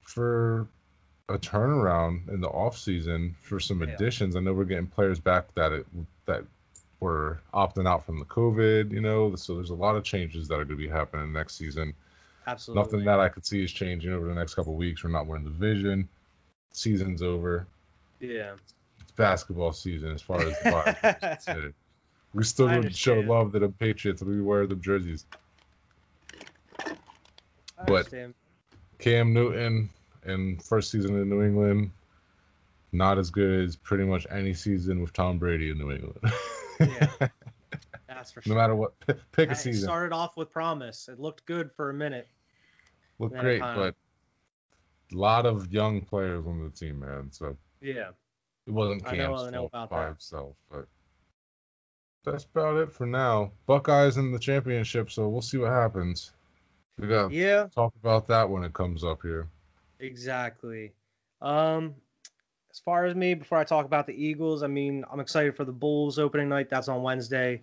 for 0.04 0.66
a 1.28 1.38
turnaround 1.38 2.28
in 2.28 2.40
the 2.40 2.48
off 2.48 2.76
season 2.76 3.34
for 3.40 3.58
some 3.58 3.82
Yeah. 3.82 3.88
additions. 3.94 4.36
I 4.36 4.40
know 4.40 4.52
we're 4.52 4.64
getting 4.64 4.86
players 4.86 5.18
back 5.18 5.52
that 5.54 5.72
it, 5.72 5.86
that 6.26 6.44
were 7.00 7.40
opting 7.52 7.88
out 7.88 8.04
from 8.04 8.18
the 8.18 8.24
COVID. 8.26 8.90
You 8.92 9.00
know, 9.00 9.34
so 9.36 9.54
there's 9.54 9.70
a 9.70 9.74
lot 9.74 9.96
of 9.96 10.04
changes 10.04 10.48
that 10.48 10.54
are 10.54 10.64
going 10.64 10.68
to 10.68 10.76
be 10.76 10.88
happening 10.88 11.32
next 11.32 11.56
season. 11.56 11.94
Absolutely. 12.46 12.82
Nothing 12.82 13.04
that 13.06 13.20
I 13.20 13.28
could 13.30 13.46
see 13.46 13.64
is 13.64 13.72
changing 13.72 14.12
over 14.12 14.28
the 14.28 14.34
next 14.34 14.54
couple 14.54 14.74
weeks. 14.74 15.02
We're 15.02 15.10
not 15.10 15.26
winning 15.26 15.44
the 15.44 15.50
division. 15.50 16.08
Season's 16.72 17.22
over. 17.22 17.66
Yeah. 18.20 18.54
It's 19.00 19.12
basketball 19.12 19.72
season 19.72 20.12
as 20.12 20.20
far 20.20 20.40
as 20.42 20.58
the 20.60 20.70
Bible 20.70 21.08
is 21.08 21.14
considered. 21.20 21.74
We 22.34 22.44
still 22.44 22.66
going 22.68 22.82
to 22.82 22.90
show 22.92 23.20
love 23.20 23.52
to 23.52 23.60
the 23.60 23.68
Patriots. 23.70 24.22
We 24.22 24.42
wear 24.42 24.66
the 24.66 24.74
jerseys. 24.74 25.24
I 26.80 26.94
But- 27.86 27.88
understand. 27.96 28.34
Cam 29.04 29.34
Newton 29.34 29.90
in 30.24 30.58
first 30.60 30.90
season 30.90 31.18
in 31.20 31.28
New 31.28 31.42
England, 31.42 31.90
not 32.92 33.18
as 33.18 33.28
good 33.30 33.66
as 33.66 33.76
pretty 33.76 34.04
much 34.04 34.26
any 34.30 34.54
season 34.54 35.02
with 35.02 35.12
Tom 35.12 35.38
Brady 35.38 35.70
in 35.70 35.78
New 35.78 35.92
England. 35.92 36.18
Yeah. 36.80 37.28
That's 38.08 38.32
for 38.32 38.42
sure. 38.42 38.52
no 38.54 38.60
matter 38.60 38.74
what, 38.74 38.98
p- 39.06 39.12
pick 39.32 39.50
a 39.50 39.52
It 39.52 39.56
season. 39.58 39.84
started 39.84 40.12
off 40.12 40.36
with 40.36 40.50
promise. 40.50 41.08
It 41.08 41.20
looked 41.20 41.44
good 41.46 41.70
for 41.70 41.90
a 41.90 41.94
minute. 41.94 42.26
Looked 43.20 43.36
great, 43.38 43.60
but 43.60 43.94
a 45.12 45.16
lot 45.16 45.46
of 45.46 45.72
young 45.72 46.00
players 46.00 46.44
on 46.46 46.64
the 46.64 46.70
team, 46.70 46.98
man. 47.00 47.28
So 47.30 47.56
Yeah. 47.80 48.08
it 48.66 48.70
wasn't 48.72 49.06
I 49.06 49.12
know- 49.12 49.16
Cam's 49.36 49.42
I 49.42 49.50
know 49.50 49.68
fault 49.68 49.90
by 49.90 50.00
that. 50.02 50.08
himself, 50.08 50.56
but 50.70 50.88
that's 52.24 52.42
about 52.44 52.76
it 52.78 52.90
for 52.92 53.06
now. 53.06 53.52
Buckeyes 53.66 54.16
in 54.16 54.32
the 54.32 54.38
championship, 54.40 55.12
so 55.12 55.28
we'll 55.28 55.42
see 55.42 55.58
what 55.58 55.70
happens. 55.70 56.32
We 56.98 57.08
got 57.08 57.32
Yeah. 57.32 57.68
talk 57.74 57.94
about 57.96 58.28
that 58.28 58.48
when 58.48 58.64
it 58.64 58.72
comes 58.72 59.04
up 59.04 59.22
here. 59.22 59.48
Exactly. 59.98 60.92
Um, 61.40 61.94
as 62.70 62.78
far 62.80 63.04
as 63.06 63.14
me, 63.14 63.34
before 63.34 63.58
I 63.58 63.64
talk 63.64 63.86
about 63.86 64.06
the 64.06 64.14
Eagles, 64.14 64.62
I 64.62 64.66
mean, 64.66 65.04
I'm 65.10 65.20
excited 65.20 65.56
for 65.56 65.64
the 65.64 65.72
Bulls 65.72 66.18
opening 66.18 66.48
night. 66.48 66.68
That's 66.70 66.88
on 66.88 67.02
Wednesday. 67.02 67.62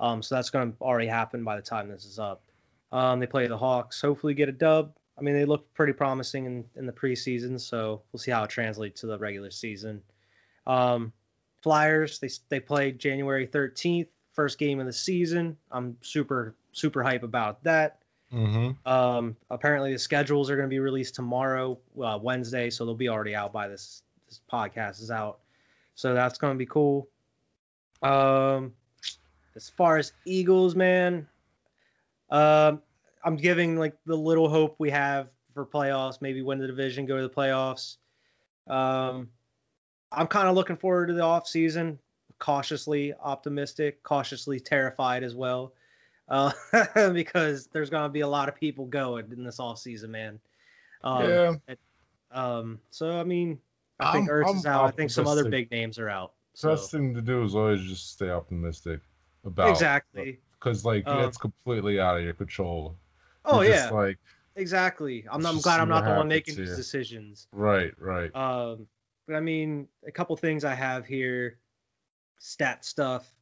Um, 0.00 0.22
so 0.22 0.34
that's 0.34 0.50
going 0.50 0.72
to 0.72 0.78
already 0.80 1.06
happen 1.06 1.44
by 1.44 1.56
the 1.56 1.62
time 1.62 1.88
this 1.88 2.04
is 2.04 2.18
up. 2.18 2.42
Um, 2.90 3.20
they 3.20 3.26
play 3.26 3.46
the 3.46 3.56
Hawks. 3.56 4.00
Hopefully, 4.00 4.34
get 4.34 4.48
a 4.48 4.52
dub. 4.52 4.94
I 5.16 5.22
mean, 5.22 5.34
they 5.34 5.44
look 5.44 5.72
pretty 5.74 5.92
promising 5.92 6.46
in, 6.46 6.64
in 6.74 6.86
the 6.86 6.92
preseason, 6.92 7.60
so 7.60 8.02
we'll 8.12 8.18
see 8.18 8.30
how 8.30 8.44
it 8.44 8.50
translates 8.50 9.00
to 9.02 9.06
the 9.06 9.18
regular 9.18 9.50
season. 9.50 10.02
Um, 10.66 11.12
Flyers, 11.62 12.18
they 12.18 12.28
they 12.48 12.58
play 12.60 12.90
January 12.92 13.46
13th, 13.46 14.08
first 14.32 14.58
game 14.58 14.80
of 14.80 14.86
the 14.86 14.92
season. 14.92 15.56
I'm 15.70 15.96
super 16.00 16.56
super 16.72 17.02
hype 17.02 17.22
about 17.22 17.62
that. 17.64 18.01
Mm-hmm. 18.32 18.88
Um, 18.90 19.36
apparently 19.50 19.92
the 19.92 19.98
schedules 19.98 20.50
are 20.50 20.56
going 20.56 20.68
to 20.68 20.72
be 20.72 20.78
released 20.78 21.14
tomorrow, 21.14 21.78
uh, 22.02 22.18
Wednesday, 22.20 22.70
so 22.70 22.84
they'll 22.84 22.94
be 22.94 23.08
already 23.08 23.34
out 23.34 23.52
by 23.52 23.68
this 23.68 24.02
this 24.28 24.40
podcast 24.50 25.02
is 25.02 25.10
out. 25.10 25.40
So 25.94 26.14
that's 26.14 26.38
going 26.38 26.54
to 26.54 26.58
be 26.58 26.66
cool. 26.66 27.08
Um, 28.02 28.72
as 29.54 29.68
far 29.68 29.98
as 29.98 30.12
Eagles, 30.24 30.74
man, 30.74 31.28
um, 32.30 32.80
I'm 33.22 33.36
giving 33.36 33.76
like 33.76 33.94
the 34.06 34.16
little 34.16 34.48
hope 34.48 34.76
we 34.78 34.90
have 34.90 35.28
for 35.52 35.66
playoffs, 35.66 36.22
maybe 36.22 36.40
win 36.40 36.58
the 36.58 36.66
division, 36.66 37.04
go 37.04 37.18
to 37.18 37.22
the 37.22 37.28
playoffs. 37.28 37.96
Um, 38.66 39.28
I'm 40.10 40.26
kind 40.26 40.48
of 40.48 40.54
looking 40.54 40.76
forward 40.76 41.08
to 41.08 41.12
the 41.12 41.22
off 41.22 41.46
season, 41.46 41.98
cautiously 42.38 43.12
optimistic, 43.22 44.02
cautiously 44.02 44.58
terrified 44.58 45.22
as 45.22 45.34
well 45.34 45.74
uh, 46.32 46.50
because 47.12 47.68
there's 47.72 47.90
going 47.90 48.02
to 48.04 48.08
be 48.08 48.20
a 48.20 48.28
lot 48.28 48.48
of 48.48 48.56
people 48.56 48.86
going 48.86 49.30
in 49.30 49.44
this 49.44 49.60
off 49.60 49.78
season, 49.78 50.10
man. 50.10 50.40
Um, 51.04 51.28
yeah, 51.28 51.74
Um, 52.32 52.80
so 52.90 53.12
I 53.20 53.22
mean, 53.24 53.58
I 54.00 54.12
think 54.12 54.28
I'm- 54.28 54.36
Ertz 54.38 54.48
I'm 54.50 54.56
is 54.56 54.66
out. 54.66 54.84
I 54.86 54.90
think 54.90 55.10
some 55.10 55.26
other 55.28 55.48
big 55.48 55.70
names 55.70 55.98
are 55.98 56.08
out. 56.08 56.32
So 56.54 56.70
best 56.70 56.90
thing 56.90 57.14
to 57.14 57.22
do 57.22 57.44
is 57.44 57.54
always 57.54 57.82
just 57.82 58.12
stay 58.12 58.30
optimistic 58.30 59.00
about 59.44 59.70
exactly. 59.70 60.38
because 60.58 60.84
like 60.84 61.06
Um, 61.06 61.24
it's 61.24 61.38
completely 61.38 61.98
out 62.00 62.18
of 62.18 62.24
your 62.24 62.34
control. 62.34 62.96
Oh 63.44 63.60
You're 63.62 63.70
yeah, 63.70 63.76
just 63.82 63.92
like 63.92 64.18
exactly. 64.56 65.24
I'm, 65.30 65.44
I'm 65.46 65.60
glad 65.60 65.80
I'm 65.80 65.88
not 65.88 66.04
the 66.04 66.14
one 66.14 66.28
making 66.28 66.56
these 66.56 66.76
decisions. 66.76 67.46
right, 67.52 67.92
right. 67.98 68.34
Um, 68.36 68.86
but 69.26 69.36
I 69.36 69.40
mean, 69.40 69.88
a 70.06 70.12
couple 70.12 70.36
things 70.36 70.64
I 70.64 70.74
have 70.74 71.06
here, 71.06 71.58
stat 72.38 72.84
stuff. 72.84 73.32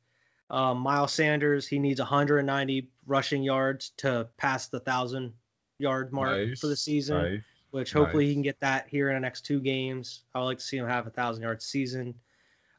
Um, 0.51 0.79
Miles 0.79 1.13
Sanders, 1.13 1.67
he 1.67 1.79
needs 1.79 2.01
190 2.01 2.91
rushing 3.07 3.43
yards 3.43 3.93
to 3.99 4.29
pass 4.37 4.67
the 4.67 4.81
thousand 4.81 5.33
yard 5.79 6.13
mark 6.13 6.37
nice, 6.37 6.61
for 6.61 6.67
the 6.67 6.77
season. 6.77 7.17
nice. 7.17 7.43
which 7.71 7.93
hopefully 7.93 8.27
he 8.27 8.33
can 8.33 8.43
get 8.43 8.61
that 8.61 8.89
here 8.89 9.09
in 9.09 9.15
the 9.15 9.21
next 9.21 9.47
two 9.47 9.61
games. 9.61 10.23
I 10.35 10.41
would 10.41 10.47
like 10.47 10.59
to 10.59 10.65
see 10.65 10.77
him 10.77 10.87
have 10.87 11.07
a 11.07 11.11
thousand 11.11 11.43
yard 11.45 11.63
season. 11.63 12.15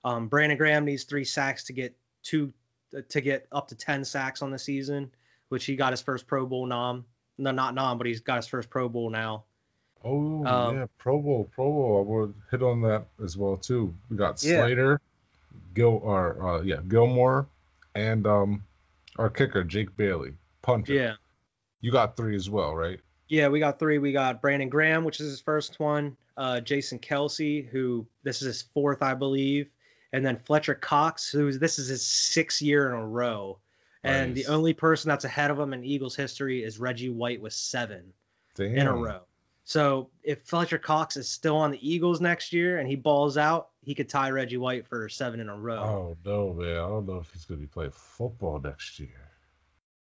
Um, 0.04 0.28
Brandon 0.28 0.58
Graham 0.58 0.86
needs 0.86 1.04
three 1.04 1.24
sacks 1.24 1.66
to 1.66 1.74
get 1.74 1.96
two 2.24 2.54
to 3.10 3.22
get 3.22 3.48
up 3.52 3.70
to 3.70 3.76
ten 3.76 4.04
sacks 4.04 4.42
on 4.42 4.52
the 4.52 4.60
season, 4.60 5.12
which 5.50 5.66
he 5.66 5.76
got 5.76 5.92
his 5.94 6.02
first 6.02 6.28
Pro 6.28 6.46
Bowl 6.46 6.66
nom. 6.66 7.06
No, 7.38 7.52
not 7.52 7.74
nom, 7.74 7.98
but 7.98 8.06
he's 8.06 8.20
got 8.20 8.36
his 8.36 8.48
first 8.48 8.70
Pro 8.70 8.90
Bowl 8.90 9.10
now. 9.10 9.46
Oh 10.04 10.46
Um, 10.46 10.78
yeah, 10.78 10.86
Pro 10.98 11.22
Bowl, 11.22 11.50
Pro 11.54 11.72
Bowl. 11.72 12.00
I 12.00 12.10
would 12.12 12.34
hit 12.50 12.64
on 12.64 12.82
that 12.82 13.06
as 13.24 13.38
well 13.38 13.58
too. 13.58 13.96
We 14.10 14.18
got 14.18 14.44
Yeah. 14.44 14.62
Slater, 14.62 15.02
Gil, 15.74 16.02
or 16.04 16.48
uh, 16.48 16.62
yeah, 16.64 16.78
Gilmore, 16.88 17.48
and 17.96 18.26
um, 18.28 18.64
our 19.18 19.30
kicker 19.30 19.64
Jake 19.64 19.96
Bailey, 19.98 20.34
punter. 20.62 20.94
Yeah, 20.94 21.14
you 21.82 21.92
got 21.92 22.18
three 22.18 22.36
as 22.36 22.50
well, 22.50 22.76
right? 22.76 23.00
yeah, 23.28 23.48
we 23.48 23.60
got 23.60 23.80
three. 23.80 23.98
We 23.98 24.12
got 24.12 24.42
Brandon 24.42 24.68
Graham, 24.70 25.04
which 25.06 25.20
is 25.22 25.30
his 25.30 25.40
first 25.42 25.80
one. 25.80 26.18
Uh, 26.36 26.60
Jason 26.60 27.00
Kelce, 27.00 27.68
who 27.68 28.06
this 28.24 28.42
is 28.42 28.46
his 28.48 28.62
fourth, 28.74 29.02
I 29.02 29.14
believe, 29.14 29.70
and 30.12 30.26
then 30.26 30.38
Fletcher 30.38 30.76
Cox, 30.76 31.30
who 31.32 31.52
this 31.52 31.80
is 31.80 31.88
his 31.88 32.06
sixth 32.06 32.62
year 32.62 32.88
in 32.88 32.94
a 32.94 33.06
row. 33.08 33.60
And 34.04 34.34
Nice. 34.34 34.46
the 34.46 34.52
only 34.52 34.74
person 34.74 35.10
that's 35.10 35.26
ahead 35.26 35.52
of 35.52 35.60
him 35.60 35.74
in 35.74 35.84
Eagles 35.86 36.16
history 36.16 36.64
is 36.64 36.80
Reggie 36.80 37.10
White 37.10 37.42
with 37.42 37.54
seven. 37.54 38.14
Damn. 38.56 38.76
in 38.76 38.88
a 38.88 38.94
row. 38.96 39.22
So 39.64 40.10
if 40.24 40.44
Fletcher 40.44 40.78
Cox 40.78 41.18
is 41.18 41.30
still 41.30 41.56
on 41.56 41.72
the 41.72 41.88
Eagles 41.88 42.20
next 42.20 42.52
year 42.52 42.80
and 42.80 42.88
he 42.88 42.96
balls 42.96 43.38
out, 43.38 43.70
he 43.84 43.96
could 43.96 44.10
tie 44.10 44.30
Reggie 44.30 44.58
White 44.58 44.88
for 44.88 45.08
seven 45.10 45.40
in 45.40 45.50
a 45.50 45.58
row. 45.58 45.80
Oh 45.80 46.18
no, 46.26 46.54
man! 46.54 46.78
I 46.78 46.88
don't 46.88 47.06
know 47.06 47.18
if 47.18 47.32
he's 47.32 47.46
gonna 47.46 47.60
be 47.60 47.68
playing 47.68 47.92
football 47.92 48.60
next 48.60 49.00
year. 49.00 49.32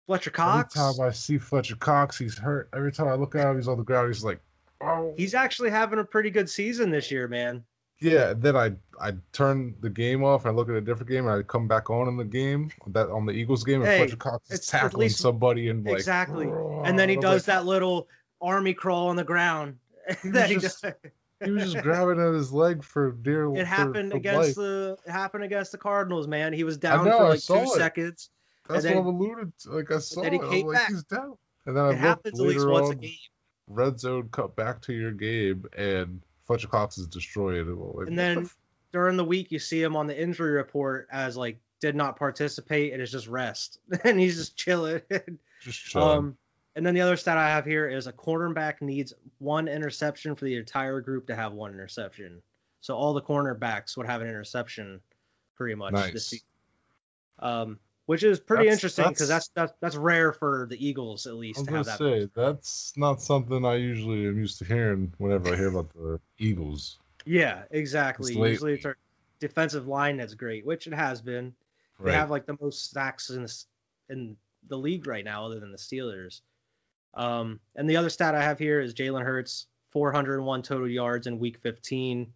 Fletcher 0.06 0.30
Cox, 0.30 0.76
Every 0.76 0.94
time 0.94 1.06
I 1.06 1.12
see 1.12 1.38
Fletcher 1.38 1.76
Cox, 1.76 2.18
he's 2.18 2.36
hurt. 2.36 2.68
Every 2.74 2.92
time 2.92 3.08
I 3.08 3.14
look 3.14 3.34
at 3.34 3.46
him, 3.46 3.56
he's 3.56 3.68
on 3.68 3.78
the 3.78 3.84
ground. 3.84 4.08
He's 4.08 4.24
like, 4.24 4.40
oh. 4.80 5.14
he's 5.16 5.34
actually 5.34 5.70
having 5.70 5.98
a 6.00 6.04
pretty 6.04 6.30
good 6.30 6.50
season 6.50 6.90
this 6.90 7.10
year, 7.10 7.28
man. 7.28 7.64
Yeah. 8.00 8.34
Then 8.36 8.56
I 8.56 8.72
I 9.00 9.12
turn 9.32 9.76
the 9.80 9.90
game 9.90 10.24
off. 10.24 10.44
and 10.44 10.52
I 10.52 10.54
look 10.54 10.68
at 10.68 10.74
a 10.74 10.80
different 10.80 11.08
game, 11.08 11.26
and 11.26 11.34
I 11.34 11.42
come 11.42 11.68
back 11.68 11.88
on 11.88 12.08
in 12.08 12.16
the 12.16 12.24
game 12.24 12.70
that 12.88 13.08
on 13.10 13.26
the 13.26 13.32
Eagles 13.32 13.62
game, 13.62 13.80
and 13.82 13.90
Hey, 13.90 13.98
Fletcher 13.98 14.16
Cox 14.16 14.50
is 14.50 14.66
tackling 14.66 15.06
least- 15.06 15.20
somebody 15.20 15.68
and 15.68 15.86
like 15.86 15.98
exactly. 15.98 16.50
And 16.84 16.98
then 16.98 17.08
he 17.08 17.16
does 17.16 17.46
like, 17.46 17.56
that 17.56 17.64
little 17.64 18.08
army 18.42 18.74
crawl 18.74 19.08
on 19.08 19.16
the 19.16 19.24
ground. 19.24 19.78
he 20.22 20.56
just- 20.56 20.84
He 21.44 21.50
was 21.50 21.72
just 21.72 21.82
grabbing 21.82 22.20
at 22.20 22.32
his 22.34 22.52
leg 22.52 22.84
for 22.84 23.10
dear. 23.12 23.48
Life. 23.48 23.60
It 23.62 23.66
happened 23.66 24.10
for 24.12 24.16
against 24.16 24.46
life. 24.48 24.54
the 24.56 24.96
it 25.04 25.10
happened 25.10 25.42
against 25.42 25.72
the 25.72 25.78
Cardinals, 25.78 26.28
man. 26.28 26.52
He 26.52 26.62
was 26.62 26.76
down 26.76 27.04
know, 27.04 27.18
for 27.18 27.28
like 27.30 27.42
two 27.42 27.54
it. 27.54 27.68
seconds. 27.70 28.30
That's 28.68 28.84
and 28.84 28.94
what 28.94 29.02
then- 29.02 29.14
I'm 29.14 29.20
alluded 29.20 29.52
to. 29.60 29.70
Like 29.72 29.90
I 29.90 29.98
saw 29.98 30.22
then 30.22 30.34
he 30.34 30.38
it. 30.38 30.44
I 30.44 30.48
came 30.50 30.66
like, 30.68 30.76
back. 30.76 30.88
he's 30.90 31.02
down. 31.02 31.36
And 31.66 31.76
then 31.76 31.82
I 31.84 31.86
It 31.88 31.90
looked 31.90 32.00
happens 32.00 32.40
at 32.40 32.46
least 32.46 32.68
once 32.68 32.88
a 32.90 32.92
on, 32.92 32.98
game. 32.98 33.10
red 33.66 33.98
zone 33.98 34.28
cut 34.30 34.54
back 34.54 34.82
to 34.82 34.92
your 34.92 35.10
game, 35.10 35.64
and 35.76 36.20
Fletcher 36.46 36.68
Cox 36.68 36.98
is 36.98 37.08
destroyed. 37.08 37.66
And, 37.66 37.76
like, 37.76 38.06
And 38.06 38.16
the 38.16 38.22
then 38.22 38.38
f- 38.44 38.56
during 38.92 39.16
the 39.16 39.24
week 39.24 39.50
you 39.50 39.58
see 39.58 39.82
him 39.82 39.96
on 39.96 40.06
the 40.06 40.20
injury 40.20 40.52
report 40.52 41.08
as 41.10 41.36
like 41.36 41.58
did 41.80 41.96
not 41.96 42.16
participate 42.16 42.92
and 42.92 43.02
it's 43.02 43.10
just 43.10 43.26
rest 43.26 43.80
and 44.04 44.20
he's 44.20 44.36
just 44.36 44.56
chilling 44.56 45.00
just 45.60 45.80
chilling. 45.86 46.18
um 46.18 46.36
and 46.76 46.84
then 46.86 46.94
the 46.94 47.00
other 47.00 47.16
stat 47.16 47.36
I 47.38 47.48
have 47.48 47.64
here 47.66 47.88
is 47.88 48.06
a 48.06 48.12
cornerback 48.12 48.80
needs 48.80 49.12
one 49.38 49.68
interception 49.68 50.34
for 50.34 50.44
the 50.44 50.56
entire 50.56 51.00
group 51.00 51.26
to 51.26 51.34
have 51.36 51.52
one 51.52 51.72
interception. 51.72 52.42
So 52.80 52.94
all 52.96 53.12
the 53.12 53.22
cornerbacks 53.22 53.96
would 53.96 54.06
have 54.06 54.22
an 54.22 54.28
interception, 54.28 55.00
pretty 55.56 55.74
much 55.74 55.92
Nice. 55.92 56.12
this 56.12 56.26
season. 56.28 56.46
Um, 57.38 57.78
which 58.06 58.22
is 58.24 58.40
pretty 58.40 58.64
That's- 58.64 58.78
interesting 58.78 59.08
because 59.08 59.28
that's- 59.28 59.50
that's, 59.54 59.72
that's 59.80 59.96
rare 59.96 60.32
for 60.32 60.66
the 60.68 60.84
Eagles 60.84 61.26
at 61.26 61.34
I 61.34 61.36
least 61.36 61.58
was 61.60 61.66
to 61.66 61.70
gonna 61.72 61.78
have 61.78 61.86
that. 61.86 61.98
say 61.98 62.30
that's 62.34 62.92
not 62.96 63.22
something 63.22 63.64
I 63.64 63.76
usually 63.76 64.26
am 64.26 64.38
used 64.38 64.58
to 64.58 64.64
hearing 64.64 65.12
whenever 65.18 65.52
I 65.52 65.56
hear 65.56 65.68
about 65.68 65.92
the 65.94 66.20
Eagles. 66.38 66.98
Yeah, 67.24 67.62
exactly. 67.70 68.32
It's 68.32 68.38
Usually 68.38 68.74
it's 68.74 68.84
our 68.84 68.96
defensive 69.38 69.86
line 69.86 70.16
that's 70.16 70.34
great, 70.34 70.66
which 70.66 70.86
it 70.88 70.92
has 70.94 71.22
been. 71.22 71.54
They 72.00 72.12
have 72.12 72.30
like 72.30 72.46
the 72.46 72.56
most 72.60 72.90
sacks 72.90 73.30
in 73.30 73.44
the, 73.44 73.64
in 74.08 74.36
the 74.66 74.76
league 74.76 75.06
right 75.06 75.24
now, 75.24 75.46
other 75.46 75.60
than 75.60 75.70
the 75.70 75.78
Steelers. 75.78 76.40
Um, 77.14 77.60
and 77.76 77.88
the 77.88 77.96
other 77.96 78.10
stat 78.10 78.34
I 78.34 78.42
have 78.42 78.58
here 78.58 78.80
is 78.80 78.94
Jalen 78.94 79.22
Hurts, 79.24 79.66
401 79.90 80.62
total 80.62 80.88
yards 80.88 81.26
in 81.26 81.38
Week 81.38 81.58
15 81.58 82.32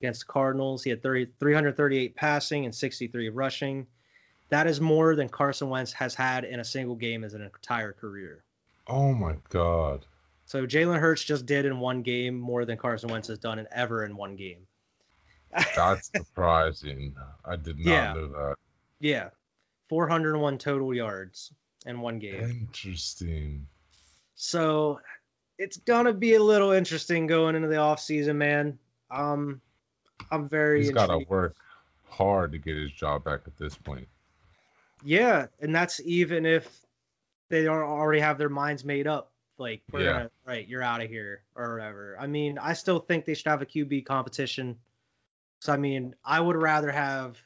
against 0.00 0.20
the 0.26 0.32
Cardinals. 0.32 0.82
He 0.84 0.90
had 0.90 1.02
30, 1.02 1.26
338 1.40 2.14
passing 2.14 2.64
and 2.64 2.74
63 2.74 3.28
rushing. 3.30 3.86
That 4.50 4.66
is 4.66 4.80
more 4.80 5.14
than 5.14 5.28
Carson 5.28 5.68
Wentz 5.68 5.92
has 5.92 6.14
had 6.14 6.44
in 6.44 6.60
a 6.60 6.64
single 6.64 6.94
game 6.96 7.22
as 7.24 7.34
an 7.34 7.42
entire 7.42 7.92
career. 7.92 8.42
oh 8.86 9.12
my 9.12 9.36
god. 9.48 10.06
So 10.46 10.66
Jalen 10.66 10.98
Hurts 10.98 11.22
just 11.22 11.46
did 11.46 11.64
in 11.64 11.78
one 11.78 12.02
game 12.02 12.36
more 12.38 12.64
than 12.64 12.76
Carson 12.76 13.08
Wentz 13.10 13.28
has 13.28 13.38
done 13.38 13.60
in 13.60 13.68
ever 13.70 14.04
in 14.04 14.16
one 14.16 14.34
game. 14.34 14.66
That's 15.76 16.10
surprising. 16.16 17.14
I 17.44 17.54
did 17.56 17.78
not 17.78 17.90
Yeah. 17.92 18.12
know 18.14 18.26
that. 18.28 18.56
Yeah, 19.00 19.30
401 19.88 20.58
total 20.58 20.92
yards 20.94 21.52
in 21.86 22.00
one 22.00 22.18
game. 22.18 22.42
Interesting. 22.42 23.66
So 24.42 25.02
it's 25.58 25.76
gonna 25.76 26.14
be 26.14 26.32
a 26.32 26.42
little 26.42 26.72
interesting 26.72 27.26
going 27.26 27.56
into 27.56 27.68
the 27.68 27.76
off 27.76 28.00
season, 28.00 28.38
man. 28.38 28.78
Um, 29.10 29.60
I'm 30.30 30.48
very 30.48 30.80
He's 30.80 30.92
got 30.92 31.08
to 31.08 31.18
work 31.18 31.56
hard 32.08 32.52
to 32.52 32.58
get 32.58 32.74
his 32.74 32.90
job 32.90 33.22
back 33.22 33.40
at 33.46 33.58
this 33.58 33.76
point. 33.76 34.08
Yeah, 35.04 35.48
and 35.60 35.74
that's 35.74 36.00
even 36.06 36.46
if 36.46 36.66
they 37.50 37.64
don't 37.64 37.82
already 37.82 38.20
have 38.20 38.38
their 38.38 38.48
minds 38.48 38.82
made 38.82 39.06
up. 39.06 39.30
Like, 39.58 39.82
we're 39.92 40.04
Yeah. 40.04 40.12
gonna, 40.12 40.30
right, 40.46 40.66
you're 40.66 40.82
out 40.82 41.02
of 41.02 41.10
here 41.10 41.42
or 41.54 41.74
whatever. 41.74 42.16
I 42.18 42.26
mean, 42.26 42.56
I 42.56 42.72
still 42.72 42.98
think 42.98 43.26
they 43.26 43.34
should 43.34 43.48
have 43.48 43.60
a 43.60 43.66
QB 43.66 44.06
competition. 44.06 44.78
So 45.60 45.70
I 45.70 45.76
mean, 45.76 46.14
I 46.24 46.40
would 46.40 46.56
rather 46.56 46.90
have 46.90 47.38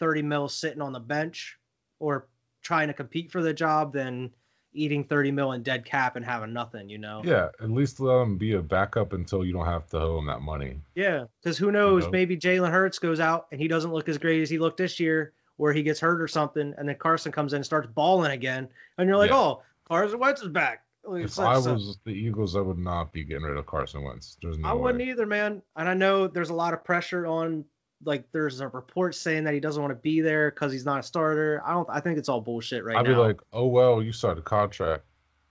30 0.00 0.22
mil 0.22 0.48
sitting 0.48 0.82
on 0.82 0.92
the 0.92 0.98
bench 0.98 1.60
or 2.00 2.26
trying 2.60 2.88
to 2.88 2.94
compete 2.94 3.30
for 3.30 3.40
the 3.40 3.54
job 3.54 3.92
than 3.92 4.32
eating 4.72 5.04
30 5.04 5.32
mil 5.32 5.52
in 5.52 5.62
dead 5.62 5.84
cap 5.84 6.16
and 6.16 6.24
having 6.24 6.52
nothing, 6.52 6.88
you 6.88 6.98
know? 6.98 7.22
Yeah, 7.24 7.48
at 7.60 7.70
least 7.70 7.98
let 8.00 8.22
him 8.22 8.38
be 8.38 8.52
a 8.54 8.62
backup 8.62 9.12
until 9.12 9.44
you 9.44 9.52
don't 9.52 9.66
have 9.66 9.88
to 9.90 9.98
owe 9.98 10.18
him 10.18 10.26
that 10.26 10.42
money. 10.42 10.80
Yeah, 10.94 11.24
because 11.42 11.58
who 11.58 11.72
knows? 11.72 12.04
know? 12.04 12.10
Maybe 12.10 12.36
Jalen 12.36 12.70
Hurts 12.70 12.98
goes 12.98 13.20
out 13.20 13.46
and 13.52 13.60
he 13.60 13.68
doesn't 13.68 13.92
look 13.92 14.08
as 14.08 14.18
great 14.18 14.42
as 14.42 14.50
he 14.50 14.58
looked 14.58 14.76
this 14.78 15.00
year, 15.00 15.32
or 15.58 15.72
he 15.72 15.82
gets 15.82 16.00
hurt 16.00 16.20
or 16.22 16.28
something, 16.28 16.72
and 16.78 16.88
then 16.88 16.96
Carson 16.96 17.32
comes 17.32 17.52
in 17.52 17.56
and 17.58 17.64
starts 17.66 17.88
balling 17.94 18.32
again, 18.32 18.68
and 18.96 19.08
you're 19.08 19.16
like, 19.18 19.30
Yeah. 19.30 19.36
oh, 19.38 19.62
Carson 19.88 20.18
Wentz 20.18 20.40
is 20.42 20.48
back. 20.48 20.84
If 21.12 21.32
so- 21.32 21.44
I 21.46 21.58
so- 21.60 21.72
was 21.74 21.98
the 22.04 22.12
Eagles, 22.12 22.54
I 22.56 22.60
would 22.60 22.78
not 22.78 23.12
be 23.12 23.24
getting 23.24 23.44
rid 23.44 23.56
of 23.56 23.66
Carson 23.66 24.02
Wentz. 24.02 24.36
There's 24.40 24.58
no 24.58 24.68
I 24.68 24.74
way. 24.74 24.80
wouldn't 24.82 25.02
either, 25.02 25.26
man. 25.26 25.62
And 25.76 25.88
I 25.88 25.94
know 25.94 26.28
there's 26.28 26.50
a 26.50 26.54
lot 26.54 26.74
of 26.74 26.84
pressure 26.84 27.26
on. 27.26 27.64
Like, 28.04 28.24
there's 28.32 28.60
a 28.60 28.68
report 28.68 29.14
saying 29.14 29.44
that 29.44 29.54
he 29.54 29.60
doesn't 29.60 29.80
want 29.82 29.90
to 29.92 30.00
be 30.00 30.20
there 30.20 30.50
because 30.50 30.72
he's 30.72 30.86
not 30.86 31.00
a 31.00 31.02
starter. 31.02 31.62
I 31.64 31.72
don't. 31.72 31.88
I 31.90 32.00
think 32.00 32.18
it's 32.18 32.28
all 32.28 32.40
bullshit 32.40 32.84
right 32.84 32.96
I'd 32.96 33.04
now. 33.04 33.10
be 33.12 33.16
like, 33.16 33.40
oh 33.52 33.66
well, 33.66 34.02
you 34.02 34.12
signed 34.12 34.38
a 34.38 34.42
contract. 34.42 35.04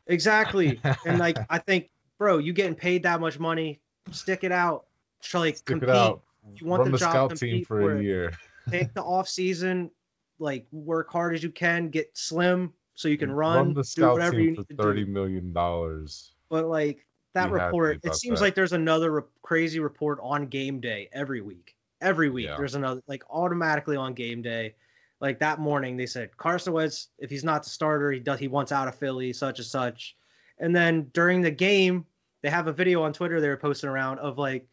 exactly. 0.08 0.80
and 1.06 1.20
like, 1.20 1.38
I 1.50 1.60
think, 1.60 1.90
bro, 2.18 2.38
you 2.40 2.54
getting 2.54 2.76
paid 2.76 3.04
that 3.04 3.20
much 3.22 3.40
money, 3.40 3.80
stick 4.12 4.44
it 4.44 4.52
out. 4.52 4.86
Try 5.22 5.42
like 5.42 5.58
Stick 5.58 5.66
compete. 5.68 5.90
it 5.90 5.96
out. 5.96 6.22
You 6.56 6.66
want 6.66 6.82
Run 6.82 6.92
the 6.92 6.98
the 6.98 7.04
job, 7.06 7.12
scout 7.12 7.38
team 7.38 7.64
for 7.66 7.82
for 7.82 7.96
a 7.96 8.00
it. 8.00 8.04
year. 8.04 8.32
take 8.70 8.94
the 8.94 9.04
off 9.04 9.28
season, 9.28 9.92
like 10.40 10.66
work 10.72 11.12
hard 11.12 11.36
as 11.36 11.44
you 11.44 11.50
can, 11.52 11.90
get 11.90 12.10
slim 12.18 12.74
so 12.96 13.08
you 13.08 13.18
can 13.18 13.32
run, 13.32 13.74
the 13.74 13.82
do 13.82 13.84
scout 13.84 14.14
whatever 14.14 14.40
you 14.40 14.56
team 14.56 14.66
need 14.68 14.68
for 14.78 14.84
thirty 14.84 15.06
do. 15.06 15.12
million 15.12 15.54
dollars. 15.54 16.32
But 16.50 16.66
like 16.68 17.06
that 17.36 17.52
report, 17.52 18.00
it 18.04 18.16
seems 18.16 18.40
that. 18.40 18.46
like 18.46 18.56
there's 18.56 18.74
another 18.74 19.12
re- 19.12 19.22
crazy 19.44 19.80
report 19.80 20.18
on 20.24 20.48
game 20.48 20.80
day 20.80 21.10
every 21.14 21.42
week. 21.42 21.76
Every 22.02 22.30
week 22.30 22.46
Yeah. 22.48 22.58
there's 22.58 22.76
another 22.76 23.02
like 23.08 23.24
automatically 23.30 23.98
on 23.98 24.14
game 24.14 24.42
day. 24.42 24.76
Like 25.22 25.40
that 25.40 25.60
morning 25.60 25.98
they 25.98 26.06
said 26.06 26.36
Carson 26.38 26.74
Wentz, 26.74 27.10
if 27.18 27.30
he's 27.30 27.44
not 27.44 27.64
the 27.64 27.70
starter, 27.70 28.12
he 28.12 28.20
does 28.20 28.40
he 28.40 28.48
wants 28.48 28.72
out 28.72 28.88
of 28.88 28.96
Philly, 28.96 29.34
such 29.34 29.60
and 29.60 29.66
such. 29.66 30.16
And 30.60 30.76
then 30.76 31.10
during 31.14 31.42
the 31.42 31.52
game, 31.52 32.06
they 32.42 32.50
have 32.50 32.68
a 32.68 32.74
video 32.74 33.04
on 33.04 33.12
Twitter 33.14 33.42
they 33.42 33.50
were 33.50 33.58
posting 33.58 33.90
around 33.90 34.20
of 34.20 34.38
like 34.38 34.66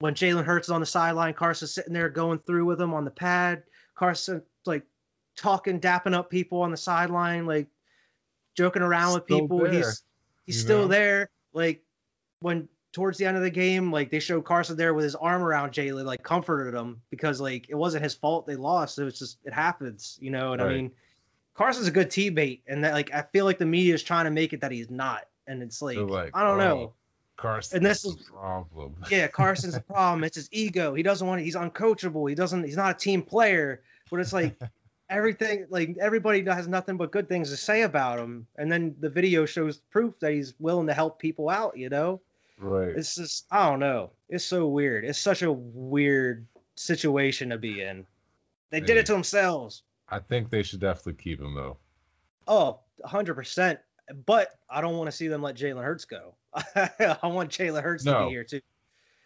when 0.00 0.14
Jalen 0.14 0.44
Hurts 0.44 0.68
is 0.68 0.72
on 0.72 0.80
the 0.80 0.86
sideline, 0.86 1.34
Carson's 1.34 1.72
sitting 1.72 1.92
there 1.92 2.08
going 2.08 2.38
through 2.40 2.66
with 2.66 2.80
him 2.80 2.94
on 2.94 3.04
the 3.04 3.10
pad. 3.10 3.62
Carson 3.94 4.42
like 4.66 4.84
talking, 5.36 5.80
dapping 5.80 6.14
up 6.14 6.30
people 6.30 6.60
on 6.62 6.70
the 6.70 6.76
sideline, 6.76 7.46
like 7.46 7.66
joking 8.56 8.82
around 8.82 9.14
with 9.14 9.24
Still 9.24 9.40
people. 9.40 9.58
there, 9.60 9.72
he's 9.72 10.02
he's 10.44 10.60
still 10.60 10.82
know? 10.82 10.88
there. 10.88 11.30
Like 11.52 11.82
when 12.40 12.68
towards 12.92 13.18
the 13.18 13.26
end 13.26 13.36
of 13.36 13.42
the 13.42 13.50
game, 13.50 13.92
like 13.92 14.10
they 14.10 14.20
showed 14.20 14.44
Carson 14.44 14.76
there 14.76 14.94
with 14.94 15.04
his 15.04 15.14
arm 15.14 15.42
around 15.42 15.72
Jalen, 15.72 16.04
like 16.04 16.22
comforted 16.22 16.74
him 16.74 17.00
because 17.10 17.40
like 17.40 17.68
it 17.68 17.74
wasn't 17.74 18.02
his 18.02 18.14
fault 18.14 18.46
they 18.46 18.56
lost. 18.56 18.98
It 18.98 19.04
was 19.04 19.18
just 19.18 19.38
it 19.44 19.52
happens, 19.52 20.18
you 20.20 20.30
know. 20.30 20.52
And 20.52 20.62
I 20.62 20.68
mean, 20.68 20.92
Carson's 21.54 21.88
a 21.88 21.92
good 21.92 22.10
teammate, 22.10 22.60
and 22.66 22.84
that 22.84 22.94
like 22.94 23.12
I 23.12 23.22
feel 23.22 23.44
like 23.44 23.58
the 23.58 23.66
media 23.66 23.94
is 23.94 24.02
trying 24.02 24.24
to 24.24 24.30
make 24.30 24.52
it 24.52 24.60
that 24.62 24.72
he's 24.72 24.90
not, 24.90 25.22
and 25.46 25.62
it's 25.62 25.82
like, 25.82 25.98
like, 25.98 26.30
I 26.34 26.44
don't 26.44 26.60
"Oh, 26.60 26.64
know. 26.64 26.92
Carson, 27.38 27.76
And 27.76 27.86
this 27.86 28.04
is 28.04 28.16
problem. 28.16 28.96
Yeah, 29.10 29.28
Carson's 29.28 29.74
the 29.74 29.80
problem. 29.80 30.24
It's 30.24 30.36
his 30.36 30.48
ego. 30.50 30.94
He 30.94 31.02
doesn't 31.04 31.26
want. 31.26 31.40
He's 31.40 31.54
uncoachable. 31.54 32.28
He 32.28 32.34
doesn't. 32.34 32.64
He's 32.64 32.76
not 32.76 32.96
a 32.96 32.98
team 32.98 33.22
player. 33.22 33.82
But 34.10 34.20
it's 34.20 34.32
like 34.32 34.58
everything. 35.10 35.66
Like 35.70 35.96
everybody 36.00 36.42
has 36.44 36.66
nothing 36.66 36.96
but 36.96 37.12
good 37.12 37.28
things 37.28 37.50
to 37.50 37.56
say 37.56 37.82
about 37.82 38.18
him. 38.18 38.48
And 38.56 38.70
then 38.72 38.96
the 38.98 39.08
video 39.08 39.46
shows 39.46 39.76
proof 39.76 40.18
that 40.18 40.32
he's 40.32 40.54
willing 40.58 40.88
to 40.88 40.94
help 40.94 41.20
people 41.20 41.48
out. 41.48 41.78
You 41.78 41.90
know, 41.90 42.20
Right. 42.58 42.88
it's 42.88 43.14
just 43.14 43.46
I 43.50 43.68
don't 43.68 43.80
know. 43.80 44.10
It's 44.28 44.44
so 44.44 44.66
weird. 44.66 45.04
It's 45.04 45.18
such 45.18 45.42
a 45.42 45.52
weird 45.52 46.46
situation 46.76 47.50
to 47.50 47.58
be 47.58 47.82
in. 47.82 48.06
They 48.70 48.80
did 48.80 48.96
it 48.96 49.06
to 49.06 49.12
themselves. 49.12 49.82
I 50.08 50.18
think 50.18 50.50
they 50.50 50.62
should 50.62 50.80
definitely 50.80 51.22
keep 51.22 51.40
him 51.40 51.54
though. 51.54 51.76
Oh, 52.46 52.80
100%. 53.04 53.78
But 54.24 54.48
I 54.68 54.80
don't 54.80 54.96
want 54.96 55.10
to 55.10 55.16
see 55.16 55.28
them 55.28 55.42
let 55.42 55.56
Jalen 55.56 55.84
Hurts 55.84 56.06
go. 56.06 56.34
I 56.54 57.18
want 57.24 57.50
Jalen 57.50 57.82
Hurts 57.82 58.04
to 58.04 58.24
be 58.24 58.30
here 58.30 58.44
too. 58.44 58.60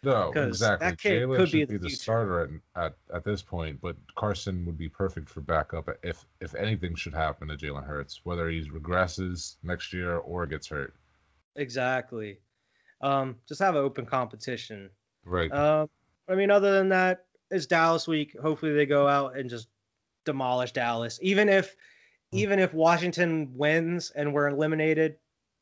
No, 0.03 0.33
exactly. 0.35 0.89
that 0.89 0.99
kid 0.99 1.23
Jalen 1.23 1.37
could 1.37 1.51
be 1.51 1.59
should 1.59 1.69
the 1.69 1.73
be 1.73 1.77
the 1.77 1.87
future. 1.87 2.01
starter 2.01 2.61
at, 2.75 2.83
at 2.83 2.95
at 3.13 3.23
this 3.23 3.41
point, 3.41 3.79
but 3.81 3.95
Carson 4.15 4.65
would 4.65 4.77
be 4.77 4.89
perfect 4.89 5.29
for 5.29 5.39
backup 5.39 5.89
if 6.03 6.25
if 6.41 6.53
anything 6.55 6.95
should 6.95 7.13
happen 7.13 7.47
to 7.47 7.55
Jalen 7.55 7.85
Hurts, 7.85 8.19
whether 8.25 8.49
he 8.49 8.69
regresses 8.69 9.55
next 9.63 9.93
year 9.93 10.17
or 10.17 10.45
gets 10.45 10.67
hurt. 10.67 10.93
Exactly. 11.55 12.39
Um, 13.03 13.35
just 13.47 13.61
have 13.61 13.75
an 13.75 13.83
open 13.83 14.05
competition. 14.05 14.89
Right. 15.25 15.51
Um, 15.51 15.89
I 16.27 16.35
mean, 16.35 16.49
other 16.49 16.71
than 16.71 16.89
that, 16.89 17.25
it's 17.51 17.65
Dallas 17.65 18.07
week. 18.07 18.35
Hopefully, 18.41 18.73
they 18.73 18.85
go 18.85 19.07
out 19.07 19.37
and 19.37 19.49
just 19.49 19.67
demolish 20.25 20.71
Dallas. 20.71 21.19
Even 21.21 21.49
if, 21.49 21.75
even 22.31 22.59
if 22.59 22.73
Washington 22.73 23.51
wins 23.55 24.11
and 24.11 24.33
we're 24.33 24.47
eliminated, 24.47 25.17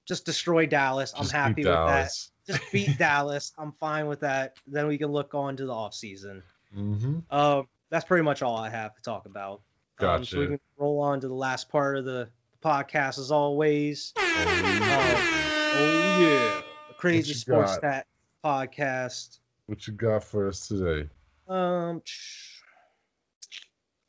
just 0.08 0.24
destroy 0.26 0.68
Dallas. 0.68 1.14
I'm 1.18 1.28
happy 1.28 1.66
with 1.66 1.74
that. 1.74 2.12
Just 2.48 2.72
beat 2.72 2.98
Dallas. 3.00 3.54
I'm 3.58 3.74
fine 3.74 4.08
with 4.08 4.22
that. 4.22 4.56
Then 4.68 4.88
we 4.88 4.98
can 4.98 5.12
look 5.12 5.34
on 5.34 5.58
to 5.58 5.66
the 5.66 5.74
offseason. 5.74 6.44
Mm-hmm. 6.78 7.20
Um, 7.30 7.68
that's 7.90 8.06
pretty 8.06 8.24
much 8.24 8.42
all 8.42 8.56
I 8.56 8.70
have 8.70 8.96
to 8.96 9.02
talk 9.02 9.26
about. 9.26 9.62
Um, 10.00 10.24
so 10.24 10.40
we 10.40 10.46
Gotcha. 10.46 10.58
can 10.58 10.60
roll 10.78 11.00
on 11.02 11.20
to 11.22 11.28
the 11.28 11.34
last 11.34 11.70
part 11.70 11.98
of 11.98 12.06
the 12.06 12.30
podcast 12.64 13.20
as 13.20 13.32
always. 13.32 14.14
Oh, 14.18 15.38
Oh 15.74 16.20
yeah, 16.20 16.61
Crazy 17.02 17.34
Sports? 17.34 17.74
Stat 17.74 18.06
podcast. 18.46 19.40
what 19.66 19.88
you 19.88 19.94
got 19.94 20.24
for 20.24 20.48
us 20.48 20.68
today? 20.68 21.10
Um, 21.48 22.04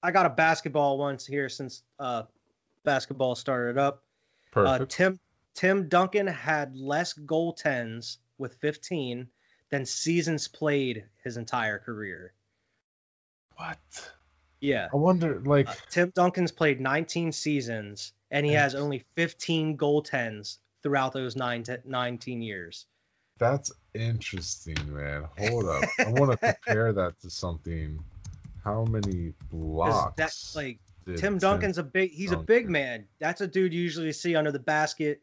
I 0.03 0.11
got 0.11 0.27
a 0.27 0.31
basketball 0.31 0.99
once 0.99 1.25
here 1.25 1.49
since 1.49 1.83
uh 1.99 2.25
basketball 2.85 3.35
started 3.35 3.79
up. 3.79 4.03
Uh, 4.55 4.77
Perfect. 4.77 4.93
Tim 4.93 5.21
Tim 5.55 5.89
Duncan 5.89 6.27
had 6.27 6.77
less 6.77 7.15
goaltends 7.15 8.19
with 8.37 8.57
15 8.57 9.27
than 9.71 9.87
seasons 9.87 10.49
played 10.49 11.05
his 11.25 11.39
entire 11.39 11.79
career. 11.79 12.35
what? 13.57 13.79
Yeah. 14.61 14.89
I 14.93 14.97
wonder, 14.97 15.41
like, 15.41 15.69
Uh, 15.69 15.75
Tim 15.89 16.13
Duncan's 16.15 16.53
played 16.53 16.79
19 16.79 17.33
seasons 17.33 18.13
and 18.31 18.45
he 18.45 18.53
has 18.53 18.75
only 18.75 19.05
15 19.17 19.79
goaltends 19.79 20.59
throughout 20.83 21.13
those 21.13 21.37
nine 21.37 21.63
te- 21.63 21.77
19 21.85 22.43
years. 22.43 22.87
that's 23.39 23.73
interesting, 23.95 24.77
man. 24.87 25.25
Hold 25.39 25.67
up. 25.67 25.85
I 25.99 26.11
want 26.11 26.33
to 26.33 26.55
compare 26.55 26.93
that 26.93 27.21
to 27.21 27.31
something. 27.31 28.03
How 28.65 28.85
many 28.85 29.33
blocks? 29.51 30.15
That's 30.17 30.55
like 30.55 30.79
Tim 31.17 31.39
Duncan's 31.39 31.79
a 31.79 31.83
big 31.83 32.13
he's 32.13 32.33
a 32.33 32.37
big 32.37 32.71
man. 32.71 33.07
That's 33.19 33.41
a 33.41 33.47
dude 33.47 33.75
you 33.75 33.83
usually 33.83 34.13
see 34.13 34.37
under 34.37 34.53
the 34.53 34.61
basket 34.61 35.21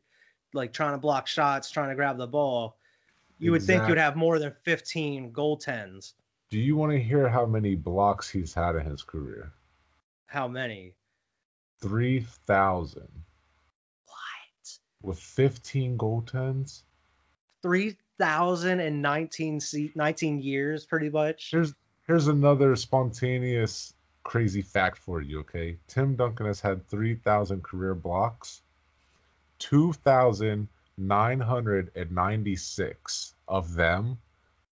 like 0.53 0.73
trying 0.73 0.93
to 0.93 0.97
block 0.97 1.27
shots, 1.27 1.69
trying 1.71 1.89
to 1.89 1.95
grab 1.95 2.17
the 2.17 2.27
ball, 2.27 2.77
you 3.37 3.51
would 3.51 3.63
think 3.63 3.87
you'd 3.87 3.97
have 3.97 4.15
more 4.15 4.39
than 4.39 4.53
15 4.63 5.31
goaltends. 5.31 6.13
Do 6.49 6.59
you 6.59 6.75
want 6.75 6.91
to 6.91 6.99
hear 6.99 7.29
how 7.29 7.45
many 7.45 7.75
blocks 7.75 8.29
he's 8.29 8.53
had 8.53 8.75
in 8.75 8.85
his 8.85 9.03
career? 9.03 9.53
How 10.27 10.47
many? 10.47 10.95
Three 11.81 12.21
thousand 12.45 13.07
What? 13.07 13.18
With 15.01 15.19
fifteen 15.19 15.97
goaltends. 15.97 16.83
3,019 17.61 19.59
se- 19.59 19.91
19 19.93 20.41
years, 20.41 20.85
pretty 20.85 21.09
much. 21.09 21.51
Here's 21.51 21.73
here's 22.07 22.27
another 22.27 22.75
spontaneous 22.75 23.93
crazy 24.23 24.61
fact 24.61 24.97
for 24.97 25.21
you. 25.21 25.39
Okay, 25.39 25.77
Tim 25.87 26.15
Duncan 26.15 26.45
has 26.45 26.61
had 26.61 26.87
three 26.87 27.15
thousand 27.15 27.63
career 27.63 27.95
blocks. 27.95 28.61
Two 29.57 29.93
thousand 29.93 30.67
nine 30.97 31.39
hundred 31.39 31.91
and 31.95 32.11
ninety 32.11 32.55
six 32.55 33.33
of 33.47 33.73
them 33.73 34.17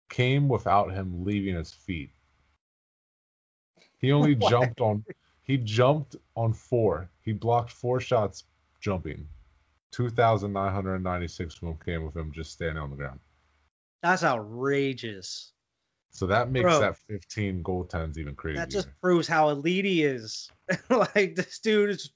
came 0.10 0.48
without 0.48 0.92
him 0.92 1.26
leaving 1.26 1.56
his 1.56 1.72
feet. 1.72 2.12
He 4.00 4.12
only 4.12 4.36
jumped 4.50 4.80
on 4.82 5.04
he 5.44 5.58
jumped 5.58 6.16
on 6.36 6.54
four. 6.54 7.10
He 7.22 7.34
blocked 7.34 7.72
four 7.72 8.00
shots 8.00 8.44
jumping. 8.80 9.28
2,996 9.92 11.56
of 11.56 11.60
them 11.62 11.78
came 11.84 12.06
with 12.06 12.16
him 12.16 12.32
just 12.34 12.52
standing 12.52 12.78
on 12.78 12.90
the 12.90 12.96
ground. 12.96 13.20
That's 14.04 14.24
outrageous. 14.24 15.52
So 16.12 16.28
that 16.28 16.50
makes 16.50 16.64
Bro. 16.64 16.80
that 16.80 16.98
15 16.98 17.64
goaltends 17.64 18.18
even 18.18 18.36
crazier. 18.36 18.62
That 18.62 18.70
just 18.70 18.90
proves 19.02 19.28
how 19.28 19.50
elite 19.50 19.86
he 19.86 20.04
is. 20.04 20.50
like, 20.90 21.36
this 21.36 21.60
dude 21.60 21.92
is. 21.92 22.12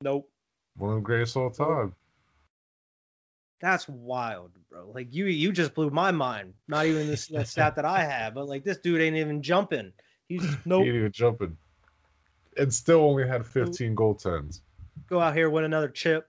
Nope. 0.00 0.28
One 0.76 0.90
of 0.90 0.96
the 0.96 1.02
greatest 1.02 1.36
all 1.36 1.50
time. 1.50 1.94
That's 3.60 3.88
wild, 3.88 4.52
bro. 4.70 4.90
Like 4.94 5.12
you, 5.12 5.26
you 5.26 5.50
just 5.50 5.74
blew 5.74 5.90
my 5.90 6.12
mind. 6.12 6.54
Not 6.68 6.86
even 6.86 7.08
this 7.08 7.26
that 7.28 7.48
stat 7.48 7.76
that 7.76 7.84
I 7.84 8.04
have, 8.04 8.34
but 8.34 8.48
like 8.48 8.62
this 8.62 8.78
dude 8.78 9.00
ain't 9.00 9.16
even 9.16 9.42
jumping. 9.42 9.92
He's 10.28 10.44
He 10.44 10.56
nope. 10.64 10.86
ain't 10.86 10.94
even 10.94 11.12
jumping. 11.12 11.56
And 12.56 12.72
still 12.72 13.00
only 13.00 13.26
had 13.26 13.44
15 13.44 13.96
goaltends. 13.96 14.60
Go 15.08 15.20
out 15.20 15.34
here 15.34 15.50
win 15.50 15.64
another 15.64 15.88
chip 15.88 16.28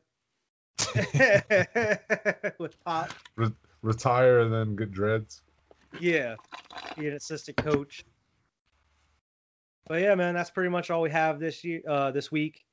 with 2.58 2.84
pop. 2.84 3.12
Retire 3.82 4.40
and 4.40 4.54
then 4.54 4.76
get 4.76 4.92
dreads. 4.92 5.42
Yeah, 6.00 6.36
be 6.98 7.08
an 7.08 7.14
assistant 7.16 7.58
coach. 7.58 8.04
But 9.88 10.02
yeah, 10.02 10.14
man, 10.16 10.36
that's 10.36 10.50
pretty 10.52 10.70
much 10.70 10.92
all 10.92 11.02
we 11.02 11.10
have 11.12 11.40
this 11.40 11.64
year, 11.64 11.82
uh, 11.88 12.12
this 12.12 12.32
week. 12.32 12.64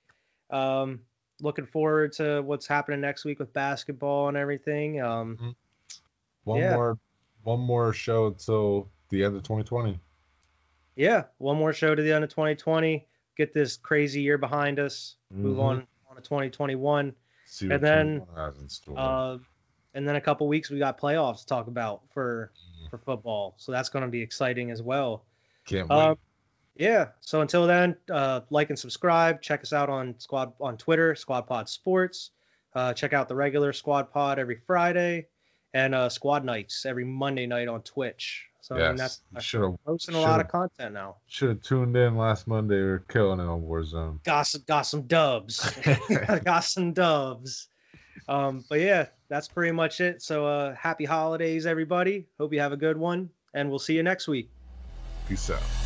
Um, 0.50 1.00
looking 1.40 1.66
forward 1.66 2.12
to 2.14 2.42
what's 2.42 2.66
happening 2.66 3.00
next 3.00 3.24
week 3.24 3.38
with 3.38 3.52
basketball 3.52 4.28
and 4.28 4.36
everything. 4.36 5.00
Um, 5.00 5.56
One 6.44 6.60
Yeah. 6.60 6.74
more 6.74 6.98
one 7.42 7.60
more 7.60 7.92
show 7.92 8.30
till 8.32 8.88
the 9.08 9.22
end 9.24 9.36
of 9.36 9.42
2020. 9.44 9.98
yeah, 10.96 11.24
one 11.38 11.56
more 11.56 11.72
show 11.72 11.94
to 11.94 12.02
the 12.02 12.12
end 12.12 12.24
of 12.24 12.30
2020. 12.30 13.06
Get 13.36 13.52
this 13.52 13.76
crazy 13.76 14.20
year 14.22 14.38
behind 14.38 14.78
us. 14.78 15.16
Move 15.30 15.58
Mhm. 15.58 15.62
on 15.62 15.86
on 16.10 16.16
to 16.16 16.22
2021. 16.22 17.14
See 17.46 17.70
And 17.70 17.82
then, 17.82 18.26
has 18.36 18.58
in 18.58 18.68
store. 18.68 18.98
Uh, 18.98 19.38
and 19.94 20.06
then 20.06 20.16
a 20.16 20.20
couple 20.20 20.46
weeks 20.46 20.68
we 20.68 20.78
got 20.78 21.00
playoffs 21.00 21.40
to 21.40 21.46
talk 21.46 21.68
about 21.68 22.02
for 22.12 22.52
for 22.90 22.98
football, 22.98 23.54
so 23.56 23.72
that's 23.72 23.88
going 23.88 24.04
to 24.04 24.10
be 24.10 24.20
exciting 24.20 24.70
as 24.70 24.82
well. 24.82 25.24
Can't 25.64 25.88
wait. 25.88 25.96
Um, 25.96 26.18
yeah. 26.76 27.08
So 27.20 27.40
until 27.40 27.66
then, 27.66 27.96
uh, 28.10 28.42
like 28.50 28.70
and 28.70 28.78
subscribe. 28.78 29.40
Check 29.40 29.62
us 29.62 29.72
out 29.72 29.88
on 29.88 30.14
Squad 30.18 30.52
on 30.60 30.76
Twitter, 30.76 31.14
Squad 31.14 31.42
Pod 31.42 31.68
Sports. 31.68 32.30
Uh, 32.74 32.92
check 32.92 33.12
out 33.12 33.28
the 33.28 33.34
regular 33.34 33.72
Squad 33.72 34.12
Pod 34.12 34.38
every 34.38 34.60
Friday, 34.66 35.28
and 35.76 35.94
uh, 35.94 36.08
Squad 36.08 36.42
Nights 36.42 36.86
every 36.86 37.04
Monday 37.04 37.46
night 37.46 37.68
on 37.68 37.82
Twitch. 37.82 38.46
So 38.62 38.76
I 38.76 38.78
mean, 38.78 38.96
that's, 38.96 38.98
yes. 38.98 39.20
that's 39.30 39.44
Should 39.44 39.60
have 39.60 39.84
posting 39.84 40.14
a 40.14 40.20
lot 40.20 40.40
of 40.40 40.48
content 40.48 40.94
now. 40.94 41.16
should 41.26 41.50
have 41.50 41.62
tuned 41.62 41.94
in 41.96 42.16
last 42.16 42.48
Monday. 42.48 42.76
We 42.76 42.88
are 42.88 42.98
killing 42.98 43.40
it 43.40 43.44
on 43.44 43.62
Warzone. 43.62 44.24
Got 44.24 44.46
some, 44.46 44.62
got 44.66 44.82
some 44.82 45.02
dubs. 45.02 45.70
got 46.44 46.64
some 46.64 46.94
dubs. 46.94 47.68
Um, 48.26 48.64
but 48.68 48.80
yeah, 48.80 49.06
that's 49.28 49.48
pretty 49.48 49.72
much 49.72 50.00
it. 50.00 50.22
So 50.22 50.46
uh, 50.46 50.74
happy 50.74 51.04
holidays, 51.04 51.66
everybody. 51.66 52.26
Hope 52.40 52.54
you 52.54 52.60
have 52.60 52.72
a 52.72 52.78
good 52.78 52.96
one, 52.96 53.28
and 53.52 53.68
we'll 53.68 53.78
see 53.78 53.94
you 53.94 54.02
next 54.02 54.26
week. 54.26 54.48
Peace 55.28 55.50
out. 55.50 55.85